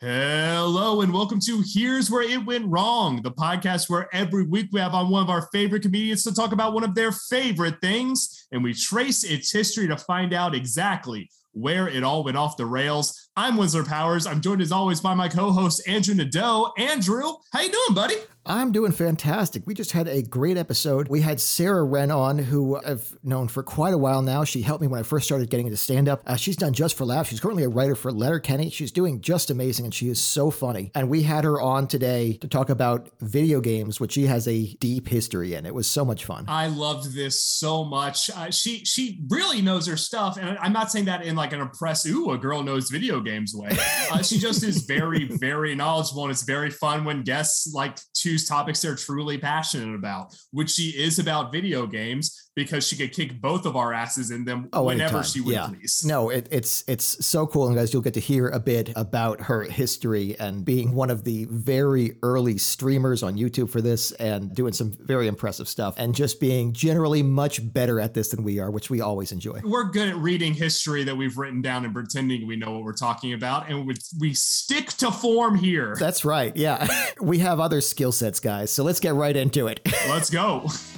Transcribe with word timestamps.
Hello 0.00 1.00
and 1.00 1.12
welcome 1.12 1.40
to 1.40 1.60
Here's 1.66 2.08
Where 2.08 2.22
It 2.22 2.46
Went 2.46 2.70
Wrong, 2.70 3.20
the 3.20 3.32
podcast 3.32 3.90
where 3.90 4.08
every 4.14 4.44
week 4.44 4.68
we 4.70 4.78
have 4.78 4.94
on 4.94 5.10
one 5.10 5.24
of 5.24 5.28
our 5.28 5.48
favorite 5.50 5.82
comedians 5.82 6.22
to 6.22 6.32
talk 6.32 6.52
about 6.52 6.72
one 6.72 6.84
of 6.84 6.94
their 6.94 7.10
favorite 7.10 7.80
things, 7.80 8.46
and 8.52 8.62
we 8.62 8.74
trace 8.74 9.24
its 9.24 9.50
history 9.50 9.88
to 9.88 9.96
find 9.96 10.32
out 10.32 10.54
exactly 10.54 11.28
where 11.50 11.88
it 11.88 12.04
all 12.04 12.22
went 12.22 12.36
off 12.36 12.56
the 12.56 12.64
rails. 12.64 13.28
I'm 13.34 13.56
Winsler 13.56 13.84
Powers. 13.84 14.24
I'm 14.24 14.40
joined 14.40 14.62
as 14.62 14.70
always 14.70 15.00
by 15.00 15.14
my 15.14 15.28
co-host 15.28 15.82
Andrew 15.88 16.14
Nadeau. 16.14 16.72
Andrew, 16.78 17.32
how 17.52 17.62
you 17.62 17.72
doing, 17.72 17.94
buddy? 17.94 18.14
I'm 18.48 18.72
doing 18.72 18.92
fantastic. 18.92 19.64
We 19.66 19.74
just 19.74 19.92
had 19.92 20.08
a 20.08 20.22
great 20.22 20.56
episode. 20.56 21.08
We 21.08 21.20
had 21.20 21.38
Sarah 21.38 21.84
Wren 21.84 22.10
on, 22.10 22.38
who 22.38 22.80
I've 22.82 23.14
known 23.22 23.46
for 23.46 23.62
quite 23.62 23.92
a 23.92 23.98
while 23.98 24.22
now. 24.22 24.42
She 24.44 24.62
helped 24.62 24.80
me 24.80 24.86
when 24.86 24.98
I 24.98 25.02
first 25.02 25.26
started 25.26 25.50
getting 25.50 25.66
into 25.66 25.76
stand 25.76 26.08
up. 26.08 26.22
Uh, 26.26 26.34
she's 26.34 26.56
done 26.56 26.72
Just 26.72 26.96
for 26.96 27.04
Laughs. 27.04 27.28
She's 27.28 27.40
currently 27.40 27.64
a 27.64 27.68
writer 27.68 27.94
for 27.94 28.10
Letterkenny. 28.10 28.70
She's 28.70 28.90
doing 28.90 29.20
just 29.20 29.50
amazing 29.50 29.84
and 29.84 29.92
she 29.92 30.08
is 30.08 30.18
so 30.18 30.50
funny. 30.50 30.90
And 30.94 31.10
we 31.10 31.24
had 31.24 31.44
her 31.44 31.60
on 31.60 31.88
today 31.88 32.38
to 32.38 32.48
talk 32.48 32.70
about 32.70 33.10
video 33.20 33.60
games, 33.60 34.00
which 34.00 34.12
she 34.12 34.24
has 34.24 34.48
a 34.48 34.72
deep 34.80 35.08
history 35.08 35.52
in. 35.52 35.66
It 35.66 35.74
was 35.74 35.86
so 35.86 36.02
much 36.02 36.24
fun. 36.24 36.46
I 36.48 36.68
loved 36.68 37.14
this 37.14 37.44
so 37.44 37.84
much. 37.84 38.30
Uh, 38.30 38.50
she 38.50 38.82
she 38.86 39.20
really 39.28 39.60
knows 39.60 39.86
her 39.86 39.98
stuff, 39.98 40.38
and 40.38 40.56
I'm 40.58 40.72
not 40.72 40.90
saying 40.90 41.04
that 41.04 41.22
in 41.22 41.36
like 41.36 41.52
an 41.52 41.60
oppressive, 41.60 42.14
ooh, 42.14 42.30
a 42.30 42.38
girl 42.38 42.62
knows 42.62 42.88
video 42.88 43.20
games 43.20 43.52
way. 43.54 43.76
Uh, 44.10 44.22
she 44.22 44.38
just 44.38 44.62
is 44.62 44.84
very 44.84 45.24
very 45.38 45.74
knowledgeable, 45.74 46.22
and 46.22 46.30
it's 46.30 46.44
very 46.44 46.70
fun 46.70 47.04
when 47.04 47.22
guests 47.22 47.74
like 47.74 47.98
choose 48.14 48.37
topics 48.46 48.82
they're 48.82 48.94
truly 48.94 49.38
passionate 49.38 49.94
about, 49.94 50.36
which 50.50 50.70
she 50.70 50.90
is 50.90 51.18
about 51.18 51.52
video 51.52 51.86
games 51.86 52.48
because 52.58 52.84
she 52.84 52.96
could 52.96 53.12
kick 53.12 53.40
both 53.40 53.66
of 53.66 53.76
our 53.76 53.92
asses 53.92 54.32
in 54.32 54.44
them 54.44 54.68
oh, 54.72 54.82
whenever 54.82 55.18
anytime. 55.18 55.22
she 55.22 55.40
would 55.40 55.54
yeah. 55.54 55.68
please. 55.68 56.04
No, 56.04 56.28
it, 56.28 56.48
it's 56.50 56.82
it's 56.88 57.24
so 57.24 57.46
cool, 57.46 57.68
and 57.68 57.76
guys, 57.76 57.92
you'll 57.92 58.02
get 58.02 58.14
to 58.14 58.20
hear 58.20 58.48
a 58.48 58.58
bit 58.58 58.90
about 58.96 59.42
her 59.42 59.62
history 59.62 60.34
and 60.40 60.64
being 60.64 60.92
one 60.92 61.08
of 61.08 61.22
the 61.22 61.46
very 61.50 62.16
early 62.24 62.58
streamers 62.58 63.22
on 63.22 63.36
YouTube 63.36 63.70
for 63.70 63.80
this, 63.80 64.10
and 64.10 64.52
doing 64.56 64.72
some 64.72 64.90
very 64.90 65.28
impressive 65.28 65.68
stuff, 65.68 65.94
and 65.98 66.16
just 66.16 66.40
being 66.40 66.72
generally 66.72 67.22
much 67.22 67.60
better 67.72 68.00
at 68.00 68.14
this 68.14 68.30
than 68.30 68.42
we 68.42 68.58
are, 68.58 68.72
which 68.72 68.90
we 68.90 69.00
always 69.00 69.30
enjoy. 69.30 69.60
We're 69.62 69.84
good 69.84 70.08
at 70.08 70.16
reading 70.16 70.52
history 70.52 71.04
that 71.04 71.16
we've 71.16 71.38
written 71.38 71.62
down 71.62 71.84
and 71.84 71.94
pretending 71.94 72.44
we 72.44 72.56
know 72.56 72.72
what 72.72 72.82
we're 72.82 72.92
talking 72.92 73.34
about, 73.34 73.70
and 73.70 73.86
we, 73.86 73.94
we 74.18 74.34
stick 74.34 74.88
to 74.94 75.12
form 75.12 75.54
here. 75.54 75.94
That's 75.96 76.24
right. 76.24 76.56
Yeah, 76.56 76.88
we 77.20 77.38
have 77.38 77.60
other 77.60 77.80
skill 77.80 78.10
sets, 78.10 78.27
guys. 78.36 78.70
So 78.70 78.84
let's 78.84 79.00
get 79.00 79.14
right 79.14 79.36
into 79.36 79.66
it. 79.68 79.80
Let's 80.08 80.28
go. 80.28 80.68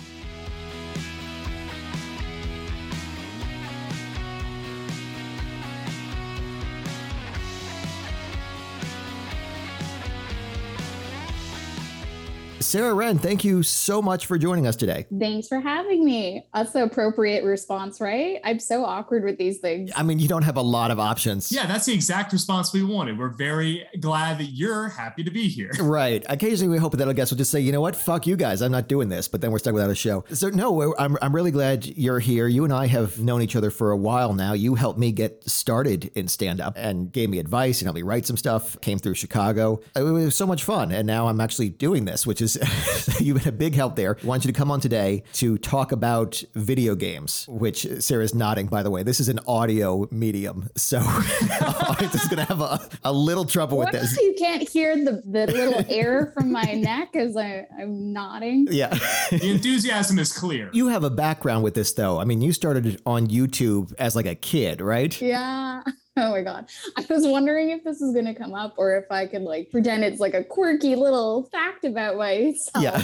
Sarah 12.70 12.94
Wren, 12.94 13.18
thank 13.18 13.42
you 13.42 13.64
so 13.64 14.00
much 14.00 14.26
for 14.26 14.38
joining 14.38 14.64
us 14.64 14.76
today. 14.76 15.04
Thanks 15.18 15.48
for 15.48 15.58
having 15.58 16.04
me. 16.04 16.46
That's 16.54 16.70
the 16.70 16.84
appropriate 16.84 17.42
response, 17.42 18.00
right? 18.00 18.40
I'm 18.44 18.60
so 18.60 18.84
awkward 18.84 19.24
with 19.24 19.38
these 19.38 19.58
things. 19.58 19.90
I 19.96 20.04
mean, 20.04 20.20
you 20.20 20.28
don't 20.28 20.44
have 20.44 20.56
a 20.56 20.62
lot 20.62 20.92
of 20.92 21.00
options. 21.00 21.50
Yeah, 21.50 21.66
that's 21.66 21.86
the 21.86 21.94
exact 21.94 22.32
response 22.32 22.72
we 22.72 22.84
wanted. 22.84 23.18
We're 23.18 23.30
very 23.30 23.84
glad 23.98 24.38
that 24.38 24.50
you're 24.50 24.88
happy 24.88 25.24
to 25.24 25.32
be 25.32 25.48
here. 25.48 25.72
Right. 25.80 26.24
Occasionally, 26.28 26.70
we 26.70 26.78
hope 26.78 26.96
that 26.96 27.08
our 27.08 27.12
guests 27.12 27.32
will 27.32 27.38
just 27.38 27.50
say, 27.50 27.58
you 27.58 27.72
know 27.72 27.80
what, 27.80 27.96
fuck 27.96 28.24
you 28.28 28.36
guys, 28.36 28.62
I'm 28.62 28.70
not 28.70 28.86
doing 28.86 29.08
this, 29.08 29.26
but 29.26 29.40
then 29.40 29.50
we're 29.50 29.58
stuck 29.58 29.74
without 29.74 29.90
a 29.90 29.94
show. 29.94 30.24
So, 30.32 30.50
no, 30.50 30.94
I'm, 30.96 31.16
I'm 31.20 31.34
really 31.34 31.50
glad 31.50 31.84
you're 31.84 32.20
here. 32.20 32.46
You 32.46 32.62
and 32.62 32.72
I 32.72 32.86
have 32.86 33.18
known 33.18 33.42
each 33.42 33.56
other 33.56 33.72
for 33.72 33.90
a 33.90 33.96
while 33.96 34.32
now. 34.32 34.52
You 34.52 34.76
helped 34.76 35.00
me 35.00 35.10
get 35.10 35.42
started 35.50 36.12
in 36.14 36.28
stand 36.28 36.60
up 36.60 36.74
and 36.76 37.10
gave 37.10 37.28
me 37.28 37.40
advice 37.40 37.80
and 37.80 37.86
helped 37.86 37.96
me 37.96 38.02
write 38.02 38.26
some 38.26 38.36
stuff, 38.36 38.80
came 38.80 39.00
through 39.00 39.14
Chicago. 39.14 39.80
It 39.96 40.02
was 40.02 40.36
so 40.36 40.46
much 40.46 40.62
fun. 40.62 40.92
And 40.92 41.08
now 41.08 41.26
I'm 41.26 41.40
actually 41.40 41.70
doing 41.70 42.04
this, 42.04 42.24
which 42.24 42.40
is 42.40 42.59
you've 43.20 43.38
been 43.38 43.48
a 43.48 43.56
big 43.56 43.74
help 43.74 43.96
there. 43.96 44.16
I 44.22 44.26
want 44.26 44.44
you 44.44 44.52
to 44.52 44.56
come 44.56 44.70
on 44.70 44.80
today 44.80 45.22
to 45.34 45.58
talk 45.58 45.92
about 45.92 46.42
video 46.54 46.94
games, 46.94 47.46
which 47.48 47.86
Sarah's 48.00 48.34
nodding, 48.34 48.66
by 48.66 48.82
the 48.82 48.90
way. 48.90 49.02
This 49.02 49.20
is 49.20 49.28
an 49.28 49.40
audio 49.46 50.08
medium. 50.10 50.68
So 50.76 50.98
audience 51.88 52.14
is 52.14 52.28
going 52.28 52.38
to 52.38 52.44
have 52.44 52.60
a, 52.60 52.80
a 53.04 53.12
little 53.12 53.44
trouble 53.44 53.78
what 53.78 53.92
with 53.92 54.00
this. 54.00 54.16
You 54.18 54.34
can't 54.38 54.68
hear 54.68 54.96
the, 54.96 55.22
the 55.24 55.46
little 55.46 55.84
air 55.88 56.32
from 56.36 56.52
my 56.52 56.62
neck 56.62 57.16
as 57.16 57.36
I, 57.36 57.66
I'm 57.78 58.12
nodding. 58.12 58.68
Yeah. 58.70 58.88
the 59.30 59.50
enthusiasm 59.50 60.18
is 60.18 60.32
clear. 60.32 60.70
You 60.72 60.88
have 60.88 61.04
a 61.04 61.10
background 61.10 61.64
with 61.64 61.74
this, 61.74 61.92
though. 61.92 62.20
I 62.20 62.24
mean, 62.24 62.42
you 62.42 62.52
started 62.52 63.00
on 63.06 63.28
YouTube 63.28 63.92
as 63.98 64.16
like 64.16 64.26
a 64.26 64.34
kid, 64.34 64.80
right? 64.80 65.20
Yeah. 65.20 65.82
Oh 66.16 66.32
my 66.32 66.42
god. 66.42 66.68
I 66.98 67.06
was 67.08 67.26
wondering 67.26 67.70
if 67.70 67.84
this 67.84 68.02
is 68.02 68.12
going 68.12 68.26
to 68.26 68.34
come 68.34 68.52
up 68.52 68.74
or 68.76 68.96
if 68.96 69.10
I 69.10 69.26
could 69.26 69.42
like 69.42 69.70
pretend 69.70 70.04
it's 70.04 70.20
like 70.20 70.34
a 70.34 70.42
quirky 70.42 70.96
little 70.96 71.44
fact 71.52 71.84
about 71.84 72.16
myself. 72.16 72.70
Yeah. 72.80 73.00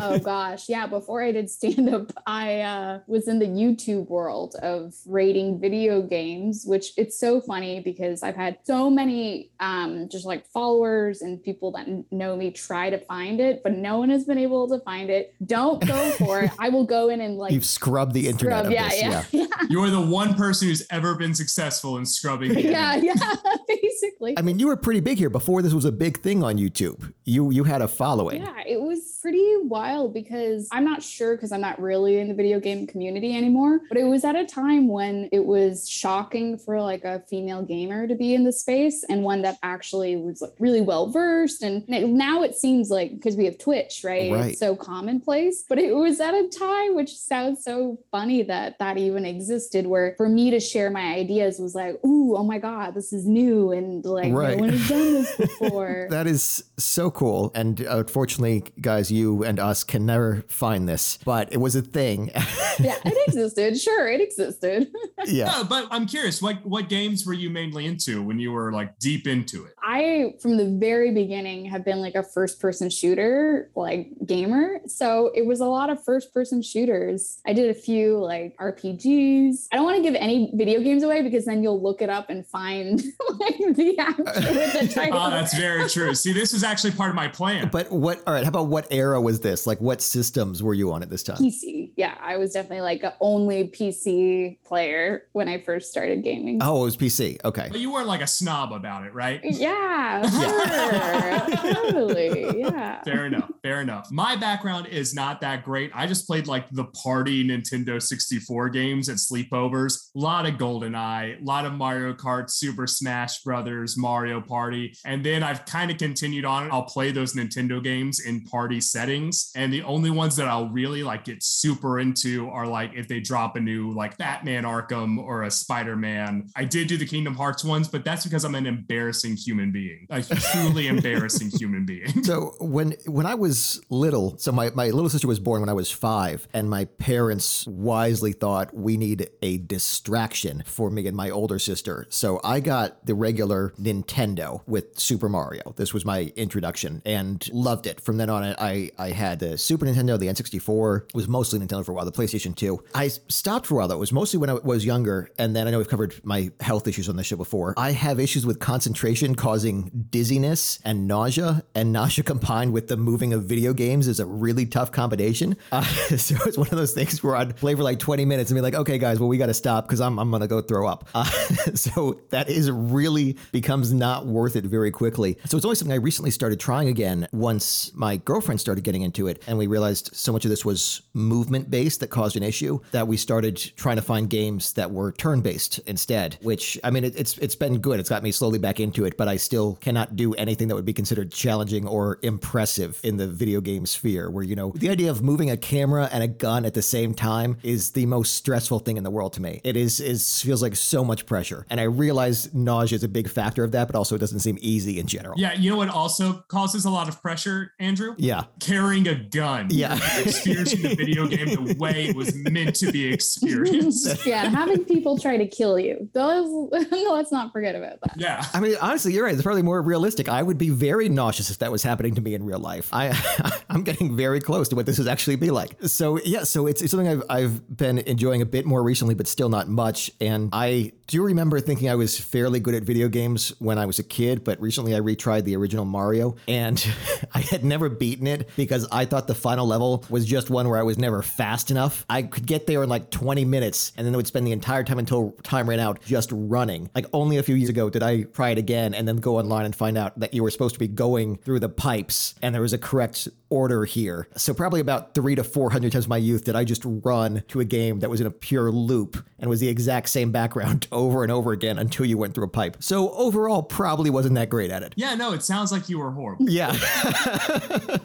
oh 0.00 0.18
gosh. 0.18 0.68
Yeah, 0.68 0.86
before 0.86 1.22
I 1.22 1.32
did 1.32 1.50
stand 1.50 1.92
up, 1.92 2.10
I 2.26 2.60
uh, 2.60 3.00
was 3.06 3.28
in 3.28 3.38
the 3.38 3.46
YouTube 3.46 4.08
world 4.08 4.56
of 4.62 4.94
rating 5.06 5.60
video 5.60 6.02
games, 6.02 6.64
which 6.66 6.92
it's 6.96 7.18
so 7.18 7.40
funny 7.40 7.80
because 7.80 8.22
I've 8.22 8.36
had 8.36 8.58
so 8.64 8.90
many 8.90 9.50
um, 9.60 10.08
just 10.10 10.24
like 10.24 10.46
followers 10.46 11.22
and 11.22 11.42
people 11.42 11.70
that 11.72 11.86
know 12.10 12.36
me 12.36 12.50
try 12.50 12.90
to 12.90 12.98
find 12.98 13.40
it, 13.40 13.62
but 13.62 13.72
no 13.72 13.98
one 13.98 14.08
has 14.10 14.24
been 14.24 14.38
able 14.38 14.66
to 14.68 14.80
find 14.80 15.10
it. 15.10 15.34
Don't 15.44 15.86
go 15.86 16.10
for 16.12 16.40
it. 16.40 16.50
I 16.58 16.70
will 16.70 16.84
go 16.84 17.10
in 17.10 17.20
and 17.20 17.36
like 17.36 17.52
You've 17.52 17.66
scrubbed 17.66 18.14
the 18.14 18.28
internet. 18.28 18.64
Scrub, 18.64 18.72
yeah, 18.72 18.88
this, 18.88 19.02
yeah, 19.02 19.24
yeah, 19.30 19.46
yeah. 19.50 19.66
You're 19.68 19.90
the 19.90 20.00
one 20.00 20.34
person 20.34 20.68
who's 20.68 20.86
ever 20.90 21.14
been 21.14 21.34
successful 21.34 21.98
in 21.98 22.06
scrubbing 22.06 22.29
scrubbing. 22.30 22.58
Yeah, 22.70 22.94
yeah, 22.96 23.14
basically. 23.68 24.38
I 24.38 24.42
mean, 24.42 24.58
you 24.58 24.66
were 24.68 24.76
pretty 24.76 25.00
big 25.00 25.18
here 25.18 25.30
before 25.30 25.62
this 25.62 25.72
was 25.72 25.84
a 25.84 25.92
big 25.92 26.20
thing 26.20 26.42
on 26.42 26.56
YouTube. 26.56 27.12
You 27.30 27.50
you 27.50 27.62
had 27.64 27.80
a 27.80 27.86
following. 27.86 28.42
Yeah, 28.42 28.62
it 28.66 28.80
was 28.80 29.18
pretty 29.22 29.56
wild 29.62 30.12
because 30.12 30.68
I'm 30.72 30.84
not 30.84 31.00
sure 31.02 31.36
because 31.36 31.52
I'm 31.52 31.60
not 31.60 31.80
really 31.80 32.18
in 32.18 32.26
the 32.28 32.34
video 32.34 32.58
game 32.58 32.86
community 32.88 33.36
anymore, 33.36 33.80
but 33.88 33.96
it 33.98 34.04
was 34.04 34.24
at 34.24 34.34
a 34.34 34.44
time 34.44 34.88
when 34.88 35.28
it 35.30 35.44
was 35.44 35.88
shocking 35.88 36.58
for 36.58 36.80
like 36.80 37.04
a 37.04 37.20
female 37.28 37.62
gamer 37.62 38.08
to 38.08 38.14
be 38.16 38.34
in 38.34 38.42
the 38.42 38.52
space 38.52 39.04
and 39.08 39.22
one 39.22 39.42
that 39.42 39.58
actually 39.62 40.16
was 40.16 40.40
like 40.42 40.54
really 40.58 40.80
well 40.80 41.08
versed. 41.08 41.62
And 41.62 41.86
now 41.88 42.42
it 42.42 42.56
seems 42.56 42.90
like 42.90 43.14
because 43.14 43.36
we 43.36 43.44
have 43.44 43.58
Twitch, 43.58 44.02
right? 44.02 44.32
right? 44.32 44.50
It's 44.50 44.58
so 44.58 44.74
commonplace, 44.74 45.64
but 45.68 45.78
it 45.78 45.94
was 45.94 46.18
at 46.20 46.34
a 46.34 46.48
time 46.48 46.96
which 46.96 47.16
sounds 47.16 47.62
so 47.62 48.00
funny 48.10 48.42
that 48.42 48.78
that 48.80 48.98
even 48.98 49.24
existed 49.24 49.86
where 49.86 50.14
for 50.16 50.28
me 50.28 50.50
to 50.50 50.58
share 50.58 50.90
my 50.90 51.14
ideas 51.14 51.60
was 51.60 51.76
like, 51.76 51.94
ooh 52.04 52.20
oh 52.36 52.44
my 52.44 52.58
God, 52.58 52.94
this 52.94 53.12
is 53.12 53.26
new. 53.26 53.70
And 53.70 54.04
like, 54.04 54.32
Right. 54.32 54.56
no 54.56 54.62
one 54.62 54.70
has 54.70 54.88
done 54.88 55.12
this 55.14 55.36
before. 55.38 56.06
That 56.10 56.26
is 56.26 56.64
so 56.78 57.10
cool. 57.20 57.52
And 57.54 57.86
uh, 57.86 57.98
unfortunately, 57.98 58.64
guys, 58.80 59.12
you 59.12 59.44
and 59.44 59.60
us 59.60 59.84
can 59.84 60.06
never 60.06 60.42
find 60.48 60.88
this, 60.88 61.18
but 61.22 61.52
it 61.52 61.58
was 61.58 61.76
a 61.76 61.82
thing. 61.82 62.30
yeah, 62.78 62.96
it 63.04 63.28
existed. 63.28 63.78
Sure, 63.78 64.08
it 64.08 64.22
existed. 64.22 64.90
yeah. 65.26 65.44
No, 65.44 65.64
but 65.64 65.86
I'm 65.90 66.06
curious, 66.06 66.40
what 66.40 66.64
what 66.64 66.88
games 66.88 67.26
were 67.26 67.34
you 67.34 67.50
mainly 67.50 67.84
into 67.84 68.22
when 68.22 68.38
you 68.38 68.52
were 68.52 68.72
like 68.72 68.98
deep 68.98 69.26
into 69.26 69.66
it? 69.66 69.74
I, 69.82 70.32
from 70.40 70.56
the 70.56 70.64
very 70.64 71.12
beginning, 71.12 71.66
have 71.66 71.84
been 71.84 72.00
like 72.00 72.14
a 72.14 72.22
first 72.22 72.58
person 72.58 72.88
shooter, 72.88 73.70
like 73.74 74.08
gamer. 74.24 74.80
So 74.86 75.30
it 75.34 75.44
was 75.44 75.60
a 75.60 75.66
lot 75.66 75.90
of 75.90 76.02
first 76.02 76.32
person 76.32 76.62
shooters. 76.62 77.42
I 77.46 77.52
did 77.52 77.68
a 77.68 77.74
few 77.74 78.16
like 78.16 78.56
RPGs. 78.56 79.66
I 79.70 79.76
don't 79.76 79.84
want 79.84 79.98
to 79.98 80.02
give 80.02 80.14
any 80.14 80.52
video 80.54 80.80
games 80.80 81.02
away 81.02 81.20
because 81.20 81.44
then 81.44 81.62
you'll 81.62 81.82
look 81.82 82.00
it 82.00 82.08
up 82.08 82.30
and 82.30 82.46
find 82.46 83.02
like 83.38 83.58
the 83.58 83.98
actual 83.98 84.24
with 84.24 84.80
the 84.80 84.88
title. 84.88 85.18
Oh, 85.18 85.28
that's 85.28 85.54
very 85.54 85.86
true. 85.86 86.14
See, 86.14 86.32
this 86.32 86.54
is 86.54 86.64
actually 86.64 86.92
part 87.00 87.10
of 87.10 87.16
my 87.16 87.28
plan. 87.28 87.70
But 87.72 87.90
what, 87.90 88.22
all 88.26 88.34
right, 88.34 88.44
how 88.44 88.50
about 88.50 88.66
what 88.66 88.86
era 88.90 89.18
was 89.18 89.40
this? 89.40 89.66
Like, 89.66 89.80
what 89.80 90.02
systems 90.02 90.62
were 90.62 90.74
you 90.74 90.92
on 90.92 91.02
at 91.02 91.08
this 91.08 91.22
time? 91.22 91.38
PC. 91.38 91.92
Yeah, 91.96 92.14
I 92.20 92.36
was 92.36 92.52
definitely 92.52 92.82
like 92.82 93.02
a 93.02 93.14
only 93.20 93.68
PC 93.68 94.58
player 94.64 95.22
when 95.32 95.48
I 95.48 95.62
first 95.62 95.90
started 95.90 96.22
gaming. 96.22 96.58
Oh, 96.60 96.82
it 96.82 96.84
was 96.84 96.96
PC. 96.98 97.38
Okay. 97.42 97.68
But 97.70 97.80
you 97.80 97.90
weren't 97.90 98.06
like 98.06 98.20
a 98.20 98.26
snob 98.26 98.72
about 98.72 99.06
it, 99.06 99.14
right? 99.14 99.40
Yeah, 99.42 100.28
sure. 100.28 101.56
totally. 101.90 102.60
Yeah. 102.60 103.02
Fair 103.04 103.24
enough. 103.24 103.50
Fair 103.62 103.80
enough. 103.80 104.10
My 104.10 104.36
background 104.36 104.86
is 104.88 105.14
not 105.14 105.40
that 105.40 105.64
great. 105.64 105.90
I 105.94 106.06
just 106.06 106.26
played 106.26 106.46
like 106.46 106.68
the 106.70 106.84
party 106.84 107.42
Nintendo 107.46 108.00
64 108.00 108.68
games 108.68 109.08
at 109.08 109.16
sleepovers. 109.16 110.10
A 110.14 110.18
lot 110.18 110.44
of 110.44 110.56
GoldenEye, 110.56 111.40
a 111.40 111.44
lot 111.44 111.64
of 111.64 111.72
Mario 111.72 112.12
Kart, 112.12 112.50
Super 112.50 112.86
Smash 112.86 113.42
Brothers, 113.42 113.96
Mario 113.96 114.42
Party. 114.42 114.94
And 115.06 115.24
then 115.24 115.42
I've 115.42 115.64
kind 115.64 115.90
of 115.90 115.96
continued 115.96 116.44
on. 116.44 116.70
I'll 116.70 116.89
play 116.90 117.12
those 117.12 117.34
Nintendo 117.34 117.82
games 117.82 118.20
in 118.20 118.42
party 118.44 118.80
settings. 118.80 119.52
And 119.54 119.72
the 119.72 119.82
only 119.82 120.10
ones 120.10 120.34
that 120.36 120.48
I'll 120.48 120.68
really 120.68 121.04
like 121.04 121.24
get 121.24 121.42
super 121.42 122.00
into 122.00 122.48
are 122.50 122.66
like 122.66 122.92
if 122.94 123.06
they 123.06 123.20
drop 123.20 123.54
a 123.54 123.60
new 123.60 123.92
like 123.92 124.18
Batman 124.18 124.64
Arkham 124.64 125.18
or 125.18 125.44
a 125.44 125.50
Spider 125.50 125.94
Man. 125.94 126.48
I 126.56 126.64
did 126.64 126.88
do 126.88 126.96
the 126.96 127.06
Kingdom 127.06 127.34
Hearts 127.34 127.64
ones, 127.64 127.86
but 127.86 128.04
that's 128.04 128.24
because 128.24 128.44
I'm 128.44 128.56
an 128.56 128.66
embarrassing 128.66 129.36
human 129.36 129.70
being, 129.70 130.06
a 130.10 130.22
truly 130.52 130.88
embarrassing 130.88 131.50
human 131.50 131.86
being. 131.86 132.24
So 132.24 132.54
when 132.60 132.96
when 133.06 133.26
I 133.26 133.36
was 133.36 133.80
little, 133.88 134.36
so 134.38 134.50
my, 134.50 134.70
my 134.70 134.86
little 134.90 135.08
sister 135.08 135.28
was 135.28 135.38
born 135.38 135.60
when 135.60 135.68
I 135.68 135.74
was 135.74 135.90
five, 135.90 136.48
and 136.52 136.68
my 136.68 136.86
parents 136.86 137.66
wisely 137.68 138.32
thought 138.32 138.74
we 138.74 138.96
need 138.96 139.30
a 139.42 139.58
distraction 139.58 140.64
for 140.66 140.90
me 140.90 141.06
and 141.06 141.16
my 141.16 141.30
older 141.30 141.58
sister. 141.58 142.06
So 142.08 142.40
I 142.42 142.60
got 142.60 143.06
the 143.06 143.14
regular 143.14 143.72
Nintendo 143.78 144.62
with 144.66 144.98
Super 144.98 145.28
Mario. 145.28 145.74
This 145.76 145.94
was 145.94 146.04
my 146.04 146.32
introduction 146.36 146.79
and 146.84 147.48
loved 147.52 147.86
it. 147.86 148.00
From 148.00 148.16
then 148.16 148.30
on, 148.30 148.54
I 148.58 148.90
I 148.98 149.10
had 149.10 149.38
the 149.40 149.58
Super 149.58 149.86
Nintendo, 149.86 150.18
the 150.18 150.26
N64 150.26 151.08
It 151.08 151.14
was 151.14 151.28
mostly 151.28 151.58
Nintendo 151.58 151.84
for 151.84 151.92
a 151.92 151.94
while, 151.94 152.04
the 152.04 152.12
PlayStation 152.12 152.54
2. 152.54 152.82
I 152.94 153.08
stopped 153.08 153.66
for 153.66 153.74
a 153.74 153.78
while 153.78 153.88
though. 153.88 153.96
It 153.96 154.00
was 154.00 154.12
mostly 154.12 154.38
when 154.38 154.50
I 154.50 154.54
was 154.54 154.84
younger, 154.84 155.30
and 155.38 155.54
then 155.54 155.66
I 155.66 155.70
know 155.70 155.78
we've 155.78 155.88
covered 155.88 156.14
my 156.24 156.50
health 156.60 156.86
issues 156.88 157.08
on 157.08 157.16
this 157.16 157.26
show 157.26 157.36
before. 157.36 157.74
I 157.76 157.92
have 157.92 158.20
issues 158.20 158.46
with 158.46 158.58
concentration 158.60 159.34
causing 159.34 160.06
dizziness 160.10 160.78
and 160.84 161.06
nausea, 161.06 161.64
and 161.74 161.92
nausea 161.92 162.24
combined 162.32 162.72
with 162.72 162.88
the 162.88 162.96
moving 162.96 163.32
of 163.32 163.44
video 163.44 163.72
games 163.72 164.08
is 164.08 164.20
a 164.20 164.26
really 164.26 164.66
tough 164.66 164.92
combination. 164.92 165.56
Uh, 165.72 165.82
so 166.16 166.34
it's 166.46 166.58
one 166.58 166.66
of 166.66 166.76
those 166.76 166.92
things 166.92 167.22
where 167.22 167.36
I'd 167.36 167.56
play 167.56 167.74
for 167.74 167.82
like 167.82 167.98
20 168.00 168.24
minutes 168.24 168.50
and 168.50 168.56
be 168.56 168.60
like, 168.60 168.74
okay, 168.74 168.98
guys, 168.98 169.20
well, 169.20 169.28
we 169.28 169.38
got 169.38 169.46
to 169.46 169.54
stop 169.54 169.86
because 169.86 170.00
I'm, 170.00 170.18
I'm 170.18 170.28
going 170.30 170.40
to 170.40 170.48
go 170.48 170.60
throw 170.60 170.86
up. 170.86 171.08
Uh, 171.14 171.24
so 171.74 172.20
that 172.30 172.48
is 172.48 172.70
really 172.70 173.36
becomes 173.52 173.92
not 173.92 174.26
worth 174.26 174.56
it 174.56 174.64
very 174.64 174.90
quickly. 174.90 175.38
So 175.46 175.56
it's 175.56 175.64
only 175.64 175.76
something 175.76 175.92
I 175.92 175.96
recently 175.96 176.32
started 176.32 176.58
trying 176.58 176.69
again 176.70 177.26
once 177.32 177.90
my 177.94 178.16
girlfriend 178.16 178.60
started 178.60 178.84
getting 178.84 179.02
into 179.02 179.26
it. 179.26 179.42
And 179.46 179.58
we 179.58 179.66
realized 179.66 180.14
so 180.14 180.32
much 180.32 180.44
of 180.44 180.50
this 180.50 180.64
was 180.64 181.02
movement 181.12 181.68
based 181.68 181.98
that 182.00 182.08
caused 182.08 182.36
an 182.36 182.44
issue 182.44 182.78
that 182.92 183.08
we 183.08 183.16
started 183.16 183.56
trying 183.76 183.96
to 183.96 184.02
find 184.02 184.30
games 184.30 184.72
that 184.74 184.90
were 184.90 185.12
turn 185.12 185.40
based 185.40 185.80
instead, 185.80 186.38
which 186.42 186.78
I 186.84 186.90
mean, 186.90 187.04
it, 187.04 187.16
it's, 187.16 187.36
it's 187.38 187.56
been 187.56 187.80
good. 187.80 187.98
It's 187.98 188.08
got 188.08 188.22
me 188.22 188.30
slowly 188.30 188.60
back 188.60 188.78
into 188.78 189.04
it, 189.04 189.16
but 189.16 189.26
I 189.26 189.36
still 189.36 189.76
cannot 189.80 190.14
do 190.14 190.32
anything 190.34 190.68
that 190.68 190.76
would 190.76 190.84
be 190.84 190.92
considered 190.92 191.32
challenging 191.32 191.88
or 191.88 192.20
impressive 192.22 193.00
in 193.02 193.16
the 193.16 193.26
video 193.26 193.60
game 193.60 193.84
sphere 193.84 194.30
where, 194.30 194.44
you 194.44 194.54
know, 194.54 194.72
the 194.76 194.90
idea 194.90 195.10
of 195.10 195.22
moving 195.22 195.50
a 195.50 195.56
camera 195.56 196.08
and 196.12 196.22
a 196.22 196.28
gun 196.28 196.64
at 196.64 196.74
the 196.74 196.82
same 196.82 197.14
time 197.14 197.56
is 197.64 197.90
the 197.90 198.06
most 198.06 198.34
stressful 198.34 198.78
thing 198.78 198.96
in 198.96 199.02
the 199.02 199.10
world 199.10 199.32
to 199.32 199.42
me. 199.42 199.60
It 199.64 199.76
is, 199.76 199.98
is 199.98 200.40
feels 200.40 200.62
like 200.62 200.76
so 200.76 201.04
much 201.04 201.26
pressure. 201.26 201.66
And 201.68 201.80
I 201.80 201.84
realize 201.84 202.54
nausea 202.54 202.96
is 202.96 203.02
a 203.02 203.08
big 203.08 203.28
factor 203.28 203.64
of 203.64 203.72
that, 203.72 203.88
but 203.88 203.96
also 203.96 204.14
it 204.14 204.20
doesn't 204.20 204.40
seem 204.40 204.56
easy 204.60 205.00
in 205.00 205.06
general. 205.06 205.34
Yeah, 205.36 205.52
you 205.54 205.70
know 205.70 205.76
what 205.76 205.88
also 205.88 206.44
causes 206.48 206.59
a 206.84 206.90
lot 206.90 207.08
of 207.08 207.20
pressure, 207.22 207.72
Andrew? 207.78 208.14
Yeah. 208.18 208.44
Carrying 208.60 209.08
a 209.08 209.14
gun. 209.14 209.68
Yeah. 209.70 209.98
Experiencing 210.18 210.82
the 210.82 210.94
video 210.94 211.26
game 211.26 211.48
the 211.48 211.74
way 211.78 212.06
it 212.06 212.16
was 212.16 212.34
meant 212.34 212.76
to 212.76 212.92
be 212.92 213.12
experienced. 213.12 214.26
yeah, 214.26 214.48
having 214.48 214.84
people 214.84 215.18
try 215.18 215.36
to 215.36 215.46
kill 215.46 215.78
you. 215.78 216.08
Those 216.12 216.70
let's 216.90 217.32
not 217.32 217.52
forget 217.52 217.74
about 217.74 218.00
that. 218.02 218.14
Yeah. 218.16 218.44
I 218.52 218.60
mean, 218.60 218.76
honestly, 218.80 219.12
you're 219.12 219.24
right. 219.24 219.34
It's 219.34 219.42
probably 219.42 219.62
more 219.62 219.80
realistic. 219.82 220.28
I 220.28 220.42
would 220.42 220.58
be 220.58 220.70
very 220.70 221.08
nauseous 221.08 221.50
if 221.50 221.58
that 221.58 221.72
was 221.72 221.82
happening 221.82 222.14
to 222.14 222.20
me 222.20 222.34
in 222.34 222.44
real 222.44 222.58
life. 222.58 222.90
I, 222.92 223.16
I'm 223.70 223.82
getting 223.82 224.16
very 224.16 224.40
close 224.40 224.68
to 224.68 224.76
what 224.76 224.86
this 224.86 224.98
would 224.98 225.08
actually 225.08 225.36
be 225.36 225.50
like. 225.50 225.76
So 225.84 226.18
yeah, 226.24 226.44
so 226.44 226.66
it's, 226.66 226.82
it's 226.82 226.90
something 226.90 227.08
I've, 227.08 227.22
I've 227.28 227.76
been 227.76 227.98
enjoying 227.98 228.42
a 228.42 228.46
bit 228.46 228.66
more 228.66 228.82
recently, 228.82 229.14
but 229.14 229.26
still 229.26 229.48
not 229.48 229.68
much. 229.68 230.10
And 230.20 230.50
I 230.52 230.92
do 231.06 231.22
remember 231.24 231.60
thinking 231.60 231.88
I 231.88 231.94
was 231.94 232.18
fairly 232.18 232.60
good 232.60 232.74
at 232.74 232.82
video 232.84 233.08
games 233.08 233.52
when 233.58 233.78
I 233.78 233.86
was 233.86 233.98
a 233.98 234.02
kid, 234.02 234.44
but 234.44 234.60
recently 234.60 234.94
I 234.94 235.00
retried 235.00 235.44
the 235.44 235.56
original 235.56 235.84
Mario 235.84 236.36
and 236.50 236.84
I 237.34 237.40
had 237.40 237.64
never 237.64 237.88
beaten 237.88 238.26
it 238.26 238.50
because 238.56 238.86
I 238.90 239.04
thought 239.04 239.28
the 239.28 239.34
final 239.34 239.66
level 239.66 240.04
was 240.10 240.26
just 240.26 240.50
one 240.50 240.68
where 240.68 240.78
I 240.78 240.82
was 240.82 240.98
never 240.98 241.22
fast 241.22 241.70
enough. 241.70 242.04
I 242.10 242.22
could 242.22 242.44
get 242.44 242.66
there 242.66 242.82
in 242.82 242.88
like 242.88 243.10
20 243.10 243.44
minutes 243.44 243.92
and 243.96 244.06
then 244.06 244.14
I 244.14 244.16
would 244.16 244.26
spend 244.26 244.46
the 244.46 244.52
entire 244.52 244.82
time 244.82 244.98
until 244.98 245.32
time 245.44 245.68
ran 245.68 245.78
out 245.78 246.02
just 246.02 246.30
running. 246.32 246.90
Like 246.94 247.06
only 247.12 247.38
a 247.38 247.42
few 247.42 247.54
years 247.54 247.70
ago 247.70 247.88
did 247.88 248.02
I 248.02 248.22
try 248.22 248.50
it 248.50 248.58
again 248.58 248.94
and 248.94 249.06
then 249.06 249.18
go 249.18 249.38
online 249.38 249.64
and 249.64 249.74
find 249.74 249.96
out 249.96 250.18
that 250.18 250.34
you 250.34 250.42
were 250.42 250.50
supposed 250.50 250.74
to 250.74 250.80
be 250.80 250.88
going 250.88 251.36
through 251.36 251.60
the 251.60 251.68
pipes 251.68 252.34
and 252.42 252.54
there 252.54 252.62
was 252.62 252.72
a 252.72 252.78
correct 252.78 253.28
order 253.50 253.84
here. 253.84 254.28
So 254.36 254.54
probably 254.54 254.80
about 254.80 255.14
three 255.14 255.34
to 255.34 255.44
400 255.44 255.92
times 255.92 256.08
my 256.08 256.16
youth 256.16 256.44
did 256.44 256.56
I 256.56 256.64
just 256.64 256.82
run 256.84 257.42
to 257.48 257.60
a 257.60 257.64
game 257.64 258.00
that 258.00 258.08
was 258.08 258.20
in 258.20 258.26
a 258.26 258.30
pure 258.30 258.70
loop 258.70 259.22
and 259.38 259.50
was 259.50 259.60
the 259.60 259.68
exact 259.68 260.08
same 260.08 260.30
background 260.32 260.86
over 260.92 261.22
and 261.22 261.30
over 261.30 261.52
again 261.52 261.78
until 261.78 262.06
you 262.06 262.16
went 262.16 262.34
through 262.34 262.44
a 262.44 262.48
pipe. 262.48 262.76
So 262.80 263.10
overall, 263.12 263.62
probably 263.62 264.10
wasn't 264.10 264.36
that 264.36 264.48
great 264.48 264.70
at 264.70 264.82
it. 264.82 264.94
Yeah, 264.96 265.14
no, 265.14 265.32
it 265.32 265.42
sounds 265.42 265.72
like 265.72 265.88
you 265.88 265.98
were 265.98 266.10
horrible. 266.12 266.48
Yeah. 266.48 266.72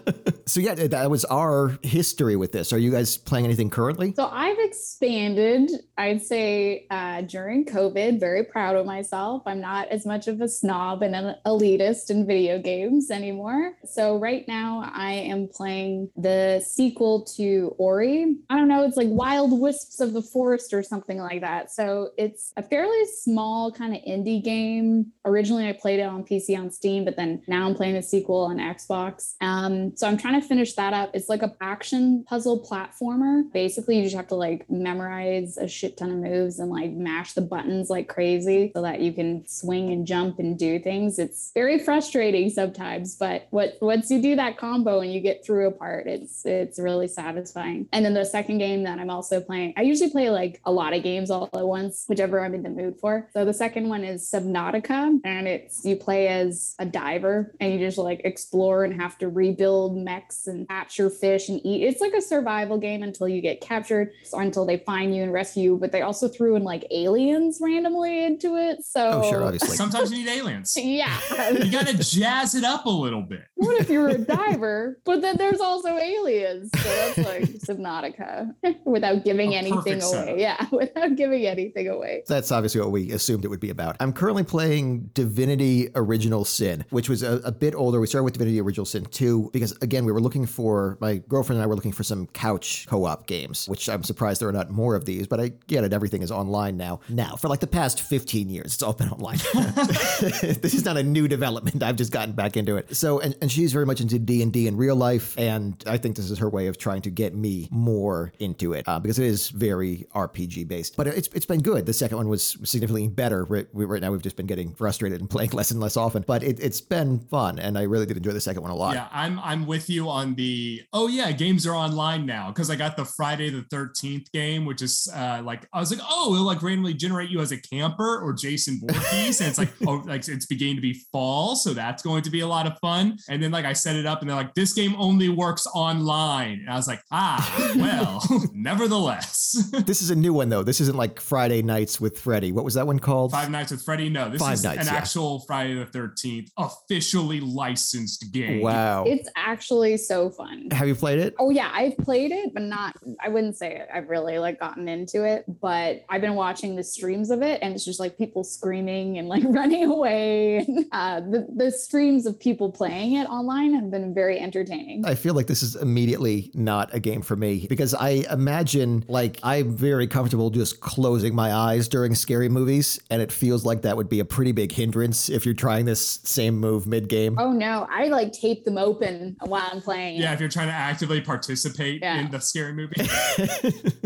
so 0.47 0.59
yeah, 0.59 0.75
that 0.75 1.09
was 1.09 1.25
our 1.25 1.77
history 1.81 2.36
with 2.36 2.51
this. 2.51 2.71
Are 2.71 2.77
you 2.77 2.92
guys 2.92 3.18
playing 3.18 3.45
anything 3.45 3.69
currently? 3.69 4.13
So 4.15 4.30
I've 4.31 4.59
expanded, 4.59 5.71
I'd 5.97 6.21
say, 6.21 6.86
uh, 6.92 7.21
during 7.21 7.65
COVID. 7.65 8.19
Very 8.19 8.44
proud 8.44 8.75
of 8.75 8.86
myself. 8.86 9.42
I'm 9.47 9.59
not 9.59 9.88
as 9.89 10.06
much 10.06 10.27
of 10.27 10.42
a 10.42 10.47
snob 10.47 11.01
and 11.01 11.15
an 11.15 11.36
elitist 11.45 12.12
in 12.12 12.27
video 12.27 12.59
games 12.59 13.09
anymore. 13.09 13.74
So 13.86 14.18
right 14.18 14.47
now 14.47 14.89
I 14.94 15.13
am 15.13 15.47
playing 15.47 16.12
the 16.15 16.63
sequel 16.65 17.25
to 17.38 17.74
Ori. 17.79 18.38
I 18.50 18.58
don't 18.58 18.67
know, 18.67 18.84
it's 18.84 18.98
like 18.98 19.08
Wild 19.10 19.60
Wisps 19.60 20.00
of 20.00 20.13
the 20.13 20.22
Forest 20.22 20.74
or 20.74 20.84
something 20.84 21.17
like 21.17 21.41
that. 21.41 21.72
So 21.72 22.12
it's 22.17 22.53
a 22.55 22.62
fairly 22.62 23.05
small 23.22 23.72
kind 23.72 23.96
of 23.96 24.01
indie 24.03 24.43
game. 24.43 25.12
Originally, 25.25 25.67
I 25.67 25.74
played 25.74 26.00
it 26.00 26.03
on 26.03 26.24
PC 26.24 26.58
on 26.58 26.70
Steam, 26.70 27.03
but 27.03 27.15
then 27.15 27.41
now 27.48 27.65
I'm 27.65 27.74
playing 27.74 27.96
the 27.96 28.03
sequel 28.03 28.41
on 28.41 28.58
Xbox. 28.58 29.36
Um, 29.41 29.96
so 29.96 30.08
I'm 30.08 30.17
trying 30.17 30.35
to 30.42 30.48
finish 30.48 30.74
that 30.74 30.94
up. 30.94 31.12
It's 31.13 31.30
like 31.30 31.42
a 31.42 31.56
action 31.62 32.24
puzzle 32.27 32.65
platformer. 32.65 33.51
Basically, 33.51 33.98
you 33.98 34.04
just 34.04 34.15
have 34.15 34.27
to 34.27 34.36
like 34.36 34.70
memorize 34.70 35.58
a 35.58 35.68
shit 35.68 35.98
ton 35.98 36.12
of 36.12 36.18
moves 36.18 36.60
and 36.60 36.70
like 36.70 36.92
mash 36.92 37.34
the 37.34 37.42
buttons 37.42 37.89
like 37.89 38.08
crazy 38.08 38.72
so 38.75 38.82
that 38.82 39.01
you 39.01 39.13
can 39.13 39.48
swing 39.48 39.92
and 39.92 40.06
jump 40.06 40.39
and 40.39 40.58
do 40.58 40.80
things. 40.80 41.20
It's 41.20 41.51
very 41.54 41.80
frustrating 41.80 42.50
sometimes, 42.50 43.15
but 43.15 43.48
what 43.50 43.77
once 43.82 44.10
you 44.12 44.22
do 44.22 44.36
that 44.36 44.58
combo 44.58 45.00
and 45.00 45.13
you 45.13 45.20
get 45.20 45.46
through 45.46 45.68
a 45.68 45.72
part, 45.72 46.08
it's 46.08 46.46
it's 46.46 46.80
really 46.80 47.08
satisfying. 47.08 47.88
And 47.92 48.06
then 48.06 48.13
the 48.13 48.25
second 48.25 48.58
game 48.58 48.84
that 48.84 49.00
I'm 49.00 49.10
also 49.10 49.42
playing, 49.42 49.74
I 49.77 49.82
usually 49.82 50.10
play 50.10 50.30
like 50.30 50.62
a 50.65 50.72
lot 50.72 50.94
of 50.94 51.04
games 51.04 51.32
all 51.32 51.50
at 51.54 51.65
once, 51.65 52.06
whichever 52.08 52.44
I'm 52.44 52.54
in 52.54 52.63
the 52.63 52.70
mood 52.70 53.00
for. 53.00 53.30
So 53.34 53.46
the 53.46 53.54
second 53.54 53.89
one 53.89 54.04
is 54.04 54.30
Subnautica, 54.30 55.20
and 55.24 55.48
it's 55.48 55.86
you 55.86 55.96
play 55.96 56.27
as 56.27 56.75
a 56.80 56.86
diver 56.86 57.54
and 57.60 57.74
you 57.74 57.80
just 57.80 57.98
like 57.98 58.22
explore 58.24 58.84
and 58.84 59.00
have 59.00 59.18
to 59.20 59.30
rebuild 59.30 59.98
mech 59.98 60.25
wrecks 60.25 60.48
and 60.48 60.67
capture 60.67 61.10
fish 61.10 61.50
and 61.50 61.60
eat. 61.65 61.84
It's 61.84 62.01
like 62.01 62.13
a 62.13 62.22
survival 62.22 62.77
game 62.77 63.03
until 63.03 63.27
you 63.27 63.41
get 63.41 63.62
captured 63.62 64.12
or 64.34 64.41
until 64.41 64.65
they 64.65 64.77
find 64.77 65.15
you 65.15 65.24
and 65.24 65.32
rescue 65.34 65.63
you. 65.63 65.77
But 65.77 65.91
they 65.91 66.01
also 66.01 66.27
threw 66.27 66.55
in 66.55 66.63
like 66.63 66.86
aliens 66.91 67.60
randomly 67.62 68.24
into 68.25 68.55
it. 68.58 68.84
So 68.84 69.22
Oh, 69.24 69.29
sure, 69.29 69.44
obviously. 69.44 69.75
Sometimes 69.75 70.12
you 70.12 70.17
need 70.25 70.27
aliens. 70.29 70.75
yeah. 70.77 71.17
You 71.51 71.72
gotta 71.72 71.98
jazz 71.98 72.55
it 72.55 72.63
up 72.63 72.86
a 72.86 72.89
little 72.89 73.22
bit. 73.22 73.41
what 73.55 73.79
if 73.79 73.89
you 73.89 74.00
were 74.00 74.10
a 74.10 74.17
diver? 74.17 75.00
But 75.05 75.22
then 75.22 75.38
there's 75.38 75.60
also 75.62 75.89
aliens. 75.98 76.70
So 76.75 76.89
that's 76.89 77.17
like 77.20 77.44
Subnautica 77.44 78.53
without 78.86 79.24
giving 79.24 79.53
A 79.53 79.58
anything 79.58 79.77
perfect 79.82 80.03
setup. 80.03 80.29
away. 80.29 80.41
Yeah, 80.41 80.65
without 80.72 81.15
giving 81.15 81.46
anything 81.46 81.88
away. 81.88 82.24
That's 82.27 82.51
obviously 82.51 82.82
what 82.82 82.91
we 82.91 83.12
assumed 83.12 83.46
it 83.46 83.48
would 83.50 83.60
be 83.60 83.70
about. 83.70 83.96
I'm 84.00 84.13
currently 84.13 84.44
playing 84.44 85.10
Divinity 85.13 85.89
Original 85.96 86.46
Sin, 86.46 86.84
which 86.89 87.10
was 87.10 87.24
a, 87.24 87.38
a 87.46 87.51
bit 87.51 87.74
older. 87.75 88.00
We 88.00 88.08
started 88.08 88.24
with 88.25 88.34
Divinity 88.34 88.60
Original 88.62 88.86
Sin 88.86 89.05
2 89.05 89.50
because, 89.53 89.72
again, 89.82 90.05
we 90.05 90.12
were 90.12 90.14
looking 90.19 90.45
for, 90.45 90.98
my 91.00 91.17
girlfriend 91.27 91.57
and 91.57 91.63
I 91.63 91.67
were 91.67 91.75
looking 91.75 91.91
for 91.91 92.03
some 92.03 92.27
couch 92.27 92.86
co 92.88 93.05
op 93.05 93.27
games, 93.27 93.67
which 93.67 93.89
I'm 93.89 94.03
surprised 94.03 94.41
there 94.41 94.50
are 94.50 94.53
not 94.53 94.69
more 94.69 94.95
of 94.95 95.05
these, 95.05 95.27
but 95.27 95.39
I 95.39 95.50
get 95.67 95.84
it. 95.84 95.93
Everything 95.93 96.22
is 96.22 96.31
online 96.31 96.77
now. 96.77 97.00
Now, 97.10 97.36
for 97.36 97.48
like 97.48 97.60
the 97.60 97.67
past 97.67 98.01
15 98.01 98.50
years, 98.50 98.74
it's 98.74 98.84
all 98.84 98.93
been 98.93 99.10
online. 99.10 99.38
this 99.53 100.74
is 100.74 100.86
not 100.86 100.98
a 100.98 101.03
new 101.03 101.27
development. 101.27 101.84
I've 101.84 101.95
just 101.95 102.12
gotten 102.12 102.34
back 102.34 102.57
into 102.57 102.77
it. 102.77 102.95
So, 102.95 103.19
and, 103.19 103.36
and 103.41 103.51
she's 103.51 103.74
very 103.74 103.86
much 103.86 104.01
into 104.01 104.19
D&D 104.19 104.67
in 104.67 104.77
real 104.77 104.95
life, 104.95 105.38
and 105.38 105.81
I 105.88 105.98
think 105.98 106.15
this 106.15 106.29
is 106.29 106.39
her 106.39 106.50
way 106.50 106.67
of 106.67 106.77
trying 106.77 107.01
to 107.03 107.10
get 107.10 107.36
me 107.36 107.67
more 107.72 108.31
into 108.39 108.74
it 108.74 108.88
uh, 108.88 109.00
because 109.00 109.19
it 109.19 109.25
is 109.25 109.50
very 109.50 110.05
RPG 110.13 110.67
based. 110.67 110.95
But 110.95 111.07
it's 111.07 111.27
it's 111.34 111.45
been 111.45 111.62
good. 111.62 111.86
The 111.86 111.93
second 111.93 112.17
one 112.17 112.29
was 112.29 112.57
significantly 112.63 113.07
better. 113.07 113.45
Right, 113.45 113.67
right 113.74 114.01
now, 114.01 114.12
we've 114.12 114.22
just 114.22 114.36
been 114.36 114.45
getting 114.45 114.74
frustrated 114.74 115.19
and 115.19 115.29
playing 115.29 115.50
less 115.53 115.72
and 115.72 115.79
less 115.79 115.98
often. 115.98 116.24
But 116.25 116.43
it, 116.43 116.60
it's 116.60 116.81
been 116.81 117.19
fun, 117.19 117.60
and 117.60 117.77
I 117.77 117.84
really 117.84 118.05
did 118.05 118.17
enjoy 118.17 118.31
the 118.31 118.41
second 118.41 118.62
one 118.62 118.72
a 118.72 118.75
lot. 118.75 118.95
Yeah, 118.95 119.07
I'm 119.12 119.39
I'm 119.39 119.65
with 119.65 119.89
you 119.89 120.04
on 120.09 120.35
the 120.35 120.81
oh 120.93 121.07
yeah, 121.07 121.31
games 121.31 121.65
are 121.67 121.75
online 121.75 122.25
now 122.25 122.50
because 122.50 122.69
I 122.69 122.75
got 122.75 122.97
the 122.97 123.05
Friday 123.05 123.50
the 123.50 123.63
13th 123.63 124.31
game, 124.31 124.65
which 124.65 124.81
is 124.81 125.07
uh 125.13 125.41
like 125.43 125.67
I 125.74 125.79
was 125.79 125.91
like, 125.91 126.05
oh, 126.07 126.33
it'll 126.33 126.45
like 126.45 126.62
randomly 126.62 126.93
generate 126.93 127.29
you 127.29 127.39
as 127.41 127.51
a 127.51 127.57
camper 127.57 128.19
or 128.19 128.33
Jason 128.33 128.79
Voorhees. 128.81 129.39
and 129.41 129.50
it's 129.50 129.57
like, 129.57 129.74
oh, 129.88 129.95
like 130.05 130.27
it's 130.27 130.45
beginning 130.45 130.75
to 130.75 130.81
be 130.81 131.01
fall, 131.12 131.55
so 131.55 131.74
that's 131.74 132.03
going 132.03 132.24
to 132.24 132.29
be 132.29 132.41
a 132.41 132.47
lot 132.47 132.67
of 132.67 132.77
fun. 132.79 133.17
And 133.29 133.41
then 133.41 133.51
like 133.51 133.65
I 133.65 133.74
set 133.74 133.95
it 133.95 134.05
up 134.05 134.21
and 134.21 134.29
they're 134.29 134.38
like, 134.38 134.53
this 134.53 134.74
game 134.74 134.95
only 134.97 135.29
works 135.29 135.67
online. 135.74 136.59
And 136.59 136.69
I 136.69 136.75
was 136.75 136.88
like, 136.88 137.01
ah, 137.12 137.74
well, 137.77 138.24
nevertheless. 138.53 139.71
This 139.85 140.01
is 140.01 140.09
a 140.09 140.15
new 140.15 140.33
one 140.33 140.50
though. 140.50 140.63
This 140.63 140.81
isn't 140.81 140.97
like 140.97 141.19
Friday 141.19 141.62
nights 141.62 142.00
with 142.00 142.19
Freddy. 142.19 142.51
What 142.51 142.65
was 142.65 142.74
that 142.75 142.88
one 142.88 143.00
called? 143.00 143.31
Five 143.31 143.50
Nights 143.50 143.71
with 143.71 143.83
Freddy. 143.83 144.09
No, 144.09 144.29
this 144.29 144.41
Five 144.41 144.55
is 144.55 144.63
Nights, 144.63 144.88
an 144.88 144.93
yeah. 144.93 145.00
actual 145.00 145.39
Friday 145.41 145.75
the 145.75 145.85
13th 145.85 146.50
officially 146.57 147.39
licensed 147.39 148.31
game. 148.31 148.62
Wow. 148.62 149.03
It's 149.05 149.29
actually 149.35 149.95
so 149.98 150.30
fun. 150.30 150.70
Have 150.72 150.88
you 150.88 150.96
played 150.96 151.20
it? 151.20 151.36
Oh 151.40 151.50
yeah, 151.50 151.70
I've 151.74 151.98
played 151.98 152.32
it, 152.32 152.54
but 152.54 152.64
not. 152.64 152.96
I 153.22 153.30
wouldn't 153.30 153.58
say 153.58 153.75
it. 153.75 153.88
I've 153.94 154.10
really 154.10 154.40
like 154.40 154.60
gotten 154.60 154.88
into 154.88 155.24
it. 155.24 155.46
But 155.62 156.06
I've 156.10 156.22
been 156.22 156.36
watching 156.36 156.75
the 156.75 156.84
streams 156.84 157.32
of 157.32 157.42
it, 157.42 157.60
and 157.62 157.74
it's 157.74 157.86
just 157.86 158.00
like 158.00 158.18
people 158.18 158.44
screaming 158.44 159.18
and 159.18 159.28
like 159.28 159.44
running 159.48 159.86
away. 159.86 160.66
Uh, 160.92 161.20
the 161.20 161.48
the 161.56 161.72
streams 161.72 162.25
of 162.25 162.40
people 162.40 162.72
playing 162.72 163.14
it 163.14 163.25
online 163.30 163.74
have 163.74 163.92
been 163.92 164.14
very 164.14 164.40
entertaining. 164.40 165.06
I 165.06 165.16
feel 165.16 165.34
like 165.34 165.48
this 165.48 165.64
is 165.64 165.75
immediately 165.75 166.52
not 166.54 166.94
a 166.94 167.00
game 167.00 167.22
for 167.22 167.36
me 167.36 167.66
because 167.68 167.94
I 167.94 168.25
imagine 168.32 169.06
like 169.08 169.40
I'm 169.44 169.75
very 169.75 170.08
comfortable 170.08 170.50
just 170.50 170.80
closing 170.80 171.36
my 171.36 171.54
eyes 171.54 171.88
during 171.88 172.16
scary 172.16 172.50
movies, 172.50 173.00
and 173.10 173.22
it 173.22 173.32
feels 173.32 173.66
like 173.66 173.82
that 173.84 173.98
would 173.98 174.10
be 174.10 174.20
a 174.20 174.25
pretty 174.25 174.52
big 174.52 174.72
hindrance 174.72 175.30
if 175.30 175.46
you're 175.46 175.54
trying 175.54 175.86
this 175.86 176.20
same 176.24 176.58
move 176.58 176.88
mid 176.88 177.08
game. 177.08 177.38
Oh 177.40 177.52
no, 177.52 177.88
I 177.92 178.08
like 178.08 178.32
tape 178.32 178.66
them 178.66 178.78
open 178.78 179.36
a 179.42 179.48
while 179.48 179.70
I'm 179.72 179.82
playing. 179.86 180.20
Yeah, 180.22 180.32
it. 180.32 180.36
if 180.36 180.39
you're 180.42 180.50
trying 180.50 180.68
to 180.68 180.74
actively 180.74 181.22
participate 181.22 182.01
Yeah. 182.01 182.20
in 182.20 182.32
the 182.32 182.39
scary 182.39 182.74
movie. 182.74 182.96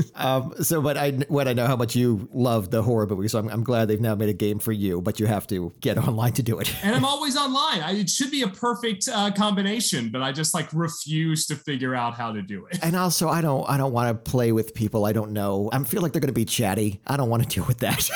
um, 0.15 0.53
so, 0.62 0.81
but 0.81 0.98
I 0.98 1.12
what 1.27 1.48
I 1.48 1.53
know 1.53 1.67
how 1.67 1.75
much 1.75 1.95
you 1.95 2.27
love 2.31 2.69
the 2.71 2.83
horror 2.83 3.07
movie, 3.07 3.27
so 3.27 3.39
I'm, 3.39 3.50
I'm 3.50 3.63
glad 3.63 3.88
they've 3.88 4.00
now 4.01 4.15
made 4.15 4.29
a 4.29 4.33
game 4.33 4.59
for 4.59 4.71
you, 4.71 5.01
but 5.01 5.19
you 5.19 5.25
have 5.27 5.48
to 5.48 5.74
get 5.81 5.98
online 5.98 6.33
to 6.33 6.43
do 6.43 6.59
it. 6.59 6.74
and 6.83 6.95
I'm 6.95 7.05
always 7.13 7.36
online. 7.38 7.81
I, 7.81 7.93
it 7.93 8.09
should 8.09 8.31
be 8.31 8.41
a 8.43 8.48
perfect 8.48 9.07
uh, 9.12 9.31
combination, 9.31 10.09
but 10.09 10.21
I 10.21 10.31
just 10.31 10.53
like 10.53 10.71
refuse 10.74 11.45
to 11.48 11.55
figure 11.55 11.95
out 11.95 12.15
how 12.15 12.31
to 12.31 12.41
do 12.41 12.65
it. 12.67 12.79
And 12.83 12.95
also, 12.95 13.29
I 13.29 13.41
don't, 13.41 13.67
I 13.69 13.77
don't 13.77 13.93
want 13.93 14.09
to 14.09 14.31
play 14.31 14.51
with 14.51 14.74
people 14.74 15.05
I 15.05 15.13
don't 15.13 15.31
know. 15.31 15.69
I 15.71 15.83
feel 15.83 16.01
like 16.01 16.12
they're 16.13 16.19
going 16.21 16.27
to 16.27 16.33
be 16.33 16.45
chatty. 16.45 17.01
I 17.07 17.17
don't 17.17 17.29
want 17.29 17.43
to 17.43 17.50
deal 17.50 17.65
with 17.65 17.79
that. 17.79 18.09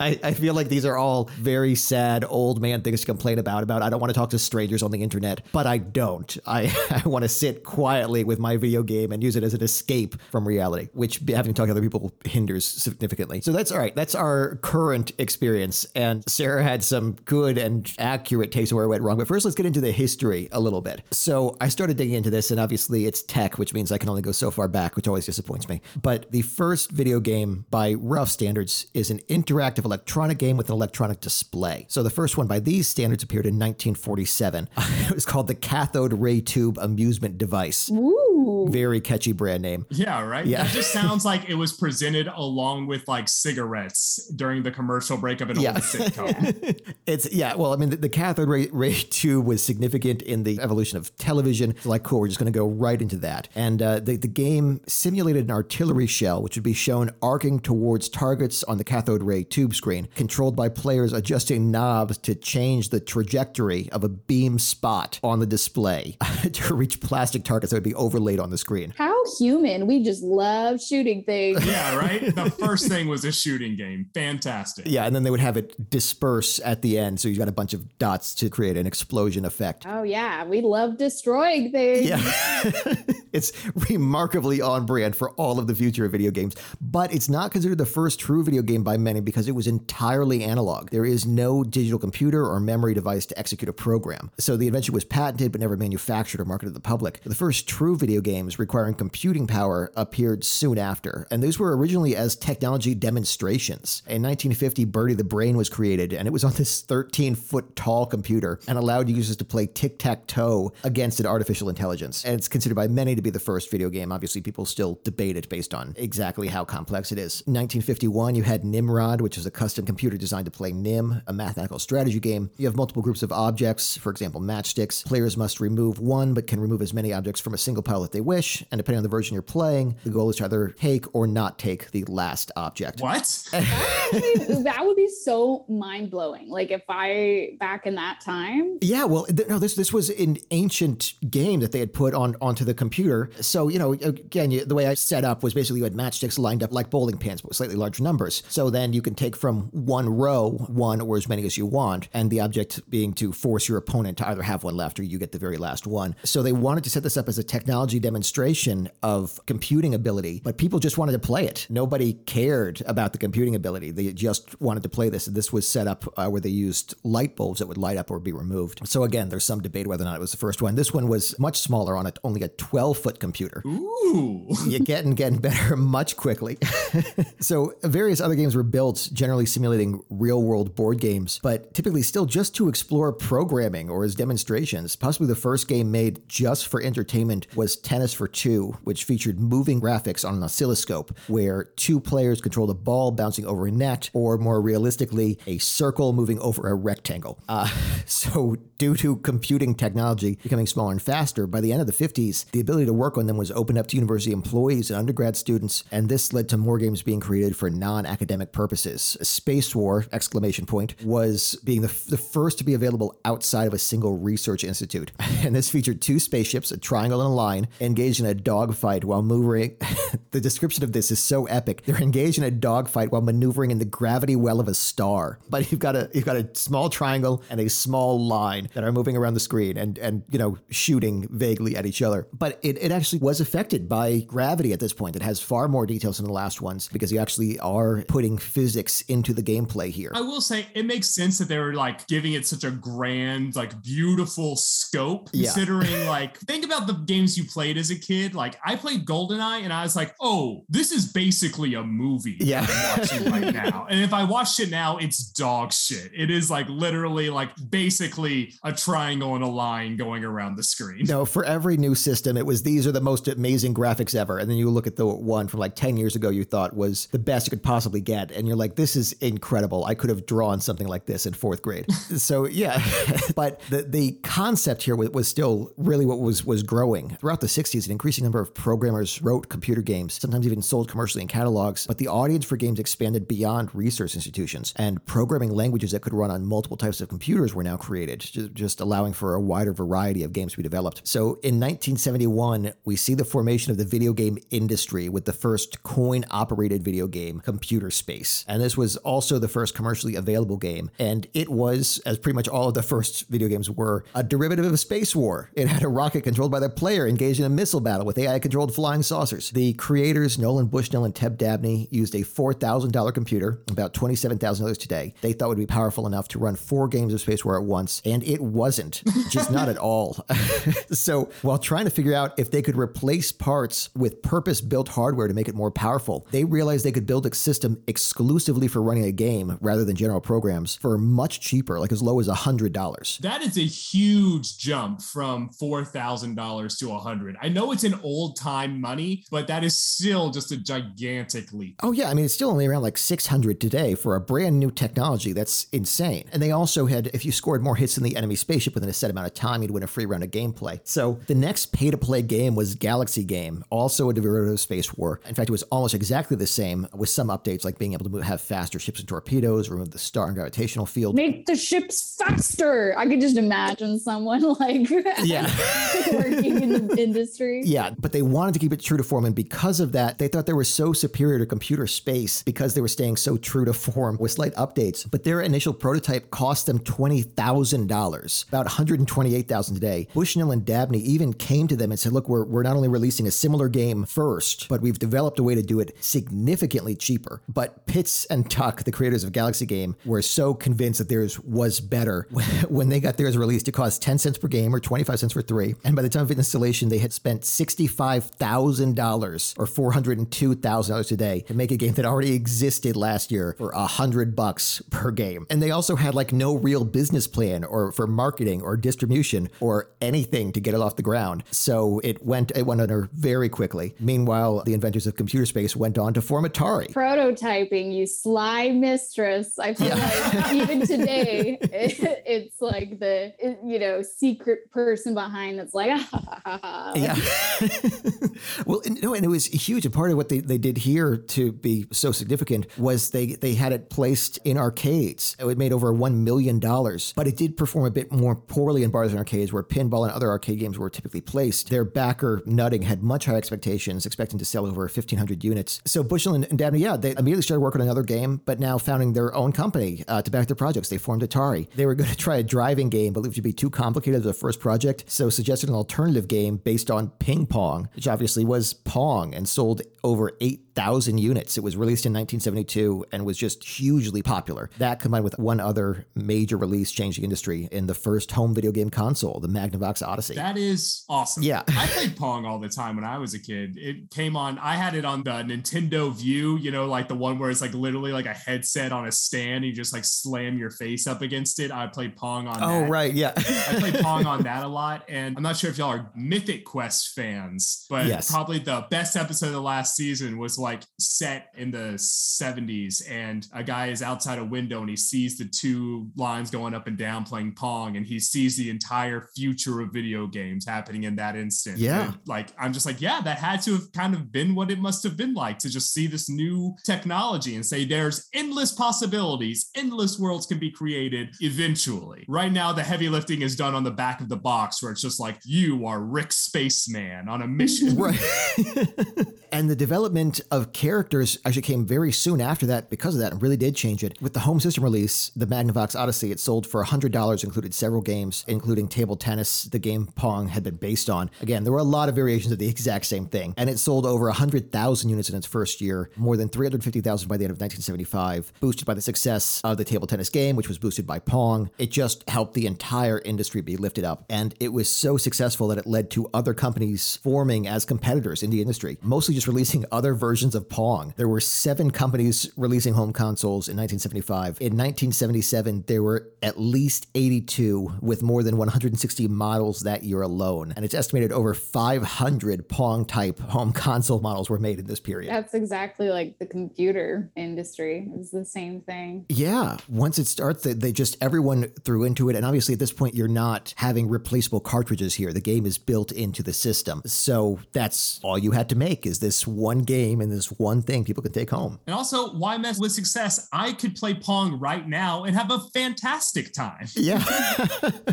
I, 0.00 0.18
I 0.22 0.32
feel 0.32 0.54
like 0.54 0.68
these 0.68 0.84
are 0.84 0.96
all 0.96 1.30
very 1.38 1.74
sad 1.74 2.24
old 2.28 2.60
man 2.60 2.82
things 2.82 3.00
to 3.00 3.06
complain 3.06 3.38
about. 3.38 3.62
About 3.62 3.82
I 3.82 3.90
don't 3.90 4.00
want 4.00 4.10
to 4.10 4.18
talk 4.18 4.30
to 4.30 4.38
strangers 4.38 4.82
on 4.82 4.90
the 4.90 5.02
internet, 5.02 5.42
but 5.52 5.66
I 5.66 5.78
don't. 5.78 6.36
I, 6.46 6.74
I 6.90 7.08
want 7.10 7.22
to 7.24 7.28
sit 7.28 7.64
quietly 7.64 8.24
with 8.24 8.38
my 8.38 8.56
video 8.56 8.82
game 8.82 9.12
and 9.12 9.22
use 9.22 9.36
it 9.36 9.42
as 9.42 9.54
an 9.54 9.62
escape 9.62 10.16
from 10.30 10.46
reality, 10.46 10.88
which 10.92 11.20
having 11.28 11.52
to 11.52 11.56
talk 11.56 11.66
to 11.66 11.72
other 11.72 11.82
people 11.82 12.12
hinders 12.24 12.64
significantly. 12.64 13.40
So 13.40 13.52
that's 13.52 13.72
all 13.72 13.78
right. 13.78 13.94
That's 13.94 14.14
our 14.14 14.56
current 14.56 15.12
experience. 15.18 15.86
And 15.94 16.22
Sarah 16.28 16.62
had 16.62 16.82
some 16.82 17.12
good 17.24 17.58
and 17.58 17.90
accurate 17.98 18.52
takes 18.52 18.70
of 18.70 18.76
where 18.76 18.84
it 18.84 18.88
went 18.88 19.02
wrong. 19.02 19.18
But 19.18 19.28
first, 19.28 19.44
let's 19.44 19.54
get 19.54 19.66
into 19.66 19.80
the 19.80 19.92
history 19.92 20.48
a 20.52 20.60
little 20.60 20.80
bit. 20.80 21.02
So 21.10 21.56
I 21.60 21.68
started 21.68 21.96
digging 21.96 22.14
into 22.14 22.30
this, 22.30 22.50
and 22.50 22.60
obviously 22.60 23.06
it's 23.06 23.22
tech, 23.22 23.58
which 23.58 23.74
means 23.74 23.92
I 23.92 23.98
can 23.98 24.08
only 24.08 24.22
go 24.22 24.32
so 24.32 24.50
far 24.50 24.68
back, 24.68 24.96
which 24.96 25.08
always 25.08 25.26
disappoints 25.26 25.68
me. 25.68 25.80
But 26.00 26.30
the 26.30 26.42
first 26.42 26.90
video 26.90 27.20
game 27.20 27.66
by 27.70 27.94
rough 27.94 28.28
standards 28.28 28.86
is 28.94 29.10
an 29.10 29.18
interactive 29.28 29.84
electronic 29.84 30.38
game 30.38 30.56
with 30.56 30.68
an 30.68 30.74
electronic 30.74 31.20
display. 31.20 31.86
So 31.88 32.02
the 32.02 32.10
first 32.10 32.36
one 32.36 32.46
by 32.46 32.60
these 32.60 32.88
standards 32.88 33.22
appeared 33.22 33.46
in 33.46 33.54
1947. 33.54 34.68
it 34.78 35.14
was 35.14 35.26
called 35.26 35.46
the 35.46 35.54
Cathode 35.54 36.12
Ray 36.12 36.40
Tube 36.40 36.78
Amusement 36.78 36.99
Device. 37.38 37.90
Ooh. 37.90 38.29
Very 38.70 39.00
catchy 39.00 39.32
brand 39.32 39.62
name. 39.62 39.86
Yeah, 39.90 40.22
right. 40.22 40.46
Yeah. 40.46 40.64
That 40.64 40.72
just 40.72 40.92
sounds 41.00 41.24
like 41.24 41.48
it 41.48 41.54
was 41.54 41.72
presented 41.72 42.28
along 42.28 42.86
with 42.86 43.06
like 43.08 43.28
cigarettes 43.28 44.30
during 44.34 44.62
the 44.62 44.70
commercial 44.70 45.16
break 45.16 45.40
of 45.40 45.50
an 45.50 45.60
Yeah. 45.60 45.70
old 45.74 45.78
sitcom. 45.82 46.94
It's 47.06 47.32
yeah. 47.32 47.54
Well, 47.54 47.72
I 47.72 47.76
mean, 47.76 47.90
the, 47.90 47.96
the 47.96 48.08
cathode 48.08 48.48
ray, 48.48 48.68
ray 48.72 48.94
tube 49.10 49.46
was 49.46 49.62
significant 49.64 50.22
in 50.22 50.44
the 50.44 50.60
evolution 50.60 50.98
of 50.98 51.14
television. 51.16 51.74
Like, 51.84 52.02
cool, 52.04 52.20
we're 52.20 52.28
just 52.28 52.38
going 52.38 52.52
to 52.52 52.56
go 52.58 52.66
right 52.66 53.00
into 53.00 53.16
that. 53.18 53.48
And 53.54 53.82
uh, 53.82 54.00
the 54.00 54.16
the 54.16 54.28
game 54.28 54.80
simulated 54.86 55.44
an 55.46 55.50
artillery 55.50 56.06
shell, 56.06 56.42
which 56.42 56.56
would 56.56 56.62
be 56.64 56.72
shown 56.72 57.10
arcing 57.22 57.60
towards 57.60 58.08
targets 58.08 58.62
on 58.64 58.78
the 58.78 58.84
cathode 58.84 59.22
ray 59.22 59.42
tube 59.44 59.74
screen, 59.74 60.08
controlled 60.14 60.54
by 60.56 60.68
players 60.68 61.12
adjusting 61.12 61.70
knobs 61.70 62.18
to 62.18 62.34
change 62.34 62.90
the 62.90 63.00
trajectory 63.00 63.88
of 63.90 64.04
a 64.04 64.08
beam 64.08 64.58
spot 64.58 65.18
on 65.22 65.40
the 65.40 65.46
display 65.46 66.16
to 66.52 66.74
reach 66.74 67.00
plastic 67.00 67.44
targets 67.44 67.70
that 67.70 67.76
would 67.76 67.82
be 67.82 67.94
overlaid 67.94 68.29
on 68.38 68.50
the 68.50 68.58
screen. 68.58 68.94
How 68.96 69.16
human. 69.38 69.86
We 69.86 70.02
just 70.02 70.22
love 70.22 70.80
shooting 70.80 71.24
things. 71.24 71.64
yeah, 71.66 71.96
right. 71.96 72.34
The 72.34 72.50
first 72.58 72.88
thing 72.88 73.08
was 73.08 73.24
a 73.24 73.32
shooting 73.32 73.76
game. 73.76 74.10
Fantastic. 74.14 74.86
Yeah, 74.86 75.06
and 75.06 75.14
then 75.14 75.22
they 75.24 75.30
would 75.30 75.40
have 75.40 75.56
it 75.56 75.90
disperse 75.90 76.60
at 76.64 76.82
the 76.82 76.98
end, 76.98 77.20
so 77.20 77.28
you've 77.28 77.38
got 77.38 77.48
a 77.48 77.52
bunch 77.52 77.74
of 77.74 77.98
dots 77.98 78.34
to 78.36 78.50
create 78.50 78.76
an 78.76 78.86
explosion 78.86 79.44
effect. 79.44 79.86
Oh 79.86 80.02
yeah, 80.02 80.44
we 80.44 80.60
love 80.60 80.98
destroying 80.98 81.72
things. 81.72 82.06
Yeah. 82.06 82.20
it's 83.32 83.52
remarkably 83.90 84.60
on 84.60 84.86
brand 84.86 85.16
for 85.16 85.30
all 85.32 85.58
of 85.58 85.66
the 85.66 85.74
future 85.74 86.04
of 86.04 86.12
video 86.12 86.30
games, 86.30 86.54
but 86.80 87.12
it's 87.12 87.28
not 87.28 87.52
considered 87.52 87.78
the 87.78 87.86
first 87.86 88.20
true 88.20 88.42
video 88.42 88.62
game 88.62 88.82
by 88.82 88.96
many 88.96 89.20
because 89.20 89.48
it 89.48 89.54
was 89.54 89.66
entirely 89.66 90.42
analog. 90.44 90.90
There 90.90 91.04
is 91.04 91.26
no 91.26 91.64
digital 91.64 91.98
computer 91.98 92.46
or 92.46 92.60
memory 92.60 92.94
device 92.94 93.26
to 93.26 93.38
execute 93.38 93.68
a 93.68 93.72
program. 93.72 94.30
So 94.38 94.56
the 94.56 94.66
invention 94.66 94.94
was 94.94 95.04
patented 95.04 95.52
but 95.52 95.60
never 95.60 95.76
manufactured 95.76 96.40
or 96.40 96.44
marketed 96.44 96.70
to 96.70 96.74
the 96.74 96.80
public. 96.80 97.20
The 97.22 97.34
first 97.34 97.68
true 97.68 97.96
video 97.96 98.19
games 98.20 98.58
requiring 98.58 98.94
computing 98.94 99.46
power 99.46 99.92
appeared 99.96 100.44
soon 100.44 100.78
after, 100.78 101.26
and 101.30 101.42
those 101.42 101.58
were 101.58 101.76
originally 101.76 102.16
as 102.16 102.36
technology 102.36 102.94
demonstrations. 102.94 104.02
In 104.06 104.22
1950, 104.22 104.84
Bertie 104.84 105.14
the 105.14 105.24
Brain 105.24 105.56
was 105.56 105.68
created, 105.68 106.12
and 106.12 106.26
it 106.26 106.30
was 106.30 106.44
on 106.44 106.52
this 106.52 106.82
13 106.82 107.34
foot 107.34 107.76
tall 107.76 108.06
computer 108.06 108.60
and 108.68 108.78
allowed 108.78 109.08
users 109.08 109.36
to 109.36 109.44
play 109.44 109.66
tic 109.66 109.98
tac 109.98 110.26
toe 110.26 110.72
against 110.84 111.20
an 111.20 111.26
artificial 111.26 111.68
intelligence. 111.68 112.24
And 112.24 112.34
it's 112.34 112.48
considered 112.48 112.74
by 112.74 112.88
many 112.88 113.14
to 113.14 113.22
be 113.22 113.30
the 113.30 113.40
first 113.40 113.70
video 113.70 113.90
game. 113.90 114.12
Obviously, 114.12 114.40
people 114.40 114.66
still 114.66 115.00
debate 115.04 115.36
it 115.36 115.48
based 115.48 115.74
on 115.74 115.94
exactly 115.96 116.48
how 116.48 116.64
complex 116.64 117.12
it 117.12 117.18
is. 117.18 117.42
In 117.46 117.54
1951, 117.54 118.34
you 118.34 118.42
had 118.42 118.64
Nimrod, 118.64 119.20
which 119.20 119.36
was 119.36 119.46
a 119.46 119.50
custom 119.50 119.86
computer 119.86 120.16
designed 120.16 120.44
to 120.44 120.50
play 120.50 120.72
Nim, 120.72 121.22
a 121.26 121.32
mathematical 121.32 121.78
strategy 121.78 122.20
game. 122.20 122.50
You 122.56 122.66
have 122.66 122.76
multiple 122.76 123.02
groups 123.02 123.22
of 123.22 123.32
objects, 123.32 123.96
for 123.96 124.10
example, 124.10 124.40
matchsticks. 124.40 125.04
Players 125.04 125.36
must 125.36 125.60
remove 125.60 125.98
one, 125.98 126.34
but 126.34 126.46
can 126.46 126.60
remove 126.60 126.82
as 126.82 126.92
many 126.92 127.12
objects 127.12 127.40
from 127.40 127.54
a 127.54 127.58
single 127.58 127.82
pile 127.82 128.04
that 128.10 128.16
they 128.16 128.20
wish. 128.20 128.62
And 128.70 128.78
depending 128.78 128.98
on 128.98 129.02
the 129.02 129.08
version 129.08 129.34
you're 129.34 129.42
playing, 129.42 129.96
the 130.04 130.10
goal 130.10 130.30
is 130.30 130.36
to 130.36 130.44
either 130.44 130.68
take 130.68 131.12
or 131.14 131.26
not 131.26 131.58
take 131.58 131.90
the 131.90 132.04
last 132.04 132.52
object. 132.56 133.00
What? 133.00 133.48
Actually, 133.52 134.62
that 134.62 134.82
would 134.84 134.96
be 134.96 135.08
so 135.08 135.64
mind 135.68 136.10
blowing. 136.10 136.48
Like 136.48 136.70
if 136.70 136.82
I 136.88 137.56
back 137.58 137.86
in 137.86 137.96
that 137.96 138.20
time. 138.20 138.78
Yeah, 138.80 139.04
well, 139.04 139.24
th- 139.24 139.48
no, 139.48 139.58
this 139.58 139.74
this 139.74 139.92
was 139.92 140.10
an 140.10 140.38
ancient 140.50 141.14
game 141.28 141.60
that 141.60 141.72
they 141.72 141.80
had 141.80 141.92
put 141.92 142.14
on 142.14 142.36
onto 142.40 142.64
the 142.64 142.74
computer. 142.74 142.90
computer. 142.90 143.30
So, 143.42 143.68
you 143.68 143.78
know, 143.78 143.92
again, 143.92 144.50
you, 144.50 144.64
the 144.64 144.74
way 144.74 144.86
I 144.86 144.94
set 144.94 145.24
up 145.24 145.42
was 145.42 145.54
basically 145.54 145.78
you 145.78 145.84
had 145.84 145.94
matchsticks 145.94 146.38
lined 146.38 146.62
up 146.62 146.72
like 146.72 146.90
bowling 146.90 147.18
pins, 147.18 147.40
but 147.40 147.48
with 147.48 147.56
slightly 147.56 147.76
larger 147.76 148.02
numbers. 148.02 148.42
So 148.48 148.70
then 148.70 148.92
you 148.92 149.02
can 149.02 149.14
take 149.14 149.36
from 149.36 149.62
one 149.72 150.08
row 150.08 150.50
one 150.50 151.00
or 151.00 151.16
as 151.16 151.28
many 151.28 151.44
as 151.44 151.56
you 151.56 151.66
want, 151.66 152.08
and 152.12 152.30
the 152.30 152.40
object 152.40 152.88
being 152.90 153.12
to 153.14 153.32
force 153.32 153.68
your 153.68 153.78
opponent 153.78 154.18
to 154.18 154.28
either 154.28 154.42
have 154.42 154.64
one 154.64 154.76
left 154.76 154.98
or 154.98 155.02
you 155.02 155.18
get 155.18 155.32
the 155.32 155.38
very 155.38 155.56
last 155.56 155.86
one. 155.86 156.14
So 156.24 156.42
they 156.42 156.52
wanted 156.52 156.84
to 156.84 156.90
set 156.90 157.02
this 157.02 157.16
up 157.16 157.28
as 157.28 157.38
a 157.38 157.44
technology 157.44 157.89
demonstration 157.98 158.88
of 159.02 159.40
computing 159.46 159.94
ability, 159.94 160.40
but 160.44 160.58
people 160.58 160.78
just 160.78 160.98
wanted 160.98 161.12
to 161.12 161.18
play 161.18 161.46
it. 161.46 161.66
Nobody 161.68 162.12
cared 162.12 162.82
about 162.86 163.12
the 163.12 163.18
computing 163.18 163.54
ability. 163.54 163.90
They 163.90 164.12
just 164.12 164.60
wanted 164.60 164.82
to 164.82 164.88
play 164.88 165.08
this. 165.08 165.24
This 165.24 165.52
was 165.52 165.68
set 165.68 165.86
up 165.86 166.04
uh, 166.16 166.28
where 166.28 166.40
they 166.40 166.50
used 166.50 166.94
light 167.02 167.36
bulbs 167.36 167.58
that 167.58 167.66
would 167.66 167.78
light 167.78 167.96
up 167.96 168.10
or 168.10 168.20
be 168.20 168.32
removed. 168.32 168.80
So 168.84 169.02
again, 169.02 169.28
there's 169.28 169.44
some 169.44 169.60
debate 169.60 169.86
whether 169.86 170.04
or 170.04 170.06
not 170.06 170.16
it 170.16 170.20
was 170.20 170.30
the 170.30 170.36
first 170.36 170.62
one. 170.62 170.74
This 170.74 170.92
one 170.92 171.08
was 171.08 171.38
much 171.38 171.58
smaller 171.58 171.96
on 171.96 172.06
it, 172.06 172.18
only 172.22 172.42
a 172.42 172.48
12 172.48 172.98
foot 172.98 173.18
computer. 173.18 173.62
Ooh. 173.66 174.46
You're 174.66 174.80
getting 174.80 175.14
getting 175.14 175.38
better 175.38 175.76
much 175.76 176.16
quickly. 176.16 176.58
so 177.40 177.74
various 177.82 178.20
other 178.20 178.34
games 178.34 178.54
were 178.54 178.62
built, 178.62 179.08
generally 179.12 179.46
simulating 179.46 180.00
real 180.10 180.42
world 180.42 180.74
board 180.74 181.00
games, 181.00 181.40
but 181.42 181.72
typically 181.74 182.02
still 182.02 182.26
just 182.26 182.54
to 182.56 182.68
explore 182.68 183.12
programming 183.12 183.88
or 183.88 184.04
as 184.04 184.14
demonstrations. 184.14 184.96
Possibly 184.96 185.26
the 185.26 185.34
first 185.34 185.68
game 185.68 185.90
made 185.90 186.28
just 186.28 186.68
for 186.68 186.82
entertainment 186.82 187.46
was 187.56 187.76
Tennis 187.82 188.12
for 188.12 188.28
Two, 188.28 188.76
which 188.84 189.04
featured 189.04 189.40
moving 189.40 189.80
graphics 189.80 190.26
on 190.26 190.34
an 190.34 190.42
oscilloscope, 190.42 191.16
where 191.28 191.64
two 191.76 192.00
players 192.00 192.40
controlled 192.40 192.70
a 192.70 192.74
ball 192.74 193.10
bouncing 193.10 193.46
over 193.46 193.66
a 193.66 193.70
net, 193.70 194.10
or 194.12 194.38
more 194.38 194.60
realistically, 194.60 195.38
a 195.46 195.58
circle 195.58 196.12
moving 196.12 196.38
over 196.40 196.68
a 196.68 196.74
rectangle. 196.74 197.38
Uh, 197.48 197.68
so, 198.06 198.56
due 198.78 198.94
to 198.96 199.16
computing 199.16 199.74
technology 199.74 200.38
becoming 200.42 200.66
smaller 200.66 200.92
and 200.92 201.02
faster, 201.02 201.46
by 201.46 201.60
the 201.60 201.72
end 201.72 201.80
of 201.80 201.86
the 201.86 201.92
50s, 201.92 202.50
the 202.50 202.60
ability 202.60 202.86
to 202.86 202.92
work 202.92 203.18
on 203.18 203.26
them 203.26 203.36
was 203.36 203.50
opened 203.50 203.78
up 203.78 203.86
to 203.88 203.96
university 203.96 204.32
employees 204.32 204.90
and 204.90 204.98
undergrad 204.98 205.36
students, 205.36 205.84
and 205.90 206.08
this 206.08 206.32
led 206.32 206.48
to 206.48 206.56
more 206.56 206.78
games 206.78 207.02
being 207.02 207.20
created 207.20 207.56
for 207.56 207.70
non-academic 207.70 208.52
purposes. 208.52 209.16
Spacewar! 209.20 210.08
Exclamation 210.12 210.66
point 210.66 210.94
was 211.04 211.56
being 211.64 211.82
the, 211.82 211.94
the 212.08 212.16
first 212.16 212.58
to 212.58 212.64
be 212.64 212.74
available 212.74 213.18
outside 213.24 213.66
of 213.66 213.74
a 213.74 213.78
single 213.78 214.16
research 214.18 214.64
institute, 214.64 215.12
and 215.18 215.54
this 215.54 215.70
featured 215.70 216.00
two 216.00 216.18
spaceships, 216.18 216.70
a 216.70 216.78
triangle 216.78 217.20
and 217.20 217.30
a 217.30 217.34
line, 217.34 217.68
engaged 217.80 218.20
in 218.20 218.26
a 218.26 218.34
dogfight 218.34 219.04
while 219.04 219.22
maneuvering. 219.22 219.76
the 220.30 220.40
description 220.40 220.84
of 220.84 220.92
this 220.92 221.10
is 221.10 221.22
so 221.22 221.46
epic. 221.46 221.82
They're 221.84 222.00
engaged 222.00 222.38
in 222.38 222.44
a 222.44 222.50
dogfight 222.50 223.12
while 223.12 223.22
maneuvering 223.22 223.70
in 223.70 223.78
the 223.78 223.84
gravity 223.84 224.36
well 224.36 224.60
of 224.60 224.68
a 224.68 224.74
star. 224.74 225.38
But 225.48 225.70
you've 225.70 225.80
got 225.80 225.96
a 225.96 226.10
you've 226.14 226.24
got 226.24 226.36
a 226.36 226.48
small 226.54 226.88
triangle 226.90 227.42
and 227.50 227.60
a 227.60 227.68
small 227.68 228.18
line 228.24 228.68
that 228.74 228.84
are 228.84 228.92
moving 228.92 229.16
around 229.16 229.34
the 229.34 229.40
screen 229.40 229.76
and 229.76 229.98
and 229.98 230.22
you 230.30 230.38
know 230.38 230.58
shooting 230.70 231.26
vaguely 231.30 231.76
at 231.76 231.86
each 231.86 232.02
other. 232.02 232.26
But 232.32 232.58
it, 232.62 232.78
it 232.82 232.92
actually 232.92 233.20
was 233.20 233.40
affected 233.40 233.88
by 233.88 234.20
gravity 234.20 234.72
at 234.72 234.80
this 234.80 234.92
point. 234.92 235.16
It 235.16 235.22
has 235.22 235.40
far 235.40 235.68
more 235.68 235.86
details 235.86 236.18
than 236.18 236.26
the 236.26 236.32
last 236.32 236.60
ones 236.60 236.88
because 236.88 237.12
you 237.12 237.18
actually 237.18 237.58
are 237.60 238.02
putting 238.08 238.38
physics 238.38 239.02
into 239.02 239.32
the 239.32 239.42
gameplay 239.42 239.90
here. 239.90 240.10
I 240.14 240.20
will 240.20 240.40
say 240.40 240.66
it 240.74 240.86
makes 240.86 241.08
sense 241.10 241.38
that 241.38 241.48
they 241.48 241.58
were 241.58 241.74
like 241.74 242.06
giving 242.06 242.32
it 242.32 242.46
such 242.46 242.64
a 242.64 242.70
grand, 242.70 243.56
like 243.56 243.82
beautiful 243.82 244.56
scope, 244.56 245.30
Yeah. 245.32 245.46
considering 245.52 246.06
like 246.06 246.38
think 246.38 246.64
about 246.64 246.86
the 246.86 246.94
games 246.94 247.36
you 247.36 247.44
played 247.60 247.76
as 247.76 247.90
a 247.90 247.94
kid. 247.98 248.34
Like 248.34 248.58
I 248.64 248.74
played 248.74 249.04
GoldenEye 249.04 249.64
and 249.64 249.70
I 249.70 249.82
was 249.82 249.94
like, 249.94 250.14
oh, 250.18 250.64
this 250.70 250.92
is 250.92 251.12
basically 251.12 251.74
a 251.74 251.82
movie 251.82 252.38
Yeah. 252.40 252.62
that 252.64 252.70
I'm 252.70 253.00
watching 253.00 253.30
right 253.30 253.54
now. 253.70 253.86
And 253.90 254.00
if 254.00 254.14
I 254.14 254.24
watched 254.24 254.60
it 254.60 254.70
now, 254.70 254.96
it's 254.96 255.18
dog 255.32 255.74
shit. 255.74 256.10
It 256.16 256.30
is 256.30 256.50
like 256.50 256.66
literally 256.70 257.28
like 257.28 257.50
basically 257.68 258.54
a 258.64 258.72
triangle 258.72 259.34
and 259.34 259.44
a 259.44 259.46
line 259.46 259.96
going 259.98 260.24
around 260.24 260.56
the 260.56 260.62
screen. 260.62 261.04
No, 261.04 261.26
for 261.26 261.44
every 261.44 261.76
new 261.76 261.94
system, 261.94 262.38
it 262.38 262.46
was 262.46 262.62
these 262.62 262.86
are 262.86 262.92
the 262.92 263.00
most 263.02 263.28
amazing 263.28 263.74
graphics 263.74 264.14
ever. 264.14 264.38
And 264.38 264.50
then 264.50 264.56
you 264.56 264.70
look 264.70 264.86
at 264.86 264.96
the 264.96 265.04
one 265.06 265.46
from 265.46 265.60
like 265.60 265.74
10 265.74 265.98
years 265.98 266.16
ago 266.16 266.30
you 266.30 266.44
thought 266.44 266.74
was 266.74 267.08
the 267.12 267.18
best 267.18 267.46
you 267.46 267.50
could 267.50 267.62
possibly 267.62 268.00
get. 268.00 268.30
And 268.30 268.48
you're 268.48 268.56
like, 268.56 268.76
this 268.76 268.96
is 268.96 269.12
incredible. 269.20 269.84
I 269.84 269.94
could 269.94 270.08
have 270.08 270.24
drawn 270.24 270.60
something 270.62 270.88
like 270.88 271.04
this 271.04 271.26
in 271.26 271.34
fourth 271.34 271.60
grade. 271.60 271.92
so, 272.16 272.46
yeah. 272.46 272.82
but 273.36 273.60
the, 273.68 273.82
the 273.82 274.12
concept 274.22 274.82
here 274.84 274.96
was, 274.96 275.10
was 275.10 275.28
still 275.28 275.72
really 275.76 276.06
what 276.06 276.20
was, 276.20 276.42
was 276.46 276.62
growing. 276.62 277.10
Throughout 277.20 277.40
the 277.40 277.48
60s, 277.50 277.86
an 277.86 277.92
increasing 277.92 278.24
number 278.24 278.40
of 278.40 278.54
programmers 278.54 279.20
wrote 279.22 279.48
computer 279.48 279.82
games, 279.82 280.14
sometimes 280.14 280.46
even 280.46 280.62
sold 280.62 280.88
commercially 280.88 281.22
in 281.22 281.28
catalogs. 281.28 281.86
But 281.86 281.98
the 281.98 282.08
audience 282.08 282.44
for 282.44 282.56
games 282.56 282.78
expanded 282.78 283.26
beyond 283.28 283.74
research 283.74 284.14
institutions, 284.14 284.72
and 284.76 285.04
programming 285.06 285.50
languages 285.50 285.90
that 285.92 286.02
could 286.02 286.14
run 286.14 286.30
on 286.30 286.46
multiple 286.46 286.76
types 286.76 287.00
of 287.00 287.08
computers 287.08 287.54
were 287.54 287.62
now 287.62 287.76
created, 287.76 288.20
just 288.54 288.80
allowing 288.80 289.12
for 289.12 289.34
a 289.34 289.40
wider 289.40 289.72
variety 289.72 290.22
of 290.22 290.32
games 290.32 290.52
to 290.52 290.58
be 290.58 290.62
developed. 290.62 291.02
So 291.04 291.38
in 291.42 291.58
1971, 291.58 292.72
we 292.84 292.96
see 292.96 293.14
the 293.14 293.24
formation 293.24 293.72
of 293.72 293.78
the 293.78 293.84
video 293.84 294.12
game 294.12 294.38
industry 294.50 295.08
with 295.08 295.24
the 295.24 295.32
first 295.32 295.82
coin 295.82 296.24
operated 296.30 296.82
video 296.84 297.06
game, 297.06 297.40
Computer 297.40 297.90
Space. 297.90 298.44
And 298.46 298.62
this 298.62 298.76
was 298.76 298.96
also 298.98 299.38
the 299.38 299.48
first 299.48 299.74
commercially 299.74 300.14
available 300.14 300.56
game. 300.56 300.90
And 300.98 301.26
it 301.34 301.48
was, 301.48 302.00
as 302.06 302.18
pretty 302.18 302.36
much 302.36 302.48
all 302.48 302.68
of 302.68 302.74
the 302.74 302.82
first 302.82 303.28
video 303.28 303.48
games 303.48 303.70
were, 303.70 304.04
a 304.14 304.22
derivative 304.22 304.64
of 304.64 304.78
Space 304.78 305.16
War. 305.16 305.50
It 305.54 305.66
had 305.66 305.82
a 305.82 305.88
rocket 305.88 306.22
controlled 306.22 306.52
by 306.52 306.60
the 306.60 306.68
player 306.68 307.06
engaged 307.06 307.39
in 307.40 307.46
a 307.46 307.48
missile 307.48 307.80
battle 307.80 308.06
with 308.06 308.18
AI 308.18 308.38
controlled 308.38 308.74
flying 308.74 309.02
saucers. 309.02 309.50
The 309.50 309.72
creators, 309.72 310.38
Nolan 310.38 310.66
Bushnell 310.66 311.04
and 311.04 311.14
Ted 311.14 311.36
Dabney, 311.38 311.88
used 311.90 312.14
a 312.14 312.18
$4,000 312.18 313.14
computer, 313.14 313.62
about 313.70 313.94
$27,000 313.94 314.76
today, 314.76 315.14
they 315.22 315.32
thought 315.32 315.48
would 315.48 315.58
be 315.58 315.66
powerful 315.66 316.06
enough 316.06 316.28
to 316.28 316.38
run 316.38 316.54
four 316.54 316.86
games 316.86 317.14
of 317.14 317.20
Space 317.20 317.44
War 317.44 317.58
at 317.58 317.64
once. 317.64 318.02
And 318.04 318.22
it 318.22 318.40
wasn't, 318.40 319.02
just 319.30 319.50
not 319.50 319.68
at 319.68 319.78
all. 319.78 320.24
so 320.92 321.30
while 321.42 321.58
trying 321.58 321.86
to 321.86 321.90
figure 321.90 322.14
out 322.14 322.38
if 322.38 322.50
they 322.50 322.62
could 322.62 322.76
replace 322.76 323.32
parts 323.32 323.88
with 323.96 324.22
purpose 324.22 324.60
built 324.60 324.88
hardware 324.88 325.28
to 325.28 325.34
make 325.34 325.48
it 325.48 325.54
more 325.54 325.70
powerful, 325.70 326.26
they 326.30 326.44
realized 326.44 326.84
they 326.84 326.92
could 326.92 327.06
build 327.06 327.26
a 327.26 327.34
system 327.34 327.82
exclusively 327.86 328.68
for 328.68 328.82
running 328.82 329.04
a 329.04 329.12
game 329.12 329.56
rather 329.60 329.84
than 329.84 329.96
general 329.96 330.20
programs 330.20 330.76
for 330.76 330.98
much 330.98 331.40
cheaper, 331.40 331.80
like 331.80 331.92
as 331.92 332.02
low 332.02 332.20
as 332.20 332.28
$100. 332.28 333.18
That 333.18 333.42
is 333.42 333.56
a 333.56 333.62
huge 333.62 334.58
jump 334.58 335.00
from 335.00 335.48
four 335.50 335.84
thousand 335.84 336.34
dollars 336.34 336.76
to 336.76 336.90
a 336.90 336.98
hundred. 337.34 337.46
I 337.46 337.48
know 337.48 337.72
it's 337.72 337.84
an 337.84 337.94
old 338.02 338.36
time 338.36 338.80
money, 338.80 339.24
but 339.30 339.46
that 339.48 339.64
is 339.64 339.76
still 339.76 340.30
just 340.30 340.52
a 340.52 340.56
gigantic 340.56 341.52
leap. 341.52 341.76
Oh 341.82 341.92
yeah, 341.92 342.10
I 342.10 342.14
mean 342.14 342.24
it's 342.24 342.34
still 342.34 342.50
only 342.50 342.66
around 342.66 342.82
like 342.82 342.98
600 342.98 343.60
today 343.60 343.94
for 343.94 344.14
a 344.16 344.20
brand 344.20 344.58
new 344.58 344.70
technology. 344.70 345.32
That's 345.32 345.66
insane. 345.72 346.28
And 346.32 346.42
they 346.42 346.50
also 346.50 346.86
had 346.86 347.08
if 347.14 347.24
you 347.24 347.32
scored 347.32 347.62
more 347.62 347.76
hits 347.76 347.94
than 347.94 348.04
the 348.04 348.16
enemy 348.16 348.36
spaceship 348.36 348.74
within 348.74 348.88
a 348.88 348.92
set 348.92 349.10
amount 349.10 349.26
of 349.26 349.34
time, 349.34 349.62
you'd 349.62 349.70
win 349.70 349.82
a 349.82 349.86
free 349.86 350.06
round 350.06 350.22
of 350.24 350.30
gameplay. 350.30 350.80
So 350.84 351.18
the 351.26 351.34
next 351.34 351.72
pay-to-play 351.72 352.22
game 352.22 352.54
was 352.54 352.74
Galaxy 352.74 353.24
Game, 353.24 353.64
also 353.70 354.10
a 354.10 354.14
derivative 354.14 354.54
of 354.54 354.60
Space 354.60 354.94
War. 354.94 355.20
In 355.26 355.34
fact, 355.34 355.48
it 355.48 355.52
was 355.52 355.62
almost 355.64 355.94
exactly 355.94 356.36
the 356.36 356.46
same 356.46 356.86
with 356.94 357.08
some 357.08 357.28
updates 357.28 357.64
like 357.64 357.78
being 357.78 357.92
able 357.92 358.04
to 358.04 358.10
move, 358.10 358.22
have 358.22 358.40
faster 358.40 358.78
ships 358.78 359.00
and 359.00 359.08
torpedoes, 359.08 359.68
remove 359.68 359.90
the 359.90 359.98
star 359.98 360.26
and 360.26 360.34
gravitational 360.34 360.86
field. 360.86 361.14
Make 361.14 361.46
the 361.46 361.56
ships 361.56 362.16
faster. 362.16 362.94
I 362.98 363.06
could 363.06 363.20
just 363.20 363.36
imagine 363.36 363.98
someone 363.98 364.42
like 364.60 364.88
Yeah. 365.22 365.50
working 366.12 366.62
in 366.98 367.12
the 367.12 367.19
industry. 367.20 367.62
Yeah, 367.64 367.90
but 367.98 368.12
they 368.12 368.22
wanted 368.22 368.54
to 368.54 368.60
keep 368.60 368.72
it 368.72 368.80
true 368.80 368.96
to 368.96 369.02
form. 369.02 369.24
And 369.24 369.34
because 369.34 369.80
of 369.80 369.92
that, 369.92 370.18
they 370.18 370.28
thought 370.28 370.46
they 370.46 370.52
were 370.52 370.64
so 370.64 370.92
superior 370.92 371.38
to 371.38 371.46
computer 371.46 371.86
space 371.86 372.42
because 372.42 372.74
they 372.74 372.80
were 372.80 372.88
staying 372.88 373.16
so 373.16 373.36
true 373.36 373.64
to 373.64 373.72
form 373.72 374.16
with 374.18 374.32
slight 374.32 374.54
updates. 374.54 375.08
But 375.10 375.24
their 375.24 375.40
initial 375.40 375.72
prototype 375.72 376.30
cost 376.30 376.66
them 376.66 376.78
$20,000, 376.80 378.48
about 378.48 378.66
$128,000 378.66 379.74
today. 379.74 380.08
Bushnell 380.14 380.52
and 380.52 380.64
Dabney 380.64 381.00
even 381.00 381.32
came 381.32 381.68
to 381.68 381.76
them 381.76 381.90
and 381.90 381.98
said, 381.98 382.12
look, 382.12 382.28
we're, 382.28 382.44
we're 382.44 382.62
not 382.62 382.76
only 382.76 382.88
releasing 382.88 383.26
a 383.26 383.30
similar 383.30 383.68
game 383.68 384.04
first, 384.04 384.68
but 384.68 384.80
we've 384.80 384.98
developed 384.98 385.38
a 385.38 385.42
way 385.42 385.54
to 385.54 385.62
do 385.62 385.80
it 385.80 385.96
significantly 386.00 386.94
cheaper. 386.94 387.42
But 387.48 387.86
Pitts 387.86 388.24
and 388.26 388.50
Tuck, 388.50 388.84
the 388.84 388.92
creators 388.92 389.24
of 389.24 389.32
Galaxy 389.32 389.66
Game, 389.66 389.96
were 390.04 390.22
so 390.22 390.54
convinced 390.54 390.98
that 390.98 391.08
theirs 391.08 391.38
was 391.40 391.80
better. 391.80 392.26
when 392.68 392.88
they 392.88 393.00
got 393.00 393.16
theirs 393.16 393.36
released, 393.36 393.68
it 393.68 393.72
cost 393.72 394.02
10 394.02 394.18
cents 394.18 394.38
per 394.38 394.48
game 394.48 394.74
or 394.74 394.80
25 394.80 395.18
cents 395.18 395.32
for 395.32 395.42
three. 395.42 395.74
And 395.84 395.94
by 395.94 396.02
the 396.02 396.08
time 396.08 396.22
of 396.22 396.30
installation, 396.30 396.88
they 396.88 396.98
had 397.00 397.12
spent 397.12 397.42
$65,000 397.42 399.58
or 399.58 399.66
$402,000 399.66 401.08
today 401.08 401.40
to 401.40 401.54
make 401.54 401.70
a 401.70 401.76
game 401.76 401.94
that 401.94 402.04
already 402.04 402.34
existed 402.34 402.96
last 402.96 403.30
year 403.30 403.54
for 403.58 403.70
a 403.70 403.86
hundred 403.86 404.36
bucks 404.36 404.82
per 404.90 405.10
game. 405.10 405.46
And 405.50 405.62
they 405.62 405.70
also 405.70 405.96
had 405.96 406.14
like 406.14 406.32
no 406.32 406.56
real 406.56 406.84
business 406.84 407.26
plan 407.26 407.64
or 407.64 407.92
for 407.92 408.06
marketing 408.06 408.62
or 408.62 408.76
distribution 408.76 409.48
or 409.60 409.90
anything 410.00 410.52
to 410.52 410.60
get 410.60 410.74
it 410.74 410.80
off 410.80 410.96
the 410.96 411.02
ground. 411.02 411.44
So 411.50 412.00
it 412.04 412.24
went, 412.24 412.52
it 412.54 412.66
went 412.66 412.80
under 412.80 413.08
very 413.12 413.48
quickly. 413.48 413.94
Meanwhile, 413.98 414.64
the 414.64 414.74
inventors 414.74 415.06
of 415.06 415.16
computer 415.16 415.46
space 415.46 415.76
went 415.76 415.98
on 415.98 416.14
to 416.14 416.22
form 416.22 416.44
Atari. 416.44 416.92
Prototyping, 416.92 417.94
you 417.94 418.06
sly 418.06 418.70
mistress. 418.70 419.58
I 419.58 419.74
feel 419.74 419.96
like 419.96 420.54
even 420.54 420.86
today, 420.86 421.58
it, 421.62 422.22
it's 422.26 422.60
like 422.60 422.98
the 422.98 423.32
you 423.64 423.78
know 423.78 424.02
secret 424.02 424.70
person 424.70 425.14
behind 425.14 425.58
that's 425.58 425.74
like, 425.74 425.90
ah, 425.92 426.08
ha, 426.10 426.40
ha, 426.44 426.58
ha, 426.62 426.89
Yeah. 426.96 427.16
well, 428.66 428.80
and, 428.84 429.02
no, 429.02 429.14
and 429.14 429.24
it 429.24 429.28
was 429.28 429.46
huge. 429.46 429.84
And 429.84 429.94
part 429.94 430.10
of 430.10 430.16
what 430.16 430.28
they, 430.28 430.40
they 430.40 430.58
did 430.58 430.78
here 430.78 431.16
to 431.16 431.52
be 431.52 431.86
so 431.90 432.12
significant 432.12 432.66
was 432.78 433.10
they, 433.10 433.26
they 433.26 433.54
had 433.54 433.72
it 433.72 433.90
placed 433.90 434.38
in 434.44 434.56
arcades. 434.56 435.36
It 435.38 435.58
made 435.58 435.72
over 435.72 435.92
$1 435.92 436.14
million, 436.14 436.58
but 436.58 437.26
it 437.26 437.36
did 437.36 437.56
perform 437.56 437.86
a 437.86 437.90
bit 437.90 438.12
more 438.12 438.34
poorly 438.34 438.82
in 438.82 438.90
bars 438.90 439.12
and 439.12 439.18
arcades 439.18 439.52
where 439.52 439.62
pinball 439.62 440.04
and 440.04 440.12
other 440.12 440.28
arcade 440.28 440.58
games 440.58 440.78
were 440.78 440.90
typically 440.90 441.20
placed. 441.20 441.70
Their 441.70 441.84
backer 441.84 442.42
Nutting 442.46 442.82
had 442.82 443.02
much 443.02 443.26
higher 443.26 443.36
expectations, 443.36 444.06
expecting 444.06 444.38
to 444.38 444.44
sell 444.44 444.66
over 444.66 444.82
1,500 444.82 445.44
units. 445.44 445.80
So 445.84 446.02
Bushnell 446.02 446.34
and 446.34 446.58
Dabney, 446.58 446.80
yeah, 446.80 446.96
they 446.96 447.12
immediately 447.12 447.42
started 447.42 447.60
working 447.60 447.80
on 447.80 447.86
another 447.86 448.02
game, 448.02 448.40
but 448.44 448.60
now 448.60 448.78
founding 448.78 449.12
their 449.12 449.34
own 449.34 449.52
company 449.52 450.04
uh, 450.08 450.22
to 450.22 450.30
back 450.30 450.46
their 450.46 450.56
projects. 450.56 450.88
They 450.88 450.98
formed 450.98 451.22
Atari. 451.22 451.68
They 451.74 451.86
were 451.86 451.94
going 451.94 452.10
to 452.10 452.16
try 452.16 452.36
a 452.36 452.42
driving 452.42 452.88
game, 452.88 453.12
believed 453.12 453.36
to 453.36 453.42
be 453.42 453.52
too 453.52 453.70
complicated 453.70 454.20
as 454.20 454.26
a 454.26 454.32
first 454.32 454.60
project, 454.60 455.04
so 455.06 455.28
suggested 455.30 455.68
an 455.68 455.74
alternative 455.74 456.28
game 456.28 456.56
based 456.56 456.79
on 456.88 457.08
ping 457.18 457.46
pong, 457.46 457.88
which 457.96 458.06
obviously 458.06 458.44
was 458.44 458.72
Pong 458.72 459.34
and 459.34 459.48
sold 459.48 459.82
over 460.04 460.30
8,000 460.76 461.18
units. 461.18 461.58
It 461.58 461.64
was 461.64 461.76
released 461.76 462.06
in 462.06 462.12
1972 462.12 463.04
and 463.12 463.24
was 463.24 463.36
just 463.36 463.64
hugely 463.64 464.22
popular. 464.22 464.70
That 464.78 465.00
combined 465.00 465.24
with 465.24 465.38
one 465.38 465.58
other 465.60 466.06
major 466.14 466.56
release 466.56 466.92
changed 466.92 467.18
the 467.18 467.24
industry 467.24 467.68
in 467.72 467.86
the 467.86 467.94
first 467.94 468.30
home 468.30 468.54
video 468.54 468.70
game 468.70 468.90
console, 468.90 469.40
the 469.40 469.48
Magnavox 469.48 470.06
Odyssey. 470.06 470.34
That 470.34 470.56
is 470.56 471.04
awesome. 471.08 471.42
Yeah. 471.42 471.62
I 471.68 471.86
played 471.88 472.16
Pong 472.16 472.44
all 472.44 472.58
the 472.58 472.68
time 472.68 472.96
when 472.96 473.04
I 473.04 473.18
was 473.18 473.34
a 473.34 473.38
kid. 473.38 473.76
It 473.76 474.10
came 474.10 474.36
on, 474.36 474.58
I 474.58 474.76
had 474.76 474.94
it 474.94 475.04
on 475.04 475.22
the 475.24 475.30
Nintendo 475.30 476.14
View, 476.14 476.56
you 476.58 476.70
know, 476.70 476.86
like 476.86 477.08
the 477.08 477.14
one 477.16 477.38
where 477.38 477.50
it's 477.50 477.60
like 477.60 477.74
literally 477.74 478.12
like 478.12 478.26
a 478.26 478.34
headset 478.34 478.92
on 478.92 479.06
a 479.08 479.12
stand. 479.12 479.50
And 479.50 479.64
you 479.66 479.72
just 479.72 479.92
like 479.92 480.04
slam 480.04 480.56
your 480.56 480.70
face 480.70 481.06
up 481.06 481.20
against 481.22 481.58
it. 481.58 481.72
I 481.72 481.86
played 481.88 482.16
Pong 482.16 482.46
on 482.46 482.62
oh, 482.62 482.82
that. 482.82 482.90
right. 482.90 483.12
Yeah. 483.12 483.32
I 483.36 483.76
played 483.78 483.94
Pong 484.00 484.24
on 484.26 484.42
that 484.44 484.62
a 484.62 484.68
lot. 484.68 485.04
And 485.08 485.36
I'm 485.36 485.42
not 485.42 485.56
sure 485.56 485.70
if 485.70 485.78
y'all 485.78 485.90
are 485.90 486.10
Mythic 486.14 486.64
Quest 486.64 487.14
fans, 487.14 487.86
but 487.90 488.06
Yes. 488.06 488.30
probably 488.30 488.58
the 488.58 488.86
best 488.90 489.16
episode 489.16 489.46
of 489.48 489.52
the 489.52 489.60
last 489.60 489.96
season 489.96 490.38
was 490.38 490.59
like 490.60 490.82
set 490.98 491.48
in 491.56 491.70
the 491.70 491.94
70s. 491.94 493.02
And 493.10 493.46
a 493.52 493.64
guy 493.64 493.88
is 493.88 494.02
outside 494.02 494.38
a 494.38 494.44
window 494.44 494.80
and 494.80 494.90
he 494.90 494.96
sees 494.96 495.38
the 495.38 495.46
two 495.46 496.10
lines 496.16 496.50
going 496.50 496.74
up 496.74 496.86
and 496.86 496.96
down 496.96 497.24
playing 497.24 497.54
Pong. 497.54 497.96
And 497.96 498.06
he 498.06 498.20
sees 498.20 498.56
the 498.56 498.70
entire 498.70 499.28
future 499.36 499.80
of 499.80 499.92
video 499.92 500.26
games 500.26 500.66
happening 500.66 501.04
in 501.04 501.16
that 501.16 501.36
instant. 501.36 501.78
Yeah. 501.78 502.06
And, 502.06 502.18
like, 502.26 502.48
I'm 502.58 502.72
just 502.72 502.86
like, 502.86 503.00
yeah, 503.00 503.20
that 503.22 503.38
had 503.38 503.62
to 503.62 503.72
have 503.72 503.92
kind 503.92 504.14
of 504.14 504.30
been 504.30 504.54
what 504.54 504.70
it 504.70 504.78
must 504.78 505.02
have 505.04 505.16
been 505.16 505.34
like 505.34 505.58
to 505.60 505.70
just 505.70 505.92
see 505.92 506.06
this 506.06 506.28
new 506.28 506.74
technology 506.84 507.54
and 507.54 507.64
say 507.64 507.84
there's 507.84 508.28
endless 508.34 508.72
possibilities, 508.72 509.70
endless 509.74 510.18
worlds 510.18 510.46
can 510.46 510.58
be 510.58 510.70
created 510.70 511.30
eventually. 511.40 512.24
Right 512.28 512.52
now, 512.52 512.72
the 512.72 512.82
heavy 512.82 513.08
lifting 513.08 513.42
is 513.42 513.56
done 513.56 513.74
on 513.74 513.84
the 513.84 513.90
back 513.90 514.20
of 514.20 514.28
the 514.28 514.36
box 514.36 514.82
where 514.82 514.92
it's 514.92 515.02
just 515.02 515.20
like, 515.20 515.38
you 515.44 515.86
are 515.86 516.00
Rick 516.00 516.32
Spaceman 516.32 517.28
on 517.28 517.42
a 517.42 517.48
mission. 517.48 517.90
Right. 518.00 518.18
and 519.52 519.68
the 519.68 519.76
development 519.76 520.40
of 520.50 520.72
characters 520.72 521.38
actually 521.44 521.62
came 521.62 521.86
very 521.86 522.12
soon 522.12 522.40
after 522.40 522.66
that 522.66 522.90
because 522.90 523.14
of 523.14 523.20
that 523.20 523.32
and 523.32 523.42
really 523.42 523.56
did 523.56 523.76
change 523.76 524.02
it. 524.02 524.20
With 524.20 524.32
the 524.32 524.40
home 524.40 524.60
system 524.60 524.82
release, 524.82 525.30
the 525.36 525.46
Magnavox 525.46 525.98
Odyssey, 525.98 526.32
it 526.32 526.40
sold 526.40 526.66
for 526.66 526.84
$100, 526.84 527.44
included 527.44 527.72
several 527.72 528.02
games, 528.02 528.44
including 528.48 528.88
table 528.88 529.16
tennis, 529.16 529.64
the 529.64 529.78
game 529.78 530.06
Pong 530.16 530.48
had 530.48 530.64
been 530.64 530.76
based 530.76 531.08
on. 531.08 531.30
Again, 531.40 531.62
there 531.64 531.72
were 531.72 531.78
a 531.78 531.84
lot 531.84 532.08
of 532.08 532.14
variations 532.14 532.52
of 532.52 532.58
the 532.58 532.68
exact 532.70 533.06
same 533.06 533.26
thing. 533.26 533.54
And 533.56 533.70
it 533.70 533.78
sold 533.78 534.06
over 534.06 534.26
100,000 534.26 535.08
units 535.08 535.30
in 535.30 535.36
its 535.36 535.46
first 535.46 535.80
year, 535.80 536.10
more 536.16 536.36
than 536.36 536.48
350,000 536.48 537.28
by 537.28 537.36
the 537.36 537.44
end 537.44 537.52
of 537.52 537.60
1975, 537.60 538.52
boosted 538.60 538.86
by 538.86 538.94
the 538.94 539.02
success 539.02 539.60
of 539.62 539.76
the 539.76 539.84
table 539.84 540.06
tennis 540.06 540.28
game, 540.28 540.56
which 540.56 540.68
was 540.68 540.78
boosted 540.78 541.06
by 541.06 541.18
Pong. 541.18 541.70
It 541.78 541.90
just 541.90 542.28
helped 542.28 542.54
the 542.54 542.66
entire 542.66 543.20
industry 543.20 543.60
be 543.60 543.76
lifted 543.76 544.04
up. 544.04 544.24
And 544.28 544.54
it 544.58 544.72
was 544.72 544.90
so 544.90 545.16
successful 545.16 545.68
that 545.68 545.78
it 545.78 545.86
led 545.86 546.10
to 546.12 546.28
other 546.34 546.54
companies 546.54 547.16
forming 547.22 547.68
as 547.68 547.84
competitors 547.84 548.42
in 548.42 548.50
the 548.50 548.60
industry, 548.60 548.98
mostly 549.02 549.34
just 549.34 549.46
releasing 549.46 549.84
other 549.92 550.14
versions 550.14 550.39
of 550.42 550.68
Pong. 550.68 551.14
There 551.16 551.28
were 551.28 551.40
seven 551.40 551.90
companies 551.90 552.50
releasing 552.56 552.94
home 552.94 553.12
consoles 553.12 553.68
in 553.68 553.76
1975. 553.76 554.60
In 554.60 554.76
1977, 554.76 555.84
there 555.86 556.02
were 556.02 556.30
at 556.42 556.58
least 556.58 557.06
82 557.14 557.98
with 558.00 558.22
more 558.22 558.42
than 558.42 558.56
160 558.56 559.28
models 559.28 559.80
that 559.80 560.02
year 560.02 560.22
alone. 560.22 560.72
And 560.74 560.84
it's 560.84 560.94
estimated 560.94 561.32
over 561.32 561.54
500 561.54 562.68
Pong 562.68 563.04
type 563.04 563.38
home 563.38 563.72
console 563.80 564.20
models 564.20 564.48
were 564.48 564.58
made 564.58 564.78
in 564.78 564.86
this 564.86 565.00
period. 565.00 565.30
That's 565.30 565.54
exactly 565.54 566.10
like 566.10 566.38
the 566.38 566.46
computer 566.46 567.30
industry. 567.36 568.08
It's 568.16 568.30
the 568.30 568.44
same 568.44 568.80
thing. 568.80 569.26
Yeah, 569.28 569.76
once 569.88 570.18
it 570.18 570.26
starts, 570.26 570.62
they, 570.62 570.72
they 570.72 570.92
just 570.92 571.16
everyone 571.20 571.72
threw 571.84 572.04
into 572.04 572.28
it, 572.28 572.36
and 572.36 572.44
obviously 572.44 572.74
at 572.74 572.78
this 572.78 572.92
point 572.92 573.14
you're 573.14 573.28
not 573.28 573.74
having 573.76 574.08
replaceable 574.08 574.60
cartridges 574.60 575.14
here. 575.14 575.32
The 575.32 575.40
game 575.40 575.66
is 575.66 575.78
built 575.78 576.12
into 576.12 576.42
the 576.42 576.52
system, 576.52 577.02
so 577.04 577.60
that's 577.72 578.20
all 578.22 578.38
you 578.38 578.52
had 578.52 578.68
to 578.70 578.76
make 578.76 579.06
is 579.06 579.20
this 579.20 579.46
one 579.46 579.80
game 579.80 580.20
and 580.20 580.29
this 580.32 580.50
one 580.52 580.82
thing 580.82 581.04
people 581.04 581.22
can 581.22 581.32
take 581.32 581.50
home. 581.50 581.80
And 581.86 581.94
also, 581.94 582.32
why 582.34 582.56
mess 582.58 582.78
with 582.78 582.92
success? 582.92 583.48
I 583.52 583.72
could 583.72 583.96
play 583.96 584.14
Pong 584.14 584.58
right 584.58 584.86
now 584.86 585.24
and 585.24 585.36
have 585.36 585.50
a 585.50 585.60
fantastic 585.74 586.52
time. 586.52 586.88
Yeah, 587.00 587.24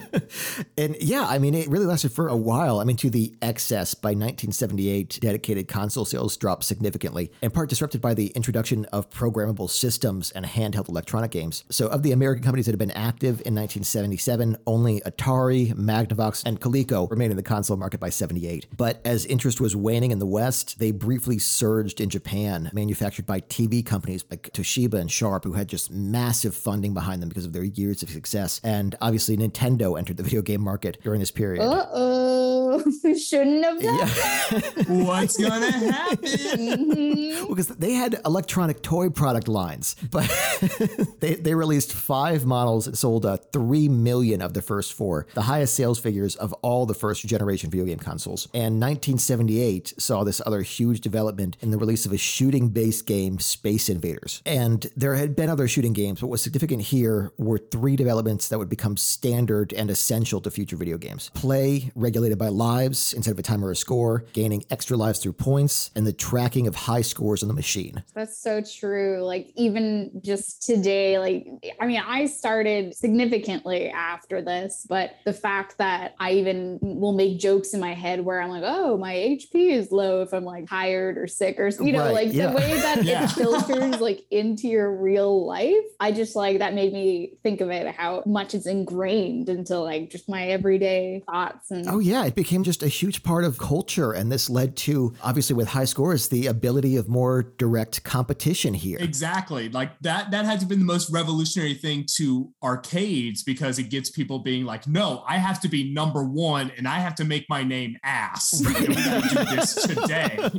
and 0.78 0.96
yeah, 1.02 1.26
I 1.28 1.40
mean 1.40 1.54
it 1.54 1.68
really 1.68 1.86
lasted 1.86 2.14
for 2.14 2.30
a 2.30 2.38
while. 2.38 2.80
I 2.80 2.86
mean 2.86 2.96
to 2.98 3.10
the 3.10 3.36
excess 3.42 3.94
by 3.94 4.10
1978, 4.10 5.20
dedicated 5.22 5.68
console 5.68 6.06
sales 6.06 6.38
dropped 6.38 6.64
significantly, 6.64 7.32
in 7.42 7.52
part 7.52 7.70
disrupted 7.70 8.02
by 8.02 8.14
the 8.14 8.28
introduction 8.28 8.86
of 8.86 9.10
programmable 9.10 9.70
systems 9.70 10.32
and 10.32 10.46
handheld 10.46 10.88
electronic 10.88 11.32
games. 11.32 11.66
So 11.70 11.88
of 11.88 12.02
the 12.02 12.14
American 12.14 12.44
companies 12.44 12.66
that 12.68 12.72
had 12.72 12.80
been 12.80 12.92
active 12.92 13.42
in 13.46 13.54
1977, 13.56 14.58
only 14.66 15.02
Atari, 15.02 15.74
Magnavox, 15.74 16.44
and 16.46 16.62
Coleco 16.62 17.10
remained 17.10 17.32
in 17.32 17.38
the 17.38 17.44
console 17.44 17.78
market 17.78 18.00
by 18.00 18.10
78. 18.10 18.68
But 18.76 19.02
as 19.06 19.26
interest 19.26 19.60
was 19.60 19.76
waning 19.76 20.12
in 20.12 20.20
the 20.20 20.26
West, 20.26 20.80
they 20.80 20.92
briefly 20.92 21.40
surged 21.40 22.00
in 22.00 22.07
Japan, 22.10 22.70
manufactured 22.74 23.26
by 23.26 23.42
TV 23.42 23.86
companies 23.86 24.24
like 24.30 24.50
Toshiba 24.54 24.96
and 24.96 25.12
Sharp, 25.12 25.44
who 25.44 25.54
had 25.54 25.68
just 25.68 25.92
massive 25.92 26.56
funding 26.56 26.94
behind 26.94 27.22
them 27.22 27.30
because 27.30 27.46
of 27.46 27.54
their 27.54 27.64
years 27.64 28.04
of 28.04 28.10
success. 28.10 28.60
And 28.64 28.96
obviously, 29.02 29.38
Nintendo 29.38 29.98
entered 29.98 30.18
the 30.18 30.24
video 30.24 30.42
game 30.42 30.62
market 30.62 30.98
during 31.04 31.20
this 31.20 31.32
period. 31.32 31.64
Uh 31.64 31.86
oh, 31.94 32.84
shouldn't 33.18 33.64
have 33.64 33.82
done 33.82 33.98
Yeah. 33.98 34.84
What's 35.06 35.38
gonna 35.38 35.72
happen? 35.72 36.18
Mhm. 36.28 37.48
because 37.50 37.68
they 37.68 37.94
had 37.94 38.20
electronic 38.26 38.82
toy 38.82 39.10
product 39.10 39.48
lines, 39.48 39.96
but 40.12 40.28
they, 41.20 41.36
they 41.36 41.56
released 41.56 41.94
five 41.94 42.46
models 42.46 42.86
that 42.86 42.98
sold 42.98 43.26
uh, 43.26 43.38
3 43.54 43.90
million 43.90 44.42
of 44.42 44.54
the 44.54 44.62
first 44.62 44.94
four, 44.94 45.26
the 45.34 45.44
highest 45.44 45.76
sales 45.76 46.00
figures 46.00 46.36
of 46.36 46.54
all 46.62 46.86
the 46.86 46.94
first 46.94 47.26
generation 47.26 47.70
video 47.70 47.86
game 47.86 48.00
consoles. 48.00 48.48
And 48.54 48.80
1978 48.82 49.94
saw 49.98 50.24
this 50.24 50.42
other 50.46 50.62
huge 50.62 51.02
development 51.02 51.58
in 51.62 51.72
the 51.72 51.78
release 51.78 51.97
of 52.06 52.14
a 52.14 52.18
shooting 52.18 52.70
based 52.70 53.06
game, 53.06 53.40
Space 53.40 53.90
Invaders. 53.90 54.42
And 54.46 54.88
there 54.96 55.16
had 55.16 55.36
been 55.36 55.50
other 55.50 55.68
shooting 55.68 55.94
games, 55.94 56.22
but 56.22 56.28
what's 56.28 56.44
significant 56.44 56.82
here 56.82 57.32
were 57.38 57.58
three 57.58 57.96
developments 57.96 58.50
that 58.50 58.58
would 58.58 58.70
become 58.70 58.98
standard 58.98 59.74
and 59.74 59.90
essential 59.90 60.42
to 60.42 60.52
future 60.52 60.76
video 60.76 60.98
games 60.98 61.32
play 61.34 61.92
regulated 61.96 62.38
by 62.38 62.48
lives 62.48 63.14
instead 63.14 63.32
of 63.32 63.40
a 63.40 63.44
timer 63.44 63.68
or 63.68 63.72
a 63.72 63.76
score, 63.76 64.26
gaining 64.34 64.64
extra 64.70 64.98
lives 64.98 65.20
through 65.20 65.34
points, 65.34 65.92
and 65.96 66.06
the 66.06 66.14
tracking 66.14 66.68
of 66.68 66.76
high 66.76 67.02
scores 67.02 67.42
on 67.42 67.48
the 67.48 67.54
machine. 67.54 68.04
That's 68.14 68.38
so 68.38 68.62
true. 68.62 69.24
Like 69.24 69.52
even 69.56 70.22
just 70.24 70.64
today, 70.64 71.20
like 71.20 71.48
I 71.80 71.88
mean, 71.88 72.02
I 72.06 72.26
started 72.26 72.96
significantly 72.96 73.90
after 73.90 74.42
this, 74.42 74.86
but 74.88 75.16
the 75.26 75.34
fact 75.34 75.78
that 75.78 76.16
I 76.20 76.32
even 76.34 76.80
will 76.82 77.14
make 77.14 77.40
jokes 77.40 77.74
in 77.74 77.80
my 77.80 77.94
head 77.94 78.22
where 78.22 78.42
I'm 78.42 78.50
like, 78.50 78.64
oh, 78.66 78.98
my 78.98 79.14
HP 79.14 79.72
is 79.72 79.92
low 79.92 80.22
if 80.22 80.34
I'm 80.34 80.46
like 80.46 80.68
tired 80.68 81.18
or 81.18 81.28
sick 81.28 81.60
or 81.60 81.72
you 81.88 81.94
know, 81.94 82.06
Right, 82.06 82.14
like 82.14 82.34
yeah. 82.34 82.48
the 82.52 82.56
way 82.58 82.76
that 82.82 83.04
Yeah. 83.06 83.24
it 83.24 83.32
filters 83.32 84.00
like 84.02 84.26
into 84.32 84.68
your 84.68 84.96
real 84.96 85.46
life. 85.46 85.74
I 86.00 86.12
just 86.12 86.36
like 86.36 86.60
that 86.60 86.74
made 86.74 86.94
me 86.94 87.34
think 87.44 87.62
of 87.62 87.70
it 87.70 87.88
how 87.96 88.24
much 88.26 88.54
it's 88.54 88.68
ingrained 88.68 89.50
into 89.50 89.80
like 89.80 90.10
just 90.10 90.28
my 90.30 90.48
everyday 90.50 91.24
thoughts 91.26 91.72
and 91.72 91.88
Oh, 91.88 92.00
yeah, 92.00 92.26
it 92.26 92.36
became 92.36 92.64
just 92.64 92.84
a 92.84 92.88
huge 92.88 93.24
part 93.24 93.44
of 93.46 93.58
culture. 93.58 94.12
And 94.12 94.32
this 94.32 94.50
led 94.50 94.76
to, 94.78 95.14
obviously, 95.24 95.56
with 95.56 95.70
high 95.70 95.86
scores, 95.86 96.28
the 96.28 96.48
ability 96.48 96.98
of 96.98 97.08
more 97.08 97.44
direct 97.58 98.04
competition 98.04 98.74
here. 98.74 98.98
Exactly. 99.00 99.70
Like 99.70 99.98
that 100.02 100.32
that 100.32 100.46
has 100.46 100.66
been 100.66 100.80
the 100.80 100.86
most 100.86 101.10
revolutionary 101.10 101.74
thing 101.76 102.06
to 102.18 102.52
arcades 102.64 103.44
because 103.44 103.80
it 103.80 103.90
gets 103.90 104.10
people 104.10 104.40
being 104.40 104.66
like, 104.66 104.88
no, 104.88 105.24
I 105.28 105.38
have 105.38 105.62
to 105.62 105.68
be 105.70 105.94
number 105.94 106.24
one 106.24 106.72
and 106.78 106.88
I 106.88 107.00
have 107.00 107.16
to 107.16 107.24
make 107.24 107.46
my 107.50 107.64
name 107.64 107.98
ass. 108.04 108.60
And 108.62 108.88
we 108.90 108.96
gotta 108.96 109.30
do 109.30 109.56
this 109.56 109.74
today. 109.88 110.50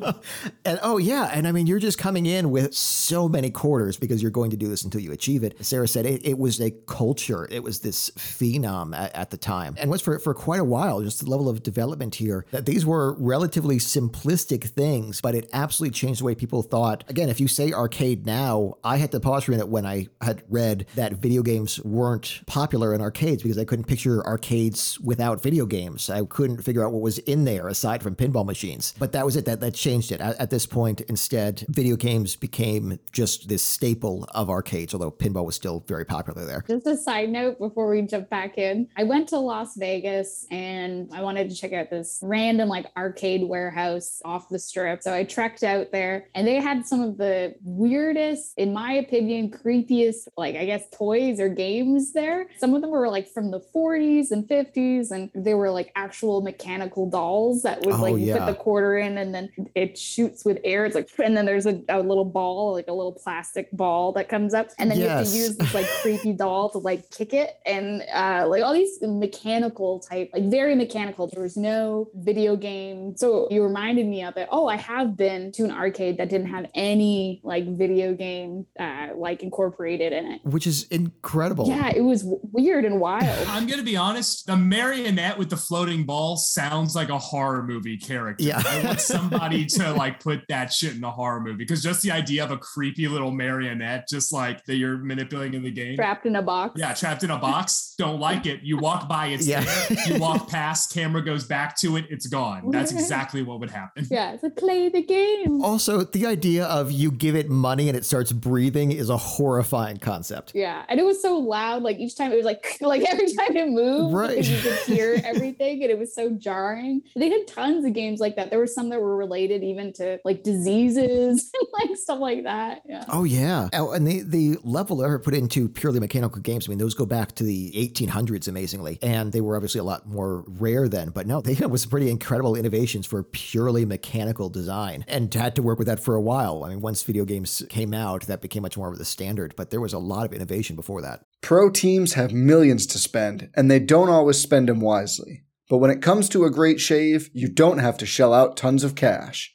and 0.65 0.79
oh 0.83 0.99
yeah, 0.99 1.18
and 1.27 1.47
I 1.47 1.53
mean 1.53 1.67
you're 1.67 1.79
just 1.79 1.99
coming 1.99 2.27
in 2.27 2.51
with 2.51 2.75
so 2.75 3.29
many 3.29 3.51
quarters 3.51 3.97
because 3.97 4.23
you're 4.23 4.31
going 4.31 4.51
to 4.51 4.57
do 4.57 4.69
this 4.69 4.85
until 4.85 5.01
you 5.01 5.13
achieve 5.13 5.43
it. 5.43 5.65
Sarah 5.65 5.89
said 5.89 6.07
it, 6.07 6.27
it 6.27 6.39
was 6.39 6.61
a 6.61 6.71
culture. 6.87 7.47
It 7.51 7.63
was 7.63 7.81
this 7.81 8.11
phenom 8.11 8.97
at, 8.97 9.15
at 9.15 9.31
the 9.31 9.37
time, 9.37 9.77
and 9.79 9.91
was 9.91 10.01
for 10.01 10.19
for 10.19 10.35
quite 10.35 10.61
a 10.61 10.65
while. 10.65 11.03
Just 11.03 11.25
the 11.25 11.31
level 11.31 11.49
of 11.49 11.63
development 11.63 12.17
here 12.17 12.45
that 12.51 12.67
these 12.67 12.85
were 12.85 13.15
relatively 13.19 13.77
simplistic 13.77 14.65
things, 14.65 15.21
but 15.21 15.35
it 15.35 15.49
absolutely 15.53 15.95
changed 15.95 16.21
the 16.21 16.25
way 16.25 16.35
people 16.35 16.63
thought. 16.63 17.05
Again, 17.09 17.29
if 17.29 17.41
you 17.41 17.49
say 17.49 17.73
arcade 17.73 18.27
now, 18.27 18.75
I 18.85 18.97
had 18.97 19.13
to 19.13 19.21
pause 19.21 19.45
for 19.45 19.53
a 19.53 19.55
minute 19.55 19.69
when 19.69 19.87
I 19.87 20.09
had 20.21 20.43
read 20.49 20.87
that 20.95 21.15
video 21.15 21.43
games 21.43 21.81
weren't 21.83 22.43
popular 22.47 22.95
in 22.95 23.01
arcades 23.01 23.43
because 23.43 23.59
I 23.59 23.65
couldn't 23.65 23.85
picture 23.85 24.25
arcades 24.27 24.99
without 25.01 25.43
video 25.43 25.67
games. 25.67 26.11
I 26.11 26.25
couldn't 26.25 26.63
figure 26.63 26.85
out 26.85 26.93
what 26.93 27.03
was 27.03 27.19
in 27.19 27.45
there 27.45 27.69
aside 27.69 28.03
from 28.03 28.15
pinball 28.15 28.47
machines. 28.47 28.95
But 28.99 29.13
that 29.13 29.25
was 29.25 29.37
it. 29.37 29.45
That 29.45 29.61
that 29.61 29.75
changed 29.75 30.13
it. 30.13 30.21
At, 30.21 30.37
at 30.41 30.51
this 30.51 30.67
point, 30.67 31.01
instead, 31.09 31.65
video 31.69 31.97
games 31.97 32.37
became 32.37 32.99
just 33.13 33.49
this 33.49 33.65
staple 33.65 34.27
of 34.35 34.49
arcades. 34.51 34.95
Although 34.95 35.11
pinball 35.11 35.45
was 35.45 35.57
still 35.57 35.85
very 35.87 36.05
popular 36.05 36.45
there. 36.45 36.65
Just 36.67 36.87
a 36.87 36.97
side 36.97 37.31
note 37.31 37.59
before 37.59 37.89
we 37.89 38.03
jump 38.03 38.29
back 38.31 38.59
in. 38.59 38.89
I 38.97 39.05
went 39.05 39.29
to 39.31 39.39
Las 39.39 39.77
Vegas 39.77 40.47
and 40.51 41.09
I 41.13 41.23
wanted 41.23 41.51
to 41.51 41.57
check 41.57 41.73
out 41.73 41.91
this 41.91 42.19
random 42.23 42.69
like 42.69 42.87
arcade 42.97 43.49
warehouse 43.49 44.21
off 44.25 44.49
the 44.49 44.59
strip. 44.59 45.03
So 45.03 45.13
I 45.15 45.25
trekked 45.25 45.63
out 45.63 45.93
there 45.93 46.29
and 46.35 46.47
they 46.47 46.57
had 46.61 46.87
some 46.87 47.01
of 47.03 47.19
the 47.19 47.55
weirdest, 47.63 48.53
in 48.57 48.73
my 48.73 48.93
opinion, 48.93 49.51
creepiest, 49.51 50.29
like 50.37 50.57
I 50.57 50.65
guess 50.65 50.85
toys 50.93 51.41
or 51.41 51.49
games 51.49 52.13
there. 52.13 52.49
Some 52.59 52.75
of 52.75 52.83
them 52.83 52.91
were 52.91 53.09
like 53.09 53.29
from 53.29 53.51
the 53.51 53.61
40s 53.75 54.31
and 54.31 54.47
50s 54.49 55.11
and 55.11 55.31
they 55.35 55.55
were 55.55 55.71
like 55.71 55.91
actual 55.97 56.41
mechanical 56.43 57.09
dolls 57.09 57.63
that 57.63 57.85
would 57.85 57.95
Oh, 57.95 58.03
like 58.03 58.13
you 58.17 58.27
yeah. 58.27 58.39
put 58.39 58.47
the 58.47 58.55
quarter 58.55 58.99
in 58.99 59.19
and 59.19 59.35
then 59.35 59.49
it 59.75 59.99
shoots 59.99 60.45
with 60.45 60.59
air. 60.65 60.88
It's 60.89 60.95
like, 60.95 61.27
and 61.27 61.37
then 61.37 61.47
there's 61.47 61.67
a, 61.67 61.83
a 61.89 62.01
little 62.01 62.25
ball, 62.25 62.73
like 62.73 62.89
a 62.89 62.93
little 62.93 63.13
plastic 63.13 63.71
ball 63.73 64.13
that 64.13 64.29
comes 64.29 64.55
up. 64.55 64.69
And 64.79 64.91
then 64.91 64.99
you 64.99 65.09
have 65.09 65.27
to 65.27 65.37
use 65.37 65.57
this 65.57 65.75
like 65.75 65.87
creepy 66.03 66.33
doll 66.33 66.71
to 66.71 66.79
like 66.79 67.11
kick 67.11 67.33
it. 67.35 67.51
And 67.67 68.03
uh, 68.13 68.47
like 68.49 68.63
all 68.63 68.73
these 68.73 68.99
mechanical 69.03 70.01
type, 70.01 70.31
like 70.33 70.45
very 70.51 70.75
mechanical. 70.75 71.29
There 71.29 71.43
was 71.43 71.57
no 71.57 72.09
video 72.15 72.57
game. 72.57 73.17
So 73.17 73.49
you 73.51 73.63
reminded 73.63 74.07
me 74.07 74.23
of 74.25 74.37
it. 74.37 74.49
Oh, 74.51 74.67
I 74.67 74.77
have 74.77 75.17
been 75.17 75.53
to 75.53 75.65
an 75.65 75.71
arcade 75.71 76.19
that 76.19 76.29
didn't 76.29 76.49
have 76.49 76.67
any 76.75 77.41
like 77.45 77.67
video 77.77 78.15
game 78.15 78.67
uh, 78.79 79.09
like 79.17 79.43
incorporated 79.43 80.13
in 80.13 80.33
it. 80.33 80.41
Which 80.45 80.67
is 80.67 80.87
incredible. 80.89 81.69
Yeah, 81.69 81.91
it 81.95 82.03
was 82.03 82.23
w- 82.23 82.41
weird 82.53 82.85
and 82.85 83.01
wild. 83.01 83.47
I'm 83.49 83.67
gonna 83.67 83.83
be 83.83 83.97
honest. 83.97 84.47
The 84.47 84.57
marionette 84.57 85.39
with 85.39 85.51
the 85.51 85.57
floating 85.57 86.05
ball 86.05 86.37
sounds 86.37 86.95
like 86.95 87.09
a 87.09 87.19
horror 87.19 87.63
movie 87.63 87.97
character. 87.97 88.45
Yeah. 88.45 88.63
I 88.65 88.85
want 88.85 89.01
somebody 89.01 89.67
to 89.67 89.93
like 89.97 90.23
put 90.23 90.43
that 90.49 90.73
shit 90.79 90.95
in 90.97 91.05
a 91.05 91.11
horror 91.11 91.41
movie 91.41 91.57
because 91.57 91.83
just 91.83 92.03
the 92.03 92.11
idea 92.11 92.45
of 92.45 92.51
a 92.51 92.57
creepy 92.57 93.09
little 93.09 93.31
marionette, 93.31 94.09
just 94.09 94.33
like 94.33 94.65
that 94.67 94.77
you're 94.77 94.97
manipulating 94.99 95.55
in 95.55 95.63
the 95.63 95.71
game. 95.71 95.97
Trapped 95.97 96.27
in 96.27 96.37
a 96.37 96.43
box. 96.43 96.79
Yeah, 96.79 96.95
trapped 96.95 97.25
in 97.25 97.31
a 97.31 97.39
box. 97.39 97.95
Don't 97.99 98.21
like 98.21 98.47
it. 98.47 98.61
You 98.63 98.79
walk 98.79 99.09
by, 99.09 99.27
it's 99.29 99.47
Yeah. 99.47 99.65
there. 99.89 99.99
You 100.09 100.19
walk 100.21 100.49
past, 100.49 100.93
camera 100.93 101.23
goes 101.25 101.45
back 101.45 101.77
to 101.79 101.97
it, 101.97 102.07
it's 102.11 102.27
gone. 102.27 102.71
That's 102.71 102.93
exactly 102.99 103.43
what 103.43 103.61
would 103.61 103.71
happen. 103.71 104.07
Yeah, 104.11 104.33
it's 104.33 104.43
like 104.43 104.57
play 104.57 104.89
the 104.89 105.03
game. 105.03 105.63
Also, 105.63 106.05
the 106.05 106.27
idea 106.27 106.65
of 106.67 106.93
you 106.93 107.11
give 107.11 107.35
it 107.35 107.49
money 107.51 107.89
and 107.89 107.97
it 107.97 108.05
starts 108.05 108.33
breathing 108.33 108.93
is 108.93 109.11
a 109.11 109.17
horrifying 109.17 109.97
concept. 109.99 110.53
Yeah, 110.55 110.85
and 110.89 111.01
it 111.01 111.03
was 111.05 111.21
so 111.21 111.37
loud. 111.39 111.83
Like 111.83 111.99
each 111.99 112.17
time, 112.17 112.33
it 112.33 112.37
was 112.37 112.45
like 112.45 112.77
like 112.81 113.03
every 113.03 113.33
time 113.33 113.57
it 113.57 113.69
moved, 113.69 114.15
Right. 114.15 114.45
you 114.45 114.61
could 114.61 114.79
hear 114.81 115.21
everything, 115.25 115.83
and 115.83 115.91
it 115.91 115.99
was 115.99 116.15
so 116.15 116.31
jarring. 116.31 117.03
They 117.17 117.31
had 117.31 117.47
tons 117.49 117.85
of 117.85 117.93
games 117.93 118.21
like 118.21 118.37
that. 118.37 118.51
There 118.51 118.59
were 118.59 118.67
some 118.67 118.89
that 118.91 119.01
were 119.01 119.17
related 119.17 119.63
even 119.65 119.93
to 119.95 120.19
like 120.25 120.43
diseases 120.69 121.51
and 121.55 121.69
like 121.73 121.97
stuff 121.97 122.21
like 122.21 122.45
that. 122.45 122.83
Yeah. 122.87 123.05
Oh 123.09 123.25
yeah. 123.25 123.69
Oh, 123.73 123.93
and 123.93 124.07
the 124.07 124.23
the 124.23 124.59
level 124.63 125.03
ever 125.03 125.19
put 125.19 125.35
into 125.35 125.69
purely 125.69 126.01
mechanical 126.01 126.41
games. 126.41 126.69
I 126.69 126.71
mean, 126.71 126.79
those 126.79 126.95
go 126.95 127.07
back 127.07 127.35
to 127.37 127.45
the 127.45 127.73
1800s, 127.73 128.49
amazingly, 128.49 128.99
and 129.03 129.33
they 129.33 129.41
were 129.41 129.57
obviously 129.57 129.81
a 129.81 129.85
lot 129.85 130.07
more 130.07 130.45
rare 130.47 130.89
then. 130.89 131.11
But 131.11 131.27
no, 131.27 131.41
they 131.41 131.55
came 131.57 131.73
up 131.73 131.79
pretty 131.91 132.11
incredible 132.11 132.57
innovations 132.57 133.07
for 133.07 133.23
purely 133.23 133.85
mechanical 133.85 134.49
design, 134.49 135.05
and 135.09 135.33
had 135.33 135.55
to 135.57 135.63
work 135.63 135.79
with 135.79 135.87
that 135.87 136.01
for 136.01 136.15
a 136.15 136.21
while. 136.21 136.65
I 136.65 136.71
mean, 136.71 136.81
once 136.81 137.03
video 137.03 137.25
games 137.25 137.63
came 137.69 137.95
out, 137.95 138.27
that 138.27 138.43
became 138.43 138.63
much 138.63 138.77
more 138.77 138.91
of 138.91 138.99
the 138.99 139.05
standard. 139.05 139.55
But 139.57 139.71
there 139.71 139.81
was 139.81 139.93
a 139.93 139.99
lot 139.99 140.27
of 140.27 140.33
innovation 140.33 140.77
before 140.77 141.03
that. 141.03 141.25
Pro 141.41 141.71
teams 141.71 142.15
have 142.15 142.33
millions 142.33 142.87
to 142.89 142.99
spend, 142.99 143.51
and 143.55 143.71
they 143.71 143.79
don't 143.79 144.11
always 144.11 144.39
spend 144.39 144.69
them 144.69 144.81
wisely. 144.81 145.45
But 145.69 145.79
when 145.79 145.91
it 145.91 146.03
comes 146.03 146.29
to 146.31 146.45
a 146.45 146.51
great 146.51 146.81
shave, 146.81 147.31
you 147.35 147.49
don't 147.49 147.79
have 147.79 147.99
to 147.99 148.07
shell 148.07 148.33
out 148.33 148.57
tons 148.57 148.85
of 148.85 148.95
cash. 148.95 149.55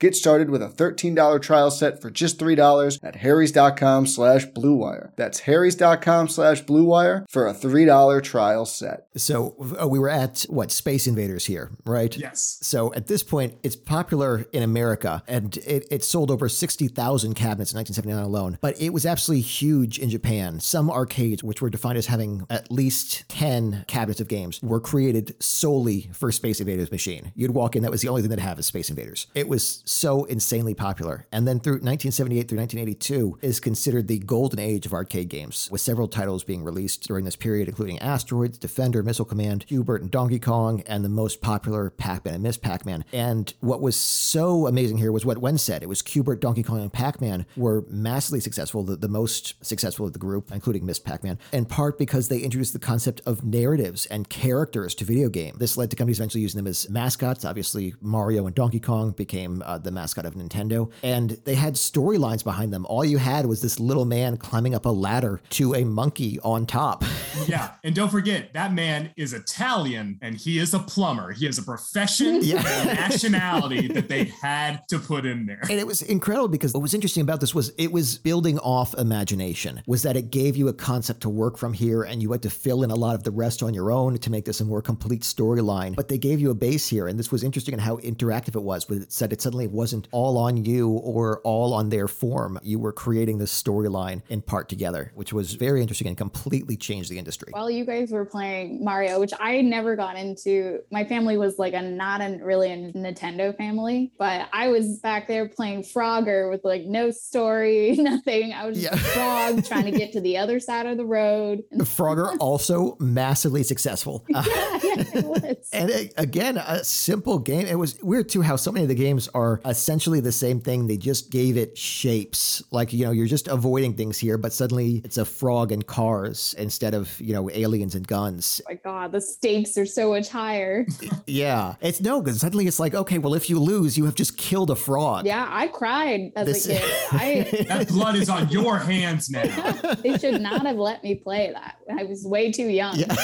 Get 0.00 0.14
started 0.14 0.48
with 0.48 0.62
a 0.62 0.68
$13 0.68 1.42
trial 1.42 1.72
set 1.72 2.00
for 2.00 2.08
just 2.08 2.38
$3 2.38 2.98
at 3.02 3.16
harrys.com 3.16 4.06
slash 4.06 4.46
bluewire. 4.46 5.10
That's 5.16 5.40
harrys.com 5.40 6.28
slash 6.28 6.62
bluewire 6.62 7.28
for 7.28 7.48
a 7.48 7.52
$3 7.52 8.22
trial 8.22 8.64
set. 8.64 9.08
So 9.16 9.56
uh, 9.80 9.88
we 9.88 9.98
were 9.98 10.08
at 10.08 10.42
what 10.48 10.70
Space 10.70 11.08
Invaders 11.08 11.46
here, 11.46 11.72
right? 11.84 12.16
Yes. 12.16 12.58
So 12.62 12.94
at 12.94 13.08
this 13.08 13.24
point, 13.24 13.58
it's 13.64 13.74
popular 13.74 14.46
in 14.52 14.62
America, 14.62 15.24
and 15.26 15.56
it, 15.58 15.88
it 15.90 16.04
sold 16.04 16.30
over 16.30 16.48
60,000 16.48 17.34
cabinets 17.34 17.72
in 17.72 17.78
1979 17.78 18.24
alone. 18.24 18.58
But 18.60 18.80
it 18.80 18.90
was 18.90 19.04
absolutely 19.04 19.42
huge 19.42 19.98
in 19.98 20.10
Japan. 20.10 20.60
Some 20.60 20.92
arcades, 20.92 21.42
which 21.42 21.60
were 21.60 21.70
defined 21.70 21.98
as 21.98 22.06
having 22.06 22.46
at 22.50 22.70
least 22.70 23.28
10 23.30 23.84
cabinets 23.88 24.20
of 24.20 24.28
games, 24.28 24.62
were 24.62 24.80
created 24.80 25.34
solely 25.42 26.10
for 26.12 26.30
Space 26.30 26.60
Invaders 26.60 26.92
machine. 26.92 27.32
You'd 27.34 27.50
walk 27.50 27.74
in, 27.74 27.82
that 27.82 27.90
was 27.90 28.02
the 28.02 28.08
only 28.08 28.22
thing 28.22 28.30
that 28.30 28.38
have 28.38 28.60
is 28.60 28.66
Space 28.66 28.90
Invaders. 28.90 29.26
It 29.34 29.48
was 29.48 29.82
so 29.88 30.24
insanely 30.24 30.74
popular. 30.74 31.26
And 31.32 31.46
then 31.46 31.60
through 31.60 31.74
1978 31.74 32.48
through 32.48 32.58
1982 32.58 33.38
is 33.42 33.60
considered 33.60 34.08
the 34.08 34.18
golden 34.18 34.58
age 34.58 34.86
of 34.86 34.92
arcade 34.92 35.28
games, 35.28 35.68
with 35.70 35.80
several 35.80 36.08
titles 36.08 36.44
being 36.44 36.64
released 36.64 37.06
during 37.06 37.24
this 37.24 37.36
period, 37.36 37.68
including 37.68 37.98
Asteroids, 37.98 38.58
Defender, 38.58 39.02
Missile 39.02 39.24
Command, 39.24 39.66
Q*bert 39.66 40.02
and 40.02 40.10
Donkey 40.10 40.38
Kong, 40.38 40.82
and 40.86 41.04
the 41.04 41.08
most 41.08 41.40
popular 41.40 41.90
Pac-Man 41.90 42.34
and 42.34 42.42
Ms. 42.42 42.58
Pac-Man. 42.58 43.04
And 43.12 43.52
what 43.60 43.80
was 43.80 43.96
so 43.96 44.66
amazing 44.66 44.98
here 44.98 45.12
was 45.12 45.24
what 45.24 45.38
Wen 45.38 45.58
said. 45.58 45.82
It 45.82 45.88
was 45.88 46.02
Q*bert, 46.02 46.40
Donkey 46.40 46.62
Kong, 46.62 46.80
and 46.80 46.92
Pac-Man 46.92 47.46
were 47.56 47.84
massively 47.88 48.40
successful, 48.40 48.82
the, 48.82 48.96
the 48.96 49.08
most 49.08 49.54
successful 49.64 50.06
of 50.06 50.12
the 50.12 50.18
group, 50.18 50.52
including 50.52 50.84
Ms. 50.84 50.98
Pac-Man, 51.00 51.38
in 51.52 51.64
part 51.64 51.98
because 51.98 52.28
they 52.28 52.40
introduced 52.40 52.72
the 52.72 52.78
concept 52.78 53.20
of 53.26 53.44
narratives 53.44 54.06
and 54.06 54.28
characters 54.28 54.94
to 54.96 55.04
video 55.04 55.28
game. 55.28 55.56
This 55.58 55.76
led 55.76 55.90
to 55.90 55.96
companies 55.96 56.18
eventually 56.18 56.42
using 56.42 56.58
them 56.58 56.66
as 56.66 56.88
mascots. 56.90 57.44
Obviously, 57.44 57.94
Mario 58.00 58.46
and 58.46 58.54
Donkey 58.54 58.80
Kong 58.80 59.12
became 59.12 59.62
uh, 59.64 59.77
Uh, 59.78 59.82
the 59.82 59.90
mascot 59.92 60.26
of 60.26 60.34
Nintendo, 60.34 60.90
and 61.02 61.30
they 61.44 61.54
had 61.54 61.74
storylines 61.74 62.42
behind 62.42 62.72
them. 62.72 62.84
All 62.86 63.04
you 63.04 63.18
had 63.18 63.46
was 63.46 63.62
this 63.62 63.78
little 63.78 64.04
man 64.04 64.36
climbing 64.36 64.74
up 64.74 64.86
a 64.86 64.90
ladder 64.90 65.40
to 65.50 65.74
a 65.74 65.84
monkey 65.84 66.38
on 66.40 66.66
top. 66.66 67.04
Yeah. 67.46 67.70
And 67.84 67.94
don't 67.94 68.10
forget, 68.10 68.52
that 68.54 68.72
man 68.74 69.10
is 69.16 69.32
Italian 69.32 70.18
and 70.20 70.34
he 70.36 70.58
is 70.58 70.74
a 70.74 70.80
plumber. 70.80 71.30
He 71.32 71.46
has 71.46 71.56
a 71.56 71.62
profession 71.62 72.40
Yeah. 72.42 72.62
and 72.66 72.90
a 72.90 72.94
nationality 72.94 73.86
that 73.86 74.08
they 74.08 74.24
had 74.42 74.82
to 74.88 74.98
put 74.98 75.24
in 75.24 75.46
there. 75.46 75.60
And 75.62 75.78
it 75.78 75.86
was 75.86 76.02
incredible 76.02 76.48
because 76.48 76.74
what 76.74 76.82
was 76.82 76.94
interesting 76.94 77.22
about 77.22 77.40
this 77.40 77.54
was 77.54 77.70
it 77.78 77.92
was 77.92 78.18
building 78.18 78.58
off 78.58 78.92
imagination, 78.98 79.80
was 79.86 80.02
that 80.02 80.16
it 80.16 80.30
gave 80.30 80.56
you 80.56 80.66
a 80.66 80.72
concept 80.72 81.20
to 81.22 81.28
work 81.28 81.56
from 81.56 81.72
here 81.72 82.02
and 82.02 82.20
you 82.20 82.32
had 82.32 82.42
to 82.42 82.50
fill 82.50 82.82
in 82.82 82.90
a 82.90 82.96
lot 82.96 83.14
of 83.14 83.22
the 83.22 83.30
rest 83.30 83.62
on 83.62 83.72
your 83.72 83.92
own 83.92 84.18
to 84.18 84.30
make 84.30 84.44
this 84.44 84.60
a 84.60 84.64
more 84.64 84.82
complete 84.82 85.22
storyline. 85.22 85.94
But 85.94 86.08
they 86.08 86.18
gave 86.18 86.40
you 86.40 86.50
a 86.50 86.54
base 86.54 86.88
here. 86.88 87.06
And 87.06 87.18
this 87.18 87.30
was 87.30 87.44
interesting 87.44 87.72
in 87.72 87.78
how 87.78 87.98
interactive 87.98 88.56
it 88.56 88.62
was, 88.62 88.88
with 88.88 89.02
it 89.02 89.12
said 89.12 89.32
it 89.32 89.40
suddenly 89.40 89.67
wasn't 89.68 90.08
all 90.12 90.36
on 90.38 90.64
you 90.64 90.88
or 90.90 91.40
all 91.42 91.74
on 91.74 91.88
their 91.90 92.08
form. 92.08 92.58
You 92.62 92.78
were 92.78 92.92
creating 92.92 93.38
this 93.38 93.50
storyline 93.62 94.22
in 94.28 94.42
part 94.42 94.68
together, 94.68 95.12
which 95.14 95.32
was 95.32 95.54
very 95.54 95.80
interesting 95.80 96.08
and 96.08 96.16
completely 96.16 96.76
changed 96.76 97.10
the 97.10 97.18
industry. 97.18 97.50
While 97.52 97.70
you 97.70 97.84
guys 97.84 98.10
were 98.10 98.24
playing 98.24 98.84
Mario, 98.84 99.20
which 99.20 99.32
I 99.38 99.60
never 99.60 99.96
got 99.96 100.16
into, 100.16 100.80
my 100.90 101.04
family 101.04 101.36
was 101.38 101.58
like 101.58 101.74
a 101.74 101.82
not 101.82 102.20
a 102.20 102.38
really 102.42 102.70
a 102.72 102.76
Nintendo 102.92 103.56
family, 103.56 104.12
but 104.18 104.48
I 104.52 104.68
was 104.68 104.98
back 104.98 105.28
there 105.28 105.48
playing 105.48 105.82
Frogger 105.82 106.50
with 106.50 106.64
like 106.64 106.84
no 106.84 107.10
story, 107.10 107.92
nothing. 107.98 108.52
I 108.52 108.66
was 108.66 108.80
just 108.80 108.92
a 108.92 108.96
Yeah. 108.96 109.02
frog 109.02 109.64
trying 109.64 109.84
to 109.84 109.90
get 109.90 110.12
to 110.12 110.20
the 110.20 110.36
other 110.38 110.60
side 110.60 110.86
of 110.86 110.96
the 110.96 111.04
road. 111.04 111.62
Frogger 111.78 112.36
also 112.40 112.96
massively 113.00 113.62
successful. 113.62 114.24
Yeah, 114.28 114.42
yeah, 114.46 115.04
it 115.14 115.24
was. 115.24 115.68
And 115.72 115.90
it, 115.90 116.14
again, 116.16 116.56
a 116.58 116.84
simple 116.84 117.38
game. 117.38 117.66
It 117.66 117.76
was 117.78 117.98
weird 118.02 118.28
too 118.28 118.42
how 118.42 118.56
so 118.56 118.72
many 118.72 118.84
of 118.84 118.88
the 118.88 118.94
games 118.94 119.28
are 119.34 119.57
essentially 119.64 120.20
the 120.20 120.32
same 120.32 120.60
thing. 120.60 120.86
They 120.86 120.98
just 120.98 121.30
gave 121.30 121.56
it 121.56 121.76
shapes. 121.78 122.62
Like, 122.70 122.92
you 122.92 123.04
know, 123.06 123.12
you're 123.12 123.26
just 123.26 123.48
avoiding 123.48 123.94
things 123.94 124.18
here, 124.18 124.36
but 124.36 124.52
suddenly 124.52 125.00
it's 125.04 125.16
a 125.16 125.24
frog 125.24 125.72
and 125.72 125.86
cars 125.86 126.54
instead 126.58 126.92
of 126.94 126.98
of 126.98 127.20
you 127.20 127.32
know 127.32 127.48
aliens 127.50 127.94
and 127.94 128.06
guns. 128.06 128.60
Oh 128.66 128.72
my 128.72 128.80
God, 128.82 129.12
the 129.12 129.20
stakes 129.20 129.78
are 129.78 129.86
so 129.86 130.10
much 130.10 130.28
higher. 130.28 130.84
Yeah, 131.26 131.74
it's 131.82 132.00
no 132.00 132.22
because 132.22 132.40
suddenly 132.40 132.66
it's 132.66 132.80
like 132.80 132.94
okay, 132.94 133.18
well 133.18 133.34
if 133.34 133.48
you 133.50 133.58
lose, 133.60 133.96
you 133.98 134.06
have 134.06 134.14
just 134.14 134.36
killed 134.38 134.70
a 134.70 134.74
frog. 134.74 135.26
Yeah, 135.26 135.46
I 135.48 135.68
cried 135.68 136.32
as 136.36 136.46
This- 136.46 136.66
a 136.66 136.72
kid. 136.78 136.82
I 137.12 137.64
That 137.68 137.88
blood 137.88 138.16
is 138.16 138.28
on 138.28 138.48
your 138.48 138.78
hands 138.78 139.28
now. 139.30 139.42
they 140.02 140.16
should 140.18 140.40
not 140.40 140.64
have 140.66 140.76
let 140.76 141.04
me 141.04 141.14
play 141.16 141.52
that. 141.52 141.76
I 141.96 142.04
was 142.04 142.24
way 142.24 142.50
too 142.50 142.68
young. 142.68 142.96
Yeah. 142.96 143.14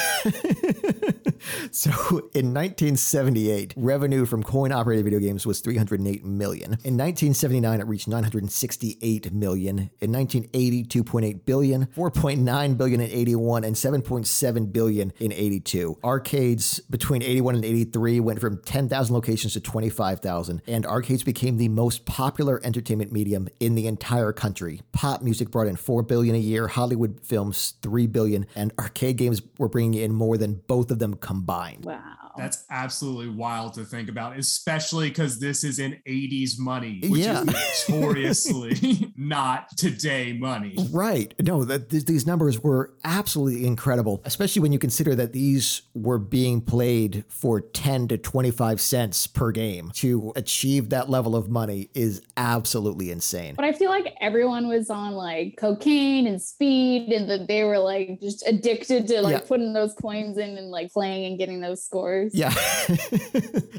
so 1.71 1.91
in 2.35 2.53
1978, 2.55 3.75
revenue 3.77 4.25
from 4.27 4.43
coin 4.43 4.73
operated 4.73 5.05
video 5.05 5.19
games 5.21 5.47
was 5.47 5.61
308 5.61 6.24
million. 6.25 6.73
In 6.85 6.97
1979, 6.97 7.81
it 7.81 7.87
reached 7.87 8.09
968 8.09 9.33
million. 9.33 9.91
In 10.01 10.13
1980, 10.13 10.85
2.8 10.85 11.45
billion, 11.45 11.87
4.9 11.87 12.77
billion 12.77 13.01
in 13.01 13.11
81, 13.11 13.65
and 13.65 13.77
7.7 13.77 14.73
billion 14.73 15.13
in 15.19 15.33
82. 15.33 15.99
Arcades 16.03 16.81
between 16.81 17.23
81 17.23 17.57
and 17.57 17.65
83 17.65 18.21
went 18.21 18.41
from 18.41 18.61
10,000 18.63 19.15
locations 19.15 19.53
to 19.55 19.61
25,000, 19.61 20.63
and 20.67 20.87
arcades 20.87 21.23
became 21.23 21.57
the 21.57 21.69
most 21.69 22.05
popular 22.05 22.61
entertainment 22.65 23.13
medium 23.13 23.49
in 23.61 23.75
the 23.75 23.87
entire 23.87 24.33
country. 24.33 24.81
Pop 24.93 25.23
music 25.23 25.51
brought 25.51 25.67
in 25.67 25.77
4 25.77 26.03
billion 26.03 26.35
a 26.35 26.39
year, 26.39 26.69
Hollywood 26.69 27.21
films 27.23 27.75
3 27.83 28.07
billion, 28.07 28.47
and 28.55 28.73
arcade 28.79 29.17
games 29.17 29.43
were 29.59 29.69
bringing 29.69 29.95
in 29.95 30.13
more 30.13 30.37
than 30.37 30.63
both 30.67 30.91
of 30.91 30.99
them 30.99 31.15
combined. 31.15 31.85
Wow. 31.85 32.25
That's 32.37 32.65
absolutely 32.71 33.29
wild 33.29 33.75
to 33.75 33.85
think 33.85 34.09
about, 34.09 34.37
especially 34.37 35.09
because 35.09 35.39
this 35.39 35.63
is 35.63 35.79
in 35.79 36.01
80s 36.07 36.59
money, 36.59 37.01
which 37.09 37.23
Yeah. 37.23 37.43
is 37.43 37.85
notoriously 37.89 39.13
not 39.17 39.77
today 39.77 40.33
money. 40.33 40.77
Right. 40.93 41.35
No, 41.43 41.65
that 41.65 41.91
th- 41.91 42.05
these 42.05 42.27
numbers 42.27 42.63
were 42.63 42.95
absolutely 43.05 43.67
incredible, 43.67 44.21
especially 44.25 44.61
when 44.63 44.73
you 44.73 44.79
consider 44.79 45.15
that 45.17 45.33
these 45.33 45.83
were 45.95 46.19
being 46.19 46.61
played 46.61 47.25
for 47.29 47.61
10 47.61 48.09
to 48.09 48.19
25 48.19 48.81
cents 48.81 49.27
per 49.27 49.51
game. 49.51 49.91
To 49.95 50.33
achieve 50.37 50.91
that 50.91 51.09
level 51.09 51.35
of 51.37 51.49
money 51.49 51.89
is 51.95 52.21
absolutely 52.37 53.11
insane. 53.11 53.55
But 53.55 53.65
I 53.65 53.73
feel 53.73 53.91
like 53.91 54.15
everyone 54.21 54.69
was 54.69 54.91
on 54.91 55.13
like 55.13 55.57
cocaine 55.59 56.27
and 56.27 56.41
speed, 56.41 57.11
and 57.13 57.29
that 57.31 57.49
they 57.49 57.65
were 57.65 57.79
like 57.79 58.21
just 58.21 58.47
addicted 58.47 59.07
to 59.09 59.23
like 59.23 59.33
Yeah. 59.33 59.41
putting 59.49 59.73
those 59.73 59.95
coins 59.95 60.37
in 60.39 60.59
and 60.59 60.71
like 60.71 60.93
playing 60.93 61.25
and 61.27 61.39
getting 61.39 61.61
those 61.61 61.83
scores. 61.85 62.35
Yeah. 62.35 62.53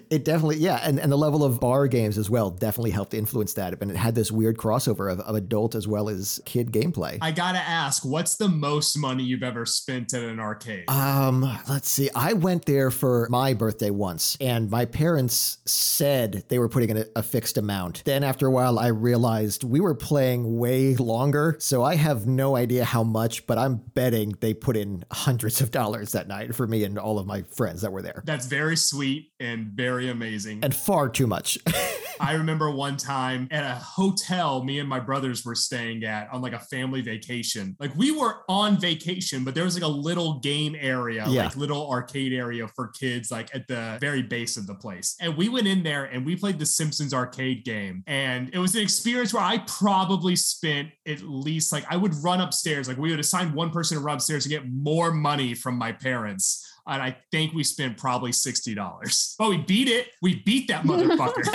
it 0.10 0.24
definitely, 0.26 0.58
yeah. 0.58 0.80
And, 0.84 1.00
and 1.00 1.12
the 1.12 1.18
level 1.18 1.44
of 1.44 1.60
bar 1.60 1.88
games 1.88 2.15
as 2.18 2.30
well 2.30 2.50
definitely 2.50 2.92
helped 2.92 3.14
influence 3.14 3.54
that. 3.54 3.82
And 3.82 3.92
it 3.92 3.98
had 3.98 4.16
this 4.16 4.32
weird 4.32 4.58
crossover 4.58 5.12
of, 5.12 5.20
of 5.20 5.36
adult 5.36 5.76
as 5.76 5.88
well 5.88 6.10
as 6.10 6.42
kid 6.46 6.72
gameplay. 6.72 7.18
I 7.22 7.32
gotta 7.32 7.60
ask, 7.60 8.06
what's 8.06 8.38
the 8.38 8.48
most 8.48 8.98
money 8.98 9.24
you've 9.24 9.44
ever 9.44 9.66
spent 9.66 10.14
at 10.14 10.24
an 10.24 10.40
arcade? 10.40 10.90
Um, 10.90 11.42
let's 11.70 11.90
see. 11.90 12.10
I 12.16 12.34
went 12.34 12.66
there 12.66 12.92
for 12.92 13.28
my 13.30 13.54
birthday 13.54 13.90
once, 13.90 14.38
and 14.40 14.70
my 14.70 14.86
parents 14.86 15.58
said 15.66 16.44
they 16.50 16.60
were 16.60 16.70
putting 16.70 16.90
in 16.90 16.98
a, 16.98 17.06
a 17.18 17.24
fixed 17.24 17.58
amount. 17.58 18.04
Then 18.06 18.24
after 18.24 18.48
a 18.48 18.52
while, 18.52 18.80
I 18.80 18.88
realized 18.88 19.64
we 19.64 19.80
were 19.80 19.96
playing 19.96 20.58
way 20.58 20.96
longer, 20.96 21.56
so 21.60 21.84
I 21.84 21.96
have 21.96 22.28
no 22.28 22.56
idea 22.56 22.86
how 22.86 23.04
much, 23.04 23.46
but 23.48 23.58
I'm 23.58 23.78
betting 23.78 24.36
they 24.40 24.54
put 24.54 24.78
in 24.78 25.04
hundreds 25.12 25.62
of 25.62 25.72
dollars 25.72 26.12
that 26.14 26.28
night 26.28 26.56
for 26.56 26.68
me 26.68 26.84
and 26.84 26.98
all 26.98 27.20
of 27.20 27.26
my 27.26 27.44
friends 27.44 27.82
that 27.82 27.92
were 27.92 28.02
there. 28.02 28.24
That's 28.26 28.46
very 28.46 28.78
sweet 28.78 29.32
and 29.40 29.68
very 29.68 30.10
amazing. 30.10 30.64
And 30.64 30.76
far 30.76 31.10
too 31.10 31.28
much. 31.28 31.58
I 32.20 32.34
remember 32.34 32.70
one 32.72 32.98
time 32.98 33.48
at 33.52 33.64
a 33.64 33.76
hotel 33.76 34.64
me 34.64 34.80
and 34.80 34.88
my 34.88 35.00
brothers 35.00 35.46
were 35.46 35.56
staying 35.56 36.04
at 36.04 36.32
on 36.32 36.42
like 36.42 36.54
a 36.54 36.60
family 36.60 37.02
vacation. 37.02 37.76
Like 37.80 37.96
we 37.96 38.12
were 38.12 38.44
on 38.48 38.80
vacation, 38.80 39.44
but 39.44 39.56
there 39.56 39.64
was 39.64 39.76
like 39.76 39.84
a 39.84 39.88
little 39.88 40.40
game 40.40 40.76
area, 40.80 41.26
Yeah. 41.28 41.46
like 41.46 41.56
little 41.58 41.90
arcade 41.90 42.34
area 42.34 42.68
for 42.70 42.88
kids, 42.90 43.32
like 43.32 43.54
at 43.54 43.68
the 43.68 43.98
very 44.00 44.22
base 44.22 44.58
of 44.58 44.68
the 44.68 44.76
place. 44.76 45.16
And 45.20 45.36
we 45.36 45.50
went 45.50 45.68
in 45.68 45.84
there 45.84 46.06
and 46.06 46.26
we 46.26 46.36
played 46.36 46.60
the 46.60 46.66
Simpsons 46.66 47.14
arcade 47.14 47.64
game. 47.66 48.04
And 48.08 48.50
it 48.54 48.60
was 48.60 48.76
an 48.76 48.82
experience 48.82 49.34
where 49.34 49.44
I 49.44 49.60
probably 49.68 50.36
spent 50.36 50.90
at 51.08 51.22
least 51.22 51.72
like 51.72 51.86
I 51.90 51.98
would 51.98 52.14
run 52.24 52.42
upstairs, 52.42 52.88
like 52.88 52.98
we 52.98 53.12
would 53.12 53.20
assign 53.20 53.54
one 53.54 53.72
person 53.72 53.98
to 53.98 54.04
run 54.04 54.16
upstairs 54.16 54.44
to 54.44 54.50
get 54.50 54.68
more 54.70 55.12
money 55.12 55.54
from 55.54 55.76
my 55.78 55.92
parents. 55.92 56.62
And 56.88 57.02
I 57.02 57.18
think 57.32 57.54
we 57.54 57.64
spent 57.64 57.98
probably 57.98 58.32
$60. 58.32 59.36
But 59.38 59.50
we 59.50 59.58
beat 59.58 59.88
it. 59.88 60.10
We 60.22 60.36
beat 60.36 60.68
that 60.68 60.84
motherfucker. 60.84 61.46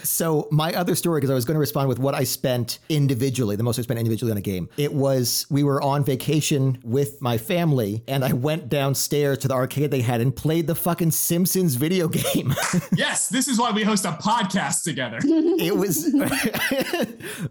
so 0.04 0.48
my 0.50 0.72
other 0.74 0.94
story, 0.94 1.18
because 1.18 1.30
I 1.30 1.34
was 1.34 1.44
going 1.44 1.54
to 1.54 1.60
respond 1.60 1.88
with 1.88 1.98
what 1.98 2.14
I 2.14 2.24
spent 2.24 2.78
individually, 2.88 3.56
the 3.56 3.62
most 3.62 3.78
I 3.78 3.82
spent 3.82 3.98
individually 3.98 4.30
on 4.30 4.38
a 4.38 4.42
game. 4.42 4.68
It 4.76 4.92
was 4.92 5.46
we 5.50 5.64
were 5.64 5.82
on 5.82 6.04
vacation 6.04 6.78
with 6.84 7.20
my 7.20 7.38
family, 7.38 8.04
and 8.06 8.24
I 8.24 8.32
went 8.32 8.68
downstairs 8.68 9.38
to 9.38 9.48
the 9.48 9.54
arcade 9.54 9.90
they 9.90 10.02
had 10.02 10.20
and 10.20 10.34
played 10.34 10.66
the 10.66 10.74
fucking 10.74 11.10
Simpsons 11.10 11.74
video 11.74 12.08
game. 12.08 12.54
yes, 12.96 13.28
this 13.28 13.48
is 13.48 13.58
why 13.58 13.72
we 13.72 13.82
host 13.82 14.04
a 14.04 14.12
podcast 14.12 14.84
together. 14.84 15.18
it 15.22 15.76
was 15.76 16.14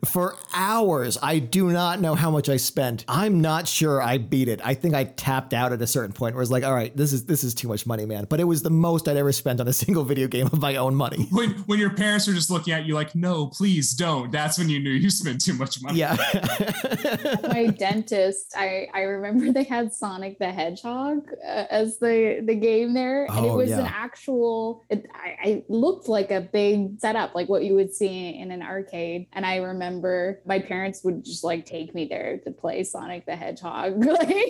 for 0.06 0.36
hours. 0.54 1.18
I 1.22 1.40
do 1.40 1.70
not 1.72 2.00
know 2.00 2.16
how 2.16 2.32
much 2.32 2.50
I 2.50 2.58
spent. 2.58 3.06
I'm 3.08 3.42
not 3.42 3.68
sure 3.68 4.02
I 4.02 4.18
beat 4.18 4.48
it. 4.48 4.62
I 4.64 4.74
think 4.74 4.96
I 4.96 5.04
tapped 5.06 5.54
out 5.54 5.74
at 5.74 5.82
a 5.82 5.88
certain 5.88 6.14
point 6.14 6.36
where 6.36 6.42
it's 6.42 6.52
like, 6.52 6.64
all 6.70 6.76
right, 6.76 6.96
this 6.96 7.14
is 7.14 7.26
this 7.26 7.44
is 7.44 7.56
too 7.56 7.68
much 7.68 7.88
money, 7.88 8.06
man. 8.06 8.28
But 8.30 8.40
it 8.40 8.44
was 8.44 8.62
the 8.62 8.70
most 8.70 9.08
I'd 9.08 9.18
ever 9.18 9.32
spent 9.32 9.60
on 9.60 9.68
a 9.68 9.74
single 9.74 10.04
video 10.04 10.28
game 10.28 10.46
of 10.48 10.62
my 10.62 10.76
own 10.76 10.94
money. 10.96 11.28
When 11.32 11.50
when 11.70 11.80
your 11.80 11.90
parents 11.90 12.28
are 12.28 12.34
just 12.34 12.52
looking 12.52 12.74
at 12.74 12.86
you 12.86 12.94
like, 12.94 13.16
no, 13.16 13.48
please 13.48 13.94
don't. 13.94 14.32
That's 14.32 14.58
when 14.60 14.70
you 14.70 14.80
knew 14.80 14.92
you 14.92 15.10
spent 15.10 15.42
too 15.44 15.54
much 15.54 15.82
money. 15.82 15.98
Yeah. 16.00 16.16
my 17.48 17.68
dentist, 17.68 18.54
I 18.56 18.88
I 18.94 19.02
remember 19.02 19.52
they 19.52 19.64
had 19.64 19.94
Sonic 19.94 20.38
the 20.40 20.52
Hedgehog 20.52 21.28
uh, 21.44 21.66
as 21.72 21.98
the 22.00 22.42
the 22.46 22.56
game 22.56 22.94
there, 22.94 23.26
and 23.26 23.46
it 23.46 23.50
Oh, 23.50 23.58
was 23.58 23.70
yeah. 23.72 23.80
an 23.80 23.86
actual. 23.88 24.84
It, 24.90 25.08
I, 25.14 25.50
I 25.50 25.64
looked 25.70 26.08
like 26.08 26.30
a 26.32 26.42
big 26.42 27.00
setup, 27.00 27.34
like 27.34 27.50
what 27.50 27.64
you 27.64 27.74
would 27.76 27.94
see 27.94 28.38
in 28.40 28.52
an 28.52 28.62
arcade. 28.62 29.26
And 29.34 29.46
I 29.46 29.56
remember 29.58 30.42
my 30.46 30.60
parents 30.60 31.04
would 31.04 31.26
just 31.26 31.44
like 31.44 31.66
take 31.66 31.96
me 31.96 32.06
there 32.06 32.38
to 32.44 32.52
play 32.52 32.84
Sonic 32.84 33.26
the 33.26 33.36
Hedgehog. 33.36 34.04
like, 34.06 34.50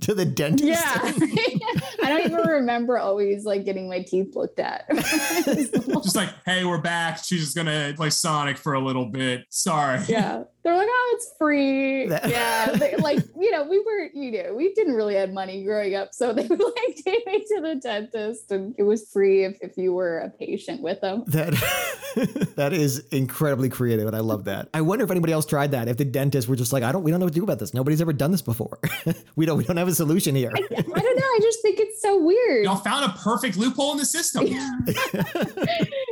to 0.00 0.14
the 0.14 0.24
dentist. 0.24 0.68
yeah, 0.68 1.07
I 2.02 2.08
don't 2.08 2.24
even 2.24 2.46
remember 2.46 2.98
always 2.98 3.44
like 3.44 3.64
getting 3.64 3.88
my 3.88 4.02
teeth 4.02 4.34
looked 4.34 4.60
at. 4.60 4.84
Just 4.94 6.16
like, 6.16 6.30
hey, 6.44 6.64
we're 6.64 6.80
back. 6.80 7.18
She's 7.24 7.40
just 7.40 7.56
gonna 7.56 7.92
play 7.96 8.10
Sonic 8.10 8.58
for 8.58 8.74
a 8.74 8.80
little 8.80 9.06
bit. 9.06 9.44
Sorry. 9.50 10.00
yeah 10.08 10.44
they're 10.64 10.76
like 10.76 10.88
oh 10.90 11.14
it's 11.16 11.32
free 11.38 12.08
That- 12.08 12.28
yeah 12.28 12.72
they, 12.72 12.96
like 12.96 13.18
you 13.38 13.50
know 13.50 13.64
we 13.64 13.78
were 13.78 14.10
you 14.14 14.30
know 14.42 14.54
we 14.54 14.74
didn't 14.74 14.94
really 14.94 15.14
have 15.14 15.30
money 15.30 15.64
growing 15.64 15.94
up 15.94 16.12
so 16.12 16.32
they 16.32 16.46
would 16.46 16.60
like 16.60 16.96
take 17.04 17.26
me 17.26 17.40
to 17.40 17.60
the 17.62 17.80
dentist 17.82 18.50
and 18.50 18.74
it 18.78 18.82
was 18.82 19.08
free 19.10 19.44
if, 19.44 19.58
if 19.60 19.76
you 19.76 19.92
were 19.92 20.18
a 20.18 20.30
patient 20.30 20.82
with 20.82 21.00
them 21.00 21.24
That 21.28 21.54
that 22.56 22.72
is 22.72 23.00
incredibly 23.10 23.68
creative, 23.68 24.06
and 24.06 24.16
I 24.16 24.20
love 24.20 24.44
that. 24.44 24.68
I 24.74 24.80
wonder 24.80 25.04
if 25.04 25.10
anybody 25.10 25.32
else 25.32 25.46
tried 25.46 25.70
that. 25.72 25.88
If 25.88 25.96
the 25.98 26.04
dentists 26.04 26.48
were 26.48 26.56
just 26.56 26.72
like, 26.72 26.82
I 26.82 26.90
don't, 26.90 27.02
we 27.02 27.10
don't 27.10 27.20
know 27.20 27.26
what 27.26 27.32
to 27.32 27.38
do 27.38 27.44
about 27.44 27.58
this. 27.58 27.74
Nobody's 27.74 28.00
ever 28.00 28.12
done 28.12 28.30
this 28.32 28.42
before. 28.42 28.78
we 29.36 29.46
don't, 29.46 29.58
we 29.58 29.64
don't 29.64 29.76
have 29.76 29.88
a 29.88 29.94
solution 29.94 30.34
here. 30.34 30.50
I, 30.54 30.60
I 30.78 30.82
don't 30.82 30.94
know 30.94 31.24
i 31.28 31.38
just 31.40 31.62
think 31.62 31.78
it's 31.78 32.02
so 32.02 32.20
weird 32.20 32.64
Y'all 32.64 32.76
found 32.76 33.04
a 33.04 33.14
perfect 33.18 33.56
loophole 33.56 33.92
in 33.92 33.98
the 33.98 34.04
system. 34.04 34.46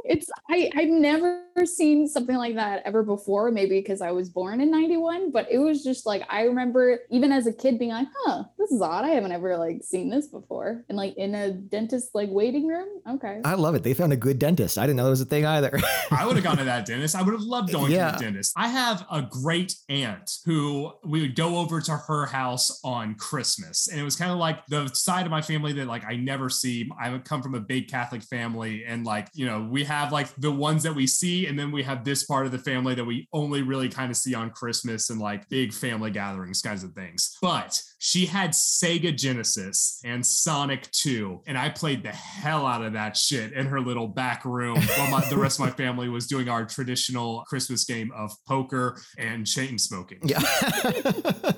It's 0.08 0.28
I 0.48 0.70
I've 0.76 0.88
never 0.88 1.42
seen 1.64 2.06
something 2.06 2.36
like 2.36 2.54
that 2.54 2.82
ever 2.84 3.02
before. 3.02 3.50
Maybe 3.50 3.80
because 3.80 4.00
I 4.00 4.12
was 4.12 4.30
born 4.36 4.60
in 4.60 4.70
'91, 4.70 5.32
but 5.32 5.48
it 5.50 5.58
was 5.58 5.82
just 5.82 6.04
like 6.06 6.22
I 6.30 6.42
remember 6.42 7.00
even 7.10 7.32
as 7.32 7.46
a 7.48 7.52
kid 7.52 7.78
being 7.78 7.90
like, 7.90 8.06
"Huh, 8.24 8.44
this 8.58 8.70
is 8.70 8.80
odd. 8.82 9.04
I 9.04 9.08
haven't 9.08 9.32
ever 9.32 9.56
like 9.56 9.82
seen 9.82 10.10
this 10.10 10.28
before." 10.28 10.84
And 10.88 10.96
like 10.96 11.16
in 11.16 11.34
a 11.34 11.50
dentist 11.52 12.10
like 12.14 12.28
waiting 12.30 12.68
room. 12.68 12.86
Okay. 13.08 13.40
I 13.44 13.54
love 13.54 13.74
it. 13.74 13.82
They 13.82 13.94
found 13.94 14.12
a 14.12 14.16
good 14.16 14.38
dentist. 14.38 14.76
I 14.78 14.82
didn't 14.82 14.98
know 14.98 15.04
there 15.04 15.10
was 15.10 15.20
a 15.22 15.24
thing 15.24 15.46
either. 15.46 15.80
I 16.10 16.26
would 16.26 16.36
have 16.36 16.44
gone 16.44 16.58
to 16.58 16.64
that 16.64 16.84
dentist. 16.86 17.16
I 17.16 17.22
would 17.22 17.32
have 17.32 17.42
loved 17.42 17.72
going 17.72 17.90
Yeah. 17.92 18.10
to 18.12 18.18
the 18.18 18.24
dentist. 18.24 18.52
I 18.56 18.68
have 18.68 19.06
a 19.10 19.22
great 19.22 19.74
aunt 19.88 20.30
who 20.44 20.92
we 21.04 21.22
would 21.22 21.34
go 21.34 21.56
over 21.56 21.80
to 21.80 21.92
her 21.96 22.26
house 22.26 22.78
on 22.84 23.14
Christmas. 23.14 23.88
And 23.88 23.98
it 23.98 24.04
was 24.04 24.16
kind 24.16 24.30
of 24.30 24.36
like 24.38 24.66
the 24.66 24.88
side 24.88 25.24
of 25.24 25.30
my 25.30 25.40
family 25.40 25.72
that 25.72 25.86
like 25.86 26.04
I 26.04 26.16
never 26.16 26.50
see. 26.50 26.90
I 27.00 27.10
would 27.10 27.24
come 27.24 27.42
from 27.42 27.54
a 27.54 27.60
big 27.60 27.88
Catholic 27.88 28.22
family 28.22 28.84
and 28.86 29.04
like, 29.06 29.28
you 29.32 29.46
know, 29.46 29.66
we 29.70 29.84
have 29.84 30.12
like 30.12 30.28
the 30.36 30.52
ones 30.52 30.82
that 30.82 30.94
we 30.94 31.06
see 31.06 31.46
and 31.46 31.58
then 31.58 31.72
we 31.72 31.82
have 31.84 32.04
this 32.04 32.24
part 32.24 32.44
of 32.44 32.52
the 32.52 32.58
family 32.58 32.94
that 32.94 33.04
we 33.04 33.28
only 33.32 33.62
really 33.62 33.88
kind 33.88 34.10
of 34.10 34.16
see 34.26 34.34
on 34.34 34.50
Christmas 34.50 35.10
and 35.10 35.20
like 35.20 35.48
big 35.48 35.72
family 35.72 36.10
gatherings 36.10 36.60
kinds 36.60 36.82
of 36.82 36.92
things. 36.92 37.36
But 37.40 37.80
she 37.98 38.26
had 38.26 38.50
Sega 38.50 39.16
Genesis 39.16 40.00
and 40.04 40.24
Sonic 40.24 40.90
2, 40.90 41.42
and 41.46 41.56
I 41.56 41.70
played 41.70 42.02
the 42.02 42.10
hell 42.10 42.66
out 42.66 42.82
of 42.82 42.92
that 42.94 43.16
shit 43.16 43.52
in 43.52 43.66
her 43.66 43.80
little 43.80 44.08
back 44.08 44.44
room 44.44 44.76
while 44.76 45.10
my, 45.10 45.24
the 45.28 45.38
rest 45.38 45.60
of 45.60 45.66
my 45.66 45.70
family 45.84 46.08
was 46.08 46.26
doing 46.26 46.48
our 46.48 46.64
traditional 46.64 47.44
Christmas 47.48 47.84
game 47.84 48.12
of 48.14 48.32
poker 48.46 49.00
and 49.18 49.46
chain 49.46 49.78
smoking. 49.78 50.20
yeah. 50.24 50.40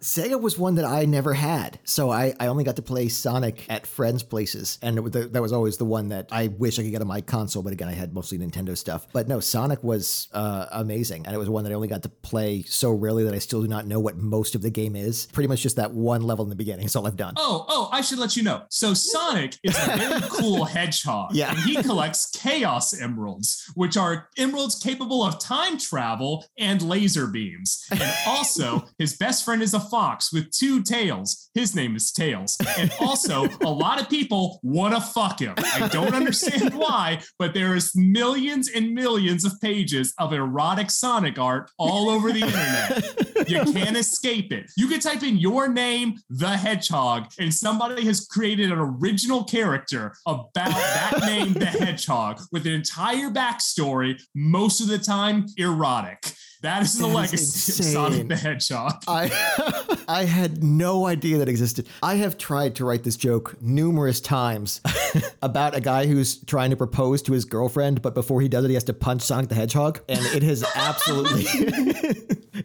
Sega 0.00 0.40
was 0.40 0.58
one 0.58 0.76
that 0.76 0.84
I 0.84 1.04
never 1.04 1.34
had. 1.34 1.78
So 1.84 2.10
I, 2.10 2.34
I 2.40 2.46
only 2.46 2.64
got 2.64 2.76
to 2.76 2.82
play 2.82 3.08
Sonic 3.08 3.66
at 3.68 3.86
friends' 3.86 4.22
places. 4.22 4.78
And 4.82 5.14
it, 5.14 5.32
that 5.32 5.42
was 5.42 5.52
always 5.52 5.76
the 5.76 5.84
one 5.84 6.08
that 6.08 6.28
I 6.32 6.48
wish 6.48 6.78
I 6.78 6.82
could 6.82 6.90
get 6.90 7.02
on 7.02 7.06
my 7.06 7.20
console. 7.20 7.62
But 7.62 7.72
again, 7.72 7.88
I 7.88 7.92
had 7.92 8.14
mostly 8.14 8.38
Nintendo 8.38 8.76
stuff. 8.76 9.06
But 9.12 9.28
no, 9.28 9.40
Sonic 9.40 9.84
was 9.84 10.28
uh, 10.32 10.66
amazing. 10.72 11.26
And 11.26 11.34
it 11.34 11.38
was 11.38 11.50
one 11.50 11.64
that 11.64 11.70
I 11.70 11.74
only 11.74 11.88
got 11.88 12.02
to 12.04 12.08
play 12.08 12.62
so 12.62 12.92
rarely 12.92 13.24
that 13.24 13.34
I 13.34 13.38
still 13.38 13.60
do 13.60 13.68
not 13.68 13.86
know 13.86 14.00
what 14.00 14.16
most 14.16 14.54
of 14.54 14.62
the 14.62 14.70
game 14.70 14.96
is. 14.96 15.26
Pretty 15.26 15.48
much 15.48 15.60
just 15.60 15.76
that 15.76 15.92
one 15.92 16.22
level 16.22 16.44
in 16.44 16.48
the 16.48 16.56
beginning. 16.56 16.86
That's 16.86 16.96
all 16.96 17.06
I've 17.06 17.16
done. 17.16 17.34
Oh, 17.36 17.66
oh, 17.68 17.88
I 17.92 18.00
should 18.00 18.18
let 18.18 18.36
you 18.36 18.42
know. 18.42 18.62
So 18.70 18.94
Sonic 18.94 19.56
is 19.62 19.76
a 19.76 19.96
very 19.96 20.20
cool 20.30 20.64
hedgehog. 20.64 21.34
Yeah. 21.34 21.50
And 21.50 21.58
he 21.60 21.76
collects 21.76 22.30
chaos 22.30 22.98
emeralds, 22.98 23.70
which 23.74 23.96
are 23.98 24.28
emeralds 24.38 24.78
capable 24.78 25.22
of 25.22 25.38
time 25.38 25.78
travel 25.78 26.46
and 26.58 26.80
laser 26.80 27.26
beams. 27.26 27.84
And 27.90 28.02
also, 28.26 28.86
his 28.98 29.16
best 29.16 29.44
friend 29.44 29.62
is 29.62 29.74
a 29.74 29.89
fox 29.90 30.32
with 30.32 30.50
two 30.50 30.82
tails. 30.82 31.50
His 31.54 31.74
name 31.74 31.96
is 31.96 32.12
Tails. 32.12 32.56
And 32.78 32.92
also, 33.00 33.48
a 33.62 33.70
lot 33.70 34.00
of 34.00 34.08
people 34.08 34.60
want 34.62 34.94
to 34.94 35.00
fuck 35.00 35.40
him. 35.40 35.54
I 35.58 35.88
don't 35.88 36.14
understand 36.14 36.74
why, 36.74 37.20
but 37.38 37.54
there 37.54 37.74
is 37.74 37.94
millions 37.96 38.70
and 38.70 38.94
millions 38.94 39.44
of 39.44 39.60
pages 39.60 40.14
of 40.18 40.32
erotic 40.32 40.90
Sonic 40.90 41.38
art 41.38 41.70
all 41.78 42.08
over 42.08 42.32
the 42.32 42.42
internet. 42.42 43.48
You 43.48 43.72
can't 43.72 43.96
escape 43.96 44.52
it. 44.52 44.70
You 44.76 44.88
can 44.88 45.00
type 45.00 45.22
in 45.22 45.38
your 45.38 45.68
name, 45.68 46.18
the 46.28 46.50
hedgehog, 46.50 47.32
and 47.38 47.52
somebody 47.52 48.04
has 48.06 48.26
created 48.26 48.70
an 48.70 48.78
original 48.78 49.44
character 49.44 50.14
about 50.26 50.74
that 50.74 51.20
name, 51.26 51.54
the 51.54 51.66
hedgehog, 51.66 52.40
with 52.52 52.66
an 52.66 52.72
entire 52.72 53.30
backstory, 53.30 54.20
most 54.34 54.80
of 54.80 54.86
the 54.86 54.98
time 54.98 55.46
erotic. 55.56 56.32
That 56.62 56.82
is 56.82 56.98
the 56.98 57.04
That 57.06 57.08
is 57.08 57.14
legacy 57.14 57.72
insane. 57.72 57.86
of 57.86 58.12
Sonic 58.12 58.28
the 58.28 58.36
Hedgehog. 58.36 59.02
I 59.08 59.96
I 60.08 60.24
had 60.24 60.62
no 60.62 61.06
idea 61.06 61.38
that 61.38 61.48
existed. 61.48 61.88
I 62.02 62.16
have 62.16 62.36
tried 62.36 62.74
to 62.76 62.84
write 62.84 63.02
this 63.04 63.16
joke 63.16 63.56
numerous 63.62 64.20
times 64.20 64.80
about 65.42 65.74
a 65.74 65.80
guy 65.80 66.06
who's 66.06 66.36
trying 66.44 66.70
to 66.70 66.76
propose 66.76 67.22
to 67.22 67.32
his 67.32 67.44
girlfriend, 67.44 68.02
but 68.02 68.14
before 68.14 68.40
he 68.42 68.48
does 68.48 68.64
it, 68.64 68.68
he 68.68 68.74
has 68.74 68.84
to 68.84 68.92
punch 68.92 69.22
Sonic 69.22 69.48
the 69.48 69.54
Hedgehog, 69.54 70.00
and 70.08 70.20
it 70.26 70.42
has 70.42 70.62
absolutely 70.74 71.44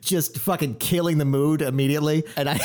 just 0.02 0.39
fucking 0.39 0.76
killing 0.76 1.18
the 1.18 1.26
mood 1.26 1.62
immediately. 1.62 2.24
And 2.36 2.50
I 2.50 2.60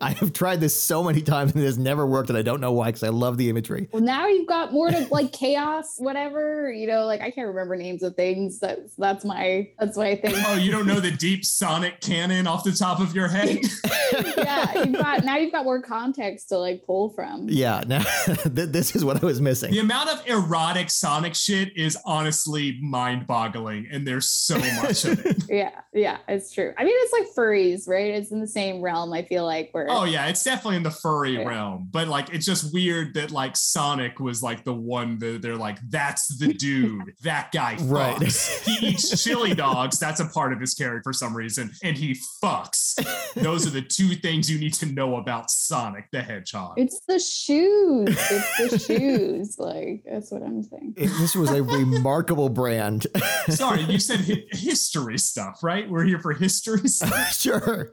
I 0.00 0.10
have 0.10 0.32
tried 0.32 0.60
this 0.60 0.78
so 0.80 1.04
many 1.04 1.22
times 1.22 1.52
and 1.52 1.62
it 1.62 1.66
has 1.66 1.78
never 1.78 2.06
worked, 2.06 2.30
and 2.30 2.38
I 2.38 2.42
don't 2.42 2.60
know 2.60 2.72
why 2.72 2.86
because 2.86 3.02
I 3.04 3.10
love 3.10 3.38
the 3.38 3.48
imagery. 3.48 3.88
Well, 3.92 4.02
now 4.02 4.26
you've 4.26 4.48
got 4.48 4.72
more 4.72 4.90
to 4.90 5.06
like 5.10 5.32
chaos, 5.32 5.94
whatever. 5.98 6.72
You 6.72 6.88
know, 6.88 7.04
like 7.04 7.20
I 7.20 7.30
can't 7.30 7.46
remember 7.48 7.76
names 7.76 8.02
of 8.02 8.16
things. 8.16 8.58
That's 8.58 8.94
that's 8.96 9.24
my 9.24 9.68
that's 9.78 9.96
my 9.96 10.16
thing. 10.16 10.34
Oh, 10.36 10.54
you 10.64 10.72
don't 10.72 10.86
know 10.86 11.00
the 11.00 11.10
deep 11.10 11.44
Sonic 11.44 12.00
canon 12.00 12.46
off 12.46 12.64
the 12.64 12.72
top 12.72 13.00
of 13.00 13.14
your 13.14 13.28
head? 13.28 13.58
yeah, 14.36 14.82
you've 14.84 14.94
got 14.94 15.24
now 15.24 15.36
you've 15.36 15.52
got 15.52 15.64
more 15.64 15.82
context 15.82 16.48
to 16.48 16.58
like 16.58 16.84
pull 16.86 17.10
from. 17.10 17.46
Yeah, 17.48 17.82
now 17.86 18.02
this 18.44 18.94
is 18.96 19.04
what 19.04 19.22
I 19.22 19.26
was 19.26 19.40
missing. 19.40 19.70
The 19.72 19.78
amount 19.80 20.10
of 20.10 20.26
erotic 20.26 20.90
Sonic 20.90 21.34
shit 21.34 21.76
is 21.76 21.96
honestly 22.04 22.78
mind 22.80 23.26
boggling, 23.26 23.86
and 23.90 24.06
there's 24.06 24.28
so 24.30 24.58
much 24.82 25.04
of 25.04 25.24
it. 25.24 25.44
Yeah, 25.54 25.70
yeah, 25.92 26.18
it's 26.26 26.50
true. 26.52 26.72
I 26.76 26.84
mean, 26.84 26.94
it's 26.96 27.12
like 27.12 27.26
furries, 27.36 27.86
right? 27.86 28.12
It's 28.14 28.32
in 28.32 28.40
the 28.40 28.46
same 28.46 28.80
realm. 28.80 29.12
I 29.12 29.22
feel 29.22 29.44
like 29.44 29.68
where 29.72 29.86
Oh 29.88 30.04
yeah, 30.04 30.26
it's 30.26 30.42
definitely 30.42 30.76
in 30.76 30.82
the 30.82 30.90
furry 30.90 31.34
Yeah. 31.34 31.44
realm, 31.44 31.88
but 31.90 32.08
like 32.08 32.32
it's 32.32 32.46
just 32.46 32.72
weird 32.72 33.14
that 33.14 33.30
like 33.30 33.56
Sonic 33.56 34.18
was 34.18 34.42
like 34.42 34.64
the 34.64 34.74
one 34.74 35.18
that 35.18 35.42
they're 35.42 35.56
like, 35.56 35.78
that's 35.90 36.36
the 36.38 36.52
dude, 36.54 37.12
that 37.22 37.52
guy 37.52 37.76
Right. 37.82 38.20
he 38.64 38.88
eats 38.88 39.22
chili 39.22 39.54
dogs. 39.54 39.98
That's 39.98 40.20
a 40.20 40.26
part 40.26 40.52
of 40.52 40.53
his 40.60 40.74
character 40.74 41.02
for 41.04 41.12
some 41.12 41.36
reason, 41.36 41.70
and 41.82 41.96
he 41.96 42.16
fucks. 42.42 42.94
Those 43.34 43.66
are 43.66 43.70
the 43.70 43.82
two 43.82 44.14
things 44.16 44.50
you 44.50 44.58
need 44.58 44.74
to 44.74 44.86
know 44.86 45.16
about 45.16 45.50
Sonic 45.50 46.06
the 46.12 46.22
Hedgehog. 46.22 46.74
it's 46.78 47.00
the 47.08 47.18
shoes. 47.18 48.08
It's 48.30 48.70
the 48.72 48.78
shoes. 48.78 49.56
Like 49.64 50.02
that's 50.10 50.30
what 50.30 50.42
I'm 50.42 50.62
saying. 50.62 50.94
It- 50.96 51.08
this 51.18 51.34
was 51.34 51.50
a 51.50 51.62
remarkable 51.62 52.48
brand. 52.48 53.06
Sorry, 53.48 53.82
you 53.82 53.98
said 53.98 54.20
hi- 54.20 54.44
history 54.52 55.18
stuff, 55.18 55.62
right? 55.62 55.88
We're 55.88 56.04
here 56.04 56.18
for 56.18 56.32
history 56.32 56.88
stuff. 56.88 57.32
sure. 57.34 57.90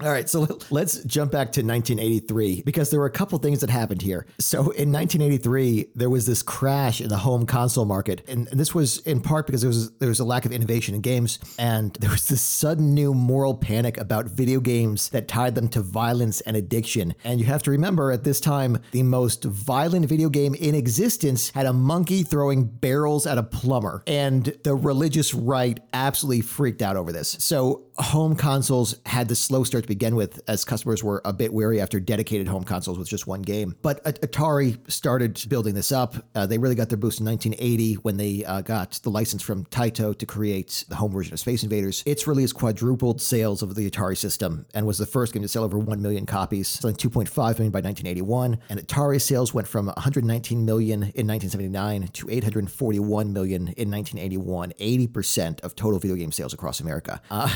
All 0.00 0.10
right, 0.10 0.28
so 0.28 0.40
let- 0.40 0.70
let's 0.70 1.02
jump 1.04 1.32
back 1.32 1.50
to 1.52 1.62
1983 1.62 2.62
because 2.64 2.90
there 2.90 3.00
were 3.00 3.06
a 3.06 3.10
couple 3.10 3.36
things 3.38 3.60
that 3.60 3.70
happened 3.70 4.00
here. 4.02 4.26
So 4.38 4.70
in 4.70 4.92
1983, 4.92 5.86
there 5.96 6.08
was 6.08 6.24
this 6.24 6.40
crash 6.40 7.00
in 7.00 7.08
the 7.08 7.16
home 7.16 7.46
console 7.46 7.84
market, 7.84 8.22
and 8.28 8.46
this 8.52 8.72
was 8.74 8.98
in 8.98 9.20
part 9.20 9.46
because 9.46 9.62
there 9.62 9.68
was 9.68 9.90
there 9.98 10.08
was 10.08 10.20
a 10.20 10.24
lack 10.24 10.44
of 10.44 10.52
innovation 10.52 10.94
in 10.94 11.00
games, 11.00 11.40
and 11.58 11.94
there 12.00 12.10
was 12.10 12.28
this 12.28 12.40
sudden 12.40 12.94
new 12.94 13.12
moral 13.12 13.54
panic 13.54 13.98
about 13.98 14.26
video 14.26 14.60
games 14.60 15.08
that 15.08 15.26
tied 15.26 15.56
them 15.56 15.66
to 15.68 15.80
violence 15.80 16.40
and 16.42 16.56
addiction. 16.56 17.14
And 17.24 17.40
you 17.40 17.46
have 17.46 17.64
to 17.64 17.70
remember, 17.72 18.12
at 18.12 18.22
this 18.22 18.38
time, 18.38 18.78
the 18.92 19.02
most 19.02 19.42
violent 19.44 20.06
video 20.06 20.28
game 20.28 20.54
in 20.54 20.76
existence 20.76 21.50
had 21.50 21.66
a 21.66 21.72
monkey 21.72 22.22
throwing 22.22 22.64
barrels 22.66 23.26
at 23.26 23.36
a 23.36 23.42
plumber, 23.42 24.04
and 24.06 24.56
the 24.62 24.76
religious 24.76 25.34
right 25.34 25.80
absolutely 25.92 26.42
freaked 26.42 26.82
out 26.82 26.96
over 26.96 27.10
this. 27.10 27.36
So 27.40 27.82
home 27.96 28.36
consoles 28.36 28.94
had 29.06 29.26
the 29.28 29.34
slow 29.34 29.64
start 29.64 29.87
begin 29.88 30.14
with, 30.14 30.40
as 30.46 30.64
customers 30.64 31.02
were 31.02 31.20
a 31.24 31.32
bit 31.32 31.52
wary 31.52 31.80
after 31.80 31.98
dedicated 31.98 32.46
home 32.46 32.62
consoles 32.62 32.98
with 32.98 33.08
just 33.08 33.26
one 33.26 33.42
game. 33.42 33.74
But 33.82 34.04
Atari 34.04 34.78
started 34.90 35.42
building 35.48 35.74
this 35.74 35.90
up. 35.90 36.14
Uh, 36.34 36.46
they 36.46 36.58
really 36.58 36.74
got 36.74 36.90
their 36.90 36.98
boost 36.98 37.18
in 37.20 37.26
1980 37.26 37.94
when 37.94 38.18
they 38.18 38.44
uh, 38.44 38.60
got 38.60 38.92
the 39.02 39.10
license 39.10 39.42
from 39.42 39.64
Taito 39.66 40.16
to 40.16 40.26
create 40.26 40.84
the 40.88 40.96
home 40.96 41.10
version 41.10 41.32
of 41.32 41.40
Space 41.40 41.64
Invaders. 41.64 42.02
Its 42.06 42.26
release 42.26 42.52
quadrupled 42.52 43.20
sales 43.20 43.62
of 43.62 43.74
the 43.74 43.90
Atari 43.90 44.16
system 44.16 44.66
and 44.74 44.86
was 44.86 44.98
the 44.98 45.06
first 45.06 45.32
game 45.32 45.42
to 45.42 45.48
sell 45.48 45.64
over 45.64 45.78
1 45.78 46.00
million 46.02 46.26
copies, 46.26 46.68
selling 46.68 46.96
2.5 46.96 47.36
million 47.36 47.72
by 47.72 47.80
1981. 47.80 48.58
And 48.68 48.80
Atari 48.80 49.20
sales 49.20 49.54
went 49.54 49.66
from 49.66 49.86
119 49.86 50.64
million 50.64 51.02
in 51.02 51.26
1979 51.26 52.08
to 52.08 52.30
841 52.30 53.32
million 53.32 53.62
in 53.76 53.90
1981, 53.90 54.72
80% 54.78 55.60
of 55.60 55.74
total 55.74 55.98
video 55.98 56.16
game 56.16 56.30
sales 56.30 56.52
across 56.52 56.80
America. 56.80 57.20
Uh, 57.30 57.48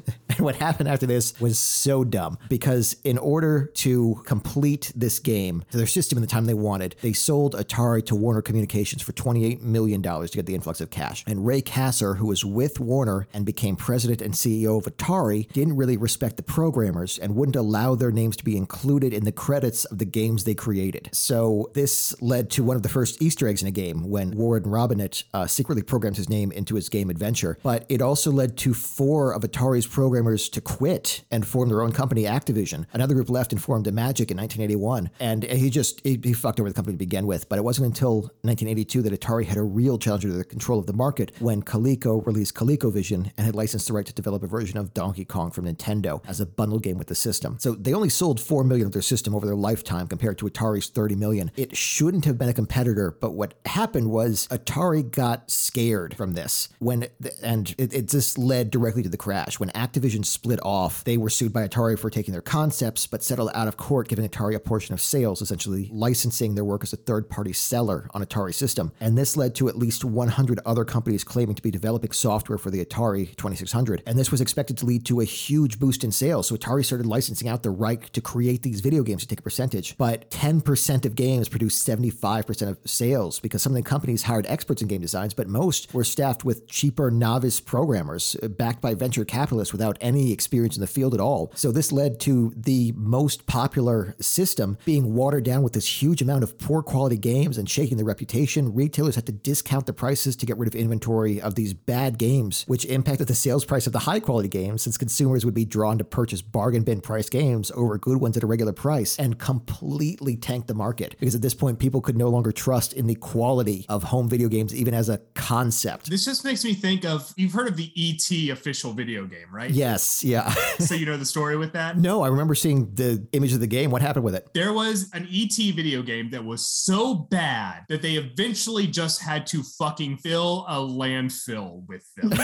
what 0.46 0.54
happened 0.54 0.88
after 0.88 1.06
this 1.06 1.38
was 1.40 1.58
so 1.58 2.04
dumb 2.04 2.38
because 2.48 2.96
in 3.02 3.18
order 3.18 3.66
to 3.74 4.22
complete 4.24 4.92
this 4.94 5.18
game 5.18 5.64
their 5.72 5.88
system 5.88 6.16
in 6.16 6.22
the 6.22 6.28
time 6.28 6.46
they 6.46 6.54
wanted, 6.54 6.94
they 7.02 7.12
sold 7.12 7.54
Atari 7.56 8.06
to 8.06 8.14
Warner 8.14 8.42
Communications 8.42 9.02
for 9.02 9.12
$28 9.12 9.60
million 9.62 10.00
to 10.00 10.28
get 10.32 10.46
the 10.46 10.54
influx 10.54 10.80
of 10.80 10.90
cash. 10.90 11.24
And 11.26 11.44
Ray 11.44 11.62
Kassar, 11.62 12.16
who 12.18 12.26
was 12.26 12.44
with 12.44 12.78
Warner 12.78 13.26
and 13.34 13.44
became 13.44 13.74
president 13.74 14.22
and 14.22 14.34
CEO 14.34 14.78
of 14.78 14.84
Atari, 14.84 15.50
didn't 15.52 15.74
really 15.74 15.96
respect 15.96 16.36
the 16.36 16.44
programmers 16.44 17.18
and 17.18 17.34
wouldn't 17.34 17.56
allow 17.56 17.96
their 17.96 18.12
names 18.12 18.36
to 18.36 18.44
be 18.44 18.56
included 18.56 19.12
in 19.12 19.24
the 19.24 19.32
credits 19.32 19.84
of 19.86 19.98
the 19.98 20.04
games 20.04 20.44
they 20.44 20.54
created. 20.54 21.10
So 21.12 21.72
this 21.74 22.14
led 22.22 22.50
to 22.50 22.62
one 22.62 22.76
of 22.76 22.84
the 22.84 22.88
first 22.88 23.20
Easter 23.20 23.48
eggs 23.48 23.62
in 23.62 23.68
a 23.68 23.72
game 23.72 24.08
when 24.08 24.30
Warren 24.30 24.62
Robinett 24.62 25.24
uh, 25.34 25.48
secretly 25.48 25.82
programmed 25.82 26.18
his 26.18 26.28
name 26.28 26.52
into 26.52 26.76
his 26.76 26.88
game 26.88 27.10
Adventure. 27.10 27.58
But 27.64 27.84
it 27.88 28.00
also 28.00 28.30
led 28.30 28.56
to 28.58 28.74
four 28.74 29.32
of 29.32 29.42
Atari's 29.42 29.88
programmers 29.88 30.35
to 30.36 30.60
quit 30.60 31.24
and 31.30 31.46
form 31.46 31.68
their 31.68 31.82
own 31.82 31.92
company, 31.92 32.24
Activision. 32.24 32.86
Another 32.92 33.14
group 33.14 33.30
left 33.30 33.52
and 33.52 33.62
formed 33.62 33.92
Magic 33.92 34.30
in 34.30 34.36
1981. 34.36 35.10
And 35.20 35.44
he 35.44 35.70
just, 35.70 36.00
he, 36.04 36.20
he 36.22 36.32
fucked 36.32 36.60
over 36.60 36.68
the 36.68 36.74
company 36.74 36.94
to 36.94 36.98
begin 36.98 37.26
with. 37.26 37.48
But 37.48 37.58
it 37.58 37.64
wasn't 37.64 37.86
until 37.86 38.22
1982 38.42 39.02
that 39.02 39.20
Atari 39.20 39.46
had 39.46 39.56
a 39.56 39.62
real 39.62 39.98
challenger 39.98 40.28
to 40.28 40.34
the 40.34 40.44
control 40.44 40.78
of 40.78 40.86
the 40.86 40.92
market 40.92 41.32
when 41.38 41.62
Coleco 41.62 42.24
released 42.26 42.54
ColecoVision 42.54 43.32
and 43.36 43.46
had 43.46 43.54
licensed 43.54 43.86
the 43.88 43.92
right 43.92 44.06
to 44.06 44.12
develop 44.12 44.42
a 44.42 44.46
version 44.46 44.78
of 44.78 44.94
Donkey 44.94 45.24
Kong 45.24 45.50
from 45.50 45.66
Nintendo 45.66 46.22
as 46.26 46.40
a 46.40 46.46
bundle 46.46 46.78
game 46.78 46.98
with 46.98 47.06
the 47.08 47.14
system. 47.14 47.56
So 47.58 47.72
they 47.72 47.94
only 47.94 48.08
sold 48.08 48.40
4 48.40 48.64
million 48.64 48.86
of 48.86 48.92
their 48.92 49.02
system 49.02 49.34
over 49.34 49.46
their 49.46 49.56
lifetime 49.56 50.06
compared 50.06 50.38
to 50.38 50.46
Atari's 50.46 50.88
30 50.88 51.16
million. 51.16 51.50
It 51.56 51.76
shouldn't 51.76 52.24
have 52.24 52.38
been 52.38 52.48
a 52.48 52.54
competitor, 52.54 53.16
but 53.20 53.32
what 53.32 53.54
happened 53.66 54.10
was 54.10 54.46
Atari 54.48 55.08
got 55.10 55.50
scared 55.50 56.16
from 56.16 56.34
this 56.34 56.68
when 56.78 57.08
and 57.42 57.74
it, 57.78 57.94
it 57.94 58.08
just 58.08 58.38
led 58.38 58.70
directly 58.70 59.02
to 59.02 59.08
the 59.08 59.16
crash. 59.16 59.58
When 59.58 59.70
Activision 59.70 60.24
split 60.26 60.60
off, 60.62 61.04
they 61.04 61.16
were 61.16 61.30
sued 61.30 61.52
by 61.52 61.66
Atari 61.66 61.98
for 61.98 62.10
taking 62.10 62.32
their 62.32 62.42
concepts 62.42 63.06
but 63.06 63.22
settled 63.22 63.50
out 63.54 63.68
of 63.68 63.76
court 63.76 64.08
giving 64.08 64.28
Atari 64.28 64.54
a 64.54 64.60
portion 64.60 64.92
of 64.92 65.00
sales, 65.00 65.40
essentially 65.40 65.88
licensing 65.92 66.54
their 66.54 66.64
work 66.64 66.82
as 66.82 66.92
a 66.92 66.96
third-party 66.96 67.52
seller 67.52 68.08
on 68.12 68.24
Atari 68.24 68.54
system. 68.54 68.92
And 69.00 69.16
this 69.16 69.36
led 69.36 69.54
to 69.56 69.68
at 69.68 69.76
least 69.76 70.04
100 70.04 70.60
other 70.66 70.84
companies 70.84 71.24
claiming 71.24 71.54
to 71.54 71.62
be 71.62 71.70
developing 71.70 72.12
software 72.12 72.58
for 72.58 72.70
the 72.70 72.84
Atari 72.84 73.34
2600. 73.36 74.02
And 74.06 74.18
this 74.18 74.30
was 74.30 74.40
expected 74.40 74.76
to 74.78 74.86
lead 74.86 75.04
to 75.06 75.20
a 75.20 75.24
huge 75.24 75.78
boost 75.78 76.04
in 76.04 76.12
sales. 76.12 76.48
So 76.48 76.56
Atari 76.56 76.84
started 76.84 77.06
licensing 77.06 77.48
out 77.48 77.62
the 77.62 77.70
right 77.70 78.02
to 78.12 78.20
create 78.20 78.62
these 78.62 78.80
video 78.80 79.02
games 79.02 79.22
to 79.22 79.28
take 79.28 79.40
a 79.40 79.42
percentage. 79.42 79.96
But 79.96 80.30
10% 80.30 81.04
of 81.04 81.14
games 81.14 81.48
produced 81.48 81.86
75% 81.86 82.68
of 82.68 82.78
sales 82.84 83.40
because 83.40 83.62
some 83.62 83.72
of 83.72 83.76
the 83.76 83.82
companies 83.82 84.24
hired 84.24 84.46
experts 84.46 84.82
in 84.82 84.88
game 84.88 85.00
designs, 85.00 85.34
but 85.34 85.48
most 85.48 85.92
were 85.94 86.04
staffed 86.04 86.44
with 86.44 86.66
cheaper 86.68 87.10
novice 87.10 87.60
programmers 87.60 88.34
backed 88.58 88.80
by 88.80 88.94
venture 88.94 89.24
capitalists 89.24 89.72
without 89.72 89.98
any 90.06 90.32
experience 90.32 90.76
in 90.76 90.80
the 90.80 90.86
field 90.86 91.14
at 91.14 91.20
all. 91.20 91.50
So 91.54 91.72
this 91.72 91.90
led 91.90 92.20
to 92.20 92.52
the 92.56 92.92
most 92.96 93.46
popular 93.46 94.14
system 94.20 94.78
being 94.84 95.14
watered 95.14 95.44
down 95.44 95.62
with 95.62 95.72
this 95.72 96.02
huge 96.02 96.22
amount 96.22 96.44
of 96.44 96.58
poor 96.58 96.82
quality 96.82 97.18
games 97.18 97.58
and 97.58 97.68
shaking 97.68 97.96
their 97.96 98.06
reputation. 98.06 98.72
Retailers 98.72 99.16
had 99.16 99.26
to 99.26 99.32
discount 99.32 99.86
the 99.86 99.92
prices 99.92 100.36
to 100.36 100.46
get 100.46 100.56
rid 100.56 100.68
of 100.68 100.74
inventory 100.74 101.40
of 101.40 101.56
these 101.56 101.74
bad 101.74 102.18
games, 102.18 102.64
which 102.68 102.84
impacted 102.84 103.26
the 103.26 103.34
sales 103.34 103.64
price 103.64 103.86
of 103.86 103.92
the 103.92 104.00
high 104.00 104.20
quality 104.20 104.48
games 104.48 104.82
since 104.82 104.96
consumers 104.96 105.44
would 105.44 105.54
be 105.54 105.64
drawn 105.64 105.98
to 105.98 106.04
purchase 106.04 106.40
bargain 106.40 106.84
bin 106.84 107.00
price 107.00 107.28
games 107.28 107.72
over 107.74 107.98
good 107.98 108.18
ones 108.18 108.36
at 108.36 108.44
a 108.44 108.46
regular 108.46 108.72
price 108.72 109.18
and 109.18 109.38
completely 109.38 110.36
tanked 110.36 110.68
the 110.68 110.74
market 110.74 111.16
because 111.18 111.34
at 111.34 111.42
this 111.42 111.54
point 111.54 111.78
people 111.78 112.00
could 112.00 112.16
no 112.16 112.28
longer 112.28 112.52
trust 112.52 112.92
in 112.92 113.06
the 113.06 113.14
quality 113.16 113.84
of 113.88 114.04
home 114.04 114.28
video 114.28 114.48
games 114.48 114.74
even 114.74 114.94
as 114.94 115.08
a 115.08 115.18
concept. 115.34 116.08
This 116.08 116.24
just 116.24 116.44
makes 116.44 116.64
me 116.64 116.74
think 116.74 117.04
of 117.04 117.32
you've 117.36 117.52
heard 117.52 117.68
of 117.68 117.76
the 117.76 117.90
ET 117.96 118.52
official 118.52 118.92
video 118.92 119.24
game, 119.24 119.46
right? 119.52 119.70
Yes, 119.96 120.22
yeah. 120.22 120.50
so 120.78 120.94
you 120.94 121.06
know 121.10 121.16
the 121.16 121.24
story 121.24 121.56
with 121.56 121.72
that? 121.72 121.96
No, 121.96 122.22
I 122.22 122.28
remember 122.28 122.54
seeing 122.54 122.94
the 122.94 123.26
image 123.32 123.54
of 123.54 123.60
the 123.60 123.66
game. 123.66 123.90
What 123.90 124.02
happened 124.02 124.26
with 124.26 124.34
it? 124.34 124.46
There 124.52 124.74
was 124.74 125.08
an 125.14 125.26
ET 125.32 125.56
video 125.74 126.02
game 126.02 126.28
that 126.30 126.44
was 126.44 126.68
so 126.68 127.14
bad 127.14 127.84
that 127.88 128.02
they 128.02 128.16
eventually 128.16 128.86
just 128.86 129.22
had 129.22 129.46
to 129.48 129.62
fucking 129.62 130.18
fill 130.18 130.66
a 130.68 130.76
landfill 130.76 131.86
with 131.88 132.06
them. 132.16 132.34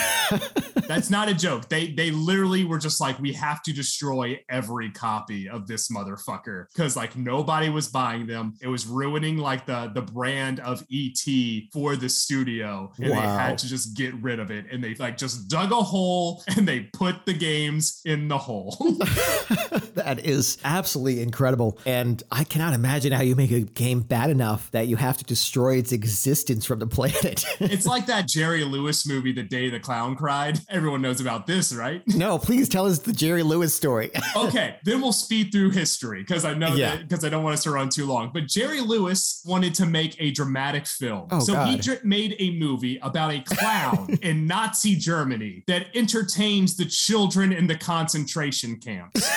That's 0.89 1.11
not 1.11 1.29
a 1.29 1.35
joke. 1.35 1.69
They 1.69 1.93
they 1.93 2.11
literally 2.11 2.65
were 2.65 2.79
just 2.79 3.03
like, 3.03 3.19
we 3.19 3.35
have 3.35 3.63
to 3.65 3.73
destroy 3.75 4.41
every 4.49 4.91
copy 4.91 5.47
of 5.47 5.67
this 5.67 5.91
motherfucker 5.91 6.67
because 6.73 6.97
like 6.97 7.17
nobody 7.17 7.69
was 7.69 7.89
buying 7.89 8.27
them. 8.27 8.55
It 8.63 8.69
was 8.69 8.87
ruining 8.87 9.37
like 9.37 9.67
the 9.67 9.91
the 9.95 10.03
brand 10.03 10.61
of 10.61 10.87
ET 10.91 11.23
for 11.71 11.97
the 11.97 12.09
studio, 12.09 12.91
and 12.99 13.11
wow. 13.11 13.21
they 13.21 13.27
had 13.27 13.59
to 13.59 13.69
just 13.69 13.95
get 13.95 14.15
rid 14.15 14.41
of 14.41 14.51
it. 14.51 14.65
And 14.73 14.83
they 14.83 14.95
like 14.95 15.19
just 15.19 15.49
dug 15.49 15.71
a 15.71 15.83
hole 15.83 16.43
and 16.57 16.67
they 16.67 16.81
put 16.95 17.27
the 17.27 17.35
games 17.43 18.01
in 18.05 18.29
the 18.29 18.39
hole. 18.39 18.77
that 19.95 20.25
is 20.25 20.59
absolutely 20.65 21.23
incredible, 21.23 21.79
and 21.87 22.23
I 22.31 22.45
cannot 22.45 22.75
imagine 22.75 23.13
how 23.13 23.23
you 23.23 23.37
make 23.37 23.51
a 23.51 23.61
game 23.61 24.01
bad 24.01 24.31
enough 24.31 24.71
that 24.73 24.89
you 24.89 24.97
have 24.97 25.19
to 25.19 25.25
destroy 25.25 25.77
its 25.77 25.93
existence 25.93 26.65
from 26.65 26.79
the 26.79 26.87
planet. 26.87 27.45
it's 27.61 27.87
like 27.87 28.07
that 28.07 28.29
Jerry 28.29 28.65
Lewis 28.65 29.07
movie, 29.07 29.33
The 29.33 29.43
Day 29.43 29.71
the 29.71 29.81
Clown 29.81 30.17
Cried. 30.17 30.61
Everyone 30.69 31.03
knows 31.03 31.21
about 31.21 31.47
this, 31.47 31.73
right? 31.73 32.03
No, 32.07 32.39
please 32.39 32.69
tell 32.69 32.87
us 32.87 32.99
the 33.01 33.13
Jerry 33.13 33.43
Lewis 33.43 33.75
story. 33.75 34.11
okay, 34.37 34.77
then 34.85 35.01
we'll 35.01 35.13
speed 35.13 35.51
through 35.53 35.71
history 35.71 36.21
because 36.21 36.45
I 36.45 36.55
know 36.55 36.75
yeah. 36.75 36.97
because 36.97 37.25
I 37.25 37.29
don't 37.29 37.43
want 37.43 37.55
us 37.55 37.63
to 37.65 37.71
run 37.71 37.89
too 37.89 38.07
long. 38.07 38.31
But 38.33 38.47
Jerry 38.47 38.81
Lewis 38.81 39.43
wanted 39.45 39.75
to 39.75 39.87
make 39.87 40.17
a 40.21 40.31
dramatic 40.31 40.87
film, 40.87 41.29
oh, 41.31 41.41
so 41.41 41.55
God. 41.55 41.85
he 41.85 41.91
made 42.05 42.37
a 42.39 42.51
movie 42.59 42.99
about 43.03 43.33
a 43.33 43.41
clown 43.41 44.19
in 44.23 44.47
Nazi 44.47 44.97
Germany 44.97 45.65
that 45.67 45.87
entertains 45.95 46.77
the 46.77 46.85
children 46.85 47.53
in 47.53 47.67
the 47.67 47.77
concentration 47.77 48.79
camps. 48.79 49.29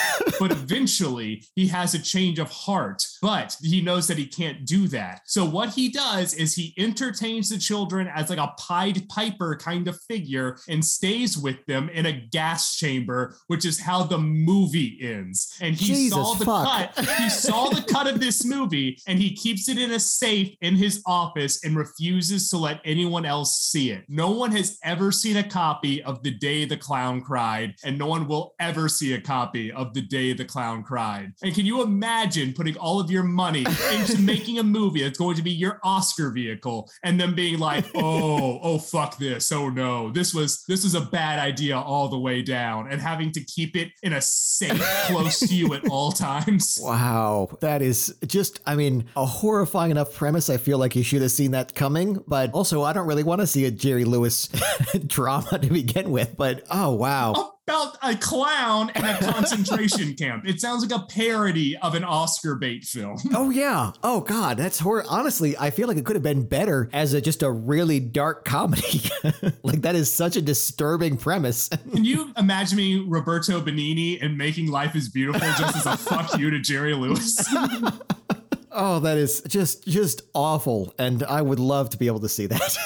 But 0.46 0.52
eventually, 0.52 1.44
he 1.56 1.66
has 1.70 1.96
a 1.96 2.00
change 2.00 2.38
of 2.38 2.52
heart, 2.52 3.04
but 3.20 3.58
he 3.64 3.82
knows 3.82 4.06
that 4.06 4.20
he 4.20 4.28
can't 4.28 4.64
do 4.64 4.88
that. 4.90 5.22
So 5.26 5.44
what 5.44 5.70
he 5.70 5.90
does 5.90 6.36
is 6.36 6.54
he 6.54 6.76
entertains 6.78 7.50
the 7.50 7.58
children 7.58 8.08
as 8.08 8.30
like 8.30 8.38
a 8.38 8.54
Pied 8.60 9.10
Piper 9.10 9.56
kind 9.56 9.88
of 9.88 10.00
figure 10.02 10.60
and 10.70 10.86
stays 10.86 11.36
with 11.36 11.66
them 11.66 11.90
in 11.90 12.06
a 12.06 12.12
gas 12.12 12.76
chamber, 12.76 13.36
which 13.48 13.66
is 13.66 13.80
how 13.80 14.04
the 14.04 14.20
movie 14.20 15.00
ends. 15.02 15.58
And 15.62 15.74
he 15.74 15.88
Jesus 15.88 16.14
saw 16.14 16.36
the 16.36 16.46
fuck. 16.46 16.94
cut. 16.94 17.10
He 17.18 17.30
saw 17.32 17.70
the 17.70 17.82
cut 17.82 18.06
of 18.06 18.20
this 18.20 18.46
movie 18.46 19.00
and 19.08 19.18
he 19.18 19.36
keeps 19.36 19.68
it 19.68 19.80
in 19.80 19.94
a 19.94 20.00
safe 20.00 20.56
in 20.62 20.76
his 20.76 21.02
office 21.08 21.66
and 21.66 21.76
refuses 21.76 22.52
to 22.52 22.58
let 22.58 22.82
anyone 22.86 23.26
else 23.26 23.62
see 23.62 23.90
it. 23.90 24.04
No 24.08 24.30
one 24.30 24.52
has 24.52 24.78
ever 24.84 25.12
seen 25.12 25.38
a 25.38 25.44
copy 25.44 26.04
of 26.04 26.22
The 26.22 26.30
Day 26.30 26.66
the 26.66 26.78
Clown 26.78 27.22
Cried, 27.22 27.74
and 27.84 27.98
no 27.98 28.06
one 28.06 28.28
will 28.28 28.54
ever 28.60 28.88
see 28.88 29.14
a 29.14 29.22
copy 29.22 29.72
of 29.72 29.96
The 29.96 30.02
Day 30.02 30.35
the 30.38 30.46
Clown 30.46 30.84
Cried. 30.84 31.34
And 31.44 31.54
can 31.54 31.66
you 31.66 31.82
imagine 31.82 32.54
putting 32.54 32.78
all 32.78 33.00
of 33.00 33.10
your 33.10 33.24
money 33.24 33.66
into 33.94 34.18
making 34.20 34.60
a 34.60 34.64
movie 34.64 35.04
that's 35.04 35.18
going 35.18 35.36
to 35.36 35.42
be 35.42 35.52
your 35.52 35.80
Oscar 35.84 36.32
vehicle 36.32 36.90
and 37.04 37.20
then 37.20 37.36
being 37.36 37.60
like, 37.60 37.86
oh, 37.96 38.60
oh, 38.62 38.80
fuck 38.80 39.18
this. 39.18 39.52
Oh 39.52 39.70
no, 39.70 40.12
this 40.12 40.34
was 40.34 40.64
this 40.68 40.84
was 40.84 40.96
a 40.96 41.02
bad 41.02 41.40
idea 41.40 41.78
all 41.78 42.08
the 42.10 42.20
way 42.20 42.42
down 42.42 42.92
and 42.92 43.02
having 43.02 43.32
to 43.32 43.44
keep 43.44 43.76
it 43.76 43.92
in 44.04 44.14
a 44.14 44.22
safe 44.22 44.82
close 45.08 45.40
to 45.40 45.56
you 45.56 45.74
at 45.74 45.88
all 45.90 46.12
times. 46.12 46.80
Wow. 46.82 47.58
That 47.62 47.82
is 47.82 48.16
just, 48.26 48.60
I 48.66 48.76
mean, 48.76 49.06
a 49.16 49.26
horrifying 49.26 49.92
enough 49.92 50.14
premise. 50.14 50.50
I 50.50 50.58
feel 50.58 50.78
like 50.78 50.96
you 50.96 51.04
should 51.04 51.22
have 51.22 51.32
seen 51.32 51.52
that 51.52 51.76
coming, 51.76 52.24
but 52.28 52.52
also 52.54 52.84
I 52.84 52.94
don't 52.94 53.08
really 53.08 53.24
want 53.24 53.42
to 53.42 53.48
see 53.48 53.66
a 53.66 53.72
Jerry 53.72 54.06
Lewis 54.06 54.50
drama 55.08 55.60
to 55.60 55.68
begin 55.68 56.12
with. 56.12 56.36
But 56.38 56.64
oh, 56.70 56.94
wow. 56.94 57.34
Oh, 57.36 57.55
about 57.68 57.98
a 58.04 58.16
clown 58.16 58.92
and 58.94 59.06
a 59.06 59.18
concentration 59.32 60.14
camp. 60.18 60.48
It 60.48 60.62
sounds 60.62 60.86
like 60.86 61.00
a 61.00 61.04
parody 61.06 61.76
of 61.78 61.96
an 61.96 62.04
Oscar 62.04 62.56
bait 62.56 62.84
film. 62.84 63.18
oh 63.34 63.50
yeah. 63.50 63.92
Oh 64.04 64.22
god, 64.22 64.58
that's 64.58 64.78
horror. 64.78 65.04
Honestly, 65.10 65.58
I 65.58 65.72
feel 65.72 65.88
like 65.88 65.98
it 65.98 66.06
could 66.06 66.16
have 66.16 66.24
been 66.24 66.46
better 66.46 66.90
as 66.94 67.14
a, 67.14 67.22
just 67.22 67.42
a 67.42 67.50
really 67.50 68.00
dark 68.00 68.46
comedy. 68.46 69.02
like 69.64 69.82
that 69.82 69.96
is 69.96 70.14
such 70.14 70.36
a 70.36 70.42
disturbing 70.42 71.18
premise. 71.18 71.70
Can 71.70 72.06
you 72.06 72.32
imagine 72.38 72.78
me 72.78 73.00
Roberto 73.00 73.60
Benigni 73.62 74.22
and 74.22 74.38
making 74.38 74.70
Life 74.70 74.96
is 74.96 75.10
Beautiful 75.10 75.42
just 75.58 75.76
as 75.78 75.86
a 75.88 75.98
fuck 75.98 76.38
you 76.38 76.52
to 76.52 76.60
Jerry 76.60 76.94
Lewis? 76.94 77.44
Oh, 78.78 79.00
that 79.00 79.18
is 79.18 79.42
just 79.48 79.88
just 79.88 80.24
awful, 80.34 80.94
and 81.00 81.24
I 81.24 81.42
would 81.42 81.62
love 81.62 81.90
to 81.92 81.98
be 81.98 82.08
able 82.08 82.20
to 82.20 82.28
see 82.28 82.46
that. 82.48 82.78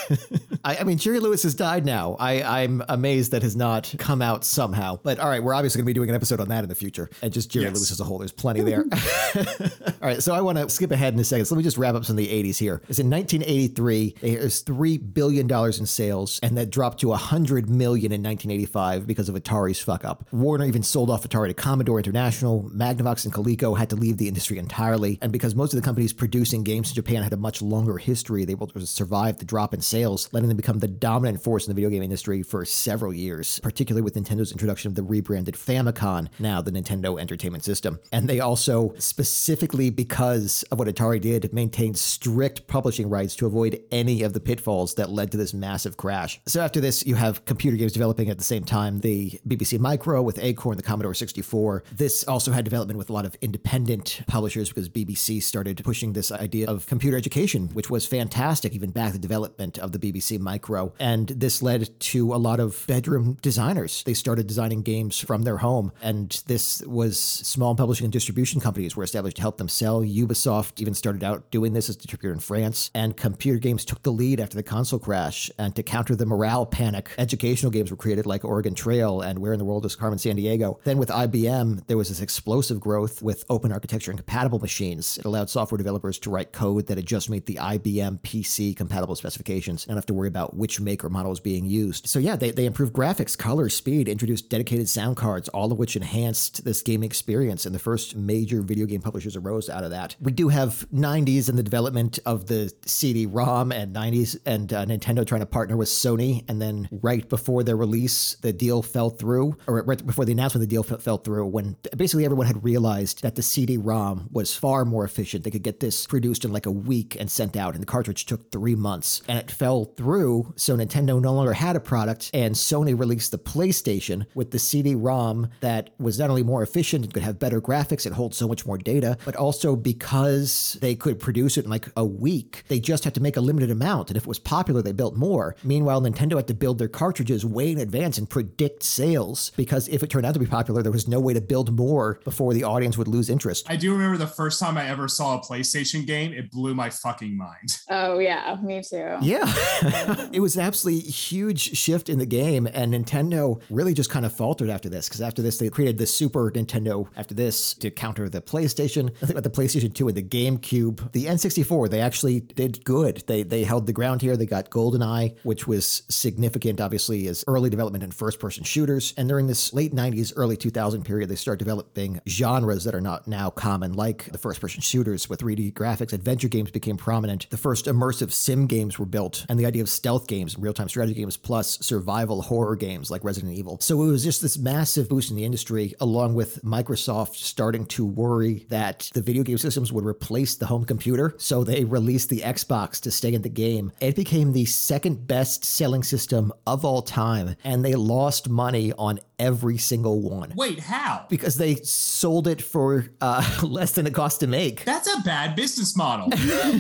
I, 0.64 0.78
I, 0.78 0.84
mean, 0.84 1.00
Jerry 1.00 1.20
Lewis 1.20 1.42
has 1.44 1.56
died 1.56 1.84
now. 1.84 2.16
I, 2.20 2.44
I'm 2.44 2.84
amazed 2.88 3.32
that 3.32 3.42
has 3.42 3.56
not 3.56 3.92
come 3.98 4.22
out 4.22 4.46
somehow. 4.46 5.00
But 5.02 5.18
all 5.18 5.28
right, 5.28 5.42
we're 5.42 5.56
obviously 5.56 5.80
going 5.80 5.86
to 5.86 5.90
be 5.90 5.94
doing 5.94 6.10
an 6.10 6.16
episode 6.16 6.40
on 6.40 6.50
that 6.50 6.64
in 6.64 6.70
the 6.70 6.76
future, 6.76 7.10
and 7.24 7.34
just 7.34 7.50
Jerry 7.50 7.66
yes. 7.66 7.76
Lewis 7.76 7.92
as 7.92 8.00
a 8.00 8.04
whole. 8.04 8.20
There's 8.20 8.32
plenty 8.32 8.62
there. 8.62 8.86
all 9.36 9.94
right, 10.00 10.22
so 10.22 10.36
I 10.36 10.42
want 10.42 10.60
to 10.60 10.70
skip 10.70 10.92
ahead 10.92 11.16
in 11.16 11.20
a 11.20 11.24
second. 11.24 11.46
So 11.46 11.56
let 11.56 11.58
me 11.58 11.64
just 11.64 11.78
wrap 11.78 11.96
up 11.96 12.06
some 12.06 12.14
of 12.14 12.24
the 12.24 12.28
80s 12.28 12.60
here. 12.60 12.84
It's 12.88 13.00
in 13.00 13.10
1983. 13.10 14.16
There's 14.22 14.60
three 14.60 15.00
billion 15.00 15.48
dollars 15.48 15.80
in 15.80 15.88
sales, 15.88 16.40
and 16.44 16.56
that 16.56 16.70
dropped 16.70 17.00
to 17.00 17.14
a 17.14 17.18
hundred 17.18 17.68
million 17.68 18.12
in 18.12 18.22
1985 18.22 19.08
because 19.08 19.28
of 19.28 19.34
Atari's 19.34 19.80
fuck 19.80 20.06
up. 20.06 20.28
Warner 20.32 20.66
even 20.66 20.84
sold 20.84 21.10
off 21.10 21.28
Atari 21.28 21.48
to 21.48 21.56
Commodore 21.56 21.98
International. 21.98 22.70
Magnavox 22.76 23.26
and 23.26 23.34
Coleco 23.34 23.76
had 23.76 23.90
to 23.90 23.96
leave 23.96 24.18
the 24.18 24.28
industry 24.28 24.60
entirely, 24.60 25.18
and 25.24 25.32
because 25.32 25.56
most 25.56 25.74
of 25.74 25.79
the 25.80 25.86
companies 25.86 26.12
producing 26.12 26.62
games 26.62 26.90
in 26.90 26.96
Japan 26.96 27.24
had 27.24 27.32
a 27.32 27.38
much 27.38 27.62
longer 27.62 27.98
history. 27.98 28.44
They 28.44 28.54
were 28.54 28.66
able 28.66 28.68
to 28.68 28.86
survive 28.86 29.38
the 29.38 29.46
drop 29.46 29.74
in 29.74 29.80
sales, 29.80 30.28
letting 30.34 30.50
them 30.50 30.58
become 30.58 30.80
the 30.80 30.90
dominant 30.90 31.42
force 31.42 31.66
in 31.66 31.72
the 31.72 31.76
video 31.76 31.90
game 31.90 32.04
industry 32.04 32.44
for 32.44 32.66
several 32.66 33.14
years, 33.14 33.60
particularly 33.62 34.02
with 34.02 34.16
Nintendo's 34.16 34.52
introduction 34.52 34.90
of 34.90 34.96
the 34.96 35.04
rebranded 35.04 35.56
Famicom, 35.56 36.28
now 36.38 36.62
the 36.62 36.72
Nintendo 36.72 37.18
Entertainment 37.18 37.64
System. 37.64 37.98
And 38.12 38.28
they 38.28 38.42
also, 38.42 38.94
specifically 38.98 39.90
because 39.90 40.64
of 40.64 40.80
what 40.80 40.90
Atari 40.90 41.22
did, 41.22 41.54
maintained 41.54 41.98
strict 41.98 42.68
publishing 42.68 43.10
rights 43.10 43.38
to 43.38 43.46
avoid 43.46 43.82
any 43.90 44.24
of 44.24 44.34
the 44.34 44.42
pitfalls 44.42 44.96
that 44.96 45.10
led 45.10 45.32
to 45.32 45.38
this 45.38 45.54
massive 45.54 45.96
crash. 45.96 46.42
So 46.46 46.60
after 46.60 46.82
this, 46.82 47.06
you 47.06 47.16
have 47.16 47.46
computer 47.46 47.78
games 47.78 47.94
developing 47.94 48.30
at 48.30 48.38
the 48.38 48.44
same 48.44 48.66
time, 48.66 49.00
the 49.00 49.40
BBC 49.48 49.80
Micro 49.80 50.22
with 50.22 50.40
Acorn, 50.40 50.76
the 50.76 50.84
Commodore 50.84 51.14
64. 51.14 51.86
This 51.96 52.26
also 52.26 52.52
had 52.52 52.66
development 52.66 52.98
with 52.98 53.10
a 53.10 53.14
lot 53.14 53.26
of 53.26 53.38
independent 53.42 54.24
publishers 54.28 54.68
because 54.68 54.90
BBC 54.90 55.42
started 55.42 55.69
started 55.70 55.86
pushing 55.86 56.14
this 56.14 56.32
idea 56.32 56.68
of 56.68 56.88
computer 56.88 57.16
education, 57.16 57.68
which 57.74 57.90
was 57.90 58.06
fantastic, 58.06 58.74
even 58.74 58.90
back 58.90 59.14
the 59.14 59.20
development 59.20 59.78
of 59.78 59.92
the 59.92 60.00
BBC 60.00 60.40
Micro. 60.40 60.94
And 61.00 61.28
this 61.28 61.62
led 61.62 62.00
to 62.00 62.34
a 62.34 62.38
lot 62.38 62.60
of 62.60 62.86
bedroom 62.88 63.38
designers. 63.42 64.04
They 64.04 64.16
started 64.16 64.48
designing 64.48 64.82
games 64.82 65.20
from 65.20 65.44
their 65.44 65.58
home. 65.58 65.92
And 66.02 66.42
this 66.48 66.82
was 66.88 67.20
small 67.20 67.76
publishing 67.76 68.06
and 68.06 68.14
distribution 68.14 68.60
companies 68.60 68.96
were 68.96 69.04
established 69.04 69.36
to 69.36 69.42
help 69.42 69.58
them 69.58 69.70
sell. 69.70 70.02
Ubisoft 70.02 70.82
even 70.82 70.96
started 70.96 71.24
out 71.24 71.52
doing 71.52 71.74
this 71.74 71.88
as 71.88 71.96
a 71.96 72.00
distributor 72.00 72.34
in 72.34 72.40
France. 72.40 72.90
And 72.96 73.16
computer 73.16 73.60
games 73.60 73.86
took 73.86 74.02
the 74.02 74.12
lead 74.12 74.40
after 74.40 74.56
the 74.56 74.64
console 74.64 75.00
crash. 75.00 75.52
And 75.60 75.76
to 75.76 75.84
counter 75.84 76.16
the 76.16 76.26
morale 76.26 76.66
panic, 76.66 77.12
educational 77.20 77.72
games 77.72 77.92
were 77.92 77.98
created 77.98 78.26
like 78.26 78.44
Oregon 78.44 78.74
Trail 78.74 79.22
and 79.22 79.38
Where 79.38 79.54
in 79.54 79.60
the 79.60 79.66
World 79.66 79.86
is 79.86 79.96
Carmen 79.96 80.18
Sandiego. 80.18 80.80
Then 80.84 80.98
with 80.98 81.10
IBM, 81.10 81.86
there 81.86 81.98
was 81.98 82.10
this 82.10 82.22
explosive 82.22 82.80
growth 82.80 83.22
with 83.22 83.46
open 83.50 83.72
architecture 83.72 84.10
and 84.10 84.18
compatible 84.18 84.60
machines. 84.60 85.20
It 85.20 85.26
allowed 85.26 85.50
software 85.60 85.78
developers 85.78 86.18
to 86.18 86.30
write 86.30 86.54
code 86.54 86.88
that 86.88 86.98
had 86.98 87.06
just 87.06 87.30
meet 87.30 87.46
the 87.46 87.56
IBM 87.56 88.18
PC 88.22 88.74
compatible 88.74 89.14
specifications 89.14 89.86
and 89.88 89.98
have 89.98 90.06
to 90.06 90.14
worry 90.14 90.30
about 90.30 90.56
which 90.56 90.80
maker 90.80 91.10
model 91.10 91.34
is 91.34 91.42
being 91.42 91.66
used. 91.66 92.08
So 92.08 92.18
yeah, 92.18 92.38
they, 92.38 92.52
they 92.52 92.66
improved 92.66 92.94
graphics, 92.94 93.38
color, 93.38 93.68
speed, 93.68 94.08
introduced 94.08 94.50
dedicated 94.50 94.88
sound 94.88 95.18
cards, 95.18 95.50
all 95.50 95.70
of 95.70 95.78
which 95.78 95.98
enhanced 95.98 96.64
this 96.64 96.82
gaming 96.82 97.08
experience. 97.08 97.66
And 97.66 97.76
the 97.76 97.80
first 97.80 98.16
major 98.16 98.62
video 98.62 98.86
game 98.86 99.02
publishers 99.02 99.36
arose 99.36 99.70
out 99.70 99.84
of 99.84 99.92
that. 99.92 100.16
We 100.22 100.32
do 100.32 100.48
have 100.48 100.88
90s 100.94 101.50
and 101.50 101.58
the 101.58 101.64
development 101.64 102.20
of 102.26 102.46
the 102.46 102.72
CD-ROM 102.86 103.74
and 103.74 103.94
90s 103.94 104.40
and 104.46 104.72
uh, 104.72 104.86
Nintendo 104.86 105.28
trying 105.28 105.42
to 105.42 105.46
partner 105.46 105.76
with 105.76 105.90
Sony. 105.90 106.50
And 106.50 106.62
then 106.62 106.88
right 106.90 107.28
before 107.28 107.64
their 107.66 107.76
release, 107.76 108.36
the 108.36 108.54
deal 108.54 108.82
fell 108.82 109.10
through, 109.10 109.58
or 109.68 109.84
right 109.84 110.06
before 110.08 110.24
the 110.24 110.32
announcement, 110.32 110.62
the 110.62 110.74
deal 110.74 110.86
f- 110.90 111.02
fell 111.02 111.18
through 111.18 111.48
when 111.48 111.76
basically 111.98 112.24
everyone 112.24 112.48
had 112.48 112.64
realized 112.64 113.24
that 113.24 113.36
the 113.36 113.42
CD-ROM 113.44 114.30
was 114.32 114.56
far 114.56 114.86
more 114.86 115.04
efficient 115.04 115.44
they 115.50 115.54
could 115.54 115.64
get 115.64 115.80
this 115.80 116.06
produced 116.06 116.46
in 116.46 116.52
like 116.52 116.68
a 116.68 116.72
week 116.72 117.18
and 117.20 117.30
sent 117.32 117.58
out, 117.58 117.74
and 117.74 117.82
the 117.82 117.88
cartridge 117.88 118.28
took 118.28 118.52
three 118.52 118.76
months, 118.76 119.24
and 119.28 119.40
it 119.40 119.50
fell 119.50 119.86
through 119.86 120.54
so 120.56 120.78
Nintendo 120.78 121.20
no 121.20 121.34
longer 121.34 121.54
had 121.54 121.76
a 121.76 121.80
product, 121.80 122.30
and 122.36 122.54
Sony 122.54 122.98
released 122.98 123.32
the 123.32 123.40
PlayStation 123.40 124.28
with 124.36 124.52
the 124.52 124.60
CD-ROM 124.60 125.50
that 125.62 125.90
was 125.98 126.20
not 126.20 126.30
only 126.30 126.44
more 126.44 126.62
efficient 126.62 127.04
and 127.04 127.12
could 127.12 127.24
have 127.24 127.40
better 127.40 127.60
graphics 127.60 128.06
and 128.06 128.14
hold 128.14 128.36
so 128.36 128.48
much 128.48 128.68
more 128.68 128.78
data, 128.78 129.18
but 129.26 129.36
also 129.36 129.76
because 129.76 130.78
they 130.82 130.94
could 130.94 131.20
produce 131.20 131.58
it 131.58 131.66
in 131.66 131.72
like 131.72 131.88
a 131.98 132.06
week, 132.06 132.64
they 132.68 132.80
just 132.80 133.04
had 133.04 133.16
to 133.16 133.22
make 133.22 133.36
a 133.36 133.42
limited 133.42 133.72
amount, 133.72 134.12
and 134.12 134.18
if 134.18 134.24
it 134.24 134.28
was 134.28 134.38
popular, 134.38 134.84
they 134.84 134.92
built 134.92 135.16
more. 135.16 135.56
Meanwhile, 135.64 136.04
Nintendo 136.04 136.36
had 136.36 136.48
to 136.48 136.54
build 136.54 136.78
their 136.78 136.88
cartridges 136.88 137.44
way 137.44 137.72
in 137.72 137.80
advance 137.80 138.20
and 138.20 138.30
predict 138.30 138.84
sales 138.84 139.52
because 139.58 139.88
if 139.88 140.04
it 140.04 140.12
turned 140.12 140.28
out 140.28 140.36
to 140.36 140.40
be 140.40 140.46
popular, 140.46 140.84
there 140.84 140.92
was 140.92 141.08
no 141.08 141.20
way 141.20 141.34
to 141.34 141.42
build 141.42 141.76
more 141.76 142.20
before 142.24 142.54
the 142.54 142.64
audience 142.64 143.00
would 143.00 143.08
lose 143.08 143.32
interest. 143.32 143.66
I 143.68 143.78
do 143.78 143.92
remember 143.92 144.18
the 144.18 144.28
first 144.28 144.60
time 144.60 144.78
I 144.78 144.88
ever 144.88 145.08
saw 145.08 145.29
a 145.36 145.40
PlayStation 145.40 146.06
game, 146.06 146.34
it 146.34 146.52
blew 146.52 146.74
my 146.74 146.90
fucking 146.90 147.38
mind. 147.38 147.78
Oh 147.92 148.20
yeah, 148.20 148.56
me 148.62 148.82
too. 148.82 149.18
Yeah. 149.22 149.52
it 150.32 150.40
was 150.40 150.56
an 150.56 150.62
absolutely 150.62 151.02
huge 151.10 151.76
shift 151.78 152.08
in 152.08 152.20
the 152.20 152.26
game, 152.26 152.68
and 152.68 152.94
Nintendo 152.94 153.62
really 153.70 153.94
just 153.94 154.10
kind 154.10 154.26
of 154.26 154.34
faltered 154.34 154.70
after 154.70 154.90
this 154.90 155.08
because 155.10 155.22
after 155.22 155.42
this, 155.42 155.58
they 155.58 155.70
created 155.70 155.98
the 155.98 156.06
Super 156.06 156.52
Nintendo 156.52 157.08
after 157.18 157.34
this 157.34 157.74
to 157.76 157.90
counter 157.90 158.30
the 158.30 158.42
PlayStation. 158.42 159.10
I 159.22 159.26
think 159.26 159.32
about 159.32 159.44
the 159.44 159.50
PlayStation 159.50 159.94
2 159.94 160.08
and 160.08 160.18
the 160.18 160.24
GameCube. 160.24 161.12
The 161.12 161.26
N64, 161.26 161.90
they 161.90 162.00
actually 162.00 162.42
did 162.42 162.84
good. 162.86 163.24
They 163.28 163.44
they 163.44 163.64
held 163.64 163.88
the 163.88 163.94
ground 163.94 164.22
here. 164.22 164.38
They 164.38 164.46
got 164.46 164.70
GoldenEye, 164.70 165.38
which 165.44 165.68
was 165.68 166.04
significant, 166.10 166.80
obviously, 166.80 167.28
as 167.28 167.44
early 167.48 167.70
development 167.70 168.04
in 168.04 168.12
first 168.12 168.40
person 168.40 168.64
shooters. 168.64 169.14
And 169.18 169.28
during 169.28 169.48
this 169.48 169.74
late 169.74 169.94
90s, 169.94 170.34
early 170.36 170.58
2000 170.58 171.04
period, 171.04 171.30
they 171.30 171.36
started 171.36 171.60
developing 171.60 172.22
genres 172.28 172.84
that 172.84 172.96
are 172.96 173.02
not 173.02 173.28
now 173.28 173.50
common, 173.50 173.94
like 173.94 174.26
the 174.32 174.38
first 174.38 174.62
person 174.62 174.82
shooters 175.20 175.30
with 175.30 175.40
3D 175.40 175.74
graphics. 175.74 176.14
Adventure 176.14 176.48
games 176.48 176.72
became 176.72 176.98
prominent. 176.98 177.50
The 177.50 177.58
first 177.58 177.86
immersive 177.86 178.32
sim 178.32 178.68
games 178.68 179.00
were 179.00 179.06
built, 179.06 179.46
and 179.50 179.60
the 179.60 179.66
idea 179.66 179.82
of 179.82 179.90
stealth 179.90 180.28
games, 180.28 180.58
real 180.58 180.74
time 180.74 180.90
strategy 180.90 181.16
games, 181.16 181.38
plus 181.38 181.80
survival 181.80 182.42
horror 182.42 182.76
games 182.76 183.12
like 183.12 183.24
Resident 183.24 183.54
Evil. 183.54 183.78
So 183.80 184.02
it 184.04 184.08
was 184.08 184.24
just 184.24 184.42
this 184.42 184.58
massive 184.58 185.10
boost 185.10 185.32
in 185.32 185.38
the 185.38 185.46
industry, 185.46 185.94
along 186.00 186.36
with 186.36 186.64
Microsoft 186.64 187.36
starting 187.36 187.86
to 187.88 188.06
worry 188.06 188.66
that 188.70 189.10
the 189.14 189.22
video 189.22 189.44
game 189.44 189.58
systems 189.58 189.92
would 189.92 190.06
replace 190.06 190.56
the 190.56 190.66
home 190.66 190.86
computer. 190.86 191.34
So 191.38 191.64
they 191.64 191.84
released 191.84 192.30
the 192.30 192.42
Xbox 192.42 193.00
to 193.02 193.12
stay 193.12 193.34
in 193.34 193.42
the 193.42 193.50
game. 193.50 193.92
It 194.00 194.16
became 194.16 194.54
the 194.54 194.66
second 194.66 195.28
best 195.28 195.66
selling 195.66 196.04
system 196.04 196.52
of 196.66 196.86
all 196.86 197.02
time, 197.02 197.56
and 197.64 197.84
they 197.84 197.96
lost 197.96 198.50
money 198.50 198.94
on 198.98 199.20
every 199.40 199.78
single 199.78 200.22
one. 200.22 200.54
Wait, 200.56 200.80
how? 200.80 201.26
Because 201.30 201.58
they 201.58 201.76
sold 201.76 202.48
it 202.48 202.62
for 202.62 203.06
uh, 203.22 203.60
less 203.64 203.94
than 203.94 204.06
it 204.06 204.14
cost 204.14 204.42
to 204.42 204.48
make. 204.48 204.84
That's 204.86 205.09
a 205.18 205.22
bad 205.22 205.56
business 205.56 205.96
model. 205.96 206.28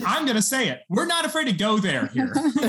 I'm 0.05 0.25
going 0.25 0.35
to 0.35 0.41
say 0.41 0.69
it. 0.69 0.83
We're 0.89 1.05
not 1.05 1.25
afraid 1.25 1.45
to 1.45 1.53
go 1.53 1.77
there 1.77 2.07
here. 2.07 2.33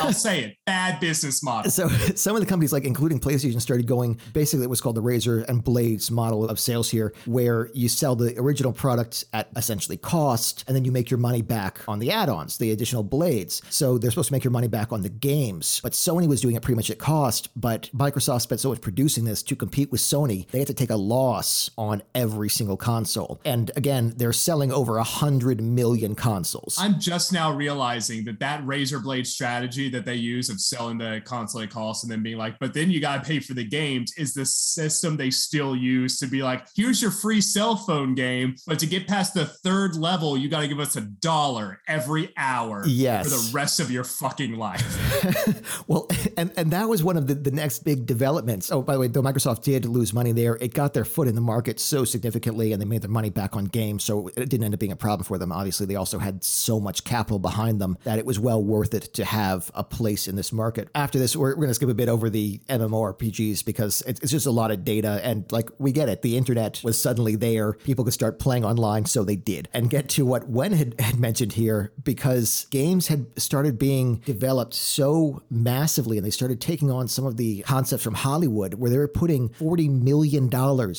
I'll 0.00 0.12
say 0.12 0.44
it. 0.44 0.56
Bad 0.66 1.00
business 1.00 1.42
model. 1.42 1.70
So 1.70 1.88
some 1.88 2.36
of 2.36 2.40
the 2.40 2.46
companies, 2.46 2.72
like 2.72 2.84
including 2.84 3.20
PlayStation, 3.20 3.60
started 3.60 3.86
going 3.86 4.20
basically 4.32 4.66
what's 4.66 4.80
called 4.80 4.96
the 4.96 5.02
razor 5.02 5.40
and 5.42 5.62
blades 5.62 6.10
model 6.10 6.48
of 6.48 6.58
sales 6.58 6.90
here, 6.90 7.12
where 7.26 7.70
you 7.74 7.88
sell 7.88 8.16
the 8.16 8.38
original 8.38 8.72
product 8.72 9.24
at 9.32 9.48
essentially 9.56 9.96
cost, 9.96 10.64
and 10.66 10.76
then 10.76 10.84
you 10.84 10.92
make 10.92 11.10
your 11.10 11.18
money 11.18 11.42
back 11.42 11.80
on 11.88 11.98
the 11.98 12.10
add-ons, 12.10 12.58
the 12.58 12.72
additional 12.72 13.02
blades. 13.02 13.62
So 13.70 13.98
they're 13.98 14.10
supposed 14.10 14.28
to 14.28 14.32
make 14.32 14.44
your 14.44 14.50
money 14.50 14.68
back 14.68 14.92
on 14.92 15.02
the 15.02 15.08
games. 15.08 15.80
But 15.82 15.92
Sony 15.92 16.26
was 16.26 16.40
doing 16.40 16.56
it 16.56 16.62
pretty 16.62 16.76
much 16.76 16.90
at 16.90 16.98
cost, 16.98 17.48
but 17.56 17.90
Microsoft 17.94 18.42
spent 18.42 18.60
so 18.60 18.70
much 18.70 18.80
producing 18.80 19.24
this 19.24 19.42
to 19.44 19.56
compete 19.56 19.90
with 19.90 20.00
Sony, 20.00 20.48
they 20.50 20.58
had 20.58 20.68
to 20.68 20.74
take 20.74 20.90
a 20.90 20.96
loss 20.96 21.70
on 21.76 22.02
every 22.14 22.48
single 22.48 22.76
console. 22.76 23.40
And 23.44 23.70
again, 23.76 24.14
they're 24.16 24.32
selling 24.32 24.72
over 24.72 24.98
a 25.04 25.06
hundred 25.06 25.60
million 25.60 26.14
consoles. 26.14 26.78
I'm 26.80 26.98
just 26.98 27.30
now 27.30 27.52
realizing 27.52 28.24
that 28.24 28.40
that 28.40 28.66
razor 28.66 28.98
blade 28.98 29.26
strategy 29.26 29.90
that 29.90 30.06
they 30.06 30.14
use 30.14 30.48
of 30.48 30.58
selling 30.58 30.96
the 30.96 31.20
console 31.26 31.60
at 31.60 31.68
cost 31.68 32.04
and 32.04 32.10
then 32.10 32.22
being 32.22 32.38
like, 32.38 32.58
but 32.58 32.72
then 32.72 32.90
you 32.90 33.02
got 33.02 33.22
to 33.22 33.28
pay 33.28 33.38
for 33.38 33.52
the 33.52 33.64
games 33.64 34.14
is 34.16 34.32
the 34.32 34.46
system 34.46 35.18
they 35.18 35.28
still 35.28 35.76
use 35.76 36.18
to 36.20 36.26
be 36.26 36.42
like, 36.42 36.66
here's 36.74 37.02
your 37.02 37.10
free 37.10 37.42
cell 37.42 37.76
phone 37.76 38.14
game, 38.14 38.56
but 38.66 38.78
to 38.78 38.86
get 38.86 39.06
past 39.06 39.34
the 39.34 39.44
third 39.44 39.94
level, 39.94 40.38
you 40.38 40.48
got 40.48 40.60
to 40.60 40.68
give 40.68 40.80
us 40.80 40.96
a 40.96 41.02
dollar 41.02 41.82
every 41.86 42.32
hour 42.38 42.82
yes. 42.86 43.24
for 43.24 43.30
the 43.30 43.54
rest 43.54 43.80
of 43.80 43.90
your 43.90 44.04
fucking 44.04 44.56
life. 44.56 45.84
well, 45.86 46.08
and, 46.38 46.50
and 46.56 46.70
that 46.70 46.88
was 46.88 47.04
one 47.04 47.18
of 47.18 47.26
the, 47.26 47.34
the 47.34 47.50
next 47.50 47.80
big 47.80 48.06
developments. 48.06 48.72
Oh, 48.72 48.80
by 48.80 48.94
the 48.94 49.00
way, 49.00 49.08
though 49.08 49.22
Microsoft 49.22 49.64
did 49.64 49.84
lose 49.84 50.14
money 50.14 50.32
there, 50.32 50.56
it 50.62 50.72
got 50.72 50.94
their 50.94 51.04
foot 51.04 51.28
in 51.28 51.34
the 51.34 51.42
market 51.42 51.78
so 51.78 52.06
significantly 52.06 52.72
and 52.72 52.80
they 52.80 52.86
made 52.86 53.02
their 53.02 53.10
money 53.10 53.28
back 53.28 53.54
on 53.54 53.66
games. 53.66 54.02
So 54.02 54.28
it 54.28 54.48
didn't 54.48 54.64
end 54.64 54.72
up 54.72 54.80
being 54.80 54.93
a 54.94 54.96
problem 54.96 55.24
for 55.24 55.38
them. 55.38 55.52
Obviously, 55.52 55.86
they 55.86 55.96
also 55.96 56.18
had 56.18 56.42
so 56.42 56.80
much 56.80 57.04
capital 57.04 57.38
behind 57.38 57.80
them 57.80 57.98
that 58.04 58.18
it 58.18 58.26
was 58.26 58.38
well 58.38 58.62
worth 58.62 58.94
it 58.94 59.12
to 59.14 59.24
have 59.24 59.70
a 59.74 59.84
place 59.84 60.26
in 60.26 60.36
this 60.36 60.52
market. 60.52 60.88
After 60.94 61.18
this, 61.18 61.36
we're, 61.36 61.50
we're 61.50 61.56
going 61.56 61.68
to 61.68 61.74
skip 61.74 61.88
a 61.88 61.94
bit 61.94 62.08
over 62.08 62.30
the 62.30 62.58
MMORPGs 62.68 63.64
because 63.64 64.02
it's, 64.06 64.20
it's 64.20 64.32
just 64.32 64.46
a 64.46 64.50
lot 64.50 64.70
of 64.70 64.84
data. 64.84 65.20
And 65.22 65.50
like, 65.52 65.68
we 65.78 65.92
get 65.92 66.08
it. 66.08 66.22
The 66.22 66.36
internet 66.36 66.80
was 66.82 67.00
suddenly 67.00 67.36
there. 67.36 67.74
People 67.74 68.04
could 68.04 68.14
start 68.14 68.38
playing 68.38 68.64
online. 68.64 69.06
So 69.06 69.24
they 69.24 69.36
did. 69.36 69.68
And 69.72 69.90
get 69.90 70.08
to 70.10 70.24
what 70.24 70.48
Wen 70.48 70.72
had, 70.72 70.98
had 71.00 71.18
mentioned 71.18 71.52
here 71.52 71.92
because 72.02 72.66
games 72.70 73.08
had 73.08 73.26
started 73.40 73.78
being 73.78 74.16
developed 74.24 74.74
so 74.74 75.42
massively 75.50 76.16
and 76.16 76.26
they 76.26 76.30
started 76.30 76.60
taking 76.60 76.90
on 76.90 77.08
some 77.08 77.26
of 77.26 77.36
the 77.36 77.62
concepts 77.62 78.02
from 78.02 78.14
Hollywood 78.14 78.74
where 78.74 78.90
they 78.90 78.98
were 78.98 79.08
putting 79.08 79.48
$40 79.50 79.90
million 79.90 80.44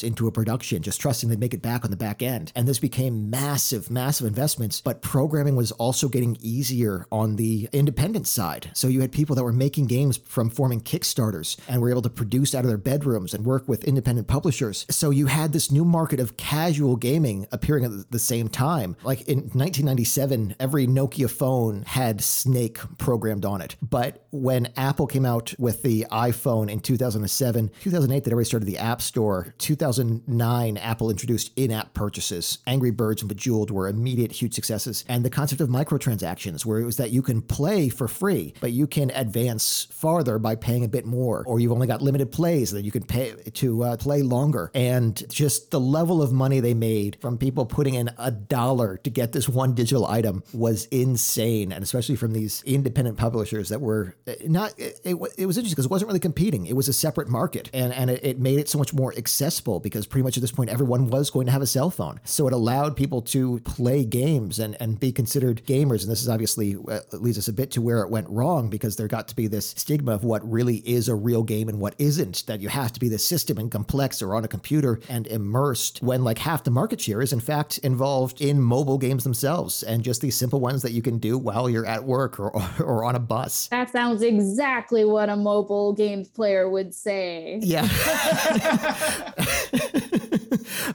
into 0.04 0.28
a 0.28 0.32
production, 0.32 0.82
just 0.82 1.02
trusting 1.02 1.30
they'd 1.30 1.40
make 1.40 1.54
it 1.54 1.62
back 1.62 1.86
on 1.86 1.92
the 1.92 1.98
back 1.98 2.22
end. 2.22 2.52
And 2.56 2.68
this 2.68 2.80
became 2.80 3.30
massive, 3.30 3.85
massive 3.90 4.28
investments. 4.28 4.82
But 4.82 5.02
programming 5.02 5.56
was 5.56 5.72
also 5.74 6.08
getting 6.08 6.38
easier 6.42 7.06
on 7.12 7.36
the 7.36 7.70
independent 7.72 8.28
side. 8.28 8.70
So 8.74 8.88
you 8.88 9.02
had 9.02 9.12
people 9.12 9.36
that 9.36 9.44
were 9.44 9.54
making 9.54 9.88
games 9.88 10.18
from 10.18 10.50
forming 10.50 10.82
Kickstarters 10.82 11.58
and 11.68 11.82
were 11.82 11.90
able 11.90 12.02
to 12.04 12.10
produce 12.10 12.54
out 12.56 12.64
of 12.64 12.68
their 12.70 12.78
bedrooms 12.78 13.34
and 13.34 13.46
work 13.46 13.68
with 13.68 13.84
independent 13.84 14.28
publishers. 14.28 14.86
So 14.90 15.10
you 15.10 15.28
had 15.28 15.54
this 15.54 15.72
new 15.72 15.86
market 15.86 16.20
of 16.20 16.38
casual 16.38 16.96
gaming 16.96 17.48
appearing 17.52 17.86
at 17.86 18.12
the 18.12 18.20
same 18.20 18.48
time. 18.48 18.96
Like 19.04 19.22
in 19.28 19.40
1997, 19.40 20.56
every 20.60 20.88
Nokia 20.88 21.30
phone 21.30 21.84
had 21.84 22.22
Snake 22.22 22.80
programmed 22.98 23.46
on 23.46 23.62
it. 23.62 23.76
But 23.82 24.26
when 24.32 24.72
Apple 24.78 25.08
came 25.08 25.26
out 25.26 25.54
with 25.58 25.84
the 25.84 26.06
iPhone 26.12 26.70
in 26.70 26.80
2007, 26.80 27.72
2008, 27.82 28.24
that 28.24 28.32
everybody 28.32 28.46
started 28.46 28.66
the 28.66 28.78
App 28.78 29.02
Store. 29.02 29.54
2009, 29.58 30.78
Apple 30.78 31.10
introduced 31.10 31.52
in 31.56 31.72
app 31.72 31.94
purchases. 31.94 32.60
Angry 32.68 32.92
Birds 32.92 33.22
and 33.22 33.30
Bejeweled 33.30 33.72
were 33.76 33.88
immediate 33.88 34.32
huge 34.32 34.54
successes. 34.54 35.06
And 35.08 35.24
the 35.24 35.30
concept 35.30 35.62
of 35.62 35.70
microtransactions, 35.70 36.66
where 36.66 36.80
it 36.80 36.86
was 36.86 36.98
that 36.98 37.12
you 37.12 37.22
can 37.22 37.42
play 37.42 37.90
for 37.90 38.08
free, 38.08 38.54
but 38.62 38.72
you 38.72 38.88
can 38.88 39.12
advance 39.12 39.88
farther 39.92 40.40
by 40.40 40.56
paying 40.56 40.84
a 40.84 40.88
bit 40.88 41.06
more, 41.06 41.44
or 41.46 41.60
you've 41.60 41.72
only 41.72 41.88
got 41.88 42.02
limited 42.02 42.32
plays 42.32 42.72
that 42.72 42.84
you 42.84 42.92
can 42.92 43.04
pay 43.04 43.34
to 43.54 43.84
uh, 43.84 43.98
play 43.98 44.22
longer. 44.22 44.72
And 44.74 45.22
just 45.30 45.72
the 45.72 45.80
level 45.80 46.22
of 46.22 46.32
money 46.32 46.60
they 46.60 46.74
made 46.74 47.18
from 47.20 47.38
people 47.38 47.66
putting 47.66 47.96
in 47.96 48.10
a 48.18 48.32
dollar 48.32 48.98
to 48.98 49.10
get 49.10 49.34
this 49.34 49.50
one 49.50 49.74
digital 49.74 50.06
item 50.08 50.44
was 50.54 50.86
insane. 50.86 51.72
And 51.72 51.84
especially 51.84 52.16
from 52.16 52.32
these 52.34 52.64
independent 52.66 53.18
publishers 53.18 53.70
that 53.70 53.82
were 53.82 54.16
uh, 54.28 54.34
not, 54.46 54.74
it, 54.80 55.00
it, 55.04 55.16
it 55.38 55.46
was 55.46 55.58
interesting 55.58 55.72
because 55.72 55.86
it 55.86 55.92
wasn't 55.92 56.08
really 56.08 56.20
competing, 56.20 56.66
it 56.66 56.76
was 56.76 56.88
a 56.88 56.94
separate 56.94 57.28
market. 57.28 57.70
And, 57.74 57.94
and 57.94 58.10
it, 58.10 58.24
it 58.24 58.40
made 58.40 58.60
it 58.60 58.70
so 58.70 58.78
much 58.78 58.94
more 58.94 59.14
accessible 59.18 59.80
because 59.82 60.08
pretty 60.08 60.24
much 60.24 60.38
at 60.38 60.42
this 60.42 60.52
point, 60.52 60.70
everyone 60.70 61.10
was 61.10 61.30
going 61.30 61.46
to 61.48 61.52
have 61.52 61.62
a 61.62 61.68
cell 61.68 61.90
phone. 61.90 62.22
So 62.24 62.48
it 62.48 62.54
allowed 62.54 62.96
people 62.96 63.22
to 63.24 63.60
play 63.66 64.06
games 64.06 64.60
and, 64.60 64.78
and 64.80 65.00
be 65.00 65.12
considered 65.12 65.66
gamers. 65.66 66.04
And 66.04 66.12
this 66.12 66.22
is 66.22 66.30
obviously 66.30 66.78
uh, 66.90 67.00
leads 67.14 67.38
us 67.38 67.48
a 67.48 67.54
bit 67.54 67.72
to 67.72 67.82
where 67.82 68.02
it 68.02 68.10
went 68.10 68.30
wrong 68.30 68.70
because 68.70 68.96
there 68.96 69.08
got 69.08 69.28
to 69.28 69.36
be 69.36 69.48
this 69.48 69.72
stigma 69.72 70.14
of 70.14 70.24
what 70.24 70.50
really 70.50 70.78
is 70.78 71.10
a 71.10 71.16
real 71.16 71.44
game 71.44 71.68
and 71.68 71.80
what 71.80 71.96
isn't, 71.98 72.46
that 72.48 72.62
you 72.62 72.70
have 72.70 72.94
to 72.94 73.00
be 73.00 73.10
this 73.10 73.26
system 73.26 73.58
and 73.58 73.72
complex 73.72 74.22
or 74.22 74.36
on 74.36 74.46
a 74.46 74.48
computer 74.48 75.00
and 75.10 75.28
immersed 75.28 76.02
when 76.02 76.24
like 76.24 76.38
half 76.38 76.64
the 76.64 76.72
market 76.72 77.02
share 77.02 77.22
is 77.22 77.34
in 77.34 77.40
fact 77.40 77.80
involved 77.80 78.40
in 78.40 78.62
mobile 78.62 78.98
games 78.98 79.24
themselves 79.24 79.84
and 79.84 80.04
just 80.04 80.22
these 80.22 80.36
simple 80.36 80.60
ones 80.60 80.82
that 80.82 80.92
you 80.92 81.02
can 81.02 81.18
do 81.18 81.38
while 81.38 81.70
you're 81.70 81.86
at 81.86 82.04
work 82.04 82.40
or, 82.40 82.56
or 82.80 83.04
on 83.04 83.16
a 83.16 83.20
bus. 83.20 83.68
That 83.68 83.90
sounds 83.90 84.22
exactly 84.22 85.04
what 85.04 85.30
a 85.30 85.36
mobile 85.36 85.94
games 85.94 86.30
player 86.30 86.70
would 86.70 86.94
say. 86.94 87.60
Yeah. 87.62 87.88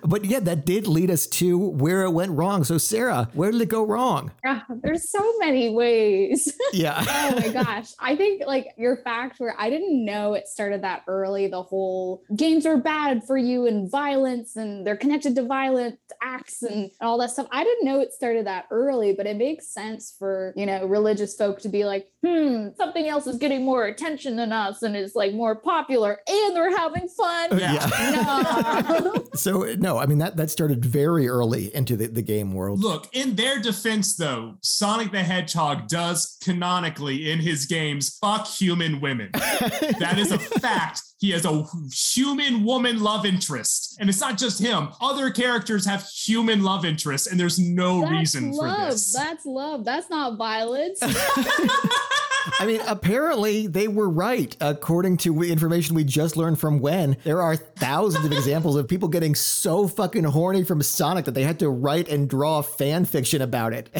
but 0.05 0.25
yeah, 0.25 0.41
that 0.41 0.65
did 0.65 0.87
lead 0.87 1.11
us 1.11 1.27
to 1.27 1.59
where 1.59 2.03
it 2.05 2.11
went 2.11 2.33
wrong. 2.33 2.65
So, 2.65 2.79
Sarah, 2.79 3.29
where 3.35 3.51
did 3.51 3.61
it 3.61 3.69
go 3.69 3.85
wrong? 3.85 4.33
Uh, 4.47 4.61
there's 4.83 5.11
so 5.11 5.33
many 5.39 5.71
ways. 5.71 6.53
Yeah. 6.73 7.05
oh 7.09 7.41
my 7.41 7.49
gosh. 7.49 7.93
I 7.99 8.15
think 8.15 8.43
like 8.47 8.69
your 8.77 8.99
fact 8.99 9.41
where 9.41 9.57
I 9.59 9.71
didn't 9.71 10.05
know 10.05 10.35
it 10.35 10.47
started 10.47 10.83
that 10.83 11.03
early, 11.09 11.49
the 11.49 11.63
whole 11.63 12.23
games 12.37 12.65
are 12.65 12.77
bad 12.77 13.25
for 13.27 13.37
you 13.37 13.67
and 13.67 13.91
violence 13.91 14.55
and 14.55 14.87
they're 14.87 14.97
connected 14.97 15.35
to 15.35 15.43
violent 15.43 15.99
acts 16.23 16.63
and 16.63 16.91
all 17.01 17.19
that 17.19 17.31
stuff. 17.33 17.49
I 17.51 17.65
didn't 17.65 17.85
know 17.85 18.01
it 18.01 18.13
started 18.13 18.47
that 18.47 18.67
early, 18.71 19.15
but 19.15 19.27
it 19.27 19.37
makes 19.37 19.67
sense 19.67 20.15
for, 20.17 20.53
you 20.57 20.65
know, 20.65 20.87
religious 20.87 21.35
folk 21.35 21.61
to 21.63 21.69
be 21.69 21.85
like, 21.85 22.07
hmm, 22.25 22.69
something 22.77 23.09
else 23.09 23.27
is 23.27 23.37
getting 23.37 23.65
more 23.65 23.87
attention 23.87 24.37
than 24.37 24.53
us 24.53 24.83
and 24.83 24.97
is 24.97 25.15
like 25.15 25.33
more 25.33 25.57
popular 25.57 26.21
and 26.29 26.57
they're 26.57 26.77
having 26.77 27.09
fun. 27.09 27.59
Yeah. 27.59 27.87
No. 28.13 29.27
So 29.35 29.75
no, 29.79 29.97
I 29.97 30.07
mean 30.07 30.19
that 30.19 30.37
that 30.37 30.51
started 30.51 30.85
very 30.85 31.29
early 31.29 31.75
into 31.75 31.97
the, 31.97 32.09
the 32.09 32.21
game 32.21 32.53
world. 32.53 32.81
Look, 32.81 33.09
in 33.13 33.37
their 33.37 33.61
defense, 33.61 34.17
though, 34.17 34.57
Sonic 34.61 35.13
the 35.13 35.23
Hedgehog 35.23 35.89
does 35.89 36.37
canonically 36.43 37.31
in 37.31 37.39
his 37.39 37.65
games 37.65 38.19
fuck 38.21 38.47
human 38.47 39.01
women. 39.01 39.31
that 39.33 40.17
is 40.19 40.33
a 40.33 40.39
fact. 40.39 41.03
He 41.21 41.31
has 41.33 41.45
a 41.45 41.67
human 41.93 42.65
woman 42.65 43.03
love 43.03 43.27
interest. 43.27 43.97
And 44.01 44.09
it's 44.09 44.21
not 44.21 44.39
just 44.39 44.59
him. 44.59 44.89
Other 45.03 45.31
characters 45.31 45.85
have 45.85 46.09
human 46.09 46.63
love 46.63 46.87
interests, 46.87 47.27
and 47.27 47.39
there's 47.39 47.59
no 47.59 48.01
That's 48.01 48.13
reason 48.13 48.55
for 48.55 48.69
this. 48.71 49.13
That's 49.13 49.45
love. 49.45 49.85
That's 49.85 50.09
not 50.09 50.39
violence. 50.39 50.99
I 52.59 52.67
mean, 52.67 52.81
apparently 52.87 53.67
they 53.67 53.89
were 53.89 54.09
right. 54.09 54.57
According 54.61 55.19
to 55.19 55.43
information 55.43 55.95
we 55.95 56.05
just 56.05 56.37
learned 56.37 56.59
from 56.59 56.79
Wen, 56.81 57.17
there 57.25 57.43
are 57.43 57.57
thousands 57.57 58.25
of 58.25 58.33
examples 58.33 58.77
of 58.77 58.89
people 58.89 59.09
getting 59.09 59.35
so 59.35 59.87
fucking 59.87 60.25
horny 60.25 60.65
from 60.65 60.83
Sonic 60.83 61.27
that 61.27 61.33
they 61.33 61.43
had 61.43 61.59
to 61.61 61.69
write 61.69 62.09
and 62.09 62.29
draw 62.29 62.63
fan 62.63 63.05
fiction 63.05 63.43
about 63.43 63.73
it. 63.73 63.91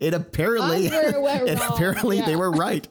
it 0.00 0.14
apparently, 0.14 0.86
it 0.86 1.20
went 1.20 1.48
it 1.48 1.58
wrong, 1.58 1.72
apparently 1.72 2.20
they 2.20 2.36
were 2.36 2.50
right. 2.50 2.86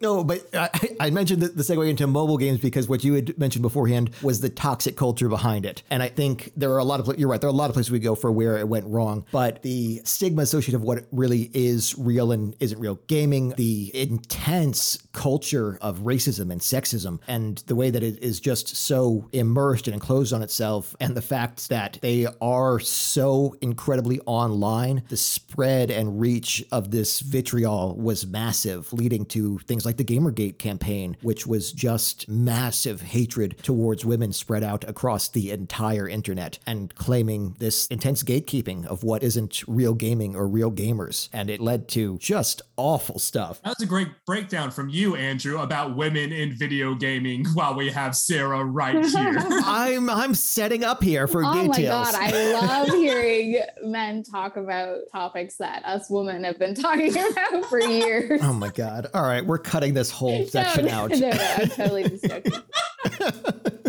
no, 0.00 0.24
but 0.24 0.42
I, 0.54 0.70
I 1.00 1.10
mentioned 1.10 1.42
the, 1.42 1.48
the 1.48 1.62
segue 1.62 1.88
into 1.88 2.06
mobile 2.06 2.38
games 2.38 2.60
because 2.60 2.77
what 2.86 3.02
you 3.02 3.14
had 3.14 3.38
mentioned 3.38 3.62
beforehand 3.62 4.10
was 4.20 4.42
the 4.42 4.50
toxic 4.50 4.94
culture 4.94 5.30
behind 5.30 5.64
it, 5.64 5.82
and 5.88 6.02
I 6.02 6.08
think 6.08 6.52
there 6.54 6.72
are 6.72 6.78
a 6.78 6.84
lot 6.84 7.00
of 7.00 7.18
you're 7.18 7.30
right. 7.30 7.40
There 7.40 7.48
are 7.48 7.52
a 7.52 7.56
lot 7.56 7.70
of 7.70 7.74
places 7.74 7.90
we 7.90 7.98
go 7.98 8.14
for 8.14 8.30
where 8.30 8.58
it 8.58 8.68
went 8.68 8.84
wrong, 8.86 9.24
but 9.32 9.62
the 9.62 10.02
stigma 10.04 10.42
associated 10.42 10.80
with 10.80 10.86
what 10.86 11.06
really 11.10 11.50
is 11.54 11.96
real 11.98 12.30
and 12.30 12.54
isn't 12.60 12.78
real 12.78 12.96
gaming, 13.06 13.54
the 13.56 13.90
intense 13.94 14.98
culture 15.18 15.76
of 15.82 15.98
racism 16.02 16.52
and 16.52 16.60
sexism, 16.60 17.18
and 17.26 17.58
the 17.66 17.74
way 17.74 17.90
that 17.90 18.04
it 18.04 18.22
is 18.22 18.38
just 18.38 18.68
so 18.76 19.28
immersed 19.32 19.88
and 19.88 19.94
enclosed 19.94 20.32
on 20.32 20.42
itself, 20.42 20.94
and 21.00 21.16
the 21.16 21.20
fact 21.20 21.68
that 21.70 21.98
they 22.02 22.28
are 22.40 22.78
so 22.78 23.56
incredibly 23.60 24.20
online, 24.26 25.02
the 25.08 25.16
spread 25.16 25.90
and 25.90 26.20
reach 26.20 26.64
of 26.70 26.92
this 26.92 27.18
vitriol 27.18 27.96
was 27.96 28.28
massive, 28.28 28.92
leading 28.92 29.24
to 29.24 29.58
things 29.66 29.84
like 29.84 29.96
the 29.96 30.04
Gamergate 30.04 30.58
campaign, 30.58 31.16
which 31.22 31.48
was 31.48 31.72
just 31.72 32.28
massive 32.28 33.00
hatred 33.00 33.56
towards 33.64 34.04
women 34.04 34.32
spread 34.32 34.62
out 34.62 34.88
across 34.88 35.28
the 35.28 35.50
entire 35.50 36.08
internet 36.08 36.60
and 36.64 36.94
claiming 36.94 37.56
this 37.58 37.88
intense 37.88 38.22
gatekeeping 38.22 38.86
of 38.86 39.02
what 39.02 39.24
isn't 39.24 39.64
real 39.66 39.94
gaming 39.94 40.36
or 40.36 40.46
real 40.46 40.70
gamers. 40.70 41.28
And 41.32 41.50
it 41.50 41.60
led 41.60 41.88
to 41.88 42.18
just 42.18 42.62
awful 42.76 43.18
stuff. 43.18 43.60
That 43.62 43.70
was 43.70 43.82
a 43.82 43.86
great 43.86 44.08
breakdown 44.24 44.70
from 44.70 44.88
you, 44.88 45.07
Andrew, 45.16 45.60
about 45.60 45.96
women 45.96 46.32
in 46.32 46.52
video 46.52 46.94
gaming 46.94 47.44
while 47.54 47.74
we 47.74 47.90
have 47.90 48.16
Sarah 48.16 48.64
right 48.64 49.04
here. 49.04 49.36
I'm 49.64 50.08
I'm 50.10 50.34
setting 50.34 50.84
up 50.84 51.02
here 51.02 51.26
for 51.26 51.42
details. 51.42 51.68
oh 51.68 51.72
my 51.72 51.82
god, 51.82 52.14
I 52.14 52.52
love 52.52 52.88
hearing 52.88 53.60
men 53.82 54.22
talk 54.22 54.56
about 54.56 54.98
topics 55.12 55.56
that 55.56 55.84
us 55.84 56.08
women 56.10 56.44
have 56.44 56.58
been 56.58 56.74
talking 56.76 57.16
about 57.16 57.64
for 57.66 57.80
years. 57.80 58.40
Oh 58.42 58.52
my 58.52 58.70
god. 58.70 59.08
All 59.14 59.22
right, 59.22 59.44
we're 59.44 59.58
cutting 59.58 59.94
this 59.94 60.10
whole 60.10 60.46
section 60.46 60.86
no, 60.86 60.92
out. 60.92 61.10
No, 61.10 61.30
no, 61.30 61.54
I'm 61.58 61.68
totally 61.68 62.08
just 62.08 62.24
joking. 62.24 62.52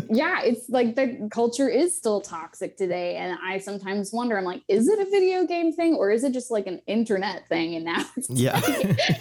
Yeah, 0.10 0.42
it's 0.42 0.70
like 0.70 0.96
the 0.96 1.30
culture 1.32 1.70
is 1.70 1.96
still 1.96 2.20
toxic 2.20 2.78
today. 2.78 3.16
And 3.18 3.38
I 3.44 3.60
sometimes 3.60 4.12
wonder, 4.12 4.38
I'm 4.38 4.44
like, 4.44 4.64
is 4.68 4.88
it 4.88 5.00
a 5.00 5.06
video 5.06 5.46
game 5.46 5.72
thing 5.72 5.94
or 5.94 6.10
is 6.10 6.24
it 6.24 6.34
just 6.34 6.50
like 6.50 6.66
an 6.66 6.82
internet 6.88 7.48
thing? 7.48 7.76
And 7.76 7.86
now 7.86 8.06
it's 8.18 8.30
Yeah. 8.30 8.60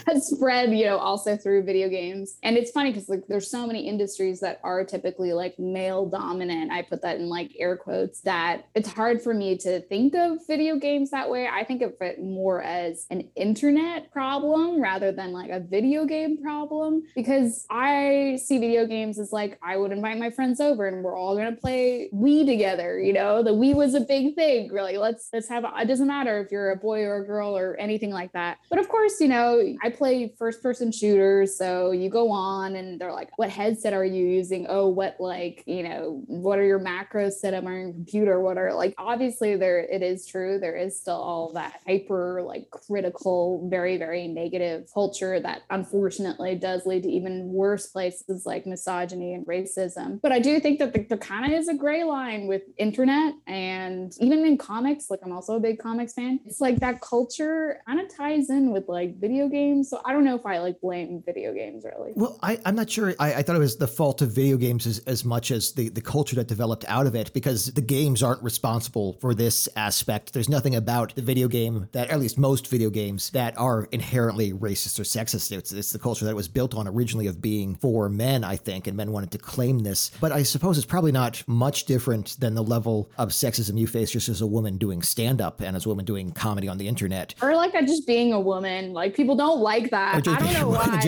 has 0.06 0.28
spread, 0.28 0.72
you 0.72 0.86
know, 0.86 0.96
also 0.96 1.36
through 1.36 1.64
video 1.64 1.88
games. 1.88 2.38
And 2.42 2.56
it's 2.56 2.70
funny 2.70 2.90
because 2.90 3.08
like 3.08 3.26
there's 3.28 3.50
so 3.50 3.66
many 3.66 3.86
industries 3.86 4.40
that 4.40 4.60
are 4.64 4.84
typically 4.84 5.32
like 5.34 5.58
male 5.58 6.06
dominant. 6.06 6.72
I 6.72 6.82
put 6.82 7.02
that 7.02 7.18
in 7.18 7.28
like 7.28 7.52
air 7.58 7.76
quotes 7.76 8.20
that 8.22 8.68
it's 8.74 8.88
hard 8.88 9.20
for 9.20 9.34
me 9.34 9.58
to 9.58 9.80
think 9.80 10.14
of 10.14 10.38
video 10.46 10.76
games 10.76 11.10
that 11.10 11.28
way. 11.28 11.48
I 11.48 11.64
think 11.64 11.82
of 11.82 11.92
it 12.00 12.22
more 12.22 12.62
as 12.62 13.06
an 13.10 13.28
internet 13.36 14.10
problem 14.10 14.80
rather 14.80 15.12
than 15.12 15.32
like 15.32 15.50
a 15.50 15.60
video 15.60 16.06
game 16.06 16.40
problem 16.42 17.02
because 17.14 17.66
I 17.70 18.38
see 18.42 18.58
video 18.58 18.86
games 18.86 19.18
as 19.18 19.32
like 19.32 19.58
I 19.62 19.76
would 19.76 19.92
invite 19.92 20.18
my 20.18 20.30
friends 20.30 20.60
over 20.60 20.77
and 20.86 21.02
we're 21.02 21.16
all 21.16 21.36
gonna 21.36 21.56
play 21.56 22.08
Wii 22.14 22.46
together. 22.46 23.00
You 23.00 23.12
know, 23.12 23.42
the 23.42 23.50
Wii 23.50 23.74
was 23.74 23.94
a 23.94 24.00
big 24.00 24.34
thing. 24.34 24.72
Really, 24.72 24.96
let's 24.96 25.28
let's 25.32 25.48
have. 25.48 25.64
It 25.64 25.86
doesn't 25.88 26.06
matter 26.06 26.40
if 26.40 26.52
you're 26.52 26.70
a 26.70 26.76
boy 26.76 27.02
or 27.02 27.22
a 27.22 27.26
girl 27.26 27.56
or 27.56 27.76
anything 27.76 28.10
like 28.10 28.32
that. 28.32 28.58
But 28.70 28.78
of 28.78 28.88
course, 28.88 29.20
you 29.20 29.28
know, 29.28 29.74
I 29.82 29.90
play 29.90 30.32
first 30.38 30.62
person 30.62 30.92
shooters, 30.92 31.56
so 31.56 31.90
you 31.90 32.10
go 32.10 32.30
on 32.30 32.76
and 32.76 33.00
they're 33.00 33.12
like, 33.12 33.36
"What 33.36 33.50
headset 33.50 33.92
are 33.92 34.04
you 34.04 34.26
using? 34.26 34.66
Oh, 34.68 34.88
what 34.88 35.16
like 35.18 35.64
you 35.66 35.82
know, 35.82 36.22
what 36.26 36.58
are 36.58 36.64
your 36.64 36.80
macros 36.80 37.32
set 37.32 37.54
up 37.54 37.64
on 37.64 37.72
your 37.72 37.92
computer? 37.92 38.40
What 38.40 38.58
are 38.58 38.72
like 38.74 38.94
obviously 38.98 39.56
there 39.56 39.80
it 39.80 40.02
is 40.02 40.26
true. 40.26 40.58
There 40.58 40.76
is 40.76 40.98
still 41.00 41.16
all 41.16 41.52
that 41.54 41.80
hyper 41.86 42.42
like 42.42 42.70
critical, 42.70 43.68
very 43.70 43.96
very 43.96 44.28
negative 44.28 44.86
culture 44.92 45.40
that 45.40 45.62
unfortunately 45.70 46.54
does 46.54 46.86
lead 46.86 47.02
to 47.04 47.10
even 47.10 47.48
worse 47.48 47.86
places 47.86 48.44
like 48.44 48.66
misogyny 48.66 49.34
and 49.34 49.46
racism. 49.46 50.20
But 50.20 50.32
I 50.32 50.38
do 50.38 50.60
think 50.60 50.67
that 50.76 50.92
there, 50.92 51.06
there 51.08 51.18
kind 51.18 51.46
of 51.46 51.58
is 51.58 51.68
a 51.68 51.74
gray 51.74 52.04
line 52.04 52.46
with 52.46 52.62
internet 52.76 53.34
and 53.46 54.14
even 54.20 54.44
in 54.44 54.58
comics. 54.58 55.10
Like 55.10 55.20
I'm 55.24 55.32
also 55.32 55.56
a 55.56 55.60
big 55.60 55.78
comics 55.78 56.12
fan. 56.12 56.40
It's 56.44 56.60
like 56.60 56.80
that 56.80 57.00
culture 57.00 57.80
kind 57.86 58.00
of 58.00 58.14
ties 58.14 58.50
in 58.50 58.72
with 58.72 58.88
like 58.88 59.18
video 59.18 59.48
games. 59.48 59.88
So 59.88 60.02
I 60.04 60.12
don't 60.12 60.24
know 60.24 60.36
if 60.36 60.44
I 60.44 60.58
like 60.58 60.80
blame 60.80 61.22
video 61.24 61.54
games 61.54 61.84
really. 61.84 62.12
Well, 62.14 62.38
I, 62.42 62.58
I'm 62.66 62.74
not 62.74 62.90
sure. 62.90 63.14
I, 63.18 63.34
I 63.34 63.42
thought 63.42 63.56
it 63.56 63.60
was 63.60 63.76
the 63.76 63.88
fault 63.88 64.20
of 64.20 64.32
video 64.32 64.56
games 64.58 64.86
as, 64.86 64.98
as 65.00 65.24
much 65.24 65.50
as 65.50 65.72
the, 65.72 65.88
the 65.88 66.02
culture 66.02 66.36
that 66.36 66.48
developed 66.48 66.84
out 66.88 67.06
of 67.06 67.14
it, 67.14 67.32
because 67.32 67.66
the 67.72 67.80
games 67.80 68.22
aren't 68.22 68.42
responsible 68.42 69.14
for 69.20 69.34
this 69.34 69.68
aspect. 69.76 70.32
There's 70.32 70.48
nothing 70.48 70.74
about 70.74 71.14
the 71.14 71.22
video 71.22 71.48
game 71.48 71.88
that, 71.92 72.10
at 72.10 72.20
least 72.20 72.38
most 72.38 72.66
video 72.66 72.90
games, 72.90 73.30
that 73.30 73.56
are 73.56 73.88
inherently 73.92 74.52
racist 74.52 74.98
or 74.98 75.04
sexist. 75.04 75.56
It's, 75.56 75.72
it's 75.72 75.92
the 75.92 75.98
culture 75.98 76.24
that 76.24 76.34
was 76.34 76.48
built 76.48 76.74
on 76.74 76.88
originally 76.88 77.26
of 77.28 77.40
being 77.40 77.76
for 77.76 78.08
men, 78.08 78.44
I 78.44 78.56
think, 78.56 78.86
and 78.86 78.96
men 78.96 79.12
wanted 79.12 79.30
to 79.32 79.38
claim 79.38 79.78
this. 79.78 80.10
But 80.20 80.32
I 80.32 80.42
suppose 80.42 80.57
it's 80.62 80.86
probably 80.86 81.12
not 81.12 81.42
much 81.46 81.84
different 81.84 82.36
than 82.38 82.54
the 82.54 82.62
level 82.62 83.10
of 83.18 83.30
sexism 83.30 83.78
you 83.78 83.86
face 83.86 84.10
just 84.10 84.28
as 84.28 84.40
a 84.40 84.46
woman 84.46 84.78
doing 84.78 85.02
stand 85.02 85.40
up 85.40 85.60
and 85.60 85.76
as 85.76 85.86
a 85.86 85.88
woman 85.88 86.04
doing 86.04 86.32
comedy 86.32 86.68
on 86.68 86.78
the 86.78 86.88
internet. 86.88 87.34
Or 87.42 87.54
like 87.54 87.72
that 87.72 87.86
just 87.86 88.06
being 88.06 88.32
a 88.32 88.40
woman. 88.40 88.92
Like 88.92 89.14
people 89.14 89.36
don't 89.36 89.60
like 89.60 89.90
that. 89.90 90.16
I 90.16 90.20
don't 90.20 90.52
know 90.52 90.68
why. 90.70 90.98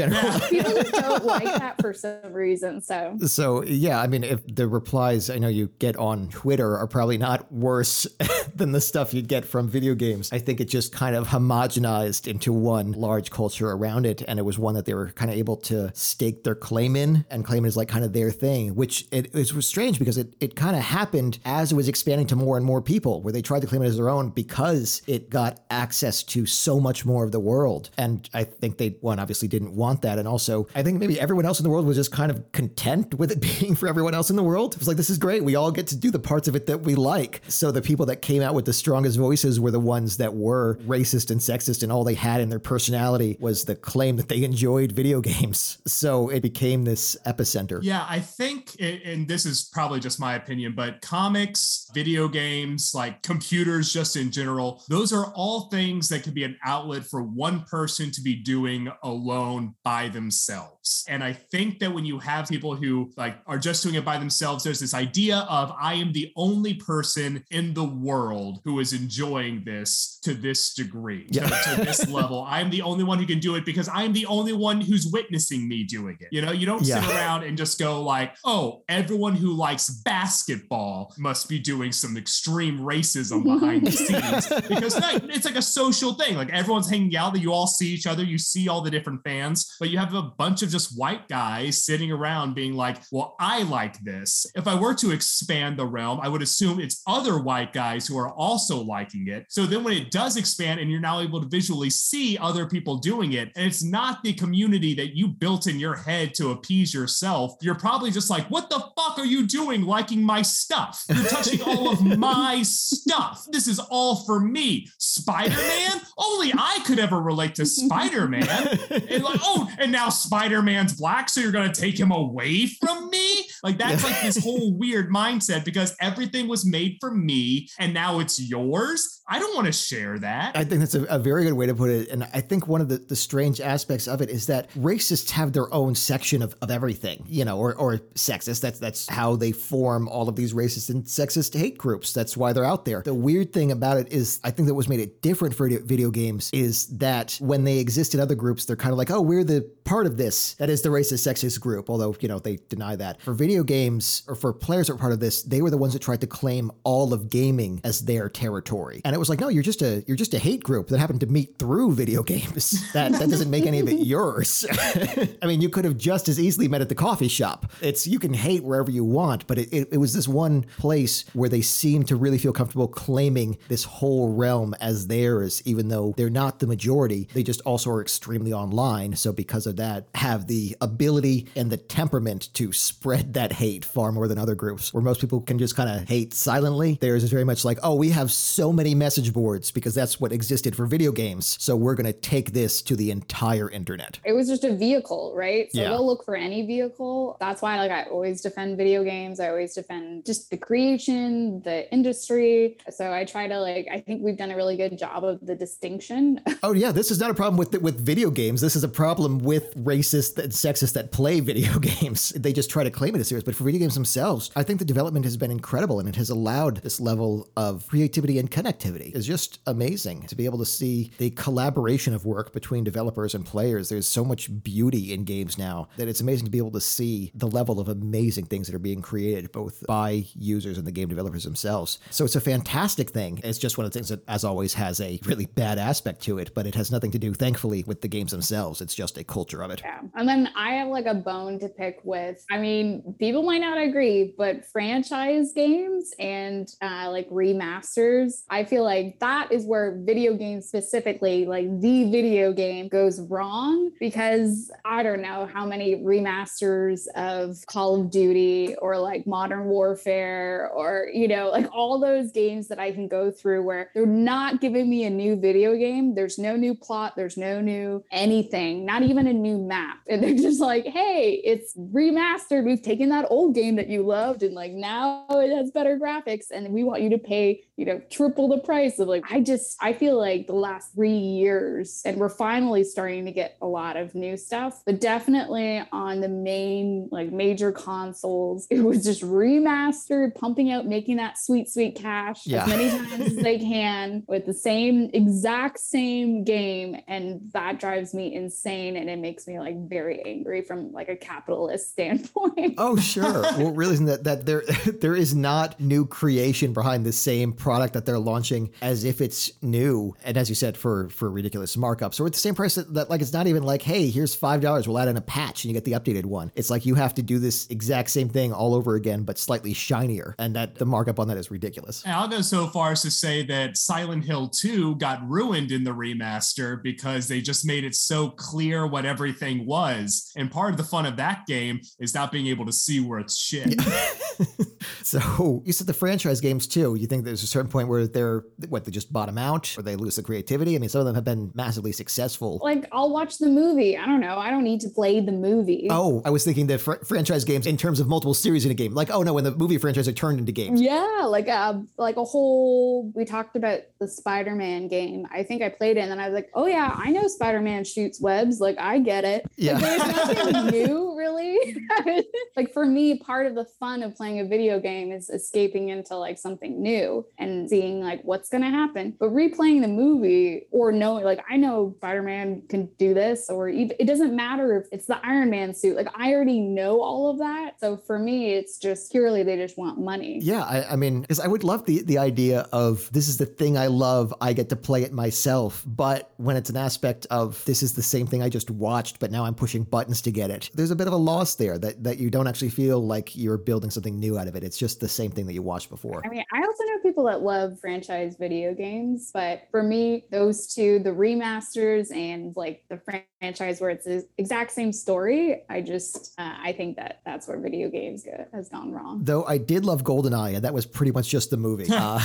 people 0.49 0.73
just 0.73 0.93
don't 0.93 1.25
like 1.25 1.45
that 1.45 1.81
for 1.81 1.93
some 1.93 2.33
reason. 2.33 2.81
So 2.81 3.17
So 3.27 3.63
yeah, 3.65 4.01
I 4.01 4.07
mean, 4.07 4.25
if 4.25 4.41
the 4.47 4.69
replies 4.69 5.31
I 5.31 5.39
know 5.39 5.49
you 5.49 5.71
get 5.79 5.97
on 5.97 6.29
Twitter 6.29 6.77
are 6.77 6.87
probably 6.87 7.19
not 7.19 7.51
worse 7.53 8.07
than 8.55 8.73
the 8.73 8.81
stuff 8.81 9.15
you'd 9.15 9.29
get 9.29 9.45
from 9.45 9.69
video 9.69 9.95
games. 9.95 10.31
I 10.33 10.39
think 10.39 10.61
it 10.61 10.67
just 10.67 10.93
kind 10.93 11.17
of 11.17 11.29
homogenized 11.29 12.29
into 12.29 12.53
one 12.53 12.93
large 12.93 13.31
culture 13.31 13.71
around 13.71 14.07
it, 14.07 14.23
and 14.27 14.39
it 14.39 14.43
was 14.43 14.59
one 14.59 14.75
that 14.75 14.85
they 14.85 14.95
were 14.95 15.11
kind 15.11 15.31
of 15.31 15.37
able 15.37 15.57
to 15.57 15.91
stake 15.95 16.45
their 16.45 16.55
claim 16.55 16.97
in 16.97 17.25
and 17.31 17.45
claim 17.45 17.65
it 17.65 17.69
as 17.69 17.77
like 17.77 17.89
kind 17.89 18.05
of 18.05 18.13
their 18.13 18.31
thing. 18.31 18.75
Which 18.75 19.07
it, 19.11 19.35
it 19.41 19.55
was 19.55 19.67
strange 19.67 19.99
because 19.99 20.19
it 20.19 20.35
it 20.41 20.57
kind 20.57 20.77
of 20.77 20.83
happened 20.83 21.39
as 21.45 21.73
it 21.73 21.75
was 21.75 21.89
expanding 21.89 22.27
to 22.29 22.37
more 22.37 22.57
and 22.57 22.67
more 22.67 22.83
people, 22.83 23.23
where 23.23 23.33
they 23.33 23.43
tried 23.43 23.61
to 23.61 23.67
claim 23.67 23.83
it 23.83 23.87
as 23.87 23.97
their 23.97 24.09
own 24.09 24.31
because 24.31 25.03
it 25.07 25.31
got 25.31 25.61
access 25.71 26.23
to 26.23 26.47
so 26.47 26.79
much 26.81 27.05
more 27.05 27.25
of 27.25 27.33
the 27.33 27.41
world. 27.41 27.91
And 27.97 28.29
I 28.35 28.45
think 28.45 28.79
they 28.79 28.91
one 29.01 29.19
obviously 29.19 29.49
didn't 29.49 29.75
want 29.75 30.03
that, 30.03 30.19
and 30.19 30.29
also 30.29 30.67
I 30.75 30.83
think 30.83 31.01
maybe 31.01 31.19
everyone 31.19 31.47
else 31.47 31.59
in 31.61 31.65
the 31.65 31.71
world 31.71 31.87
was 31.87 31.97
just 31.97 32.13
kind 32.13 32.31
of 32.31 32.53
content 32.53 33.15
with 33.15 33.31
it 33.31 33.41
being 33.61 33.75
for 33.75 33.89
everyone 33.89 34.15
else 34.15 34.31
in 34.31 34.37
the 34.37 34.43
world. 34.43 34.75
It 34.75 34.79
was 34.79 34.89
like 34.89 34.97
this 34.97 35.11
is 35.11 35.19
great. 35.19 35.45
We 35.45 35.57
all 35.57 35.73
get 35.73 35.87
to 35.89 35.97
do 35.97 36.11
the 36.11 36.19
parts 36.19 36.49
of 36.49 36.57
it 36.57 36.67
that 36.67 36.83
we 36.83 36.95
like. 36.95 37.43
So 37.49 37.73
the 37.73 37.83
people 37.83 38.07
that 38.07 38.23
came 38.23 38.43
out 38.43 38.55
with 38.55 38.65
the 38.65 38.73
strongest 38.73 39.19
voices 39.19 39.59
were 39.59 39.71
the 39.71 39.81
ones 39.81 40.17
that 40.19 40.35
were 40.35 40.77
racist 40.87 41.31
and 41.31 41.41
sexist, 41.41 41.83
and 41.83 41.91
all 41.91 42.05
they 42.05 42.15
had 42.15 42.41
in 42.41 42.49
their 42.49 42.59
personality 42.59 43.37
was 43.41 43.65
the 43.65 43.75
claim 43.75 44.17
that 44.17 44.29
they 44.29 44.45
enjoyed 44.45 44.93
video 44.93 45.21
games. 45.33 45.79
So 45.87 46.29
it 46.29 46.41
became 46.41 46.85
this 46.85 47.17
epicenter. 47.27 47.81
Yeah, 47.83 48.07
I 48.09 48.21
think, 48.21 48.77
and 48.81 49.29
this 49.31 49.47
is 49.47 49.71
probably 49.73 50.01
just 50.01 50.19
my 50.19 50.35
opinion, 50.35 50.73
but 50.75 51.01
comics, 51.03 51.89
video 51.95 52.27
games, 52.27 52.93
like 52.97 53.23
computers, 53.23 53.93
just 53.93 54.17
in 54.17 54.33
general, 54.33 54.83
those 54.89 55.13
are 55.13 55.33
all 55.35 55.69
things 55.69 56.09
that 56.09 56.25
could 56.25 56.35
be 56.35 56.43
an 56.43 56.59
outlet 56.65 57.05
for 57.05 57.23
one 57.23 57.63
person 57.63 58.11
to 58.11 58.21
be 58.21 58.35
doing 58.35 58.91
alone 59.05 59.73
by 59.85 60.09
themselves. 60.09 60.80
And 61.09 61.23
I 61.23 61.33
think 61.33 61.79
that 61.81 61.93
when 61.93 62.05
you 62.05 62.19
have 62.19 62.49
people 62.49 62.75
who 62.75 63.11
like 63.17 63.39
are 63.47 63.59
just 63.59 63.83
doing 63.83 63.95
it 63.95 64.05
by 64.05 64.19
themselves, 64.19 64.65
there's 64.65 64.81
this 64.81 64.95
idea 64.95 65.47
of 65.49 65.73
I 65.81 65.95
am 65.95 66.13
the 66.13 66.33
only 66.37 66.75
person 66.75 67.45
in 67.51 67.75
the 67.75 67.85
world 67.85 68.61
who 68.65 68.81
is 68.81 68.93
enjoying 68.93 69.63
this 69.65 70.19
to 70.23 70.35
this 70.35 70.75
degree, 70.75 71.27
yeah. 71.31 71.49
to, 71.49 71.77
to, 71.77 71.85
this 71.85 72.09
level. 72.21 72.43
I 72.43 72.61
am 72.61 72.71
the 72.71 72.83
only 72.83 73.05
one 73.05 73.19
who 73.19 73.27
can 73.27 73.39
do 73.39 73.55
it 73.55 73.65
because 73.65 73.89
I 73.89 74.03
am 74.03 74.13
the 74.13 74.27
only 74.27 74.53
one 74.53 74.81
who's 74.81 75.07
witnessing 75.07 75.69
me 75.69 75.85
doing 75.85 76.17
it. 76.21 76.29
You 76.31 76.43
know, 76.43 76.53
you 76.53 76.67
don't 76.67 76.83
yeah. 76.83 77.01
sit 77.01 77.15
around 77.15 77.45
and 77.45 77.57
just 77.57 77.79
go 77.79 78.03
like, 78.03 78.35
oh, 78.45 78.83
everyone 78.89 79.37
who 79.37 79.53
likes 79.53 79.91
basketball 79.91 81.15
must 81.19 81.49
be 81.49 81.59
doing 81.59 81.93
some 81.93 82.17
extreme 82.17 82.81
racism 82.81 83.45
behind 83.45 83.87
the 83.87 83.93
scenes 84.07 84.49
because 84.69 84.95
it's 85.31 85.45
like 85.45 85.57
a 85.57 85.63
social 85.63 86.15
thing. 86.15 86.37
Like 86.37 86.51
everyone's 86.51 86.89
hanging 86.89 87.17
out, 87.17 87.33
that 87.33 87.41
you 87.41 87.53
all 87.53 87.67
see 87.67 87.89
each 87.89 88.07
other, 88.07 88.23
you 88.23 88.39
see 88.39 88.69
all 88.69 88.81
the 88.81 88.91
different 88.91 89.23
fans, 89.25 89.77
but 89.79 89.91
you 89.91 89.99
have 89.99 90.15
a 90.15 90.23
bunch 90.23 90.63
of 90.63 90.71
just 90.71 90.80
white 90.89 91.29
guys 91.29 91.85
sitting 91.85 92.11
around 92.13 92.55
being 92.55 92.75
like, 92.75 92.99
well, 93.13 93.37
I 93.39 93.63
like 93.63 93.99
this. 94.01 94.47
If 94.55 94.67
I 94.67 94.75
were 94.79 94.95
to 94.95 95.11
expand 95.11 95.79
the 95.79 95.87
realm, 95.87 96.21
I 96.23 96.29
would 96.29 96.43
assume 96.43 96.81
it's 96.81 97.03
other 97.07 97.39
white 97.39 97.73
guys 97.73 98.07
who 98.07 98.19
are 98.19 98.33
also 98.33 98.83
liking 98.83 99.29
it. 99.29 99.47
So 99.49 99.67
then 99.67 99.85
when 99.85 99.95
it 99.95 100.11
does 100.11 100.37
expand 100.37 100.81
and 100.81 100.91
you're 100.91 101.01
now 101.01 101.21
able 101.21 101.41
to 101.41 101.49
visually 101.49 101.91
see 101.91 102.39
other 102.39 102.67
people 102.67 102.97
doing 102.97 103.33
it, 103.33 103.51
and 103.57 103.67
it's 103.67 103.83
not 103.83 104.23
the 104.23 104.33
community 104.33 104.95
that 104.95 105.17
you 105.17 105.29
built 105.29 105.67
in 105.67 105.79
your 105.79 105.95
head 105.95 106.35
to 106.35 106.51
appease 106.51 106.95
yourself, 106.95 107.55
you're 107.61 107.75
probably 107.75 108.11
just 108.11 108.31
like, 108.31 108.47
what 108.51 108.71
the 108.71 108.81
fuck 108.97 109.19
are 109.19 109.27
you 109.27 109.47
doing 109.47 109.83
liking 109.83 110.23
my 110.23 110.43
stuff? 110.43 111.05
You're 111.09 111.25
touching 111.25 111.63
all 111.63 111.93
of 111.93 112.03
my 112.19 112.63
stuff. 112.63 113.47
This 113.51 113.67
is 113.67 113.79
all 113.79 114.25
for 114.25 114.41
me. 114.41 114.89
Spider 114.99 115.57
Man? 115.57 116.01
Only 116.19 116.53
I 116.57 116.79
could 116.87 116.99
ever 116.99 117.21
relate 117.21 117.55
to 117.57 117.67
Spider 117.67 118.29
Man. 118.29 118.47
and 118.91 119.25
like, 119.25 119.41
oh, 119.43 119.71
and 119.79 119.93
now 119.93 120.09
Spider 120.09 120.60
Man's 120.63 120.95
black, 120.95 121.29
so 121.29 121.41
you're 121.41 121.53
going 121.53 121.71
to 121.71 121.81
take 121.81 121.99
him 121.99 122.11
away 122.11 122.67
from 122.67 123.11
me? 123.11 123.49
Like, 123.63 123.79
that's 123.79 124.05
like 124.05 124.21
this 124.23 124.43
whole 124.43 124.73
weird 124.79 125.11
mindset 125.11 125.65
because 125.65 125.97
everything 126.01 126.49
was 126.49 126.65
made 126.65 126.97
for 127.01 127.11
me 127.11 127.69
and 127.79 127.93
now 127.95 128.21
it's 128.21 128.41
yours. 128.41 129.23
I 129.29 129.39
don't 129.39 129.55
want 129.55 129.67
to 129.67 129.73
share 129.73 130.19
that. 130.19 130.57
I 130.57 130.65
think 130.65 130.81
that's 130.81 130.97
a, 130.97 131.05
a, 131.05 131.19
very 131.19 131.45
good 131.45 131.53
way 131.53 131.67
to 131.67 131.75
put 131.75 131.89
it. 131.89 132.09
And 132.09 132.25
I 132.25 132.41
think 132.41 132.67
one 132.67 132.81
of 132.81 132.89
the, 132.89 132.99
the 132.99 133.15
strange 133.15 133.61
aspects 133.61 134.09
of 134.09 134.21
it 134.21 134.29
is 134.29 134.47
that 134.47 134.69
racists 134.73 135.31
have 135.31 135.53
their 135.53 135.73
own 135.73 135.95
section 135.95 136.43
of, 136.43 136.57
of 136.61 136.71
everything, 136.71 137.25
you 137.29 137.45
know, 137.45 137.57
or, 137.57 137.77
or 137.77 137.99
sexist. 138.15 138.61
That's 138.61 138.81
that's 138.81 139.09
how 139.09 139.37
they 139.37 139.53
form 139.53 140.09
all 140.09 140.29
of 140.29 140.35
these 140.35 140.53
racist 140.53 140.91
and 140.91 141.05
sexist 141.05 141.57
hate 141.57 141.79
groups. 141.79 142.13
That's 142.13 142.37
why 142.37 142.53
they're 142.53 142.65
out 142.65 142.85
there. 142.85 143.03
The 143.03 143.15
weird 143.15 143.53
thing 143.53 143.71
about 143.71 143.99
it 143.99 144.13
is 144.13 144.41
I 144.43 144.51
think 144.51 144.67
that 144.67 144.75
was 144.75 144.89
made 144.89 145.01
it 145.01 145.23
different 145.23 145.55
for 145.55 145.69
video 145.69 146.11
games 146.11 146.51
is 146.53 146.89
that 146.99 147.39
when 147.41 147.63
they 147.63 147.79
exist 147.79 148.15
in 148.15 148.21
other 148.21 148.35
groups, 148.35 148.65
they're 148.65 148.75
kind 148.75 148.93
of 148.93 148.99
like, 148.99 149.13
oh, 149.13 149.21
we're 149.21 149.45
the 149.45 149.63
part 149.85 150.07
of 150.07 150.17
this 150.17 150.50
that 150.55 150.71
is 150.71 150.83
the 150.83 150.89
racist 150.89 151.27
sexist 151.27 151.61
group. 151.61 151.91
Although, 151.91 152.15
you 152.21 152.29
know, 152.29 152.39
they 152.39 152.59
deny 152.69 152.97
that. 152.97 153.21
For 153.21 153.33
video 153.33 153.63
games 153.63 154.23
or 154.27 154.35
for 154.35 154.53
players 154.53 154.87
that 154.87 154.95
are 154.95 154.99
part 154.99 155.13
of 155.13 155.21
this, 155.21 155.43
they 155.43 155.63
were 155.63 155.71
the 155.71 155.79
ones 155.79 155.93
that 155.93 156.03
tried 156.03 156.21
to 156.23 156.27
claim 156.27 156.71
all 156.85 157.13
of 157.13 157.31
gaming 157.31 157.81
as 157.85 158.05
their 158.05 158.29
territory. 158.29 159.01
And 159.05 159.15
it 159.15 159.19
was 159.19 159.29
like, 159.29 159.41
no, 159.41 159.49
you're 159.49 159.63
just 159.63 159.83
a 159.83 160.05
you're 160.07 160.17
just 160.17 160.35
a 160.35 160.39
hate 160.39 160.63
group 160.63 160.89
that 160.89 160.99
happened 160.99 161.21
to 161.21 161.27
meet 161.27 161.59
through 161.59 161.95
video 161.95 162.23
games. 162.35 162.93
That 162.93 163.13
that 163.13 163.31
doesn't 163.31 163.51
make 163.51 163.67
any 163.67 163.81
of 163.81 163.89
it 163.89 164.01
yours. 164.07 164.67
I 165.43 165.47
mean, 165.47 165.61
you 165.61 165.69
could 165.69 165.85
have 165.85 165.97
just 165.97 166.29
as 166.29 166.41
easily 166.41 166.69
met 166.69 166.81
at 166.81 166.89
the 166.89 166.95
coffee 166.95 167.29
shop. 167.29 167.71
It's 167.81 168.07
you 168.07 168.19
can 168.19 168.35
hate 168.35 168.65
wherever 168.65 168.91
you 168.91 169.05
want, 169.05 169.47
but 169.47 169.59
it, 169.59 169.73
it, 169.73 169.89
it 169.93 169.97
was 169.99 170.15
this 170.15 170.29
one 170.29 170.65
place 170.79 171.25
where 171.33 171.49
they 171.49 171.61
seemed 171.61 172.09
to 172.09 172.17
really 172.17 172.39
feel 172.39 172.53
comfortable 172.53 172.89
claiming 172.89 173.59
this 173.69 173.85
whole 173.85 174.33
realm 174.33 174.75
as 174.81 175.07
theirs, 175.07 175.63
even 175.65 175.89
though 175.89 176.15
they're 176.17 176.31
not 176.31 176.59
the 176.59 176.67
majority. 176.67 177.29
They 177.33 177.43
just 177.43 177.61
also 177.63 177.91
are 177.91 178.01
extremely 178.01 178.53
online. 178.53 179.17
So 179.17 179.33
because 179.33 179.67
of 179.67 179.77
that, 179.77 180.09
have 180.15 180.40
the 180.47 180.77
ability 180.81 181.49
and 181.57 181.71
the 181.71 181.77
temperament 181.77 182.53
to 182.55 182.73
spread 182.73 183.35
that 183.35 183.53
hate 183.53 183.85
far 183.85 184.13
more 184.13 184.29
than 184.29 184.39
other 184.39 184.55
groups, 184.55 184.95
where 184.95 185.03
most 185.03 185.21
people 185.21 185.41
can 185.41 185.59
just 185.59 185.77
kind 185.77 185.91
of 185.91 186.09
hate 186.09 186.35
silently. 186.35 186.99
Theirs 187.01 187.25
is 187.25 187.31
very 187.31 187.45
much 187.45 187.65
like, 187.65 187.79
oh, 187.83 187.95
we 187.95 188.11
have 188.11 188.31
so 188.31 188.73
many 188.73 188.95
message 188.95 189.33
boards 189.33 189.71
because 189.71 189.95
that's 189.95 190.21
what 190.21 190.33
existed 190.33 190.77
for 190.77 190.87
video 190.87 191.13
games. 191.13 191.57
So 191.61 191.77
we're 191.77 191.95
going 191.95 192.07
to 192.07 192.13
take 192.13 192.53
this 192.53 192.83
to 192.83 192.97
the 192.97 193.11
entire 193.11 193.71
internet. 193.71 194.21
It 194.25 194.33
was 194.33 194.49
just 194.49 194.65
a 194.65 194.75
vehicle, 194.75 195.33
right? 195.35 195.71
So 195.73 195.81
yeah. 195.81 195.89
they'll 195.91 196.07
look 196.07 196.25
for 196.25 196.37
any 196.37 196.67
vehicle. 196.67 197.37
That's 197.41 197.63
why, 197.63 197.79
like, 197.79 197.91
I 197.91 198.05
always 198.05 198.41
defend 198.41 198.77
video 198.77 199.05
games. 199.05 199.41
I 199.41 199.49
always 199.49 199.75
defend 199.75 200.27
just 200.27 200.51
the 200.51 200.57
creation, 200.57 201.63
the 201.63 201.91
industry. 201.93 202.79
So 202.91 203.13
I 203.13 203.25
try 203.25 203.49
to, 203.49 203.61
like, 203.61 203.89
I 203.91 204.01
think 204.01 204.23
we've 204.23 204.37
done 204.37 204.51
a 204.51 204.57
really 204.57 204.77
good 204.77 204.99
job 204.99 205.25
of 205.25 205.45
the 205.45 205.55
distinction. 205.55 206.41
oh, 206.63 206.73
yeah. 206.73 206.93
This 206.93 207.11
is 207.11 207.19
not 207.19 207.31
a 207.31 207.35
problem 207.35 207.57
with 207.57 207.81
with 207.81 208.01
video 208.01 208.31
games. 208.31 208.61
This 208.61 208.77
is 208.77 208.85
a 208.85 208.89
problem 208.89 209.39
with 209.39 209.75
racist 209.85 210.30
and 210.39 210.53
sexist 210.53 210.95
that 210.95 211.13
play 211.13 211.41
video 211.51 211.79
games. 211.79 212.31
They 212.31 212.53
just 212.53 212.71
try 212.71 212.85
to 212.85 212.91
claim 212.91 213.15
it 213.15 213.21
as 213.21 213.29
serious. 213.29 213.45
But 213.45 213.55
for 213.55 213.65
video 213.65 213.81
games 213.81 213.95
themselves, 213.95 214.51
I 214.57 214.63
think 214.63 214.79
the 214.79 214.85
development 214.85 215.25
has 215.25 215.37
been 215.37 215.51
incredible 215.51 216.01
and 216.01 216.09
it 216.09 216.17
has 216.17 216.31
allowed 216.31 216.79
this 216.79 217.01
level 217.01 217.51
of 217.57 217.87
creativity 217.89 218.39
and 218.39 218.51
connectivity. 218.51 219.15
It's 219.15 219.27
just 219.27 219.61
amazing 219.67 220.27
to 220.27 220.37
be 220.37 220.45
able 220.45 220.59
to 220.59 220.65
see 220.65 221.13
the 221.19 221.31
collaboration 221.31 222.15
of 222.15 222.25
work 222.25 222.53
between 222.53 222.85
developers 222.85 223.35
and 223.35 223.45
players. 223.45 223.89
There's 223.89 224.09
so 224.09 224.25
much 224.25 224.51
beauty 224.63 225.13
in 225.13 225.25
games 225.25 225.59
now 225.59 225.89
that 225.97 226.09
it's 226.09 226.21
amazing 226.21 226.47
to 226.47 226.51
be 226.51 226.59
able 226.59 226.73
to 226.73 226.81
see 226.81 227.31
the 227.35 227.49
level 227.49 227.81
of 227.81 227.89
amazing 227.89 228.47
things 228.47 228.67
that 228.67 228.75
are 228.75 228.81
being 228.81 229.03
created 229.03 229.53
both 229.53 229.87
by 229.87 230.25
users 230.35 230.79
and 230.79 230.87
the 230.87 230.93
game 230.93 231.09
developers 231.09 231.45
themselves. 231.45 231.99
So 232.11 232.25
it's 232.25 232.37
a 232.37 232.41
fantastic 232.41 233.11
thing. 233.11 233.41
It's 233.45 233.59
just 233.59 233.79
one 233.79 233.85
of 233.85 233.93
the 233.93 233.99
things 233.99 234.09
that, 234.09 234.23
as 234.29 234.45
always, 234.45 234.75
has 234.75 235.01
a 235.01 235.19
really 235.25 235.47
bad 235.47 235.79
aspect 235.79 236.23
to 236.23 236.39
it, 236.39 236.55
but 236.55 236.67
it 236.67 236.75
has 236.75 236.91
nothing 236.91 237.11
to 237.13 237.19
do, 237.19 237.35
thankfully, 237.35 237.85
with 237.87 238.01
the 238.01 238.09
games 238.09 238.31
themselves. 238.31 238.81
It's 238.81 238.95
just 238.95 239.19
a 239.19 239.25
culture 239.25 239.63
of 239.63 239.71
it. 239.71 239.81
Yeah. 239.85 240.01
And 240.21 240.29
then 240.29 240.51
I 240.55 240.73
have 240.75 240.89
like 240.89 241.07
a 241.07 241.15
bone 241.15 241.59
to 241.61 241.69
pick 241.71 242.01
with, 242.05 242.45
I 242.51 242.59
mean, 242.59 243.15
people 243.19 243.43
might 243.43 243.63
not 243.63 243.79
agree, 243.79 244.35
but 244.37 244.67
franchise 244.67 245.55
games 245.55 246.13
and 246.19 246.69
uh, 246.83 247.09
like 247.11 247.27
remasters, 247.31 248.43
I 248.51 248.65
feel 248.65 248.85
like 248.85 249.19
that 249.21 249.51
is 249.51 249.65
where 249.65 249.99
video 250.05 250.35
games 250.35 250.67
specifically, 250.67 251.47
like 251.47 251.81
the 251.81 252.11
video 252.11 252.53
game, 252.53 252.89
goes 252.89 253.19
wrong 253.19 253.93
because 253.99 254.71
I 254.85 255.03
don't 255.03 255.23
know 255.23 255.49
how 255.51 255.65
many 255.65 255.97
remasters 255.97 257.07
of 257.17 257.57
Call 257.65 258.03
of 258.03 258.11
Duty 258.11 258.75
or 258.75 258.99
like 258.99 259.27
Modern 259.27 259.69
Warfare 259.69 260.71
or, 260.75 261.09
you 261.15 261.29
know, 261.29 261.49
like 261.49 261.67
all 261.73 261.99
those 261.99 262.31
games 262.31 262.69
that 262.69 262.79
I 262.79 262.93
can 262.93 263.09
go 263.09 263.31
through 263.31 263.63
where 263.63 263.91
they're 263.95 264.05
not 264.05 264.61
giving 264.61 264.91
me 264.91 265.05
a 265.05 265.11
new 265.11 265.35
video 265.35 265.79
game. 265.79 266.15
There's 266.15 266.39
no 266.39 266.57
new 266.57 266.75
plot, 266.75 267.15
there's 267.17 267.39
no 267.39 267.63
new 267.63 268.05
anything, 268.13 268.85
not 268.85 269.03
even 269.03 269.27
a 269.27 269.33
new 269.33 269.57
map. 269.57 269.97
And 270.11 270.23
they're 270.23 270.35
just 270.35 270.61
like, 270.61 270.87
hey, 270.87 271.41
it's 271.45 271.77
remastered. 271.77 272.65
We've 272.65 272.83
taken 272.83 273.09
that 273.11 273.27
old 273.31 273.55
game 273.55 273.77
that 273.77 273.89
you 273.89 274.03
loved 274.03 274.43
and 274.43 274.55
like 274.55 274.73
now 274.73 275.25
it 275.31 275.55
has 275.57 275.71
better 275.71 275.99
graphics 275.99 276.47
and 276.51 276.73
we 276.73 276.83
want 276.83 277.03
you 277.03 277.11
to 277.11 277.19
pay, 277.19 277.63
you 277.77 277.85
know, 277.85 278.01
triple 278.11 278.49
the 278.49 278.59
price 278.59 278.99
of 278.99 279.09
like, 279.09 279.25
I 279.31 279.41
just, 279.41 279.77
I 279.81 279.93
feel 279.93 280.19
like 280.19 280.47
the 280.49 280.55
last 280.55 280.93
three 280.95 281.17
years, 281.17 282.03
and 282.05 282.17
we're 282.17 282.29
finally 282.29 282.83
starting 282.83 283.25
to 283.27 283.33
get 283.33 283.57
a 283.63 283.67
lot 283.67 283.97
of 283.97 284.15
new 284.15 284.37
stuff, 284.37 284.83
but 284.85 285.01
definitely 285.01 285.83
on 285.93 286.21
the 286.21 286.29
main, 286.29 287.09
like 287.13 287.31
major 287.31 287.71
consoles, 287.71 288.67
it 288.71 288.81
was 288.81 289.05
just 289.05 289.23
remastered, 289.23 290.35
pumping 290.35 290.73
out, 290.73 290.87
making 290.87 291.17
that 291.17 291.39
sweet, 291.39 291.69
sweet 291.69 291.95
cash 291.95 292.47
yeah. 292.47 292.65
as 292.65 292.69
many 292.69 292.91
times 292.91 293.21
as 293.21 293.37
they 293.37 293.59
can 293.59 294.25
with 294.27 294.45
the 294.47 294.55
same 294.55 295.11
exact 295.13 295.79
same 295.79 296.43
game. 296.43 296.97
And 297.07 297.41
that 297.53 297.79
drives 297.79 298.15
me 298.15 298.35
insane. 298.35 298.97
And 298.97 299.09
it 299.09 299.19
makes 299.19 299.47
me 299.47 299.59
like 299.59 299.77
very 299.89 300.00
angry 300.09 300.63
from 300.63 300.93
like 300.93 301.09
a 301.09 301.17
capitalist 301.17 301.91
standpoint. 301.91 302.75
Oh, 302.79 302.97
sure. 303.01 303.43
well, 303.43 303.73
really, 303.73 303.97
that, 304.07 304.25
that 304.25 304.47
there, 304.47 304.63
there 305.01 305.17
is 305.17 305.35
not 305.35 305.79
new 305.81 306.07
creation 306.07 306.73
behind 306.73 307.05
the 307.05 307.13
same 307.13 307.53
product 307.53 307.95
that 307.95 308.07
they're 308.07 308.19
launching 308.19 308.71
as 308.81 309.05
if 309.05 309.21
it's 309.21 309.51
new. 309.63 310.15
And 310.25 310.37
as 310.37 310.49
you 310.49 310.55
said, 310.55 310.77
for 310.77 311.09
for 311.11 311.31
ridiculous 311.31 311.77
markups, 311.77 312.21
or 312.21 312.27
at 312.27 312.33
the 312.33 312.39
same 312.39 312.55
price 312.55 312.77
that, 312.77 312.93
that 312.95 313.11
like 313.11 313.21
it's 313.21 313.33
not 313.33 313.47
even 313.47 313.63
like, 313.63 313.83
hey, 313.83 314.09
here's 314.09 314.35
five 314.35 314.61
dollars, 314.61 314.87
we'll 314.87 314.99
add 314.99 315.09
in 315.09 315.17
a 315.17 315.23
patch 315.23 315.65
and 315.65 315.71
you 315.71 315.81
get 315.81 315.85
the 315.85 315.93
updated 315.93 316.25
one. 316.25 316.53
It's 316.55 316.71
like 316.71 316.87
you 316.87 316.95
have 316.95 317.15
to 317.15 317.23
do 317.23 317.39
this 317.39 317.67
exact 317.69 318.11
same 318.11 318.29
thing 318.29 318.53
all 318.53 318.75
over 318.75 318.95
again, 318.95 319.25
but 319.25 319.39
slightly 319.39 319.73
shinier, 319.73 320.35
and 320.39 320.55
that 320.57 320.77
the 320.77 320.87
markup 320.87 321.19
on 321.19 321.29
that 321.29 321.37
is 321.37 321.51
ridiculous. 321.51 322.03
And 322.05 322.13
I'll 322.13 322.29
go 322.29 322.41
so 322.41 322.69
far 322.69 322.93
as 322.93 323.03
to 323.03 323.11
say 323.11 323.43
that 323.45 323.77
Silent 323.77 324.25
Hill 324.25 324.49
2 324.49 324.97
got 324.97 325.29
ruined 325.29 325.73
in 325.73 325.85
the 325.85 325.91
remaster 325.91 326.83
because 326.83 327.29
they 327.29 327.41
just 327.41 327.65
made 327.67 327.85
it 327.85 327.95
so 327.95 328.31
clear 328.31 328.87
what 328.87 329.05
everything 329.05 329.67
was. 329.67 329.90
And 330.37 330.51
part 330.51 330.71
of 330.71 330.77
the 330.77 330.85
fun 330.85 331.07
of 331.07 331.17
that 331.17 331.47
game 331.47 331.81
is 331.99 332.15
not 332.15 332.33
being 332.33 332.47
able 332.47 332.67
to 332.67 332.73
see 332.73 333.01
where 333.01 333.19
it's 333.19 333.37
shit. 333.37 333.81
so 335.03 335.63
you 335.65 335.73
said 335.73 335.87
the 335.87 335.95
franchise 335.95 336.41
games 336.41 336.67
too. 336.67 336.95
You 336.95 337.07
think 337.07 337.25
there's 337.25 337.43
a 337.43 337.47
certain 337.47 337.71
point 337.71 337.89
where 337.89 338.07
they're 338.07 338.45
what 338.69 338.85
they 338.85 338.91
just 338.91 339.13
bottom 339.13 339.39
out 339.39 339.77
or 339.79 339.83
they 339.83 339.97
lose 339.97 340.17
the 340.17 340.23
creativity? 340.23 340.75
I 340.77 340.79
mean, 340.79 340.89
some 340.89 341.01
of 341.01 341.07
them 341.07 341.15
have 341.15 341.25
been 341.25 341.51
massively 341.55 341.93
successful. 341.93 342.61
Like 342.63 342.87
I'll 342.93 343.11
watch 343.11 343.39
the 343.39 343.49
movie. 343.49 343.97
I 343.97 344.07
don't 344.07 344.21
know. 344.21 344.39
I 344.39 344.51
don't 344.51 344.65
need 344.65 344.81
to 344.81 344.89
play 344.89 345.21
the 345.21 345.33
movie. 345.33 345.89
Oh, 345.91 346.23
I 346.25 346.31
was 346.31 346.45
thinking 346.45 346.67
the 346.67 346.79
fr- 346.79 347.05
franchise 347.07 347.45
games 347.45 347.67
in 347.67 347.77
terms 347.77 348.01
of 348.01 348.09
multiple 348.09 348.35
series 348.35 348.65
in 348.65 348.71
a 348.71 348.75
game. 348.75 348.95
Like, 348.95 349.11
oh 349.11 349.23
no, 349.23 349.35
when 349.35 349.45
the 349.45 349.53
movie 349.53 349.79
franchise 349.79 350.09
are 350.09 350.13
turned 350.13 350.39
into 350.39 350.53
games. 350.53 350.81
Yeah, 350.81 351.23
like 351.27 351.49
a 351.49 351.83
like 351.97 352.17
a 352.17 352.25
whole. 352.25 353.11
We 353.15 353.25
talked 353.25 353.57
about 353.57 353.81
the 353.99 354.09
Spider-Man 354.09 354.89
game. 354.89 355.27
I 355.33 355.43
think 355.43 355.63
I 355.63 355.69
played 355.69 355.97
it, 355.97 356.01
and 356.01 356.11
then 356.11 356.21
I 356.21 356.29
was 356.29 356.35
like, 356.35 356.51
oh 356.55 356.67
yeah, 356.67 356.95
I 356.95 357.11
know 357.11 357.27
Spider-Man 357.27 357.85
shoots 357.85 358.21
webs. 358.21 358.61
Like 358.61 358.79
I 358.79 358.99
get 358.99 359.25
it. 359.25 359.47
Yeah. 359.57 359.70
Like, 359.75 359.83
there's 359.83 360.07
nothing 360.07 360.67
new, 360.87 361.17
really. 361.17 361.77
like 362.57 362.73
for 362.73 362.87
me, 362.87 363.19
part 363.19 363.47
of 363.47 363.55
the 363.55 363.65
fun 363.65 364.03
of 364.03 364.15
playing 364.17 364.41
a 364.41 364.45
video 364.45 364.81
game 364.81 365.13
is 365.13 365.31
escaping 365.31 365.89
into 365.89 366.17
like 366.17 366.39
something 366.39 366.81
new 366.81 367.27
and 367.39 367.69
seeing 367.69 368.01
like 368.01 368.23
what's 368.23 368.49
gonna 368.49 368.71
happen. 368.71 369.17
But 369.19 369.31
replaying 369.31 369.83
the 369.83 369.89
movie 369.89 370.67
or 370.71 370.93
knowing, 370.93 371.25
like 371.25 371.45
I 371.49 371.57
know 371.57 371.95
Spider-Man 371.99 372.63
can 372.69 372.87
do 372.99 373.15
this, 373.15 373.51
or 373.51 373.69
even 373.69 373.97
it 373.99 374.07
doesn't 374.07 374.35
matter 374.35 374.77
if 374.79 374.87
it's 374.93 375.07
the 375.07 375.25
Iron 375.25 375.51
Man 375.51 375.75
suit. 375.75 375.97
Like 375.97 376.09
I 376.15 376.33
already 376.33 376.61
know 376.61 377.01
all 377.01 377.31
of 377.31 377.39
that. 377.39 377.81
So 377.81 377.97
for 377.97 378.19
me, 378.19 378.55
it's 378.55 378.79
just 378.79 379.13
purely 379.13 379.43
they 379.43 379.57
just 379.57 379.79
want 379.79 379.99
money. 379.99 380.39
Yeah, 380.43 380.63
I, 380.63 380.93
I 380.93 380.97
mean, 380.97 381.23
because 381.23 381.41
I 381.41 381.47
would 381.47 381.65
love 381.65 381.85
the 381.87 382.03
the 382.03 382.19
idea 382.19 382.69
of 382.73 383.11
this 383.13 383.29
is 383.29 383.39
the 383.39 383.47
thing 383.47 383.77
I 383.77 383.87
love. 383.89 384.35
I 384.41 384.53
get 384.53 384.69
to 384.71 384.77
play 384.77 385.03
it 385.03 385.13
myself. 385.13 385.85
But 385.87 386.33
when 386.37 386.57
it's 386.57 386.71
an 386.71 386.77
aspect 386.77 387.27
of 387.31 387.65
this 387.65 387.83
is 387.83 387.95
the 387.95 388.03
same 388.03 388.27
thing 388.27 388.43
I 388.43 388.49
just 388.49 388.71
watched, 388.71 389.19
but 389.19 389.31
now 389.31 389.45
I'm 389.45 389.55
pushing 389.61 389.85
buttons 389.85 390.23
to 390.23 390.33
get 390.33 390.51
it. 390.51 390.71
There's 390.75 390.91
a 390.91 390.97
bit 390.97 391.07
of 391.07 391.13
a 391.13 391.17
loss 391.17 391.55
there 391.55 391.79
that 391.79 392.03
that 392.03 392.19
you 392.19 392.31
don't 392.31 392.49
actually 392.49 392.71
feel 392.71 393.07
like 393.07 393.37
you're 393.37 393.59
building 393.59 393.91
something 393.91 394.19
new 394.19 394.39
out 394.39 394.49
of 394.49 394.57
it. 394.57 394.65
It's 394.65 394.79
just 394.79 395.01
the 395.01 395.09
same 395.09 395.31
thing 395.31 395.47
that 395.47 395.53
you 395.53 395.63
watched 395.63 395.91
before. 395.91 396.23
I 396.25 396.29
mean, 396.29 396.43
I 396.53 396.59
also 396.63 396.85
know 396.85 396.99
people 397.03 397.25
that 397.25 397.43
love 397.43 397.79
franchise 397.79 398.37
video 398.39 398.75
games, 398.75 399.31
but 399.33 399.65
for 399.71 399.83
me, 399.83 400.25
those 400.33 400.67
two, 400.67 400.99
the 401.01 401.11
remasters 401.11 402.11
and 402.11 402.57
like 402.57 402.83
the 402.89 402.97
franchise 402.99 403.27
where 403.41 403.91
it's 403.91 404.05
the 404.05 404.27
exact 404.37 404.71
same 404.71 404.93
story, 404.93 405.63
I 405.69 405.81
just 405.81 406.35
uh, 406.39 406.55
I 406.63 406.73
think 406.73 406.97
that 406.97 407.21
that's 407.25 407.49
where 407.49 407.59
video 407.59 407.89
games 407.89 408.23
go, 408.23 408.47
has 408.53 408.69
gone 408.69 408.93
wrong. 408.93 409.21
Though 409.25 409.45
I 409.45 409.57
did 409.57 409.85
love 409.85 410.05
GoldenEye, 410.05 410.57
and 410.57 410.65
that 410.65 410.75
was 410.75 410.85
pretty 410.85 411.13
much 411.13 411.29
just 411.29 411.51
the 411.51 411.57
movie, 411.57 411.87
uh, 411.91 412.21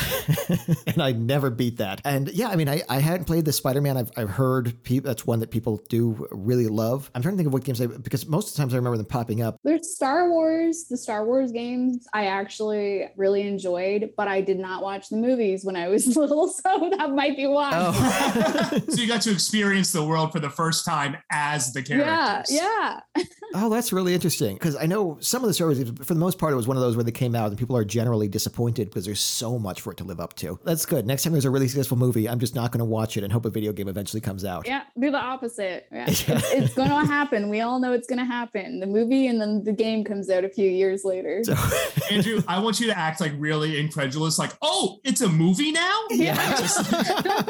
and 0.87 1.01
I 1.01 1.13
never 1.13 1.49
beat 1.49 1.77
that. 1.77 2.01
And 2.03 2.29
yeah, 2.29 2.49
I 2.49 2.55
mean, 2.55 2.67
I, 2.67 2.81
I 2.89 2.99
hadn't 2.99 3.25
played 3.25 3.45
the 3.45 3.53
Spider-Man. 3.53 3.97
I've, 3.97 4.11
I've 4.17 4.29
heard 4.29 4.83
people 4.83 5.07
that's 5.07 5.25
one 5.25 5.39
that 5.39 5.51
people 5.51 5.81
do 5.87 6.27
really 6.31 6.67
love. 6.67 7.09
I'm 7.15 7.21
trying 7.21 7.35
to 7.35 7.37
think 7.37 7.47
of 7.47 7.53
what 7.53 7.63
games 7.63 7.79
I 7.79 7.87
because 7.87 8.27
most 8.27 8.49
of 8.49 8.55
the 8.55 8.61
times 8.61 8.73
I 8.73 8.77
remember 8.77 8.97
them 8.97 9.05
popping 9.05 9.41
up. 9.41 9.57
There's 9.63 9.95
Star 9.95 10.29
Wars, 10.29 10.85
the 10.89 10.97
Star 10.97 11.25
Wars 11.25 11.51
games 11.51 12.07
I 12.13 12.25
actually 12.25 13.09
really 13.15 13.47
enjoyed, 13.47 14.11
but 14.17 14.27
I 14.27 14.41
did 14.41 14.59
not 14.59 14.83
watch 14.83 15.09
the 15.09 15.17
movies 15.17 15.63
when 15.63 15.77
I 15.77 15.87
was 15.87 16.07
little, 16.17 16.49
so 16.49 16.89
that 16.97 17.11
might 17.11 17.37
be 17.37 17.47
why. 17.47 17.71
Oh, 17.73 18.79
so 18.89 19.01
you 19.01 19.07
got 19.07 19.21
to 19.21 19.31
experience 19.31 19.93
the 19.93 20.03
world 20.03 20.33
for 20.33 20.39
the 20.39 20.49
first 20.49 20.85
time 20.85 21.04
as 21.31 21.73
the 21.73 21.81
yeah, 21.81 22.43
characters. 22.43 22.55
yeah. 22.55 22.99
oh, 23.55 23.69
that's 23.69 23.93
really 23.93 24.13
interesting 24.13 24.55
because 24.55 24.75
I 24.75 24.85
know 24.85 25.17
some 25.19 25.43
of 25.43 25.47
the 25.47 25.53
stories. 25.53 25.79
For 26.03 26.13
the 26.13 26.19
most 26.19 26.37
part, 26.37 26.53
it 26.53 26.55
was 26.55 26.67
one 26.67 26.77
of 26.77 26.81
those 26.81 26.95
where 26.95 27.03
they 27.03 27.11
came 27.11 27.35
out 27.35 27.49
and 27.49 27.57
people 27.57 27.77
are 27.77 27.85
generally 27.85 28.27
disappointed 28.27 28.89
because 28.89 29.05
there's 29.05 29.19
so 29.19 29.59
much 29.59 29.81
for 29.81 29.91
it 29.91 29.97
to 29.97 30.03
live 30.03 30.19
up 30.19 30.35
to. 30.37 30.59
That's 30.63 30.85
good. 30.85 31.05
Next 31.05 31.23
time 31.23 31.33
there's 31.33 31.45
a 31.45 31.49
really 31.49 31.67
successful 31.67 31.97
movie, 31.97 32.27
I'm 32.27 32.39
just 32.39 32.55
not 32.55 32.71
going 32.71 32.79
to 32.79 32.85
watch 32.85 33.17
it 33.17 33.23
and 33.23 33.31
hope 33.31 33.45
a 33.45 33.49
video 33.49 33.71
game 33.71 33.87
eventually 33.87 34.21
comes 34.21 34.45
out. 34.45 34.67
Yeah, 34.67 34.83
do 34.99 35.11
the 35.11 35.17
opposite. 35.17 35.87
Yeah. 35.91 36.05
It's, 36.15 36.29
it's 36.29 36.73
going 36.73 36.89
to 36.89 37.05
happen. 37.05 37.49
We 37.49 37.61
all 37.61 37.79
know 37.79 37.91
it's 37.93 38.07
going 38.07 38.19
to 38.19 38.25
happen. 38.25 38.79
The 38.79 38.87
movie 38.87 39.27
and 39.27 39.39
then 39.39 39.63
the 39.63 39.73
game 39.73 40.03
comes 40.03 40.29
out 40.29 40.43
a 40.43 40.49
few 40.49 40.69
years 40.69 41.03
later. 41.03 41.43
So, 41.43 41.55
Andrew, 42.11 42.41
I 42.47 42.59
want 42.59 42.79
you 42.79 42.87
to 42.87 42.97
act 42.97 43.21
like 43.21 43.33
really 43.37 43.79
incredulous, 43.79 44.39
like, 44.39 44.51
oh, 44.61 44.99
it's 45.03 45.21
a 45.21 45.29
movie 45.29 45.71
now? 45.71 46.01
yeah. 46.11 46.67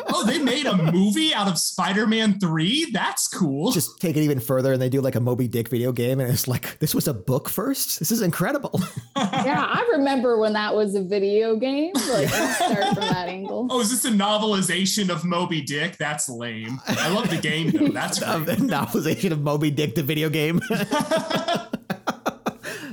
oh, 0.10 0.24
they 0.26 0.40
made 0.40 0.66
a 0.66 0.76
movie 0.92 1.34
out 1.34 1.48
of 1.48 1.58
Spider-Man 1.58 2.40
3? 2.40 2.92
That's 2.92 3.28
cool. 3.28 3.45
Just 3.72 4.00
take 4.00 4.16
it 4.18 4.22
even 4.22 4.40
further 4.40 4.74
and 4.74 4.82
they 4.82 4.90
do 4.90 5.02
like 5.02 5.16
a 5.16 5.20
Moby 5.20 5.48
Dick 5.48 5.70
video 5.70 5.92
game 5.92 6.20
and 6.20 6.32
it's 6.32 6.48
like, 6.48 6.80
this 6.80 6.96
was 6.96 7.08
a 7.08 7.14
book 7.14 7.50
first? 7.50 8.00
This 8.00 8.12
is 8.12 8.22
incredible. 8.22 8.82
yeah, 9.18 9.66
I 9.70 9.88
remember 9.92 10.38
when 10.38 10.54
that 10.54 10.76
was 10.76 10.96
a 10.96 11.04
video 11.04 11.56
game. 11.56 11.94
Like, 11.94 12.30
start 12.30 12.96
from 12.96 13.04
that 13.04 13.28
angle. 13.28 13.68
Oh, 13.70 13.80
is 13.80 13.92
this 13.92 14.06
a 14.06 14.16
novelization 14.16 15.10
of 15.10 15.24
Moby 15.24 15.62
Dick? 15.62 15.98
That's 15.98 16.30
lame. 16.30 16.80
I 16.88 17.10
love 17.10 17.30
the 17.30 17.38
game 17.38 17.72
though. 17.72 17.88
That's 17.90 18.18
a 18.22 18.24
novelization 18.24 19.32
of 19.32 19.42
Moby 19.42 19.72
Dick, 19.72 19.96
the 19.96 20.04
video 20.04 20.30
game. 20.30 20.62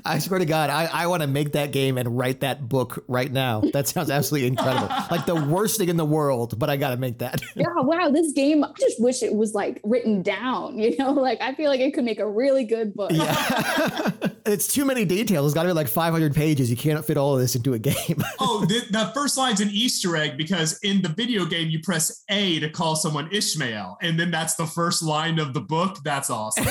I 0.04 0.18
swear 0.18 0.38
to 0.38 0.44
God, 0.44 0.70
I, 0.70 0.86
I 0.86 1.06
want 1.06 1.22
to 1.22 1.28
make 1.28 1.52
that 1.52 1.72
game 1.72 1.96
and 1.96 2.16
write 2.16 2.40
that 2.40 2.68
book 2.68 3.04
right 3.06 3.30
now. 3.30 3.60
That 3.72 3.88
sounds 3.88 4.10
absolutely 4.10 4.48
incredible. 4.48 4.88
Like 5.12 5.26
the 5.26 5.34
worst 5.34 5.76
thing 5.76 5.90
in 5.90 5.98
the 5.98 6.06
world, 6.06 6.58
but 6.58 6.70
I 6.70 6.76
got 6.76 6.90
to 6.90 6.96
make 6.96 7.18
that. 7.18 7.40
Yeah, 7.54 7.66
wow, 7.76 8.08
this 8.08 8.32
game, 8.32 8.64
I 8.64 8.70
just 8.80 9.00
wish 9.00 9.22
it 9.22 9.34
was 9.34 9.52
like 9.52 9.78
written 9.84 10.22
down, 10.22 10.78
you 10.78 10.96
know? 10.96 11.12
Like, 11.12 11.40
I 11.42 11.54
feel 11.54 11.68
like 11.68 11.80
it 11.80 11.92
could 11.92 12.04
make 12.04 12.18
a 12.18 12.28
really 12.28 12.64
good 12.64 12.94
book. 12.94 13.10
Yeah. 13.12 14.10
it's 14.46 14.72
too 14.72 14.86
many 14.86 15.04
details. 15.04 15.46
It's 15.46 15.54
got 15.54 15.64
to 15.64 15.68
be 15.68 15.74
like 15.74 15.88
500 15.88 16.34
pages. 16.34 16.70
You 16.70 16.76
can't 16.76 17.04
fit 17.04 17.18
all 17.18 17.34
of 17.34 17.40
this 17.40 17.54
into 17.54 17.74
a 17.74 17.78
game. 17.78 18.22
oh, 18.40 18.64
the, 18.66 18.84
the 18.90 19.12
first 19.14 19.36
line's 19.36 19.60
an 19.60 19.68
Easter 19.70 20.16
egg 20.16 20.38
because 20.38 20.78
in 20.82 21.02
the 21.02 21.10
video 21.10 21.44
game, 21.44 21.68
you 21.68 21.80
press 21.80 22.24
A 22.30 22.58
to 22.60 22.70
call 22.70 22.96
someone 22.96 23.28
Ishmael. 23.30 23.98
And 24.00 24.18
then 24.18 24.30
that's 24.30 24.54
the 24.54 24.66
first 24.66 25.02
line 25.02 25.38
of 25.38 25.52
the 25.52 25.60
book. 25.60 25.98
That's 26.04 26.30
awesome. 26.30 26.64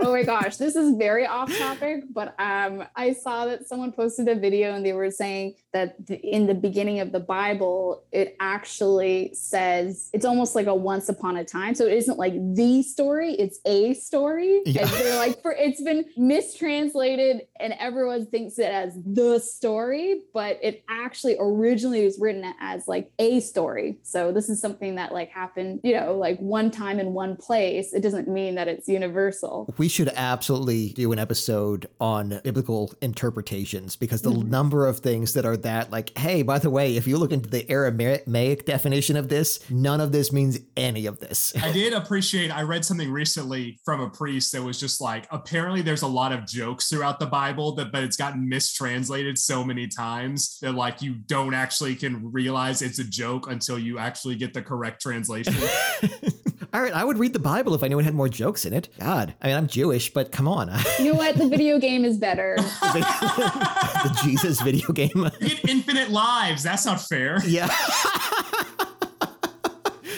oh 0.00 0.12
my 0.12 0.24
gosh, 0.24 0.56
this 0.56 0.74
is 0.74 0.96
very 0.96 1.26
off 1.26 1.56
topic, 1.56 2.04
but 2.12 2.34
um, 2.40 2.65
Um, 2.66 2.84
I 2.96 3.12
saw 3.12 3.46
that 3.46 3.68
someone 3.68 3.92
posted 3.92 4.28
a 4.28 4.34
video 4.34 4.74
and 4.74 4.84
they 4.84 4.92
were 4.92 5.10
saying 5.10 5.54
that 5.72 5.96
in 6.22 6.46
the 6.46 6.54
beginning 6.54 7.00
of 7.00 7.12
the 7.12 7.20
Bible, 7.20 8.04
it 8.12 8.36
actually 8.40 9.34
says 9.34 10.10
it's 10.12 10.24
almost 10.24 10.54
like 10.54 10.66
a 10.66 10.74
once 10.74 11.08
upon 11.08 11.36
a 11.36 11.44
time. 11.44 11.74
So 11.74 11.86
it 11.86 11.92
isn't 11.94 12.18
like 12.18 12.34
the 12.54 12.82
story, 12.82 13.34
it's 13.34 13.60
a 13.64 13.94
story. 13.94 14.62
Yeah. 14.64 14.82
And 14.82 14.90
they're 14.90 15.16
like, 15.16 15.42
for 15.42 15.52
it's 15.52 15.82
been 15.82 16.06
mistranslated 16.16 17.42
and 17.60 17.74
everyone 17.78 18.26
thinks 18.26 18.58
it 18.58 18.70
as 18.70 18.98
the 19.04 19.38
story, 19.38 20.22
but 20.32 20.58
it 20.62 20.84
actually 20.88 21.36
originally 21.38 22.04
was 22.04 22.18
written 22.18 22.52
as 22.60 22.88
like 22.88 23.10
a 23.18 23.40
story. 23.40 23.98
So 24.02 24.32
this 24.32 24.48
is 24.48 24.60
something 24.60 24.96
that 24.96 25.12
like 25.12 25.30
happened, 25.30 25.80
you 25.84 25.94
know, 25.94 26.16
like 26.16 26.38
one 26.38 26.70
time 26.70 26.98
in 26.98 27.12
one 27.12 27.36
place. 27.36 27.92
It 27.92 28.02
doesn't 28.02 28.28
mean 28.28 28.54
that 28.56 28.68
it's 28.68 28.88
universal. 28.88 29.72
We 29.76 29.88
should 29.88 30.08
absolutely 30.16 30.90
do 30.90 31.12
an 31.12 31.18
episode 31.18 31.88
on 32.00 32.40
biblical 32.42 32.55
interpretations 33.00 33.96
because 33.96 34.22
the 34.22 34.30
mm-hmm. 34.30 34.50
number 34.50 34.86
of 34.86 34.98
things 34.98 35.34
that 35.34 35.44
are 35.44 35.56
that, 35.58 35.90
like, 35.90 36.16
hey, 36.16 36.42
by 36.42 36.58
the 36.58 36.70
way, 36.70 36.96
if 36.96 37.06
you 37.06 37.18
look 37.18 37.32
into 37.32 37.48
the 37.48 37.68
Aramaic 37.70 38.66
definition 38.66 39.16
of 39.16 39.28
this, 39.28 39.58
none 39.70 40.00
of 40.00 40.12
this 40.12 40.32
means 40.32 40.58
any 40.76 41.06
of 41.06 41.18
this. 41.18 41.54
I 41.62 41.72
did 41.72 41.92
appreciate, 41.92 42.50
I 42.50 42.62
read 42.62 42.84
something 42.84 43.10
recently 43.10 43.78
from 43.84 44.00
a 44.00 44.10
priest 44.10 44.52
that 44.52 44.62
was 44.62 44.78
just 44.78 45.00
like, 45.00 45.26
apparently 45.30 45.82
there's 45.82 46.02
a 46.02 46.06
lot 46.06 46.32
of 46.32 46.46
jokes 46.46 46.88
throughout 46.88 47.18
the 47.18 47.26
Bible 47.26 47.74
that, 47.76 47.92
but 47.92 48.02
it's 48.02 48.16
gotten 48.16 48.48
mistranslated 48.48 49.38
so 49.38 49.64
many 49.64 49.86
times 49.88 50.58
that 50.60 50.72
like 50.72 51.02
you 51.02 51.14
don't 51.14 51.54
actually 51.54 51.94
can 51.94 52.30
realize 52.32 52.82
it's 52.82 52.98
a 52.98 53.04
joke 53.04 53.50
until 53.50 53.78
you 53.78 53.98
actually 53.98 54.36
get 54.36 54.54
the 54.54 54.62
correct 54.62 55.00
translation. 55.00 55.54
All 56.72 56.82
right, 56.82 56.92
I 56.92 57.04
would 57.04 57.16
read 57.16 57.32
the 57.32 57.38
Bible 57.38 57.74
if 57.74 57.82
I 57.82 57.88
knew 57.88 57.98
it 57.98 58.04
had 58.04 58.14
more 58.14 58.28
jokes 58.28 58.66
in 58.66 58.74
it. 58.74 58.88
God, 58.98 59.34
I 59.40 59.46
mean, 59.46 59.56
I'm 59.56 59.66
Jewish, 59.66 60.12
but 60.12 60.30
come 60.30 60.46
on. 60.46 60.70
You 60.98 61.12
know 61.12 61.18
what? 61.18 61.36
The 61.36 61.48
video 61.48 61.78
game 61.78 62.04
is 62.04 62.16
better. 62.16 62.45
the 62.56 64.20
Jesus 64.22 64.60
video 64.60 64.92
game. 64.92 65.10
You 65.14 65.30
get 65.40 65.68
infinite 65.68 66.10
lives. 66.10 66.62
That's 66.62 66.86
not 66.86 67.00
fair. 67.00 67.40
Yeah. 67.46 67.68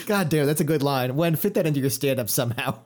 God 0.07 0.29
damn, 0.31 0.47
that's 0.47 0.61
a 0.61 0.65
good 0.65 0.83
line. 0.83 1.17
Wen 1.17 1.37
fit 1.37 1.55
that 1.55 1.67
into 1.67 1.81
your 1.81 1.91
stand 1.91 2.19
up 2.19 2.31
somehow. 2.31 2.79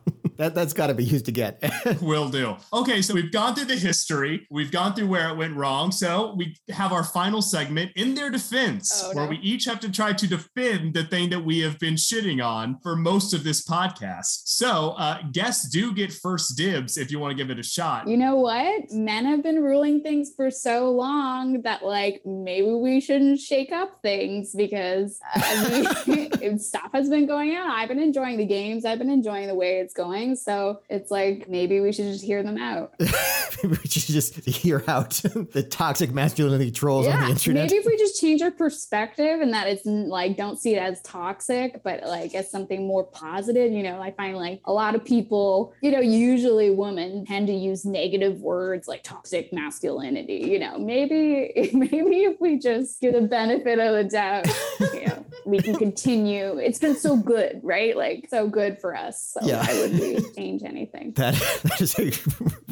That, 0.43 0.57
that's 0.57 0.73
got 0.73 0.89
to 0.89 0.95
be 0.95 1.05
used 1.05 1.29
again. 1.29 1.55
Will 2.01 2.29
do. 2.29 2.57
Okay, 2.73 3.01
so 3.01 3.15
we've 3.15 3.31
gone 3.31 3.55
through 3.55 3.67
the 3.67 3.77
history, 3.77 4.45
we've 4.51 4.73
gone 4.73 4.93
through 4.93 5.07
where 5.07 5.29
it 5.29 5.37
went 5.37 5.55
wrong. 5.55 5.93
So 5.93 6.35
we 6.37 6.57
have 6.71 6.93
our 6.93 7.05
final 7.05 7.41
segment 7.41 7.93
in 7.95 8.17
their 8.17 8.29
defense, 8.29 9.03
Oh, 9.05 9.13
where 9.15 9.29
we 9.29 9.39
each 9.39 9.67
have 9.67 9.79
to 9.81 9.91
try 9.91 10.13
to 10.13 10.27
defend 10.27 10.95
the 10.95 11.05
thing 11.05 11.31
that 11.31 11.45
we 11.45 11.61
have 11.61 11.79
been 11.79 11.95
shitting 11.95 12.45
on 12.45 12.79
for 12.83 12.97
most 12.97 13.33
of 13.33 13.45
this 13.45 13.65
podcast. 13.65 14.43
So 14.47 14.91
uh, 14.99 15.19
guests 15.31 15.69
do 15.71 15.93
get 15.95 16.13
first 16.13 16.57
dibs 16.57 16.97
if 16.97 17.13
you 17.13 17.21
want 17.21 17.31
to 17.31 17.37
give 17.37 17.51
it 17.51 17.61
a 17.61 17.63
shot. 17.63 18.09
You 18.09 18.17
know 18.17 18.35
what? 18.37 18.91
Men 18.91 19.25
have 19.27 19.45
been 19.45 19.63
ruling 19.63 20.03
things 20.03 20.33
for 20.35 20.51
so 20.51 20.91
long 20.91 21.63
that 21.63 21.85
like 21.85 22.23
maybe 22.27 22.73
we 22.73 23.01
shouldn't 23.01 23.39
shake 23.39 23.71
up 23.71 24.01
things 24.03 24.55
because 24.57 25.21
I 25.35 26.03
mean, 26.07 26.59
stuff 26.59 26.91
has 26.93 27.09
been 27.09 27.27
going 27.27 27.57
on. 27.57 27.71
I've 27.71 27.89
been 27.89 28.01
enjoying 28.01 28.39
the 28.39 28.47
games. 28.47 28.85
I've 28.85 28.99
been 28.99 29.11
enjoying 29.11 29.47
the 29.47 29.55
way 29.55 29.79
it's 29.79 29.95
going. 29.95 30.32
So 30.37 30.81
it's 30.89 31.11
like 31.11 31.49
maybe 31.49 31.81
we 31.81 31.93
should 31.93 32.07
just 32.07 32.25
hear 32.25 32.43
them 32.43 32.59
out. 32.59 32.95
we 32.99 33.77
should 33.77 34.15
just 34.15 34.35
hear 34.47 34.85
out 34.89 35.11
the 35.53 35.67
toxic 35.69 36.13
masculinity 36.13 36.71
trolls 36.71 37.07
on 37.07 37.21
the 37.21 37.29
internet. 37.29 37.65
Maybe 37.65 37.77
if 37.77 37.87
we 37.87 37.97
just 37.97 38.21
change 38.21 38.43
our 38.43 38.51
perspective 38.51 39.41
and 39.41 39.53
that 39.53 39.67
it's 39.69 39.87
like 39.87 40.37
don't 40.37 40.59
see 40.59 40.75
it 40.75 40.79
as 40.79 41.01
toxic, 41.03 41.83
but 41.83 42.03
like 42.05 42.35
as 42.35 42.51
something 42.51 42.87
more 42.87 43.05
positive. 43.05 43.73
You 43.73 43.83
know, 43.83 44.01
I 44.01 44.11
find 44.13 44.37
like 44.37 44.61
a 44.65 44.73
lot 44.73 44.95
of 44.95 45.05
people, 45.05 45.75
you 45.83 45.91
know, 45.91 46.01
usually 46.01 46.71
women 46.71 47.25
tend 47.27 47.47
to 47.49 47.53
use 47.53 47.85
negative 47.85 48.41
words 48.41 48.89
like 48.89 49.03
toxic 49.03 49.53
masculinity. 49.53 50.49
You 50.49 50.59
know, 50.59 50.79
maybe 50.79 51.71
maybe 51.73 52.25
if 52.25 52.41
we 52.41 52.59
just 52.59 53.01
give 53.01 53.15
the 53.15 53.23
benefit 53.23 53.79
of 53.79 53.95
the 53.95 54.05
doubt, 54.05 54.47
you 54.95 55.07
know, 55.07 55.22
we 55.45 55.59
can 55.59 55.77
continue. 55.77 56.59
It's 56.59 56.79
been 56.79 56.97
so 56.97 57.17
good, 57.17 57.61
right? 57.63 57.97
Like 57.97 58.27
so 58.31 58.49
good 58.49 58.79
for 58.81 58.97
us. 58.97 59.31
So 59.39 59.47
Yeah. 59.47 59.65
why 59.67 59.81
would 59.81 59.93
we 59.93 60.21
change 60.37 60.63
anything? 60.65 61.13
that, 61.17 61.35
that 61.65 61.81
is 61.81 61.99
a 61.99 62.13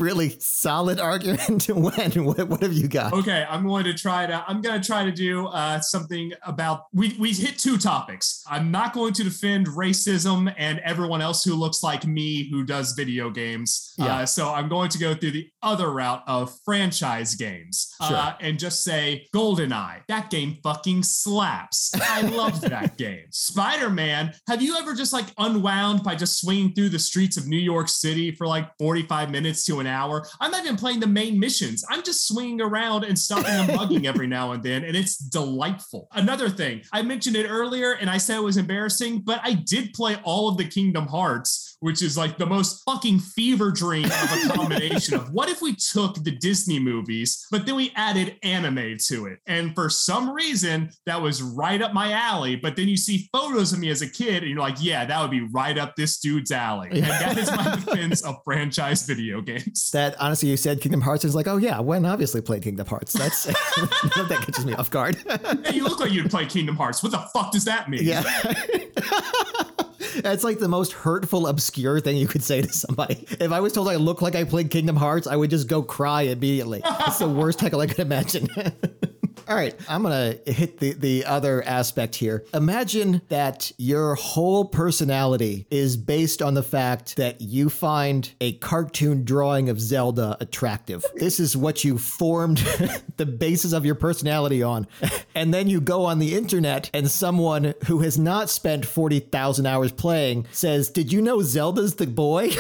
really 0.00 0.30
solid 0.40 1.00
argument. 1.00 1.68
Wen 1.74 2.24
what, 2.24 2.48
what 2.48 2.62
have 2.62 2.72
you 2.72 2.88
got? 2.88 3.12
Okay, 3.12 3.44
I'm 3.48 3.66
going 3.66 3.84
to 3.84 3.94
try 3.94 4.26
to. 4.26 4.44
I'm 4.46 4.60
going 4.60 4.80
to 4.80 4.86
try 4.86 5.04
to 5.04 5.12
do 5.12 5.46
uh, 5.46 5.80
something 5.80 6.32
about. 6.44 6.84
We 6.92 7.16
we 7.18 7.32
hit 7.32 7.58
two 7.58 7.76
topics. 7.78 8.42
I'm 8.48 8.70
not 8.70 8.92
going 8.92 9.12
to 9.14 9.24
defend 9.24 9.66
racism 9.68 10.52
and 10.56 10.78
everyone 10.80 11.20
else 11.22 11.44
who 11.44 11.54
looks 11.54 11.82
like 11.82 12.06
me 12.06 12.48
who 12.50 12.64
does 12.64 12.92
video 12.92 13.30
games. 13.30 13.94
Yeah. 13.98 14.06
Uh, 14.20 14.26
so 14.26 14.52
I'm 14.52 14.68
going 14.68 14.88
to 14.90 14.98
go 14.98 15.14
through 15.14 15.32
the 15.32 15.50
other 15.62 15.90
route 15.90 16.22
of 16.26 16.56
franchise 16.64 17.34
games 17.34 17.94
Sure. 18.06 18.16
uh, 18.16 18.34
and 18.40 18.58
just 18.58 18.82
say 18.82 19.26
GoldenEye. 19.34 20.02
That 20.08 20.30
game 20.30 20.58
fucking 20.62 21.02
slaps. 21.02 21.92
I 22.00 22.22
loved 22.60 22.72
that 22.72 22.96
game. 22.96 23.26
Spider 23.30 23.90
Man. 23.90 24.32
Have 24.48 24.62
you 24.62 24.76
ever 24.76 24.94
just 24.94 25.12
like 25.12 25.26
unwound 25.38 26.02
by 26.02 26.14
just 26.14 26.40
swinging 26.40 26.72
through 26.72 26.90
the 26.90 26.98
streets 26.98 27.36
of 27.36 27.46
New 27.48 27.58
York 27.58 27.88
City 27.88 28.32
for 28.32 28.46
like 28.46 28.70
45 28.78 29.30
minutes 29.30 29.64
to 29.66 29.80
an 29.80 29.86
hour? 29.86 30.26
I'm 30.40 30.50
not 30.50 30.64
even 30.64 30.76
playing 30.76 31.00
the 31.00 31.06
main 31.06 31.38
missions. 31.38 31.84
I'm 31.88 32.02
just 32.02 32.26
swinging 32.26 32.60
around 32.60 33.04
and 33.04 33.18
stopping 33.18 33.46
and 33.46 33.70
bugging 33.70 34.06
every 34.06 34.26
now 34.26 34.52
and 34.52 34.62
then, 34.62 34.84
and 34.84 34.96
it's 34.96 35.16
delightful. 35.16 36.08
Another 36.12 36.48
thing, 36.48 36.82
I 36.92 37.02
mentioned 37.02 37.36
it 37.36 37.48
earlier 37.48 37.92
and 37.92 38.10
I 38.10 38.18
said 38.18 38.38
it 38.38 38.42
was 38.42 38.56
embarrassing, 38.56 39.20
but 39.20 39.40
I 39.42 39.54
did 39.54 39.92
play 39.92 40.16
all 40.22 40.48
of 40.48 40.56
the 40.56 40.64
Kingdom 40.64 41.06
Hearts. 41.06 41.69
Which 41.80 42.02
is 42.02 42.16
like 42.16 42.36
the 42.38 42.46
most 42.46 42.82
fucking 42.84 43.20
fever 43.20 43.70
dream 43.70 44.04
of 44.04 44.12
a 44.12 44.48
combination 44.52 45.14
of 45.14 45.32
what 45.32 45.48
if 45.48 45.62
we 45.62 45.74
took 45.74 46.22
the 46.22 46.30
Disney 46.30 46.78
movies, 46.78 47.46
but 47.50 47.66
then 47.66 47.74
we 47.74 47.92
added 47.96 48.36
anime 48.42 48.96
to 49.08 49.26
it? 49.26 49.38
And 49.46 49.74
for 49.74 49.88
some 49.88 50.30
reason, 50.30 50.90
that 51.06 51.20
was 51.20 51.42
right 51.42 51.80
up 51.80 51.92
my 51.92 52.12
alley. 52.12 52.56
But 52.56 52.76
then 52.76 52.88
you 52.88 52.96
see 52.96 53.28
photos 53.32 53.72
of 53.72 53.78
me 53.78 53.88
as 53.90 54.02
a 54.02 54.08
kid, 54.08 54.42
and 54.42 54.50
you're 54.50 54.60
like, 54.60 54.76
yeah, 54.80 55.04
that 55.04 55.20
would 55.20 55.30
be 55.30 55.40
right 55.40 55.78
up 55.78 55.96
this 55.96 56.18
dude's 56.18 56.52
alley. 56.52 56.88
And 56.92 57.04
that 57.04 57.38
is 57.38 57.50
my 57.50 57.76
defense 57.84 58.22
of 58.22 58.36
franchise 58.44 59.04
video 59.06 59.40
games. 59.40 59.90
That 59.92 60.16
honestly, 60.20 60.48
you 60.48 60.56
said 60.56 60.80
Kingdom 60.80 61.00
Hearts 61.00 61.24
is 61.24 61.34
like, 61.34 61.48
oh 61.48 61.56
yeah, 61.56 61.80
when 61.80 62.04
obviously 62.04 62.40
played 62.40 62.62
Kingdom 62.62 62.86
Hearts. 62.86 63.12
That's 63.12 63.44
that 63.44 64.42
catches 64.44 64.66
me 64.66 64.74
off 64.74 64.90
guard. 64.90 65.16
Hey, 65.64 65.76
you 65.76 65.84
look 65.84 66.00
like 66.00 66.12
you'd 66.12 66.30
play 66.30 66.46
Kingdom 66.46 66.76
Hearts. 66.76 67.02
What 67.02 67.12
the 67.12 67.18
fuck 67.32 67.52
does 67.52 67.64
that 67.64 67.88
mean? 67.88 68.04
Yeah. 68.04 68.22
That's 70.22 70.44
like 70.44 70.58
the 70.58 70.68
most 70.68 70.92
hurtful, 70.92 71.46
obscure 71.46 72.00
thing 72.00 72.16
you 72.16 72.26
could 72.26 72.42
say 72.42 72.62
to 72.62 72.72
somebody. 72.72 73.26
If 73.40 73.52
I 73.52 73.60
was 73.60 73.72
told 73.72 73.88
I 73.88 73.96
look 73.96 74.22
like 74.22 74.34
I 74.34 74.44
played 74.44 74.70
Kingdom 74.70 74.96
Hearts, 74.96 75.26
I 75.26 75.36
would 75.36 75.50
just 75.50 75.68
go 75.68 75.82
cry 75.82 76.22
immediately. 76.22 76.82
It's 76.84 77.18
the 77.18 77.28
worst 77.28 77.60
heckle 77.60 77.80
I 77.80 77.86
could 77.86 77.98
imagine. 77.98 78.48
All 79.50 79.56
right, 79.56 79.74
I'm 79.88 80.04
gonna 80.04 80.36
hit 80.46 80.78
the, 80.78 80.92
the 80.92 81.24
other 81.24 81.60
aspect 81.64 82.14
here. 82.14 82.44
Imagine 82.54 83.20
that 83.30 83.72
your 83.78 84.14
whole 84.14 84.64
personality 84.64 85.66
is 85.72 85.96
based 85.96 86.40
on 86.40 86.54
the 86.54 86.62
fact 86.62 87.16
that 87.16 87.40
you 87.40 87.68
find 87.68 88.32
a 88.40 88.52
cartoon 88.52 89.24
drawing 89.24 89.68
of 89.68 89.80
Zelda 89.80 90.36
attractive. 90.38 91.04
This 91.16 91.40
is 91.40 91.56
what 91.56 91.82
you 91.82 91.98
formed 91.98 92.58
the 93.16 93.26
basis 93.26 93.72
of 93.72 93.84
your 93.84 93.96
personality 93.96 94.62
on. 94.62 94.86
And 95.34 95.52
then 95.52 95.68
you 95.68 95.80
go 95.80 96.04
on 96.04 96.20
the 96.20 96.36
internet 96.36 96.88
and 96.94 97.10
someone 97.10 97.74
who 97.86 98.02
has 98.02 98.16
not 98.16 98.50
spent 98.50 98.86
40,000 98.86 99.66
hours 99.66 99.90
playing 99.90 100.46
says, 100.52 100.90
Did 100.90 101.12
you 101.12 101.20
know 101.20 101.42
Zelda's 101.42 101.96
the 101.96 102.06
boy? 102.06 102.50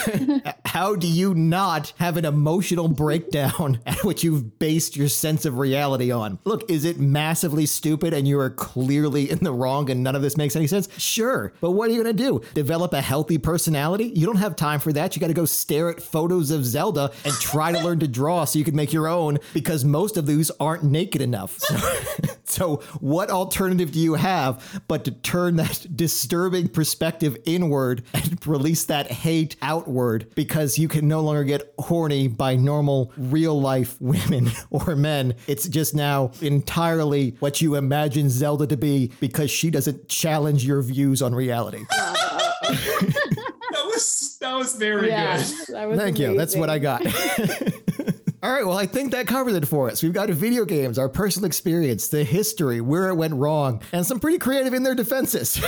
How 0.70 0.94
do 0.94 1.08
you 1.08 1.34
not 1.34 1.92
have 1.98 2.16
an 2.16 2.24
emotional 2.24 2.86
breakdown 2.86 3.80
at 3.86 4.04
what 4.04 4.22
you've 4.22 4.60
based 4.60 4.96
your 4.96 5.08
sense 5.08 5.44
of 5.44 5.58
reality 5.58 6.12
on? 6.12 6.38
Look, 6.44 6.70
is 6.70 6.84
it 6.84 7.00
massively 7.00 7.66
stupid 7.66 8.14
and 8.14 8.28
you 8.28 8.38
are 8.38 8.50
clearly 8.50 9.28
in 9.32 9.38
the 9.40 9.50
wrong 9.50 9.90
and 9.90 10.04
none 10.04 10.14
of 10.14 10.22
this 10.22 10.36
makes 10.36 10.54
any 10.54 10.68
sense? 10.68 10.88
Sure, 10.96 11.52
but 11.60 11.72
what 11.72 11.90
are 11.90 11.92
you 11.92 12.00
gonna 12.00 12.12
do? 12.12 12.40
Develop 12.54 12.92
a 12.92 13.00
healthy 13.00 13.36
personality? 13.36 14.12
You 14.14 14.26
don't 14.26 14.36
have 14.36 14.54
time 14.54 14.78
for 14.78 14.92
that. 14.92 15.16
You 15.16 15.20
gotta 15.20 15.34
go 15.34 15.44
stare 15.44 15.90
at 15.90 16.00
photos 16.00 16.52
of 16.52 16.64
Zelda 16.64 17.10
and 17.24 17.34
try 17.40 17.72
to 17.72 17.82
learn 17.82 17.98
to 17.98 18.06
draw 18.06 18.44
so 18.44 18.56
you 18.56 18.64
can 18.64 18.76
make 18.76 18.92
your 18.92 19.08
own 19.08 19.38
because 19.52 19.84
most 19.84 20.16
of 20.16 20.26
these 20.26 20.52
aren't 20.60 20.84
naked 20.84 21.20
enough. 21.20 21.58
So, 22.20 22.40
so 22.44 22.76
what 23.00 23.30
alternative 23.30 23.92
do 23.92 23.98
you 23.98 24.14
have 24.14 24.82
but 24.86 25.04
to 25.04 25.12
turn 25.12 25.56
that 25.56 25.86
disturbing 25.96 26.68
perspective 26.68 27.36
inward 27.46 28.02
and 28.12 28.46
release 28.46 28.84
that 28.84 29.06
hate 29.06 29.56
outward 29.62 30.30
because 30.34 30.59
you 30.78 30.88
can 30.88 31.08
no 31.08 31.20
longer 31.20 31.44
get 31.44 31.72
horny 31.78 32.28
by 32.28 32.56
normal 32.56 33.12
real 33.16 33.60
life 33.60 33.96
women 34.00 34.50
or 34.70 34.96
men. 34.96 35.34
It's 35.46 35.68
just 35.68 35.94
now 35.94 36.32
entirely 36.40 37.36
what 37.40 37.60
you 37.60 37.76
imagine 37.76 38.30
Zelda 38.30 38.66
to 38.66 38.76
be 38.76 39.12
because 39.20 39.50
she 39.50 39.70
doesn't 39.70 40.08
challenge 40.08 40.64
your 40.64 40.82
views 40.82 41.22
on 41.22 41.34
reality. 41.34 41.84
That 43.70 43.84
was 43.84 44.36
that 44.40 44.54
was 44.54 44.74
very 44.74 45.08
yeah, 45.08 45.36
good. 45.36 45.74
that 45.74 45.88
was 45.88 45.98
Thank 45.98 46.18
you. 46.18 46.36
That's 46.36 46.56
what 46.56 46.68
I 46.68 46.78
got. 46.78 47.02
All 48.42 48.50
right, 48.50 48.66
well, 48.66 48.78
I 48.78 48.86
think 48.86 49.12
that 49.12 49.26
covers 49.26 49.52
it 49.54 49.68
for 49.68 49.90
us. 49.90 50.02
We've 50.02 50.14
got 50.14 50.30
video 50.30 50.64
games, 50.64 50.98
our 50.98 51.10
personal 51.10 51.46
experience, 51.46 52.08
the 52.08 52.24
history, 52.24 52.80
where 52.80 53.08
it 53.10 53.14
went 53.14 53.34
wrong, 53.34 53.82
and 53.92 54.06
some 54.06 54.18
pretty 54.18 54.38
creative 54.38 54.72
in 54.72 54.82
their 54.82 54.94
defenses. 54.94 55.62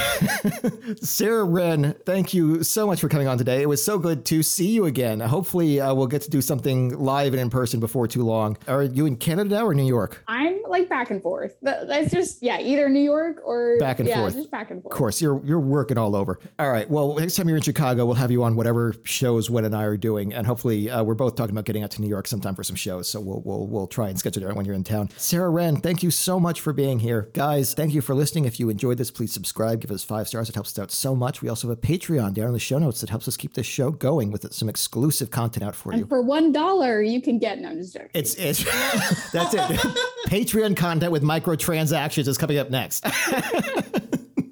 Sarah 1.03 1.45
Wren, 1.45 1.95
thank 2.07 2.33
you 2.33 2.63
so 2.63 2.87
much 2.87 3.01
for 3.01 3.11
coming 3.11 3.27
on 3.29 3.37
today. 3.37 3.61
It 3.61 3.69
was 3.69 3.85
so 3.85 3.99
good 3.99 4.25
to 4.27 4.43
see 4.43 4.69
you 4.69 4.87
again. 4.87 5.21
Hopefully, 5.21 5.83
uh, 5.83 5.93
we'll 5.95 6.07
get 6.07 6.23
to 6.23 6.31
do 6.31 6.41
something 6.41 6.99
live 6.99 7.35
and 7.35 7.43
in 7.43 7.51
person 7.51 7.79
before 7.79 8.09
too 8.09 8.23
long. 8.23 8.57
Are 8.67 8.83
you 8.85 9.05
in 9.05 9.17
Canada 9.17 9.51
now 9.57 9.67
or 9.67 9.75
New 9.75 9.87
York? 9.87 10.25
I'm 10.27 10.63
like 10.67 10.89
back 10.89 11.11
and 11.11 11.23
forth. 11.23 11.55
That- 11.61 11.89
That's 11.89 12.11
just 12.11 12.43
yeah, 12.43 12.59
either 12.59 12.89
New 12.89 13.01
York 13.03 13.43
or 13.45 13.77
Back 13.81 14.01
and 14.01 14.09
yeah, 14.09 14.21
forth. 14.21 14.35
just 14.35 14.51
back 14.51 14.71
and 14.71 14.83
forth. 14.83 14.93
Of 14.95 14.97
course, 14.99 15.21
you're 15.21 15.45
you're 15.45 15.61
working 15.61 15.99
all 15.99 16.17
over. 16.17 16.39
All 16.59 16.71
right. 16.71 16.89
Well, 16.89 17.17
next 17.17 17.37
time 17.37 17.49
you're 17.49 17.59
in 17.59 17.63
Chicago, 17.63 18.07
we'll 18.07 18.15
have 18.15 18.31
you 18.31 18.43
on 18.45 18.57
whatever 18.57 18.95
shows 19.05 19.51
Wen 19.51 19.67
and 19.67 19.77
I 19.77 19.85
are 19.85 19.99
doing, 19.99 20.33
and 20.33 20.47
hopefully, 20.47 20.89
uh, 20.89 21.03
we're 21.03 21.13
both 21.15 21.35
talking 21.37 21.53
about 21.55 21.67
getting 21.67 21.83
out 21.83 21.91
to 21.93 22.01
New 22.01 22.09
York 22.09 22.27
sometime 22.27 22.55
for 22.55 22.62
some 22.63 22.77
shows. 22.77 23.09
So 23.09 23.21
we'll 23.21 23.43
we'll 23.45 23.67
we'll 23.67 23.87
try 23.87 24.09
and 24.09 24.19
schedule 24.19 24.49
it 24.49 24.55
when 24.55 24.65
you're 24.65 24.75
in 24.75 24.85
town. 24.85 25.11
Sarah 25.17 25.51
Wren, 25.51 25.77
thank 25.77 26.03
you 26.03 26.11
so 26.11 26.39
much 26.39 26.61
for 26.61 26.73
being 26.73 26.99
here, 26.99 27.29
guys. 27.33 27.75
Thank 27.75 27.95
you 27.95 28.01
for 28.01 28.15
listening. 28.15 28.45
If 28.45 28.61
you 28.61 28.69
enjoyed 28.71 28.99
this, 28.99 29.11
please 29.11 29.33
subscribe, 29.33 29.81
give 29.81 29.91
us 29.91 30.05
five 30.05 30.29
stars. 30.29 30.49
It 30.49 30.55
helps 30.55 30.73
us 30.73 30.79
out 30.79 30.91
so 30.91 31.15
much. 31.15 31.43
We 31.43 31.49
also 31.49 31.69
have 31.69 31.79
a 31.79 31.81
Patreon 31.81 32.35
down 32.35 32.47
in 32.47 32.53
the 32.53 32.59
show 32.59 32.79
notes 32.79 33.01
that 33.01 33.11
helps 33.11 33.29
us 33.29 33.37
keep 33.37 33.55
this 33.55 33.67
show 33.67 33.91
going 33.91 34.31
with 34.31 34.53
some 34.53 34.69
exclusive 34.69 35.31
content 35.31 35.65
out 35.65 35.75
for 35.75 35.93
you. 35.93 36.01
And 36.01 36.09
for 36.09 36.23
one 36.23 36.53
dollar, 36.53 37.03
you 37.03 37.21
can 37.21 37.39
get 37.39 37.59
no, 37.61 37.71
I'm 37.71 37.79
just 37.79 37.95
joking. 37.95 38.11
It's 38.15 38.35
it's 38.35 38.65
that's 39.33 39.55
it. 39.55 39.61
Patreon 40.27 40.77
content 40.77 41.13
with 41.13 41.23
microtransactions 41.23 42.29
is 42.29 42.39
coming 42.39 42.59
up 42.59 42.71
next. 42.71 43.05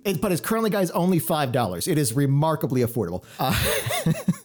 It- 0.04 0.20
but 0.20 0.32
it's 0.32 0.40
currently, 0.40 0.70
guys, 0.70 0.90
only 0.92 1.18
five 1.18 1.52
dollars. 1.52 1.86
It 1.88 1.98
is 1.98 2.12
remarkably 2.12 2.82
affordable. 2.82 3.24
Uh, 3.38 3.54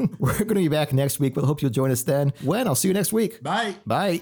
we're 0.20 0.34
going 0.34 0.48
to 0.50 0.56
be 0.56 0.68
back 0.68 0.94
next 0.94 1.20
week, 1.20 1.34
but 1.34 1.44
hope 1.44 1.62
you'll 1.62 1.72
join 1.72 1.92
us 1.92 2.04
then. 2.04 2.34
Wen 2.44 2.68
I'll 2.68 2.76
see 2.76 2.88
you 2.88 2.94
next 2.94 3.14
week. 3.14 3.42
Bye. 3.42 3.76
Bye. 3.86 4.22